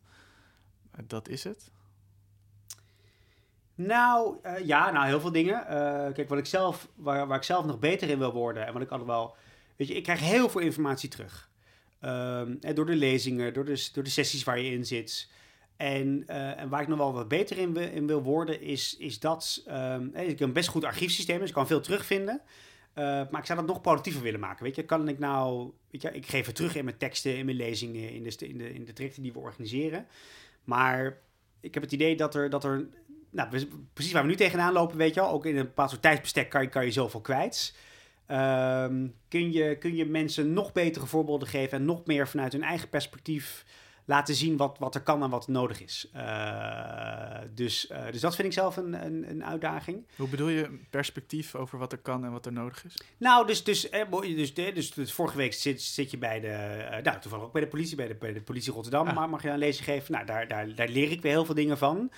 dat 1.06 1.28
is 1.28 1.44
het? 1.44 1.70
Nou, 3.74 4.36
eh, 4.42 4.66
ja, 4.66 4.90
nou, 4.90 5.06
heel 5.06 5.20
veel 5.20 5.32
dingen. 5.32 5.66
Eh, 5.66 6.12
kijk, 6.12 6.28
wat 6.28 6.38
ik 6.38 6.46
zelf, 6.46 6.88
waar, 6.94 7.26
waar 7.26 7.36
ik 7.36 7.42
zelf 7.42 7.64
nog 7.64 7.78
beter 7.78 8.08
in 8.08 8.18
wil 8.18 8.32
worden 8.32 8.66
en 8.66 8.72
wat 8.72 8.82
ik 8.82 8.88
wel... 8.88 9.36
Weet 9.76 9.88
je, 9.88 9.94
ik 9.94 10.02
krijg 10.02 10.20
heel 10.20 10.48
veel 10.48 10.60
informatie 10.60 11.08
terug. 11.08 11.50
Ehm, 12.00 12.74
door 12.74 12.86
de 12.86 12.96
lezingen, 12.96 13.54
door 13.54 13.64
de, 13.64 13.88
door 13.92 14.04
de 14.04 14.10
sessies 14.10 14.44
waar 14.44 14.58
je 14.58 14.70
in 14.70 14.86
zit. 14.86 15.30
En, 15.78 16.24
eh, 16.26 16.60
en 16.60 16.68
waar 16.68 16.82
ik 16.82 16.88
nog 16.88 16.98
wel 16.98 17.12
wat 17.12 17.28
beter 17.28 17.58
in, 17.58 17.76
in 17.76 18.06
wil 18.06 18.22
worden, 18.22 18.60
is, 18.60 18.96
is 18.96 19.20
dat... 19.20 19.62
ehm, 19.66 20.08
eh, 20.12 20.22
ik 20.28 20.38
heb 20.38 20.48
een 20.48 20.52
best 20.52 20.68
goed 20.68 20.84
archiefsysteem, 20.84 21.38
dus 21.38 21.48
ik 21.48 21.54
kan 21.54 21.66
veel 21.66 21.80
terugvinden. 21.80 22.40
Eh, 22.92 23.04
maar 23.04 23.40
ik 23.40 23.46
zou 23.46 23.58
dat 23.58 23.68
nog 23.68 23.80
productiever 23.80 24.22
willen 24.22 24.40
maken. 24.40 24.64
Weet 24.64 24.74
je, 24.74 24.84
kan 24.84 25.08
ik 25.08 25.18
nou... 25.18 25.72
Weet 25.90 26.02
je, 26.02 26.10
ik 26.10 26.26
geef 26.26 26.46
het 26.46 26.54
terug 26.54 26.76
in 26.76 26.84
mijn 26.84 26.96
teksten, 26.96 27.36
in 27.36 27.44
mijn 27.44 27.56
lezingen, 27.56 28.10
in 28.10 28.22
de, 28.22 28.48
in 28.48 28.58
de, 28.58 28.74
in 28.74 28.84
de 28.84 28.92
trajecten 28.92 29.22
die 29.22 29.32
we 29.32 29.38
organiseren. 29.38 30.06
Maar 30.64 31.18
ik 31.60 31.74
heb 31.74 31.82
het 31.82 31.92
idee 31.92 32.16
dat 32.16 32.34
er... 32.34 32.50
Dat 32.50 32.64
er 32.64 32.88
nou, 33.30 33.66
precies 33.92 34.12
waar 34.12 34.22
we 34.22 34.28
nu 34.28 34.36
tegenaan 34.36 34.72
lopen, 34.72 34.96
weet 34.96 35.14
je 35.14 35.20
wel. 35.20 35.30
Ook 35.30 35.46
in 35.46 35.56
een 35.56 35.64
bepaald 35.64 35.90
soort 35.90 36.02
tijdsbestek 36.02 36.48
kan 36.48 36.62
je, 36.62 36.68
kan 36.68 36.84
je 36.84 36.92
zoveel 36.92 37.20
kwijt. 37.20 37.74
Ehm, 38.26 39.06
kun, 39.28 39.52
je, 39.52 39.76
kun 39.78 39.96
je 39.96 40.06
mensen 40.06 40.52
nog 40.52 40.72
betere 40.72 41.06
voorbeelden 41.06 41.48
geven 41.48 41.78
en 41.78 41.84
nog 41.84 42.04
meer 42.04 42.28
vanuit 42.28 42.52
hun 42.52 42.62
eigen 42.62 42.88
perspectief 42.88 43.64
laten 44.09 44.34
zien 44.34 44.56
wat, 44.56 44.78
wat 44.78 44.94
er 44.94 45.00
kan 45.00 45.22
en 45.22 45.30
wat 45.30 45.48
nodig 45.48 45.82
is. 45.82 46.09
Eh, 46.12 47.38
dus, 47.54 47.86
eh, 47.86 48.02
dus 48.11 48.20
dat 48.20 48.34
vind 48.34 48.48
ik 48.48 48.52
zelf 48.54 48.76
een, 48.76 49.04
een, 49.04 49.30
een 49.30 49.44
uitdaging. 49.44 50.06
Hoe 50.16 50.28
bedoel 50.28 50.48
je 50.48 50.78
perspectief 50.90 51.54
over 51.54 51.78
wat 51.78 51.92
er 51.92 51.98
kan 51.98 52.24
en 52.24 52.32
wat 52.32 52.46
er 52.46 52.52
nodig 52.52 52.84
is? 52.84 52.94
Nou, 53.18 53.46
dus, 53.46 53.64
dus, 53.64 53.88
eh, 53.88 54.11
dus, 54.11 54.54
dus, 54.54 54.74
dus, 54.74 54.90
dus 54.90 55.12
vorige 55.12 55.36
week 55.36 55.52
zit, 55.52 55.82
zit 55.82 56.11
je 56.11 56.18
bij 56.18 56.40
de, 56.40 56.86
nou 57.02 57.20
toevallig 57.20 57.44
ook 57.44 57.52
bij 57.52 57.62
de 57.62 57.68
politie, 57.68 57.96
bij 57.96 58.09
de, 58.09 58.14
bij 58.14 58.32
de 58.32 58.42
politie 58.42 58.72
Rotterdam, 58.72 59.06
Ah. 59.06 59.14
maar 59.14 59.28
mag 59.28 59.42
je 59.42 59.48
een 59.48 59.59
lezing 59.59 59.84
geven. 59.84 60.12
Nou, 60.12 60.26
daar, 60.26 60.48
daar, 60.48 60.74
daar 60.74 60.88
leer 60.88 61.11
ik 61.11 61.22
weer 61.22 61.32
heel 61.32 61.44
veel 61.44 61.54
dingen 61.54 61.78
van. 61.78 62.11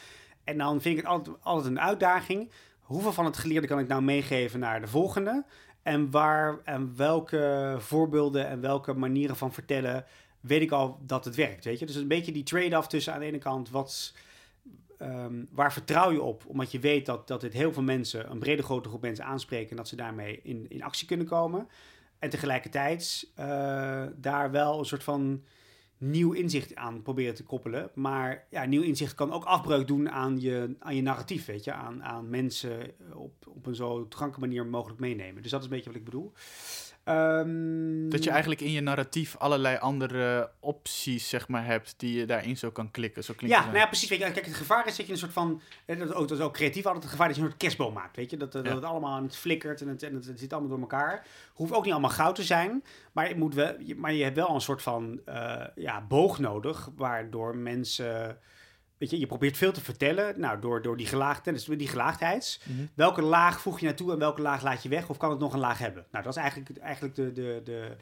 En 0.45 0.59
dan 0.59 0.81
vind 0.81 0.99
ik 0.99 1.03
het 1.03 1.11
altijd, 1.11 1.37
altijd 1.41 1.67
een 1.67 1.81
uitdaging. 1.81 2.51
Hoeveel 2.81 3.13
van 3.13 3.25
het 3.25 3.37
geleerde 3.37 3.67
kan 3.67 3.79
ik 3.79 3.89
nou 3.89 4.03
meegeven 4.03 4.61
naar 4.61 4.81
de 4.81 4.87
volgende? 4.87 5.45
En 5.83 6.11
waar 6.11 6.59
en 6.65 6.97
welke 6.97 7.75
voorbeelden 7.79 8.49
en 8.49 8.61
welke 8.61 8.93
manieren 8.93 9.37
van 9.37 9.53
vertellen 9.53 10.05
weet 10.41 10.63
ik 10.63 10.71
al 10.71 10.99
dat 11.07 11.25
het 11.25 11.35
werkt, 11.35 11.65
weet 11.65 11.79
je? 11.79 11.87
Dus 11.87 11.95
een 11.95 12.09
beetje 12.09 12.33
die 12.33 12.43
trade-off 12.43 12.89
tussen 12.89 13.13
aan 13.13 13.21
de 13.21 13.27
ene 13.27 13.39
kant 13.39 13.71
wat... 13.71 14.15
ehm, 14.99 15.45
waar 15.51 15.73
vertrouw 15.73 16.13
je 16.13 16.23
op? 16.23 16.45
Omdat 16.47 16.73
je 16.73 16.79
weet 16.79 17.07
dat, 17.07 17.27
dat 17.29 17.41
dit 17.41 17.53
heel 17.53 17.73
veel 17.73 17.83
mensen, 17.83 18.31
een 18.31 18.39
brede 18.39 18.63
grote 18.63 18.89
groep 18.89 19.03
mensen 19.03 19.25
aanspreken... 19.25 19.71
en 19.71 19.77
dat 19.77 19.89
ze 19.89 19.97
daarmee 19.97 20.41
in, 20.43 20.67
in 20.69 20.83
actie 20.83 21.07
kunnen 21.07 21.27
komen. 21.27 21.69
En 22.19 22.31
tegelijkertijd 22.31 23.31
eh, 23.35 24.07
daar 24.17 24.51
wel 24.51 24.79
een 24.79 24.85
soort 24.85 25.05
van 25.05 25.43
nieuw 26.01 26.33
inzicht 26.33 26.75
aan 26.75 27.03
proberen 27.03 27.35
te 27.35 27.43
koppelen. 27.43 27.91
Maar 27.95 28.47
ja, 28.51 28.65
nieuw 28.65 28.83
inzicht 28.83 29.15
kan 29.15 29.33
ook 29.33 29.45
afbreuk 29.45 29.87
doen 29.87 30.11
aan 30.11 30.41
je, 30.41 30.77
aan 30.79 30.97
je 30.97 31.03
narratief, 31.03 31.47
weet 31.47 31.65
je. 31.65 31.73
Aan, 31.73 32.05
aan 32.05 32.31
mensen 32.31 32.91
op, 33.15 33.47
op 33.47 33.67
een 33.67 33.75
zo 33.75 34.09
toegankelijke 34.09 34.41
manier 34.41 34.67
mogelijk 34.67 35.01
meenemen. 35.01 35.43
Dus 35.43 35.51
dat 35.51 35.61
is 35.61 35.67
een 35.67 35.73
beetje 35.73 35.91
wat 35.91 35.99
ik 35.99 36.05
bedoel. 36.05 36.33
Ehm, 37.05 38.09
Dat 38.09 38.25
je 38.25 38.31
eigenlijk 38.31 38.61
in 38.61 38.71
je 38.71 38.81
narratief 38.81 39.37
allerlei 39.37 39.79
andere 39.79 40.51
opties 40.61 41.29
zeg 41.29 41.49
maar, 41.49 41.65
hebt 41.67 41.95
die 41.97 42.19
je 42.19 42.27
daarin 42.27 42.57
zo 42.57 42.71
kan 42.71 42.91
klikken. 42.91 43.25
Zo 43.25 43.35
klinkt 43.37 43.57
Ja, 43.57 43.65
nou 43.65 43.77
ja, 43.77 43.87
precies. 43.87 44.09
Weet 44.09 44.19
je, 44.19 44.31
kijk, 44.31 44.47
het 44.47 44.55
gevaar 44.55 44.87
is 44.87 44.97
dat 44.97 45.07
je 45.07 45.13
een 45.13 45.19
soort 45.19 45.33
van. 45.33 45.61
Dat 45.87 45.97
is 45.99 46.13
ook, 46.13 46.29
dat 46.29 46.39
is 46.39 46.45
ook 46.45 46.53
creatief 46.53 46.85
altijd 46.85 47.03
het 47.03 47.13
gevaar 47.13 47.27
dat 47.27 47.37
je 47.37 47.43
een 47.43 47.49
soort 47.49 47.61
kerstboom 47.61 47.93
maakt. 47.95 48.17
Weet 48.17 48.31
je, 48.31 48.37
dat, 48.37 48.53
dat 48.53 48.65
Ja. 48.67 48.75
het 48.75 48.85
allemaal 48.85 49.13
aan 49.15 49.23
het 49.23 49.37
flikkert 49.37 49.81
en 49.81 49.89
het, 49.89 50.03
en 50.03 50.15
het, 50.15 50.27
het 50.27 50.39
zit 50.39 50.53
allemaal 50.53 50.71
door 50.71 50.81
elkaar. 50.81 51.27
Hoeft 51.55 51.73
ook 51.73 51.83
niet 51.85 51.93
allemaal 51.93 52.11
goud 52.11 52.35
te 52.35 52.43
zijn. 52.43 52.85
Maar, 53.13 53.29
het 53.29 53.37
moet 53.37 53.55
wel, 53.55 53.75
je- 53.81 53.97
maar 53.97 54.13
je 54.13 54.23
hebt 54.25 54.37
wel 54.37 54.55
een 54.55 54.61
soort 54.61 54.83
van 54.83 55.21
eh, 55.25 55.63
ja, 55.75 56.01
boog 56.09 56.39
nodig. 56.39 56.89
Waardoor 56.97 57.57
mensen. 57.57 58.39
Weet 59.01 59.11
je, 59.11 59.19
je 59.19 59.27
probeert 59.27 59.57
veel 59.57 59.73
te 59.73 59.81
vertellen. 59.81 60.41
Nou, 60.41 60.61
door, 60.61 60.83
door 60.83 60.97
die, 60.97 61.07
gelaagdheid, 61.07 61.57
dus 61.67 61.79
die 61.79 61.89
gelaagdheid. 61.89 62.61
Mhm. 62.65 62.87
Welke 62.95 63.23
laag 63.23 63.61
voeg 63.61 63.81
je 63.81 63.87
naartoe 63.87 64.13
en 64.13 64.19
welke 64.19 64.43
laag 64.43 64.63
laat 64.63 64.83
je 64.83 64.89
weg? 64.89 65.09
Of 65.09 65.17
kan 65.17 65.31
het 65.31 65.39
nog 65.39 65.53
een 65.53 65.59
laag 65.61 65.79
hebben? 65.79 66.07
Nou, 66.11 66.25
dat 66.25 66.37
is 66.37 66.43
eigenlijk, 66.43 66.79
eigenlijk 66.79 67.15
de, 67.15 67.33
de, 67.33 67.61
de, 67.65 67.97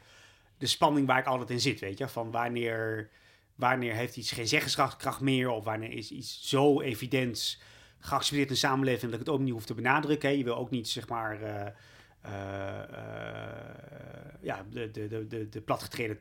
de 0.57 0.67
spanning 0.67 1.07
waar 1.07 1.19
ik 1.19 1.25
altijd 1.25 1.49
in 1.49 1.59
zit, 1.59 1.79
weet 1.79 1.97
je. 1.97 2.07
Van 2.07 2.31
wanneer, 2.31 3.09
wanneer 3.55 3.93
heeft 3.93 4.17
iets 4.17 4.31
geen 4.31 4.47
zeggenschap 4.47 4.97
kracht 4.97 5.21
meer... 5.21 5.49
of 5.49 5.63
wanneer 5.63 5.91
is 5.91 6.11
iets 6.11 6.49
zo 6.49 6.81
evident 6.81 7.61
geaccepteerd 7.99 8.47
in 8.47 8.53
de 8.53 8.59
samenleving... 8.59 9.11
dat 9.11 9.19
ik 9.19 9.25
het 9.25 9.35
ook 9.35 9.41
niet 9.41 9.53
hoef 9.53 9.65
te 9.65 9.73
benadrukken. 9.73 10.29
hè. 10.29 10.35
Je 10.35 10.43
wil 10.43 10.57
ook 10.57 10.69
niet, 10.69 10.87
zeg 10.87 11.07
maar... 11.07 11.41
eh, 11.41 11.67
eh, 12.21 12.79
eh, 12.79 13.59
ja, 14.41 14.65
de, 14.69 14.91
de, 14.91 15.07
de, 15.07 15.27
de, 15.27 15.49
de 15.49 15.61
platgetreden, 15.61 16.17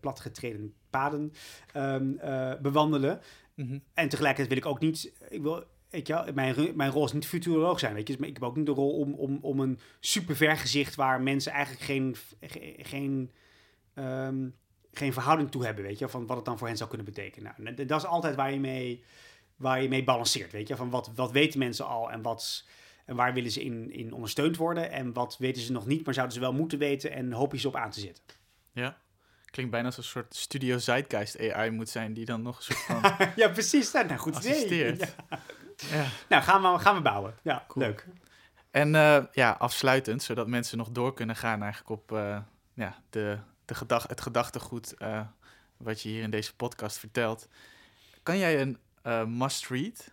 platgetreden 0.00 0.74
paden 0.90 1.32
ehm, 1.72 2.18
eh, 2.18 2.52
bewandelen. 2.60 3.20
Mhm. 3.66 3.78
En 3.94 4.08
tegelijkertijd 4.08 4.48
wil 4.48 4.56
ik 4.56 4.66
ook 4.76 4.80
niet. 4.80 5.12
Ik 5.28 5.42
wil, 5.42 5.64
weet 5.90 6.06
je 6.06 6.12
wel, 6.12 6.32
mijn, 6.34 6.76
mijn 6.76 6.90
rol 6.90 7.04
is 7.04 7.12
niet 7.12 7.26
futuroloog 7.26 7.78
zijn. 7.78 7.94
Weet 7.94 8.08
je? 8.08 8.16
Dus 8.16 8.26
ik 8.26 8.34
heb 8.34 8.42
ook 8.42 8.56
niet 8.56 8.66
de 8.66 8.72
rol 8.72 8.98
om, 8.98 9.14
om, 9.14 9.38
om 9.42 9.60
een 9.60 9.78
super 10.00 10.36
vergezicht 10.36 10.94
waar 10.94 11.20
mensen 11.22 11.52
eigenlijk 11.52 11.84
geen, 11.84 12.16
ge- 12.40 12.74
geen, 12.78 13.30
ehm, 13.94 14.48
geen 14.92 15.12
verhouding 15.12 15.50
toe 15.50 15.64
hebben. 15.64 15.84
Weet 15.84 15.98
je, 15.98 16.08
van 16.08 16.26
wat 16.26 16.36
het 16.36 16.44
dan 16.44 16.58
voor 16.58 16.66
hen 16.66 16.76
zou 16.76 16.88
kunnen 16.88 17.06
betekenen. 17.06 17.54
Nou, 17.56 17.84
dat 17.86 18.00
is 18.00 18.06
altijd 18.06 18.34
waar 18.36 18.52
je 18.52 18.60
mee, 18.60 19.04
waar 19.56 19.82
je 19.82 19.88
mee 19.88 20.04
balanceert. 20.04 20.52
Weet 20.52 20.68
je, 20.68 20.76
van 20.76 20.90
wat, 20.90 21.10
wat 21.14 21.32
weten 21.32 21.58
mensen 21.58 21.86
al 21.86 22.10
en 22.10 22.22
wat. 22.22 22.66
En 23.04 23.16
waar 23.16 23.34
willen 23.34 23.50
ze 23.50 23.64
in, 23.64 23.90
in 23.92 24.12
ondersteund 24.12 24.56
worden? 24.56 24.90
En 24.90 25.12
wat 25.12 25.36
weten 25.38 25.62
ze 25.62 25.72
nog 25.72 25.86
niet, 25.86 26.04
maar 26.04 26.14
zouden 26.14 26.34
ze 26.36 26.40
wel 26.42 26.52
moeten 26.52 26.78
weten 26.78 27.12
en 27.12 27.32
hoop 27.32 27.52
je 27.52 27.58
ze 27.58 27.68
op 27.68 27.76
aan 27.76 27.90
te 27.90 28.00
zetten? 28.00 28.24
Ja. 28.72 29.00
Klinkt 29.50 29.70
bijna 29.72 29.86
als 29.86 29.96
een 29.96 30.02
soort 30.04 30.34
Studio 30.34 30.78
Zeitgeist 30.78 31.50
AI 31.52 31.70
moet 31.70 31.88
zijn 31.88 32.12
die 32.14 32.24
dan 32.24 32.42
nog 32.42 32.56
een 32.56 32.62
soort 32.62 32.78
van 32.78 33.02
ja, 33.36 33.48
precies. 33.48 33.92
Nou, 33.92 34.16
goed 34.16 34.36
idee. 34.44 34.96
Ja. 34.96 35.06
Ja. 35.90 36.04
Nou, 36.28 36.42
gaan 36.42 36.72
we, 36.72 36.78
gaan 36.78 36.94
we 36.94 37.00
bouwen. 37.02 37.34
Ja, 37.42 37.64
Cool. 37.68 37.86
leuk. 37.86 38.06
En 38.70 38.94
eh, 38.94 39.24
ja, 39.32 39.50
afsluitend, 39.58 40.22
zodat 40.22 40.46
mensen 40.46 40.78
nog 40.78 40.90
door 40.90 41.14
kunnen 41.14 41.36
gaan 41.36 41.62
eigenlijk 41.62 41.90
op 41.90 42.12
eh, 42.12 42.38
ja, 42.74 43.02
de, 43.10 43.38
de 43.64 43.74
gedag, 43.74 44.06
het 44.08 44.20
gedachtegoed 44.20 44.94
eh, 44.94 45.20
wat 45.76 46.02
je 46.02 46.08
hier 46.08 46.22
in 46.22 46.30
deze 46.30 46.54
podcast 46.56 46.98
vertelt. 46.98 47.48
Kan 48.22 48.38
jij 48.38 48.60
een 48.60 48.78
must-read, 49.36 50.10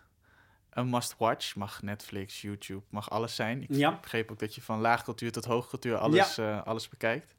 een 0.70 0.90
must-watch, 0.90 1.56
mag 1.56 1.82
Netflix, 1.82 2.42
YouTube, 2.42 2.84
mag 2.90 3.10
alles 3.10 3.36
zijn. 3.36 3.62
Ik 3.62 3.68
Ja. 3.70 4.00
begreep 4.02 4.32
ook 4.32 4.40
dat 4.40 4.56
je 4.56 4.62
van 4.62 4.80
laagcultuur 4.80 5.32
tot 5.32 5.46
hoogcultuur 5.46 5.98
alles, 5.98 6.40
alles 6.40 6.90
bekijkt. 6.90 7.34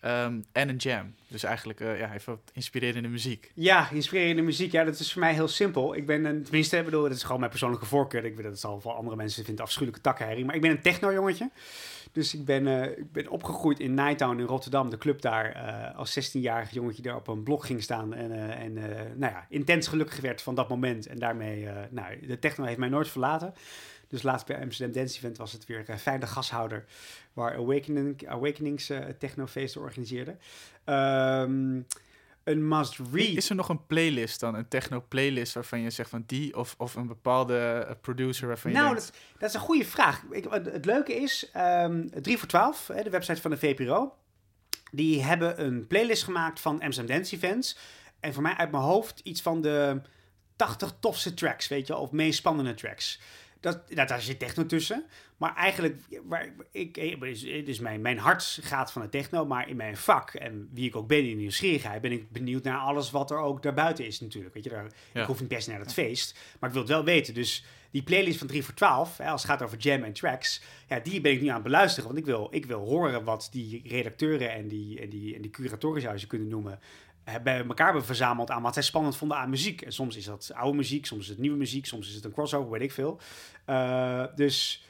Ehm, 0.00 0.40
en 0.52 0.68
een 0.68 0.76
jam, 0.76 1.14
dus 1.28 1.42
eigenlijk 1.42 1.80
eh, 1.80 1.98
ja, 1.98 2.14
even 2.14 2.32
wat 2.32 2.50
inspirerende 2.52 3.08
muziek. 3.08 3.50
Ja, 3.54 3.90
inspirerende 3.90 4.42
muziek. 4.42 4.72
Ja, 4.72 4.84
dat 4.84 4.98
is 4.98 5.12
voor 5.12 5.20
mij 5.20 5.32
heel 5.34 5.48
simpel. 5.48 5.94
Ik 5.94 6.06
ben 6.06 6.24
een, 6.24 6.42
tenminste, 6.42 6.76
ik 6.76 6.84
bedoel, 6.84 7.02
dat 7.02 7.10
is 7.10 7.22
gewoon 7.22 7.38
mijn 7.38 7.50
persoonlijke 7.50 7.86
voorkeur. 7.86 8.24
Ik 8.24 8.34
weet 8.34 8.42
dat 8.42 8.52
het 8.52 8.60
zal 8.60 8.80
voor 8.80 8.92
andere 8.92 9.16
mensen 9.16 9.44
vinden 9.44 9.64
afschuwelijke 9.64 10.00
takkenherrie. 10.00 10.44
Maar 10.44 10.54
ik 10.54 10.60
ben 10.60 10.70
een 10.70 10.80
techno-jongetje. 10.82 11.50
Dus 12.12 12.34
ik 12.34 12.44
ben, 12.44 12.66
eh, 12.66 12.98
ik 12.98 13.12
ben 13.12 13.28
opgegroeid 13.28 13.80
in 13.80 13.94
Nighttown 13.94 14.38
in 14.38 14.46
Rotterdam, 14.46 14.90
de 14.90 14.98
club 14.98 15.20
daar. 15.20 15.52
eh, 15.52 15.96
als 15.98 16.10
16-jarig 16.10 16.70
jongetje 16.70 17.02
daar 17.02 17.16
op 17.16 17.28
een 17.28 17.42
blok 17.42 17.64
ging 17.64 17.82
staan. 17.82 18.14
En, 18.14 18.56
en 18.58 18.72
nou 19.16 19.32
ja, 19.32 19.46
intens 19.48 19.86
gelukkig 19.88 20.20
werd 20.20 20.42
van 20.42 20.54
dat 20.54 20.68
moment. 20.68 21.06
En 21.06 21.18
daarmee, 21.18 21.68
nou, 21.90 22.26
de 22.26 22.38
techno 22.38 22.64
heeft 22.64 22.78
mij 22.78 22.88
nooit 22.88 23.08
verlaten. 23.08 23.54
Dus 24.08 24.22
laatst 24.22 24.46
bij 24.46 24.60
Amsterdam 24.60 24.94
Dance 24.94 25.16
Event 25.16 25.36
was 25.36 25.52
het 25.52 25.66
weer 25.66 25.84
uh, 25.90 25.96
fijne 25.96 26.26
gashouder. 26.26 26.84
Waar 27.32 27.54
Awakening, 27.54 28.28
Awakenings 28.28 28.90
uh, 28.90 28.98
technofeesten 29.18 29.80
organiseerde. 29.80 30.36
Um, 30.84 31.86
een 32.48 32.68
must 32.68 32.98
read. 33.12 33.36
Is 33.36 33.50
er 33.50 33.56
nog 33.56 33.68
een 33.68 33.86
playlist 33.86 34.40
dan, 34.40 34.54
een 34.54 34.68
techno 34.68 35.04
playlist 35.08 35.54
waarvan 35.54 35.80
je 35.80 35.90
zegt 35.90 36.10
van 36.10 36.24
die 36.26 36.56
of, 36.56 36.74
of 36.78 36.94
een 36.94 37.06
bepaalde 37.06 37.96
producer 38.00 38.46
waarvan 38.46 38.70
je 38.70 38.76
nou, 38.76 38.94
denkt... 38.94 39.12
dat, 39.12 39.40
dat 39.40 39.48
is 39.48 39.54
een 39.54 39.60
goede 39.60 39.84
vraag. 39.84 40.22
Ik, 40.30 40.46
het 40.50 40.84
leuke 40.84 41.14
is, 41.14 41.50
um, 41.56 42.10
3 42.22 42.38
voor 42.38 42.48
12, 42.48 42.90
de 43.02 43.10
website 43.10 43.40
van 43.40 43.50
de 43.50 43.56
VPRO, 43.56 44.14
die 44.90 45.22
hebben 45.22 45.64
een 45.64 45.86
playlist 45.86 46.24
gemaakt 46.24 46.60
van 46.60 46.80
Amsterdam 46.80 47.16
Dance 47.16 47.34
Events. 47.34 47.78
En 48.20 48.34
voor 48.34 48.42
mij 48.42 48.54
uit 48.54 48.70
mijn 48.70 48.82
hoofd 48.82 49.20
iets 49.20 49.42
van 49.42 49.60
de 49.60 50.00
80 50.56 50.94
tofste 51.00 51.34
tracks, 51.34 51.68
weet 51.68 51.86
je, 51.86 51.96
of 51.96 52.10
meest 52.10 52.38
spannende 52.38 52.74
tracks. 52.74 53.20
Dat, 53.60 53.82
dat, 53.94 54.08
daar 54.08 54.20
zit 54.20 54.38
techno 54.38 54.66
tussen. 54.66 55.04
Maar 55.36 55.54
eigenlijk, 55.56 56.00
waar, 56.24 56.54
ik, 56.70 56.94
dus 57.66 57.78
mijn, 57.78 58.00
mijn 58.00 58.18
hart 58.18 58.58
gaat 58.62 58.92
van 58.92 59.02
het 59.02 59.10
techno, 59.10 59.46
maar 59.46 59.68
in 59.68 59.76
mijn 59.76 59.96
vak 59.96 60.34
en 60.34 60.68
wie 60.72 60.86
ik 60.86 60.96
ook 60.96 61.08
ben 61.08 61.28
in 61.28 61.36
nieuwsgierigheid, 61.36 62.00
ben 62.00 62.12
ik 62.12 62.30
benieuwd 62.30 62.62
naar 62.62 62.78
alles 62.78 63.10
wat 63.10 63.30
er 63.30 63.38
ook 63.38 63.62
daarbuiten 63.62 64.06
is 64.06 64.20
natuurlijk. 64.20 64.54
Weet 64.54 64.64
je, 64.64 64.70
daar, 64.70 64.86
Ik 65.12 65.22
hoef 65.22 65.40
niet 65.40 65.48
best 65.48 65.68
naar 65.68 65.80
het 65.80 65.92
feest, 65.92 66.38
maar 66.58 66.68
ik 66.68 66.74
wil 66.74 66.84
het 66.84 66.92
wel 66.92 67.04
weten. 67.04 67.34
Dus 67.34 67.64
die 67.90 68.02
playlist 68.02 68.38
van 68.38 68.46
3 68.46 68.64
voor 68.64 68.74
12, 68.74 69.16
hè, 69.16 69.28
als 69.28 69.42
het 69.42 69.50
gaat 69.50 69.62
over 69.62 69.78
jam 69.78 70.02
en 70.02 70.12
tracks, 70.12 70.62
ja, 70.88 71.00
die 71.00 71.20
ben 71.20 71.32
ik 71.32 71.40
nu 71.40 71.46
aan 71.46 71.54
het 71.54 71.62
beluisteren. 71.62 72.08
Want 72.08 72.18
ik 72.18 72.26
wil, 72.26 72.48
ik 72.50 72.66
wil 72.66 72.80
horen 72.80 73.24
wat 73.24 73.48
die 73.52 73.82
redacteuren 73.84 74.52
en 74.52 74.68
die, 74.68 75.00
en 75.00 75.08
die, 75.08 75.34
en 75.34 75.42
die 75.42 75.50
curatoren 75.50 76.02
zou 76.02 76.16
je 76.18 76.26
kunnen 76.26 76.48
noemen, 76.48 76.80
bij 77.42 77.64
elkaar 77.64 77.86
hebben 77.86 78.04
verzameld 78.04 78.50
aan 78.50 78.62
wat 78.62 78.74
zij 78.74 78.82
spannend 78.82 79.16
vonden 79.16 79.36
aan 79.36 79.50
muziek. 79.50 79.82
En 79.82 79.92
soms 79.92 80.16
is 80.16 80.24
dat 80.24 80.50
oude 80.54 80.76
muziek, 80.76 81.06
soms 81.06 81.22
is 81.22 81.28
het 81.28 81.38
nieuwe 81.38 81.56
muziek, 81.56 81.86
soms 81.86 82.08
is 82.08 82.14
het 82.14 82.24
een 82.24 82.32
crossover, 82.32 82.70
weet 82.70 82.82
ik 82.82 82.92
veel. 82.92 83.20
Uh, 83.66 84.24
dus, 84.34 84.84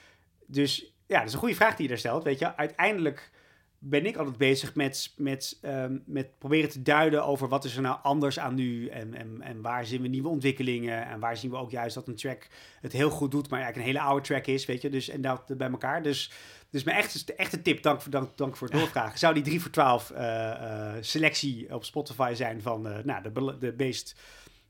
dus 0.46 0.92
ja, 1.06 1.18
dat 1.18 1.26
is 1.26 1.32
een 1.32 1.38
goede 1.38 1.54
vraag 1.54 1.74
die 1.74 1.82
je 1.82 1.88
daar 1.88 1.98
stelt. 1.98 2.24
Weet 2.24 2.38
je, 2.38 2.56
uiteindelijk 2.56 3.30
ben 3.78 4.06
ik 4.06 4.16
altijd 4.16 4.36
bezig 4.36 4.74
met, 4.74 5.12
met, 5.16 5.58
um, 5.62 6.02
met 6.06 6.38
proberen 6.38 6.70
te 6.70 6.82
duiden 6.82 7.24
over 7.24 7.48
wat 7.48 7.64
is 7.64 7.76
er 7.76 7.82
nou 7.82 7.98
anders 8.02 8.38
aan 8.38 8.54
nu 8.54 8.86
en, 8.86 9.14
en, 9.14 9.42
en 9.42 9.60
waar 9.60 9.86
zien 9.86 10.02
we 10.02 10.08
nieuwe 10.08 10.28
ontwikkelingen 10.28 11.06
en 11.06 11.20
waar 11.20 11.36
zien 11.36 11.50
we 11.50 11.56
ook 11.56 11.70
juist 11.70 11.94
dat 11.94 12.08
een 12.08 12.16
track 12.16 12.46
het 12.80 12.92
heel 12.92 13.10
goed 13.10 13.30
doet, 13.30 13.50
maar 13.50 13.60
eigenlijk 13.60 13.88
een 13.88 13.94
hele 13.94 14.08
oude 14.10 14.26
track 14.26 14.46
is, 14.46 14.66
weet 14.66 14.82
je, 14.82 14.90
dus 14.90 15.08
en 15.08 15.20
dat 15.20 15.56
bij 15.56 15.70
elkaar. 15.70 16.02
Dus 16.02 16.30
dus 16.70 16.84
mijn 16.84 16.96
echte, 16.96 17.34
echte 17.34 17.62
tip, 17.62 17.82
dank, 17.82 18.10
dank, 18.10 18.36
dank 18.36 18.56
voor 18.56 18.68
het 18.68 18.76
doorvragen. 18.76 19.18
Zou 19.18 19.34
die 19.34 19.42
3 19.42 19.60
voor 19.60 19.70
12 19.70 20.10
uh, 20.10 20.18
uh, 20.18 20.92
selectie 21.00 21.74
op 21.74 21.84
Spotify 21.84 22.32
zijn 22.34 22.62
van 22.62 22.86
uh, 22.86 22.98
nou, 23.04 23.22
de, 23.22 23.58
de 23.58 23.74
meest 23.76 24.20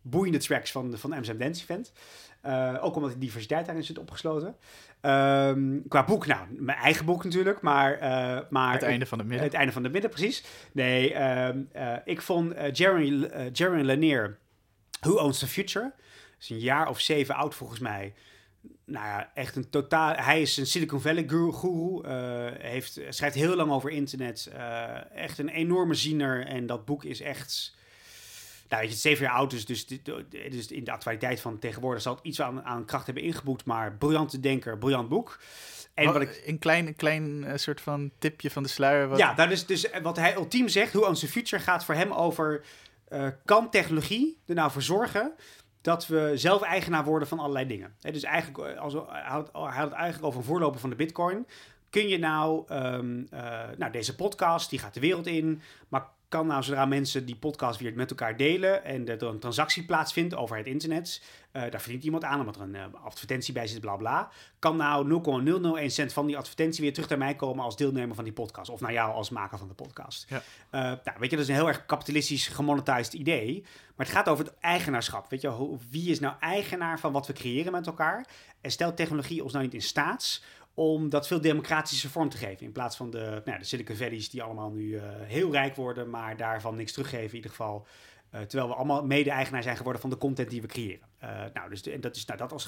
boeiende 0.03 0.39
tracks 0.39 0.71
van, 0.71 0.99
van 0.99 1.11
de 1.11 1.17
Amsterdam 1.17 1.47
Dance 1.47 1.63
Event. 1.63 1.93
Ook 2.81 2.95
omdat 2.95 3.11
die 3.11 3.21
diversiteit 3.21 3.67
daarin 3.67 3.85
zit 3.85 3.99
opgesloten. 3.99 4.57
Um, 5.03 5.83
qua 5.89 6.05
boek, 6.05 6.27
nou, 6.27 6.47
mijn 6.51 6.79
eigen 6.79 7.05
boek 7.05 7.25
natuurlijk, 7.25 7.61
maar... 7.61 7.95
Uh, 7.95 8.41
maar 8.51 8.73
het 8.73 8.83
einde 8.83 9.07
van 9.07 9.19
de 9.19 9.25
midden. 9.25 9.47
Het 9.47 9.55
einde 9.55 9.73
van 9.73 9.83
de 9.83 9.89
midden, 9.89 10.11
precies. 10.11 10.45
Nee, 10.73 11.23
um, 11.23 11.69
uh, 11.77 11.97
ik 12.05 12.23
vond 12.23 12.55
Jeremy, 12.73 13.31
Jeremy 13.53 13.83
Lanier, 13.83 14.39
Who 15.01 15.15
Owns 15.15 15.39
the 15.39 15.47
Future... 15.47 15.93
is 16.41 16.51
een 16.51 16.59
jaar 16.59 16.89
of 16.89 17.01
zeven 17.01 17.35
oud 17.35 17.55
volgens 17.55 17.81
mij 17.81 18.15
nou 18.85 19.07
ja, 19.07 19.31
echt 19.35 19.57
een 19.57 19.71
totaal. 19.71 20.15
Hij 20.15 20.41
is 20.41 20.57
een 20.57 20.67
Silicon 20.67 21.01
Valley 21.01 21.25
guru. 21.27 22.09
Heeft, 22.59 23.01
schrijft 23.09 23.35
heel 23.35 23.57
lang 23.57 23.71
over 23.71 23.91
internet. 23.91 24.51
Echt 25.15 25.39
een 25.39 25.49
enorme 25.49 25.95
ziener. 25.95 26.47
En 26.47 26.67
dat 26.67 26.85
boek 26.85 27.05
is 27.05 27.21
echt. 27.21 27.77
Nou, 28.69 28.83
weet 28.83 28.91
je, 28.91 28.99
zeven 28.99 29.25
jaar 29.25 29.35
oud 29.35 29.53
is, 29.53 29.66
dus, 29.66 29.87
dus 29.87 30.66
in 30.66 30.85
de 30.85 30.93
actualiteit 30.93 31.41
van 31.41 31.59
tegenwoordig 31.59 32.03
zal 32.03 32.14
het 32.14 32.25
iets 32.25 32.41
aan, 32.41 32.62
aan 32.62 32.85
kracht 32.85 33.07
hebben 33.07 33.25
ingeboet. 33.25 33.64
Maar 33.64 33.93
briljante 33.93 34.41
denker, 34.41 34.79
briljant 34.79 35.09
boek. 35.09 35.41
En 35.95 36.05
wat, 36.05 36.12
wat 36.12 36.23
ik, 36.23 36.43
een 36.47 36.59
klein, 36.59 36.87
een 36.87 36.97
klein 36.97 37.45
uh, 37.45 37.53
soort 37.55 37.81
van 37.81 38.11
tipje 38.19 38.51
van 38.51 38.62
de 38.62 38.69
sluier. 38.69 39.09
Wat... 39.09 39.19
Ja, 39.19 39.35
dat 39.35 39.51
is 39.51 39.66
dus 39.66 39.87
wat 40.03 40.16
hij 40.16 40.35
ultiem 40.35 40.69
zegt. 40.69 40.93
Hoe 40.93 41.07
onze 41.07 41.29
future 41.29 41.62
gaat 41.62 41.85
voor 41.85 41.95
hem 41.95 42.12
over. 42.12 42.64
kan 43.45 43.71
technologie 43.71 44.39
er 44.47 44.55
nou 44.55 44.71
voor 44.71 44.83
zorgen 44.83 45.35
dat 45.81 46.07
we 46.07 46.33
zelf 46.35 46.62
eigenaar 46.62 47.05
worden 47.05 47.29
van 47.29 47.39
allerlei 47.39 47.66
dingen. 47.66 47.95
dus 48.01 48.23
eigenlijk, 48.23 48.69
eh, 48.69 48.81
als 48.81 48.93
we, 48.93 49.05
hij 49.09 49.23
had, 49.23 49.51
het 49.53 49.93
eigenlijk 49.93 50.25
over 50.25 50.39
een 50.39 50.47
voorloper 50.47 50.81
van 50.81 50.91
de 50.91 50.97
bitcoin. 50.97 51.47
Kun 51.91 52.09
je 52.09 52.19
nou, 52.19 52.73
um, 52.73 53.27
uh, 53.35 53.41
nou, 53.77 53.93
deze 53.93 54.14
podcast, 54.14 54.71
die 54.71 54.79
gaat 54.79 54.95
de 54.95 55.01
wereld 55.01 55.27
in, 55.27 55.62
maar 55.89 56.07
kan 56.29 56.47
nou, 56.47 56.62
zodra 56.62 56.87
mensen 56.87 57.26
die 57.26 57.37
podcast 57.37 57.81
weer 57.81 57.93
met 57.95 58.11
elkaar 58.11 58.37
delen 58.37 58.85
en 58.85 59.09
er 59.09 59.22
een 59.22 59.39
transactie 59.39 59.85
plaatsvindt 59.85 60.35
over 60.35 60.57
het 60.57 60.66
internet, 60.66 61.22
uh, 61.53 61.62
daar 61.70 61.81
verdient 61.81 62.05
iemand 62.05 62.24
aan 62.24 62.41
omdat 62.41 62.57
er 62.57 62.62
een 62.62 62.74
uh, 62.74 62.85
advertentie 63.05 63.55
bij 63.55 63.66
zit, 63.66 63.81
bla 63.81 63.97
bla, 63.97 64.31
kan 64.59 64.76
nou 64.76 65.07
0,001 65.07 65.91
cent 65.91 66.12
van 66.12 66.26
die 66.26 66.37
advertentie 66.37 66.83
weer 66.83 66.93
terug 66.93 67.09
naar 67.09 67.18
mij 67.18 67.35
komen 67.35 67.64
als 67.64 67.76
deelnemer 67.76 68.14
van 68.14 68.24
die 68.24 68.33
podcast. 68.33 68.70
Of 68.70 68.81
naar 68.81 68.93
jou 68.93 69.12
als 69.12 69.31
maker 69.31 69.59
van 69.59 69.68
de 69.68 69.74
podcast. 69.74 70.26
Ja. 70.29 70.37
Uh, 70.37 70.81
nou, 70.81 71.18
weet 71.18 71.31
je, 71.31 71.37
dat 71.37 71.45
is 71.45 71.49
een 71.49 71.55
heel 71.55 71.68
erg 71.68 71.87
kapitalistisch 71.87 72.49
gemonetized 72.49 73.12
idee. 73.12 73.64
Maar 73.97 74.07
het 74.07 74.14
gaat 74.14 74.29
over 74.29 74.45
het 74.45 74.55
eigenaarschap. 74.61 75.31
Weet 75.31 75.41
je, 75.41 75.76
wie 75.91 76.11
is 76.11 76.20
nou 76.20 76.35
eigenaar 76.41 77.01
van 77.01 77.12
wat 77.12 77.26
we 77.26 77.33
creëren 77.33 77.72
met 77.72 77.87
elkaar? 77.87 78.26
En 78.61 78.70
stelt 78.70 78.97
technologie 78.97 79.43
ons 79.43 79.53
nou 79.53 79.64
niet 79.64 79.74
in 79.74 79.83
staat 79.83 80.43
om 80.79 81.09
dat 81.09 81.26
veel 81.26 81.41
democratische 81.41 82.09
vorm 82.09 82.29
te 82.29 82.37
geven. 82.37 82.66
In 82.66 82.72
plaats 82.72 82.97
van 82.97 83.11
de, 83.11 83.43
nou, 83.45 83.59
de 83.59 83.64
Silicon 83.64 83.97
Valley's 83.97 84.31
die 84.31 84.43
allemaal 84.43 84.70
nu 84.70 84.83
uh, 84.83 85.03
heel 85.20 85.53
rijk 85.53 85.76
worden, 85.76 86.11
maar 86.11 86.37
daarvan 86.37 86.76
niks 86.76 86.93
teruggeven 86.93 87.29
in 87.29 87.35
ieder 87.35 87.51
geval. 87.51 87.87
Uh, 88.35 88.41
terwijl 88.41 88.68
we 88.68 88.74
allemaal 88.74 89.05
mede-eigenaar 89.05 89.62
zijn 89.62 89.76
geworden 89.76 90.01
van 90.01 90.11
de 90.11 90.16
content 90.16 90.51
die 90.51 90.61
we 90.61 90.66
creëren. 90.66 91.07
Uh, 91.22 91.29
nou, 91.55 91.70
dus 91.70 91.83
de, 91.83 91.99
dat 91.99 92.16
is 92.16 92.24
nou, 92.24 92.39
dat 92.39 92.53
als 92.53 92.64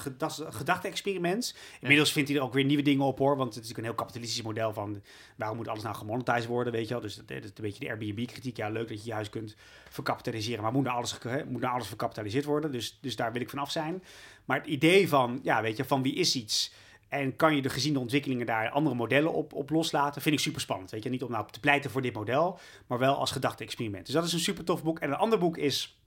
gedachte-experiment. 0.49 1.55
Inmiddels 1.79 2.07
ja. 2.07 2.13
vindt 2.13 2.29
hij 2.29 2.37
er 2.37 2.43
ook 2.43 2.53
weer 2.53 2.63
nieuwe 2.63 2.83
dingen 2.83 3.05
op 3.05 3.17
hoor. 3.17 3.37
Want 3.37 3.55
het 3.55 3.63
is 3.63 3.69
natuurlijk 3.69 3.77
een 3.77 3.93
heel 3.93 4.05
kapitalistisch 4.05 4.41
model 4.41 4.73
van 4.73 5.01
waarom 5.35 5.57
moet 5.57 5.67
alles 5.67 5.83
nou 5.83 5.95
gemonetized 5.95 6.45
worden, 6.45 6.73
weet 6.73 6.87
je 6.87 6.93
wel. 6.93 7.01
Dus 7.01 7.15
dat, 7.15 7.27
dat 7.27 7.43
is 7.43 7.51
een 7.55 7.63
beetje 7.63 7.79
de 7.79 7.89
Airbnb-kritiek. 7.89 8.57
Ja, 8.57 8.69
leuk 8.69 8.87
dat 8.87 8.99
je 8.99 9.07
je 9.07 9.13
huis 9.13 9.29
kunt 9.29 9.55
verkapitaliseren, 9.89 10.63
maar 10.63 10.71
moet 10.71 10.83
nou 10.83 10.97
alles, 10.97 11.17
moet 11.47 11.61
nou 11.61 11.73
alles 11.73 11.87
verkapitaliseerd 11.87 12.45
worden? 12.45 12.71
Dus, 12.71 12.97
dus 13.01 13.15
daar 13.15 13.31
wil 13.31 13.41
ik 13.41 13.49
van 13.49 13.59
af 13.59 13.71
zijn. 13.71 14.03
Maar 14.45 14.57
het 14.57 14.67
idee 14.67 15.07
van, 15.07 15.39
ja, 15.43 15.61
weet 15.61 15.77
je, 15.77 15.85
van 15.85 16.01
wie 16.01 16.15
is 16.15 16.35
iets 16.35 16.73
en 17.11 17.35
kan 17.35 17.55
je 17.55 17.61
de 17.61 17.69
geziene 17.69 17.99
ontwikkelingen 17.99 18.45
daar 18.45 18.69
andere 18.69 18.95
modellen 18.95 19.33
op, 19.33 19.53
op 19.53 19.69
loslaten? 19.69 20.21
Vind 20.21 20.35
ik 20.35 20.41
super 20.41 20.61
spannend. 20.61 20.91
Weet 20.91 21.03
je, 21.03 21.09
niet 21.09 21.23
om 21.23 21.31
nou 21.31 21.45
te 21.51 21.59
pleiten 21.59 21.91
voor 21.91 22.01
dit 22.01 22.13
model, 22.13 22.59
maar 22.87 22.99
wel 22.99 23.15
als 23.15 23.31
gedachte-experiment. 23.31 24.05
Dus 24.05 24.15
dat 24.15 24.23
is 24.23 24.33
een 24.33 24.39
super 24.39 24.63
tof 24.63 24.83
boek. 24.83 24.99
En 24.99 25.09
een 25.09 25.15
ander 25.15 25.39
boek 25.39 25.57
is, 25.57 25.99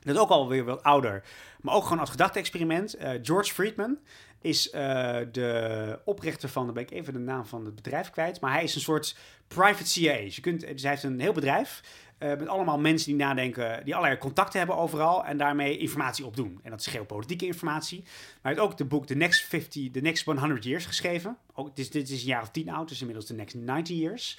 dat 0.00 0.14
is 0.14 0.20
ook 0.20 0.28
alweer 0.28 0.64
wat 0.64 0.82
ouder, 0.82 1.24
maar 1.60 1.74
ook 1.74 1.82
gewoon 1.82 1.98
als 1.98 2.10
gedachte-experiment. 2.10 3.00
Uh, 3.00 3.10
George 3.22 3.52
Friedman 3.52 3.98
is 4.46 4.66
uh, 4.66 5.18
de 5.32 5.98
oprichter 6.04 6.48
van, 6.48 6.64
dan 6.64 6.74
ben 6.74 6.82
ik 6.82 6.90
even 6.90 7.12
de 7.12 7.18
naam 7.18 7.46
van 7.46 7.64
het 7.64 7.74
bedrijf 7.74 8.10
kwijt, 8.10 8.40
maar 8.40 8.52
hij 8.52 8.62
is 8.62 8.74
een 8.74 8.80
soort 8.80 9.16
private. 9.48 10.00
Dus 10.24 10.36
je 10.36 10.40
kunt, 10.40 10.60
dus 10.60 10.82
hij 10.82 10.90
heeft 10.90 11.02
een 11.02 11.20
heel 11.20 11.32
bedrijf 11.32 11.82
uh, 12.18 12.28
met 12.28 12.48
allemaal 12.48 12.78
mensen 12.78 13.08
die 13.08 13.16
nadenken, 13.24 13.84
die 13.84 13.94
allerlei 13.94 14.20
contacten 14.20 14.58
hebben 14.58 14.76
overal 14.76 15.24
en 15.24 15.36
daarmee 15.36 15.78
informatie 15.78 16.26
opdoen. 16.26 16.60
En 16.62 16.70
dat 16.70 16.80
is 16.80 16.86
geopolitieke 16.86 17.46
informatie. 17.46 18.00
Maar 18.02 18.08
hij 18.42 18.50
heeft 18.52 18.64
ook 18.64 18.78
het 18.78 18.88
boek 18.88 19.06
The 19.06 19.14
Next 19.14 19.44
50, 19.44 19.90
The 19.90 20.00
Next 20.00 20.24
100 20.24 20.64
Years 20.64 20.86
geschreven. 20.86 21.36
Ook, 21.54 21.76
dit, 21.76 21.92
dit 21.92 22.10
is 22.10 22.20
een 22.20 22.26
jaar 22.26 22.42
of 22.42 22.50
tien 22.50 22.70
oud, 22.70 22.88
dus 22.88 23.00
inmiddels 23.00 23.26
The 23.26 23.34
Next 23.34 23.54
90 23.54 23.96
Years. 23.96 24.38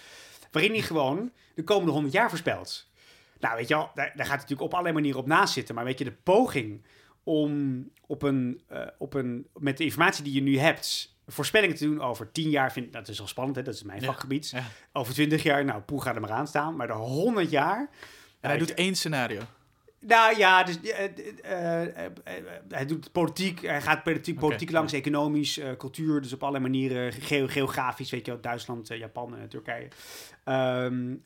Waarin 0.51 0.71
hij 0.71 0.81
gewoon 0.81 1.31
de 1.55 1.63
komende 1.63 1.91
100 1.91 2.13
jaar 2.13 2.29
voorspelt. 2.29 2.87
Nou, 3.39 3.55
weet 3.55 3.67
je 3.67 3.73
daar, 3.75 3.91
daar 3.95 4.11
gaat 4.15 4.17
het 4.17 4.29
natuurlijk 4.29 4.61
op 4.61 4.71
allerlei 4.71 4.93
manieren 4.93 5.19
op 5.19 5.27
naast 5.27 5.53
zitten. 5.53 5.75
Maar 5.75 5.83
weet 5.83 5.99
je, 5.99 6.03
de 6.03 6.15
poging 6.23 6.81
om 7.27 7.83
op 8.05 8.23
een, 8.23 8.61
uh, 8.71 8.81
op 8.97 9.13
een, 9.13 9.47
met 9.53 9.77
de 9.77 9.83
informatie 9.83 10.23
die 10.23 10.33
je 10.33 10.41
nu 10.41 10.57
hebt 10.57 11.15
voorspellingen 11.27 11.75
te 11.75 11.85
doen 11.85 12.01
over 12.01 12.31
10 12.31 12.49
jaar, 12.49 12.71
vind 12.71 12.93
dat 12.93 13.07
is 13.07 13.21
al 13.21 13.27
spannend, 13.27 13.57
hè? 13.57 13.63
dat 13.63 13.73
is 13.73 13.83
mijn 13.83 14.01
vakgebied. 14.01 14.49
Ja. 14.49 14.63
Over 14.93 15.13
20 15.13 15.43
jaar, 15.43 15.65
nou, 15.65 15.81
poe 15.81 16.01
gaat 16.01 16.15
er 16.15 16.21
maar 16.21 16.31
aan 16.31 16.47
staan. 16.47 16.75
Maar 16.75 16.87
de 16.87 16.93
100 16.93 17.49
jaar. 17.49 17.79
En 17.79 17.87
hij 18.49 18.55
nou, 18.55 18.65
doet 18.65 18.73
één 18.73 18.95
scenario. 18.95 19.41
Nou 19.99 20.37
ja, 20.37 20.63
dus, 20.63 20.79
uh, 20.81 20.99
uh, 20.99 21.83
uh, 21.83 21.89
hij 22.69 22.85
doet 22.85 23.11
politiek, 23.11 23.61
hij 23.61 23.81
gaat 23.81 24.03
politiek, 24.03 24.35
okay. 24.35 24.47
politiek 24.47 24.71
langs, 24.71 24.93
economisch, 24.93 25.59
cultuur, 25.77 26.21
dus 26.21 26.33
op 26.33 26.43
alle 26.43 26.59
manieren, 26.59 27.13
ge 27.13 27.47
geografisch, 27.47 28.11
weet 28.11 28.25
je 28.25 28.31
wel, 28.31 28.41
Duitsland, 28.41 28.87
Japan 28.87 29.37
en 29.37 29.49
Turkije. 29.49 29.87
Um, 30.45 31.21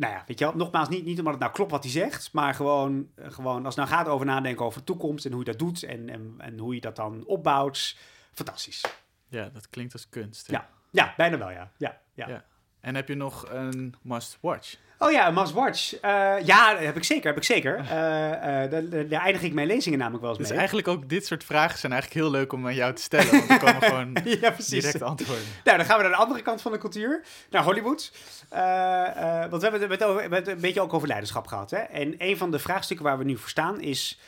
nou 0.00 0.12
ja, 0.12 0.24
weet 0.26 0.38
je 0.38 0.44
wel, 0.44 0.56
nogmaals, 0.56 0.88
niet, 0.88 1.04
niet 1.04 1.18
omdat 1.18 1.32
het 1.32 1.42
nou 1.42 1.52
klopt 1.52 1.70
wat 1.70 1.82
hij 1.82 1.92
zegt, 1.92 2.32
maar 2.32 2.54
gewoon, 2.54 3.10
gewoon 3.16 3.64
als 3.64 3.76
het 3.76 3.84
nou 3.84 3.98
gaat 3.98 4.08
over 4.08 4.26
nadenken 4.26 4.64
over 4.64 4.78
de 4.78 4.86
toekomst 4.86 5.24
en 5.24 5.30
hoe 5.30 5.40
je 5.40 5.50
dat 5.50 5.58
doet 5.58 5.82
en, 5.82 6.08
en, 6.08 6.34
en 6.38 6.58
hoe 6.58 6.74
je 6.74 6.80
dat 6.80 6.96
dan 6.96 7.26
opbouwt, 7.26 7.96
fantastisch. 8.32 8.84
Ja, 9.28 9.48
dat 9.48 9.68
klinkt 9.68 9.92
als 9.92 10.08
kunst. 10.08 10.50
Ja, 10.50 10.68
ja 10.90 11.14
bijna 11.16 11.38
wel, 11.38 11.50
ja. 11.50 11.72
ja, 11.76 12.00
ja. 12.14 12.28
ja. 12.28 12.44
En 12.80 12.94
heb 12.94 13.08
je 13.08 13.14
nog 13.14 13.46
een 13.50 13.94
must-watch? 14.02 14.76
Oh 15.02 15.10
ja, 15.10 15.28
een 15.28 15.34
must-watch. 15.34 15.92
Uh, 15.92 16.00
ja, 16.44 16.76
heb 16.76 16.96
ik 16.96 17.04
zeker, 17.04 17.26
heb 17.26 17.36
ik 17.36 17.44
zeker. 17.44 17.78
Uh, 17.78 17.84
uh, 17.84 17.90
daar, 18.70 19.08
daar, 19.08 19.22
eindig 19.22 19.42
ik 19.42 19.52
mijn 19.52 19.66
lezingen 19.66 19.98
namelijk 19.98 20.22
wel 20.22 20.30
eens 20.30 20.40
dus 20.40 20.48
mee. 20.48 20.58
eigenlijk 20.58 20.88
ook 20.88 21.08
dit 21.08 21.26
soort 21.26 21.44
vragen 21.44 21.78
zijn 21.78 21.92
eigenlijk 21.92 22.22
heel 22.22 22.30
leuk 22.30 22.52
om 22.52 22.66
aan 22.66 22.74
jou 22.74 22.94
te 22.94 23.02
stellen. 23.02 23.30
Want 23.30 23.48
dan 23.48 23.58
komen 23.58 23.82
gewoon 23.90 24.16
ja, 24.24 24.54
direct 24.68 25.02
antwoorden. 25.02 25.44
Nou, 25.64 25.76
dan 25.76 25.86
gaan 25.86 25.96
we 25.96 26.02
naar 26.02 26.12
de 26.12 26.18
andere 26.18 26.42
kant 26.42 26.62
van 26.62 26.72
de 26.72 26.78
cultuur. 26.78 27.24
Naar 27.50 27.62
Hollywood. 27.62 28.12
want 29.50 29.62
we 29.62 29.68
hebben 29.68 29.90
het, 29.90 30.02
over, 30.02 30.14
we 30.14 30.20
hebben 30.20 30.38
het 30.38 30.48
een 30.48 30.60
beetje 30.60 30.80
ook 30.80 30.94
over 30.94 31.08
leiderschap 31.08 31.46
gehad. 31.46 31.70
Hè? 31.70 31.78
En 31.78 32.14
een 32.18 32.36
van 32.36 32.50
de 32.50 32.58
vraagstukken 32.58 33.06
waar 33.06 33.18
we 33.18 33.24
nu 33.24 33.36
voor 33.36 33.48
staan 33.48 33.80
is... 33.80 34.20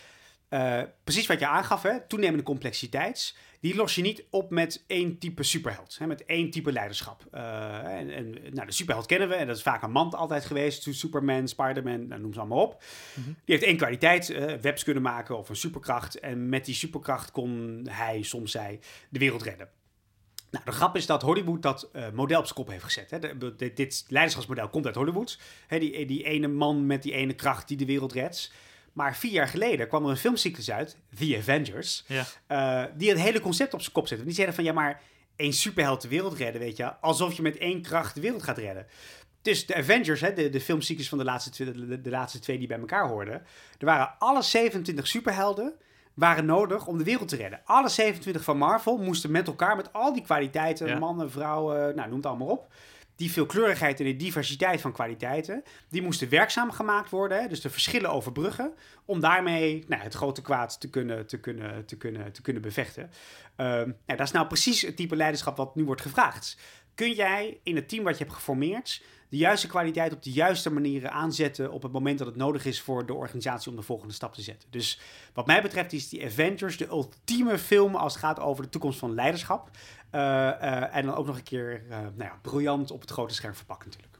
eh, 0.48 0.80
precies 1.05 1.26
wat 1.26 1.38
je 1.38 1.46
aangaf, 1.46 1.82
hè, 1.82 2.00
toenemende 2.00 2.42
complexiteit, 2.42 3.34
die 3.62 3.74
los 3.74 3.94
je 3.94 4.02
niet 4.02 4.24
op 4.30 4.50
met 4.50 4.84
één 4.86 5.18
type 5.18 5.42
superheld, 5.42 5.98
hè, 5.98 6.06
met 6.06 6.24
één 6.24 6.50
type 6.50 6.72
leiderschap. 6.72 7.24
Uh, 7.34 7.98
en, 7.98 8.10
en 8.10 8.36
nou, 8.52 8.66
de 8.66 8.72
superheld 8.72 9.06
kennen 9.06 9.28
we, 9.28 9.34
en 9.34 9.46
dat 9.46 9.56
is 9.56 9.62
vaak 9.62 9.82
een 9.82 9.90
man 9.90 10.10
altijd 10.10 10.44
geweest, 10.44 10.86
Superman, 10.90 11.48
Spider-Man, 11.48 12.06
nou, 12.06 12.20
noem 12.20 12.32
ze 12.32 12.38
allemaal 12.38 12.62
op. 12.62 12.82
Mhm. 13.14 13.26
Die 13.26 13.34
heeft 13.44 13.62
één 13.62 13.76
kwaliteit, 13.76 14.30
uh, 14.30 14.54
webs 14.54 14.84
kunnen 14.84 15.02
maken 15.02 15.38
of 15.38 15.48
een 15.48 15.56
superkracht, 15.56 16.20
en 16.20 16.48
met 16.48 16.64
die 16.64 16.74
superkracht 16.74 17.30
kon 17.30 17.80
hij, 17.90 18.22
soms 18.22 18.50
zij, 18.50 18.80
de 19.08 19.18
wereld 19.18 19.42
redden. 19.42 19.68
Nou, 20.50 20.64
de 20.64 20.72
grap 20.72 20.96
is 20.96 21.06
dat 21.06 21.22
Hollywood 21.22 21.62
dat 21.62 21.90
uh, 21.92 22.10
model 22.10 22.38
op 22.38 22.44
zijn 22.44 22.58
kop 22.58 22.68
heeft 22.68 22.84
gezet. 22.84 23.10
Hè. 23.10 23.18
De, 23.18 23.72
dit 23.74 24.04
leiderschapsmodel 24.08 24.68
komt 24.68 24.86
uit 24.86 24.94
Hollywood. 24.94 25.38
Hè, 25.66 25.78
die, 25.78 26.06
die 26.06 26.24
ene 26.24 26.48
man 26.48 26.86
met 26.86 27.02
die 27.02 27.12
ene 27.12 27.34
kracht 27.34 27.68
die 27.68 27.76
de 27.76 27.86
wereld 27.86 28.12
redt. 28.12 28.52
Maar 28.93 29.16
vier 29.16 29.32
jaar 29.32 29.49
geleden 29.49 29.88
kwam 29.88 30.05
er 30.05 30.11
een 30.11 30.16
filmcyclus 30.16 30.70
uit, 30.70 30.97
The 31.18 31.36
Avengers, 31.38 32.05
ja. 32.07 32.24
uh, 32.49 32.90
die 32.97 33.09
het 33.09 33.20
hele 33.20 33.40
concept 33.40 33.74
op 33.74 33.80
zijn 33.80 33.93
kop 33.93 34.07
zette. 34.07 34.24
Die 34.24 34.34
zeiden 34.34 34.55
van, 34.55 34.64
ja 34.64 34.72
maar, 34.72 35.01
één 35.36 35.53
superheld 35.53 36.03
de 36.03 36.09
wereld 36.09 36.36
redden, 36.36 36.61
weet 36.61 36.76
je, 36.76 36.95
alsof 37.01 37.36
je 37.36 37.43
met 37.43 37.57
één 37.57 37.82
kracht 37.82 38.14
de 38.14 38.20
wereld 38.20 38.43
gaat 38.43 38.59
redden. 38.59 38.86
Dus 39.43 39.66
de 39.66 39.74
Avengers, 39.74 40.20
hè, 40.20 40.32
de, 40.32 40.49
de 40.49 40.61
filmcyclus 40.61 41.09
van 41.09 41.18
de 41.18 41.24
laatste, 41.24 41.51
twee, 41.51 41.72
de, 41.72 42.01
de, 42.01 42.11
laatste 42.11 42.38
twee 42.38 42.59
die 42.59 42.68
bij 42.68 42.78
elkaar 42.78 43.09
hoorden, 43.09 43.43
er 43.78 43.86
waren 43.86 44.14
alle 44.18 44.43
27 44.43 45.07
superhelden 45.07 45.74
waren 46.14 46.45
nodig 46.45 46.86
om 46.86 46.99
de 46.99 47.05
wereld 47.05 47.28
te 47.28 47.36
redden. 47.36 47.61
Alle 47.64 47.88
27 47.88 48.45
van 48.45 48.59
Marvel 48.59 48.97
moesten 48.97 49.30
met 49.30 49.47
elkaar, 49.47 49.76
met 49.76 49.93
al 49.93 50.12
die 50.12 50.22
kwaliteiten, 50.22 50.99
mannen, 50.99 51.30
vrouwen, 51.30 51.97
nou, 51.97 52.09
noem 52.09 52.16
het 52.16 52.26
allemaal 52.26 52.49
op. 52.49 52.72
Die 53.16 53.32
veelkleurigheid 53.32 53.98
en 53.98 54.04
die 54.04 54.16
diversiteit 54.16 54.80
van 54.80 54.92
kwaliteiten, 54.92 55.62
die 55.88 56.02
moesten 56.02 56.28
werkzaam 56.28 56.70
gemaakt 56.70 57.10
worden. 57.10 57.48
Dus 57.48 57.60
de 57.60 57.70
verschillen 57.70 58.10
overbruggen. 58.10 58.72
Om 59.04 59.20
daarmee 59.20 59.84
nou, 59.88 60.02
het 60.02 60.14
grote 60.14 60.42
kwaad 60.42 60.80
te 60.80 60.90
kunnen, 60.90 61.26
te 61.26 61.40
kunnen, 61.40 61.86
te 61.86 61.96
kunnen, 61.96 62.32
te 62.32 62.42
kunnen 62.42 62.62
bevechten. 62.62 63.02
Um, 63.02 63.06
nou, 63.56 63.94
dat 64.06 64.20
is 64.20 64.30
nou 64.30 64.46
precies 64.46 64.82
het 64.82 64.96
type 64.96 65.16
leiderschap 65.16 65.56
wat 65.56 65.76
nu 65.76 65.84
wordt 65.84 66.02
gevraagd. 66.02 66.58
Kun 66.94 67.12
jij 67.12 67.60
in 67.62 67.76
het 67.76 67.88
team 67.88 68.04
wat 68.04 68.18
je 68.18 68.24
hebt 68.24 68.36
geformeerd 68.36 69.02
de 69.32 69.38
juiste 69.38 69.66
kwaliteit 69.66 70.12
op 70.12 70.22
de 70.22 70.32
juiste 70.32 70.70
manieren 70.70 71.12
aanzetten 71.12 71.72
op 71.72 71.82
het 71.82 71.92
moment 71.92 72.18
dat 72.18 72.26
het 72.26 72.36
nodig 72.36 72.64
is 72.64 72.80
voor 72.80 73.06
de 73.06 73.14
organisatie 73.14 73.70
om 73.70 73.76
de 73.76 73.82
volgende 73.82 74.14
stap 74.14 74.34
te 74.34 74.42
zetten. 74.42 74.68
Dus 74.70 75.00
wat 75.32 75.46
mij 75.46 75.62
betreft 75.62 75.92
is 75.92 76.08
die 76.08 76.24
Avengers 76.24 76.76
de 76.76 76.86
ultieme 76.86 77.58
film 77.58 77.94
als 77.94 78.12
het 78.12 78.22
gaat 78.22 78.40
over 78.40 78.64
de 78.64 78.68
toekomst 78.68 78.98
van 78.98 79.14
leiderschap. 79.14 79.70
Uh, 80.14 80.20
uh, 80.20 80.96
en 80.96 81.06
dan 81.06 81.14
ook 81.14 81.26
nog 81.26 81.36
een 81.36 81.42
keer 81.42 81.82
uh, 81.88 81.90
nou 81.98 82.12
ja, 82.16 82.38
briljant 82.42 82.90
op 82.90 83.00
het 83.00 83.10
grote 83.10 83.34
scherm 83.34 83.54
verpakken 83.54 83.88
natuurlijk. 83.88 84.18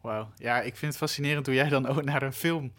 Wauw, 0.00 0.28
ja, 0.36 0.60
ik 0.60 0.76
vind 0.76 0.92
het 0.92 1.00
fascinerend 1.00 1.46
hoe 1.46 1.54
jij 1.54 1.68
dan 1.68 1.86
ook 1.90 2.04
naar 2.04 2.22
een 2.22 2.32
film 2.32 2.72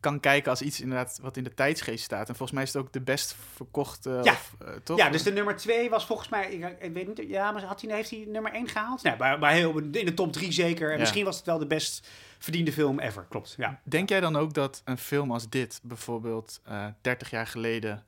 kan 0.00 0.20
kijken 0.20 0.50
als 0.50 0.62
iets 0.62 0.80
inderdaad 0.80 1.18
wat 1.22 1.36
in 1.36 1.44
de 1.44 1.54
tijdsgeest 1.54 2.04
staat. 2.04 2.28
En 2.28 2.36
volgens 2.36 2.52
mij 2.52 2.62
is 2.62 2.72
het 2.72 2.82
ook 2.82 2.92
de 2.92 3.00
best 3.00 3.36
verkochte, 3.54 4.20
ja. 4.22 4.32
Of, 4.32 4.54
uh, 4.62 4.68
toch? 4.84 4.98
Ja, 4.98 5.10
dus 5.10 5.22
de 5.22 5.32
nummer 5.32 5.56
2 5.56 5.90
was 5.90 6.06
volgens 6.06 6.28
mij, 6.28 6.50
ik, 6.50 6.76
ik, 6.80 6.92
weet 6.92 7.06
niet, 7.06 7.28
ja, 7.28 7.50
maar 7.52 7.64
had 7.64 7.80
hij, 7.80 7.94
heeft 7.94 8.10
hij 8.10 8.24
nummer 8.28 8.52
1 8.52 8.68
gehaald? 8.68 9.02
Nee, 9.02 9.16
maar, 9.18 9.38
maar 9.38 9.52
heel, 9.52 9.78
in 9.78 9.90
de 9.90 10.14
top 10.14 10.32
3 10.32 10.52
zeker. 10.52 10.86
En 10.86 10.92
ja. 10.92 11.00
misschien 11.00 11.24
was 11.24 11.36
het 11.36 11.46
wel 11.46 11.58
de 11.58 11.66
best 11.66 12.08
verdiende 12.38 12.72
film 12.72 12.98
ever, 12.98 13.26
klopt. 13.28 13.54
Ja. 13.56 13.80
Denk 13.82 14.08
jij 14.08 14.20
dan 14.20 14.36
ook 14.36 14.54
dat 14.54 14.82
een 14.84 14.98
film 14.98 15.32
als 15.32 15.48
dit, 15.48 15.80
bijvoorbeeld 15.82 16.60
uh, 16.68 16.86
30 17.00 17.30
jaar 17.30 17.46
geleden, 17.46 18.04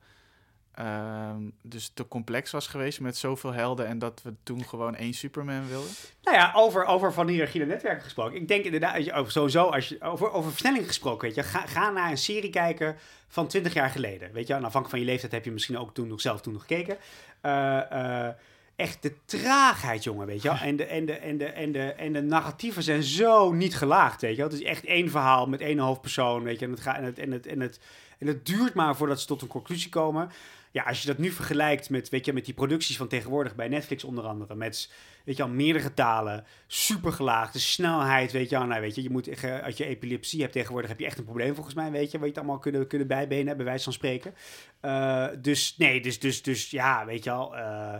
Ehm, 0.75 1.49
dus 1.61 1.91
te 1.93 2.07
complex 2.07 2.51
was 2.51 2.67
geweest 2.67 2.99
met 2.99 3.17
zoveel 3.17 3.53
helden 3.53 3.87
en 3.87 3.99
dat 3.99 4.21
we 4.23 4.33
toen 4.43 4.63
gewoon 4.63 4.95
één 4.95 5.13
Superman 5.13 5.67
wilden? 5.67 5.91
Nou 6.23 6.37
ja, 6.37 6.51
over, 6.55 6.85
over 6.85 7.13
van 7.13 7.27
hiërarchie 7.27 7.65
netwerken 7.65 8.03
gesproken. 8.03 8.35
Ik 8.35 8.47
denk 8.47 8.65
inderdaad, 8.65 9.11
over, 9.11 9.31
sowieso, 9.31 9.65
als 9.65 9.89
je, 9.89 10.01
over, 10.01 10.31
over 10.31 10.49
versnelling 10.49 10.87
gesproken, 10.87 11.27
weet 11.27 11.35
je, 11.35 11.43
ga, 11.43 11.65
ga 11.65 11.89
naar 11.89 12.09
een 12.09 12.17
serie 12.17 12.49
kijken 12.49 12.95
van 13.27 13.47
20 13.47 13.73
jaar 13.73 13.89
geleden. 13.89 14.33
Weet 14.33 14.47
je, 14.47 14.53
en 14.53 14.63
afhankelijk 14.63 14.89
van 14.89 14.99
je 14.99 15.05
leeftijd 15.05 15.31
heb 15.31 15.45
je 15.45 15.51
misschien 15.51 15.77
ook 15.77 15.93
toen 15.93 16.07
nog 16.07 16.21
zelf 16.21 16.41
toen 16.41 16.53
nog 16.53 16.61
gekeken. 16.61 16.97
Uh, 17.45 18.27
echt 18.75 19.01
de 19.01 19.13
traagheid, 19.25 20.03
jongen, 20.03 20.27
weet 20.27 20.41
je 20.41 20.47
wel. 20.47 20.57
En 20.69 20.75
de, 20.75 20.85
en, 20.85 21.05
de, 21.05 21.13
en, 21.13 21.37
de, 21.37 21.45
en, 21.45 21.71
de, 21.71 21.79
en 21.79 22.13
de 22.13 22.21
narratieven 22.21 22.83
zijn 22.83 23.03
zo 23.03 23.51
niet 23.51 23.75
gelaagd, 23.75 24.21
weet 24.21 24.35
je 24.35 24.41
wel. 24.41 24.51
Het 24.51 24.59
is 24.59 24.65
echt 24.65 24.85
één 24.85 25.09
verhaal 25.09 25.47
met 25.47 25.61
één 25.61 25.79
hoofdpersoon, 25.79 26.43
weet 26.43 26.59
je. 26.59 26.65
En 26.65 26.71
het, 26.71 26.81
gaat, 26.81 26.97
en 26.97 27.03
het, 27.03 27.19
en 27.19 27.31
het, 27.31 27.47
en 27.47 27.59
het, 27.59 27.79
en 28.19 28.27
het 28.27 28.45
duurt 28.45 28.73
maar 28.73 28.95
voordat 28.95 29.19
ze 29.19 29.25
tot 29.25 29.41
een 29.41 29.47
conclusie 29.47 29.89
komen 29.89 30.31
ja, 30.71 30.83
als 30.83 31.01
je 31.01 31.07
dat 31.07 31.17
nu 31.17 31.31
vergelijkt 31.31 31.89
met, 31.89 32.09
weet 32.09 32.25
je, 32.25 32.33
met 32.33 32.45
die 32.45 32.53
producties 32.53 32.97
van 32.97 33.07
tegenwoordig 33.07 33.55
bij 33.55 33.67
Netflix 33.67 34.03
onder 34.03 34.23
andere, 34.23 34.55
met, 34.55 34.91
weet 35.25 35.37
je 35.37 35.43
al, 35.43 35.49
meerdere 35.49 35.93
talen, 35.93 36.45
super 36.67 37.11
gelaagd, 37.11 37.53
de 37.53 37.59
snelheid, 37.59 38.31
weet 38.31 38.49
je 38.49 38.57
al, 38.57 38.65
nou 38.65 38.81
weet 38.81 38.95
je, 38.95 39.03
je 39.03 39.09
moet, 39.09 39.29
als 39.63 39.77
je 39.77 39.85
epilepsie 39.85 40.41
hebt 40.41 40.53
tegenwoordig, 40.53 40.89
heb 40.89 40.99
je 40.99 41.05
echt 41.05 41.17
een 41.17 41.23
probleem 41.23 41.55
volgens 41.55 41.75
mij, 41.75 41.91
weet 41.91 42.11
je, 42.11 42.17
wat 42.17 42.27
je 42.27 42.33
het 42.33 42.37
allemaal 42.37 42.59
kunnen, 42.59 42.87
kunnen 42.87 43.07
bijbenen, 43.07 43.57
bij 43.57 43.65
wijze 43.65 43.83
van 43.83 43.93
spreken. 43.93 44.33
Uh, 44.81 45.27
dus, 45.39 45.77
nee, 45.77 46.01
dus, 46.01 46.19
dus, 46.19 46.41
dus, 46.41 46.69
ja, 46.69 47.05
weet 47.05 47.23
je 47.23 47.31
al, 47.31 47.57
uh, 47.57 47.97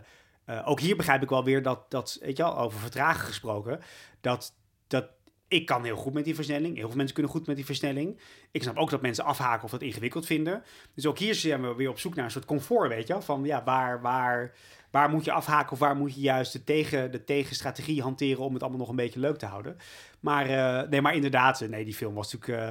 ook 0.65 0.79
hier 0.79 0.95
begrijp 0.95 1.21
ik 1.21 1.29
wel 1.29 1.43
weer 1.43 1.61
dat, 1.61 1.91
dat, 1.91 2.17
weet 2.21 2.37
je 2.37 2.43
al, 2.43 2.57
over 2.57 2.79
vertragen 2.79 3.25
gesproken, 3.25 3.79
dat, 4.21 4.53
dat 4.87 5.09
ik 5.51 5.65
kan 5.65 5.83
heel 5.83 5.95
goed 5.95 6.13
met 6.13 6.25
die 6.25 6.35
versnelling. 6.35 6.75
Heel 6.75 6.87
veel 6.87 6.95
mensen 6.95 7.13
kunnen 7.13 7.31
goed 7.31 7.47
met 7.47 7.55
die 7.55 7.65
versnelling. 7.65 8.19
Ik 8.51 8.63
snap 8.63 8.77
ook 8.77 8.89
dat 8.89 9.01
mensen 9.01 9.23
afhaken 9.23 9.63
of 9.63 9.71
dat 9.71 9.81
ingewikkeld 9.81 10.25
vinden. 10.25 10.63
Dus 10.93 11.05
ook 11.05 11.17
hier 11.17 11.35
zijn 11.35 11.61
we 11.61 11.75
weer 11.75 11.89
op 11.89 11.99
zoek 11.99 12.15
naar 12.15 12.25
een 12.25 12.31
soort 12.31 12.45
comfort, 12.45 12.89
weet 12.89 13.07
je 13.07 13.21
Van 13.21 13.43
ja, 13.43 13.63
waar, 13.63 14.01
waar, 14.01 14.53
waar 14.91 15.09
moet 15.09 15.25
je 15.25 15.31
afhaken 15.31 15.71
of 15.71 15.79
waar 15.79 15.95
moet 15.95 16.15
je 16.15 16.21
juist 16.21 16.53
de, 16.53 16.63
tegen, 16.63 17.11
de 17.11 17.23
tegenstrategie 17.23 18.01
hanteren 18.01 18.43
om 18.43 18.53
het 18.53 18.61
allemaal 18.61 18.79
nog 18.79 18.89
een 18.89 18.95
beetje 18.95 19.19
leuk 19.19 19.37
te 19.37 19.45
houden. 19.45 19.77
Maar, 20.19 20.49
uh, 20.49 20.89
nee, 20.89 21.01
maar 21.01 21.15
inderdaad, 21.15 21.67
nee, 21.69 21.85
die 21.85 21.93
film 21.93 22.13
was 22.13 22.33
natuurlijk... 22.33 22.63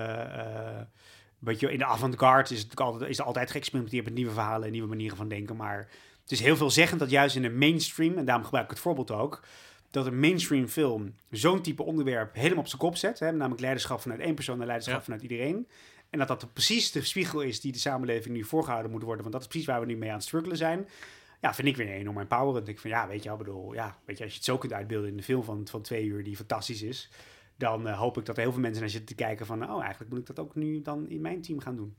Uh, 1.45 1.61
uh, 1.61 1.73
in 1.73 1.79
de 1.79 1.85
avant-garde 1.85 2.55
is, 2.55 2.63
het 2.63 2.81
altijd, 2.81 3.11
is 3.11 3.19
er 3.19 3.25
altijd 3.25 3.51
geëxperimenteerd 3.51 4.05
met 4.05 4.15
nieuwe 4.15 4.33
verhalen 4.33 4.67
en 4.67 4.73
nieuwe 4.73 4.89
manieren 4.89 5.17
van 5.17 5.29
denken. 5.29 5.57
Maar 5.57 5.89
het 6.23 6.31
is 6.31 6.41
heel 6.41 6.57
veelzeggend 6.57 7.01
dat 7.01 7.11
juist 7.11 7.37
in 7.37 7.43
de 7.43 7.51
mainstream, 7.51 8.17
en 8.17 8.25
daarom 8.25 8.45
gebruik 8.45 8.65
ik 8.65 8.71
het 8.71 8.81
voorbeeld 8.81 9.11
ook 9.11 9.43
dat 9.91 10.07
een 10.07 10.21
mainstream 10.21 10.67
film 10.67 11.15
zo'n 11.31 11.63
type 11.63 11.83
onderwerp 11.83 12.35
helemaal 12.35 12.59
op 12.59 12.69
zijn 12.69 12.81
kop 12.81 12.97
zet. 12.97 13.19
Hè, 13.19 13.33
namelijk 13.33 13.61
leiderschap 13.61 14.01
vanuit 14.01 14.21
één 14.21 14.35
persoon 14.35 14.61
en 14.61 14.67
leiderschap 14.67 15.03
vanuit 15.03 15.23
iedereen. 15.23 15.69
En 16.11 16.19
dat 16.19 16.29
dat 16.29 16.53
precies 16.53 16.93
de 16.93 17.03
spiegel 17.03 17.41
is 17.41 17.61
die 17.61 17.73
de 17.73 17.79
samenleving 17.79 18.35
nu 18.35 18.45
voorgehouden 18.45 18.91
moet 18.91 19.03
worden. 19.03 19.21
Want 19.21 19.33
dat 19.33 19.43
is 19.43 19.49
precies 19.49 19.67
waar 19.67 19.81
we 19.81 19.87
nu 19.87 19.97
mee 19.97 20.09
aan 20.09 20.15
het 20.15 20.25
struggelen 20.25 20.57
zijn. 20.57 20.89
Ja, 21.41 21.55
vind 21.55 21.69
ik 21.69 21.77
weer 21.77 21.89
enorm 21.89 22.19
empowerend. 22.19 22.69
Ik 22.69 22.79
van 22.79 22.91
ja, 22.91 23.09
weet 23.09 23.23
je 23.23 23.29
wel, 23.29 23.39
bedoel, 23.39 23.75
ja, 23.75 23.99
weet 24.05 24.19
je, 24.19 24.23
als 24.23 24.33
je 24.33 24.39
het 24.39 24.49
zo 24.49 24.59
kunt 24.59 24.73
uitbeelden 24.73 25.11
in 25.11 25.17
een 25.17 25.23
film 25.23 25.45
van, 25.45 25.67
van 25.71 25.83
twee 25.83 26.05
uur 26.05 26.25
die 26.25 26.37
fantastisch 26.37 26.83
is, 26.83 27.11
dan 27.57 27.87
uh, 27.87 27.99
hoop 27.99 28.19
ik 28.19 28.27
dat 28.27 28.37
er 28.37 28.43
heel 28.43 28.53
veel 28.53 28.61
mensen 28.61 28.81
naar 28.81 28.91
zitten 28.91 29.17
te 29.17 29.23
kijken 29.23 29.47
van, 29.47 29.71
oh, 29.71 29.81
eigenlijk 29.81 30.11
moet 30.11 30.21
ik 30.21 30.27
dat 30.27 30.39
ook 30.39 30.55
nu 30.55 30.81
dan 30.83 31.09
in 31.09 31.21
mijn 31.21 31.43
team 31.43 31.61
gaan 31.61 31.77
doen. 31.77 31.97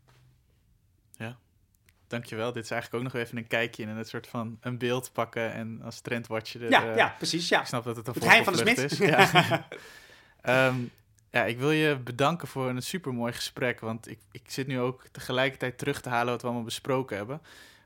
Dankjewel. 2.11 2.51
Dit 2.51 2.63
is 2.63 2.71
eigenlijk 2.71 3.03
ook 3.03 3.13
nog 3.13 3.21
even 3.21 3.37
een 3.37 3.47
kijkje 3.47 3.83
in 3.83 3.89
een 3.89 4.05
soort 4.05 4.27
van 4.27 4.57
een 4.61 4.77
beeld 4.77 5.09
pakken 5.13 5.53
en 5.53 5.81
als 5.83 5.99
trendwatcher. 5.99 6.69
Ja, 6.69 6.89
uh, 6.89 6.95
ja, 6.95 7.15
precies. 7.17 7.49
Ja. 7.49 7.59
Ik 7.59 7.67
snap 7.67 7.83
dat 7.83 7.95
het 7.95 8.07
een 8.07 8.13
het 8.13 8.43
van 8.43 8.53
de 8.53 8.59
Smit. 8.59 8.77
is. 8.77 8.97
Ja. 10.43 10.67
um, 10.67 10.91
ja, 11.31 11.43
ik 11.43 11.59
wil 11.59 11.71
je 11.71 11.97
bedanken 11.97 12.47
voor 12.47 12.69
een 12.69 12.81
supermooi 12.81 13.33
gesprek, 13.33 13.79
want 13.79 14.09
ik, 14.09 14.19
ik 14.31 14.41
zit 14.45 14.67
nu 14.67 14.79
ook 14.79 15.03
tegelijkertijd 15.11 15.77
terug 15.77 16.01
te 16.01 16.09
halen 16.09 16.31
wat 16.31 16.41
we 16.41 16.47
allemaal 16.47 16.65
besproken 16.65 17.17
hebben. 17.17 17.41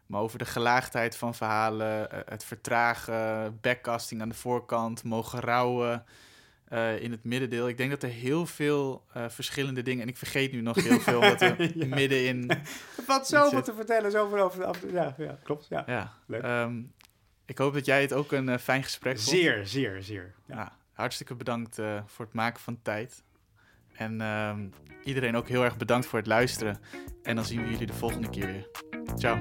Maar 0.06 0.22
over 0.22 0.38
de 0.38 0.46
gelaagdheid 0.46 1.18
van 1.18 1.36
verhalen, 1.36 2.12
eh, 2.12 2.20
het 2.26 2.44
vertragen, 2.44 3.58
backcasting 3.62 4.22
aan 4.22 4.30
de 4.30 4.36
voorkant, 4.36 5.04
mogen 5.04 5.40
rouwen, 5.40 6.06
uh, 6.74 7.02
in 7.02 7.12
het 7.12 7.24
middendeel. 7.24 7.68
Ik 7.68 7.78
denk 7.78 7.90
dat 7.90 8.04
er 8.04 8.10
heel 8.10 8.46
veel 8.46 9.06
uh, 9.18 9.30
verschillende 9.30 9.82
dingen... 9.82 10.02
En 10.02 10.08
ik 10.08 10.18
vergeet 10.18 10.52
nu 10.52 10.62
nog 10.62 10.76
heel 10.76 11.00
veel, 11.00 11.22
omdat 11.22 11.40
we 11.40 11.72
ja. 11.76 11.96
midden 11.96 12.26
in... 12.26 12.52
Wat 13.08 13.28
zoveel 13.28 13.64
te 13.64 13.74
vertellen, 13.74 14.12
zoveel 14.12 14.40
over... 14.40 14.66
over 14.66 14.94
ja, 14.94 15.16
ja, 15.18 15.40
klopt. 15.44 15.68
Ja, 15.70 15.84
ja. 15.88 16.14
Leuk. 16.26 16.44
Um, 16.44 16.94
ik 17.46 17.58
hoop 17.58 17.74
dat 17.74 17.86
jij 17.86 18.02
het 18.02 18.14
ook 18.14 18.32
een 18.32 18.48
uh, 18.48 18.58
fijn 18.58 18.84
gesprek 18.84 19.20
vond. 19.20 19.38
Zeer, 19.38 19.68
zeer, 19.68 20.04
zeer. 20.04 20.34
Ja. 20.48 20.56
ja 20.56 20.78
hartstikke 20.94 21.36
bedankt 21.36 21.76
voor 22.06 22.26
het 22.26 22.34
maken 22.34 22.60
van 22.60 22.82
tijd. 22.82 23.24
En 23.94 24.22
um, 24.22 24.74
iedereen 25.04 25.36
ook 25.36 25.48
heel 25.48 25.64
erg 25.64 25.78
bedankt 25.78 26.06
voor 26.06 26.20
het 26.20 26.28
luisteren. 26.28 26.80
En 27.24 27.36
dan 27.36 27.46
zien 27.46 27.64
we 27.64 27.70
jullie 27.70 27.88
de 27.88 27.94
volgende 27.94 28.30
keer 28.30 28.46
weer. 28.46 28.68
Ciao. 29.16 29.40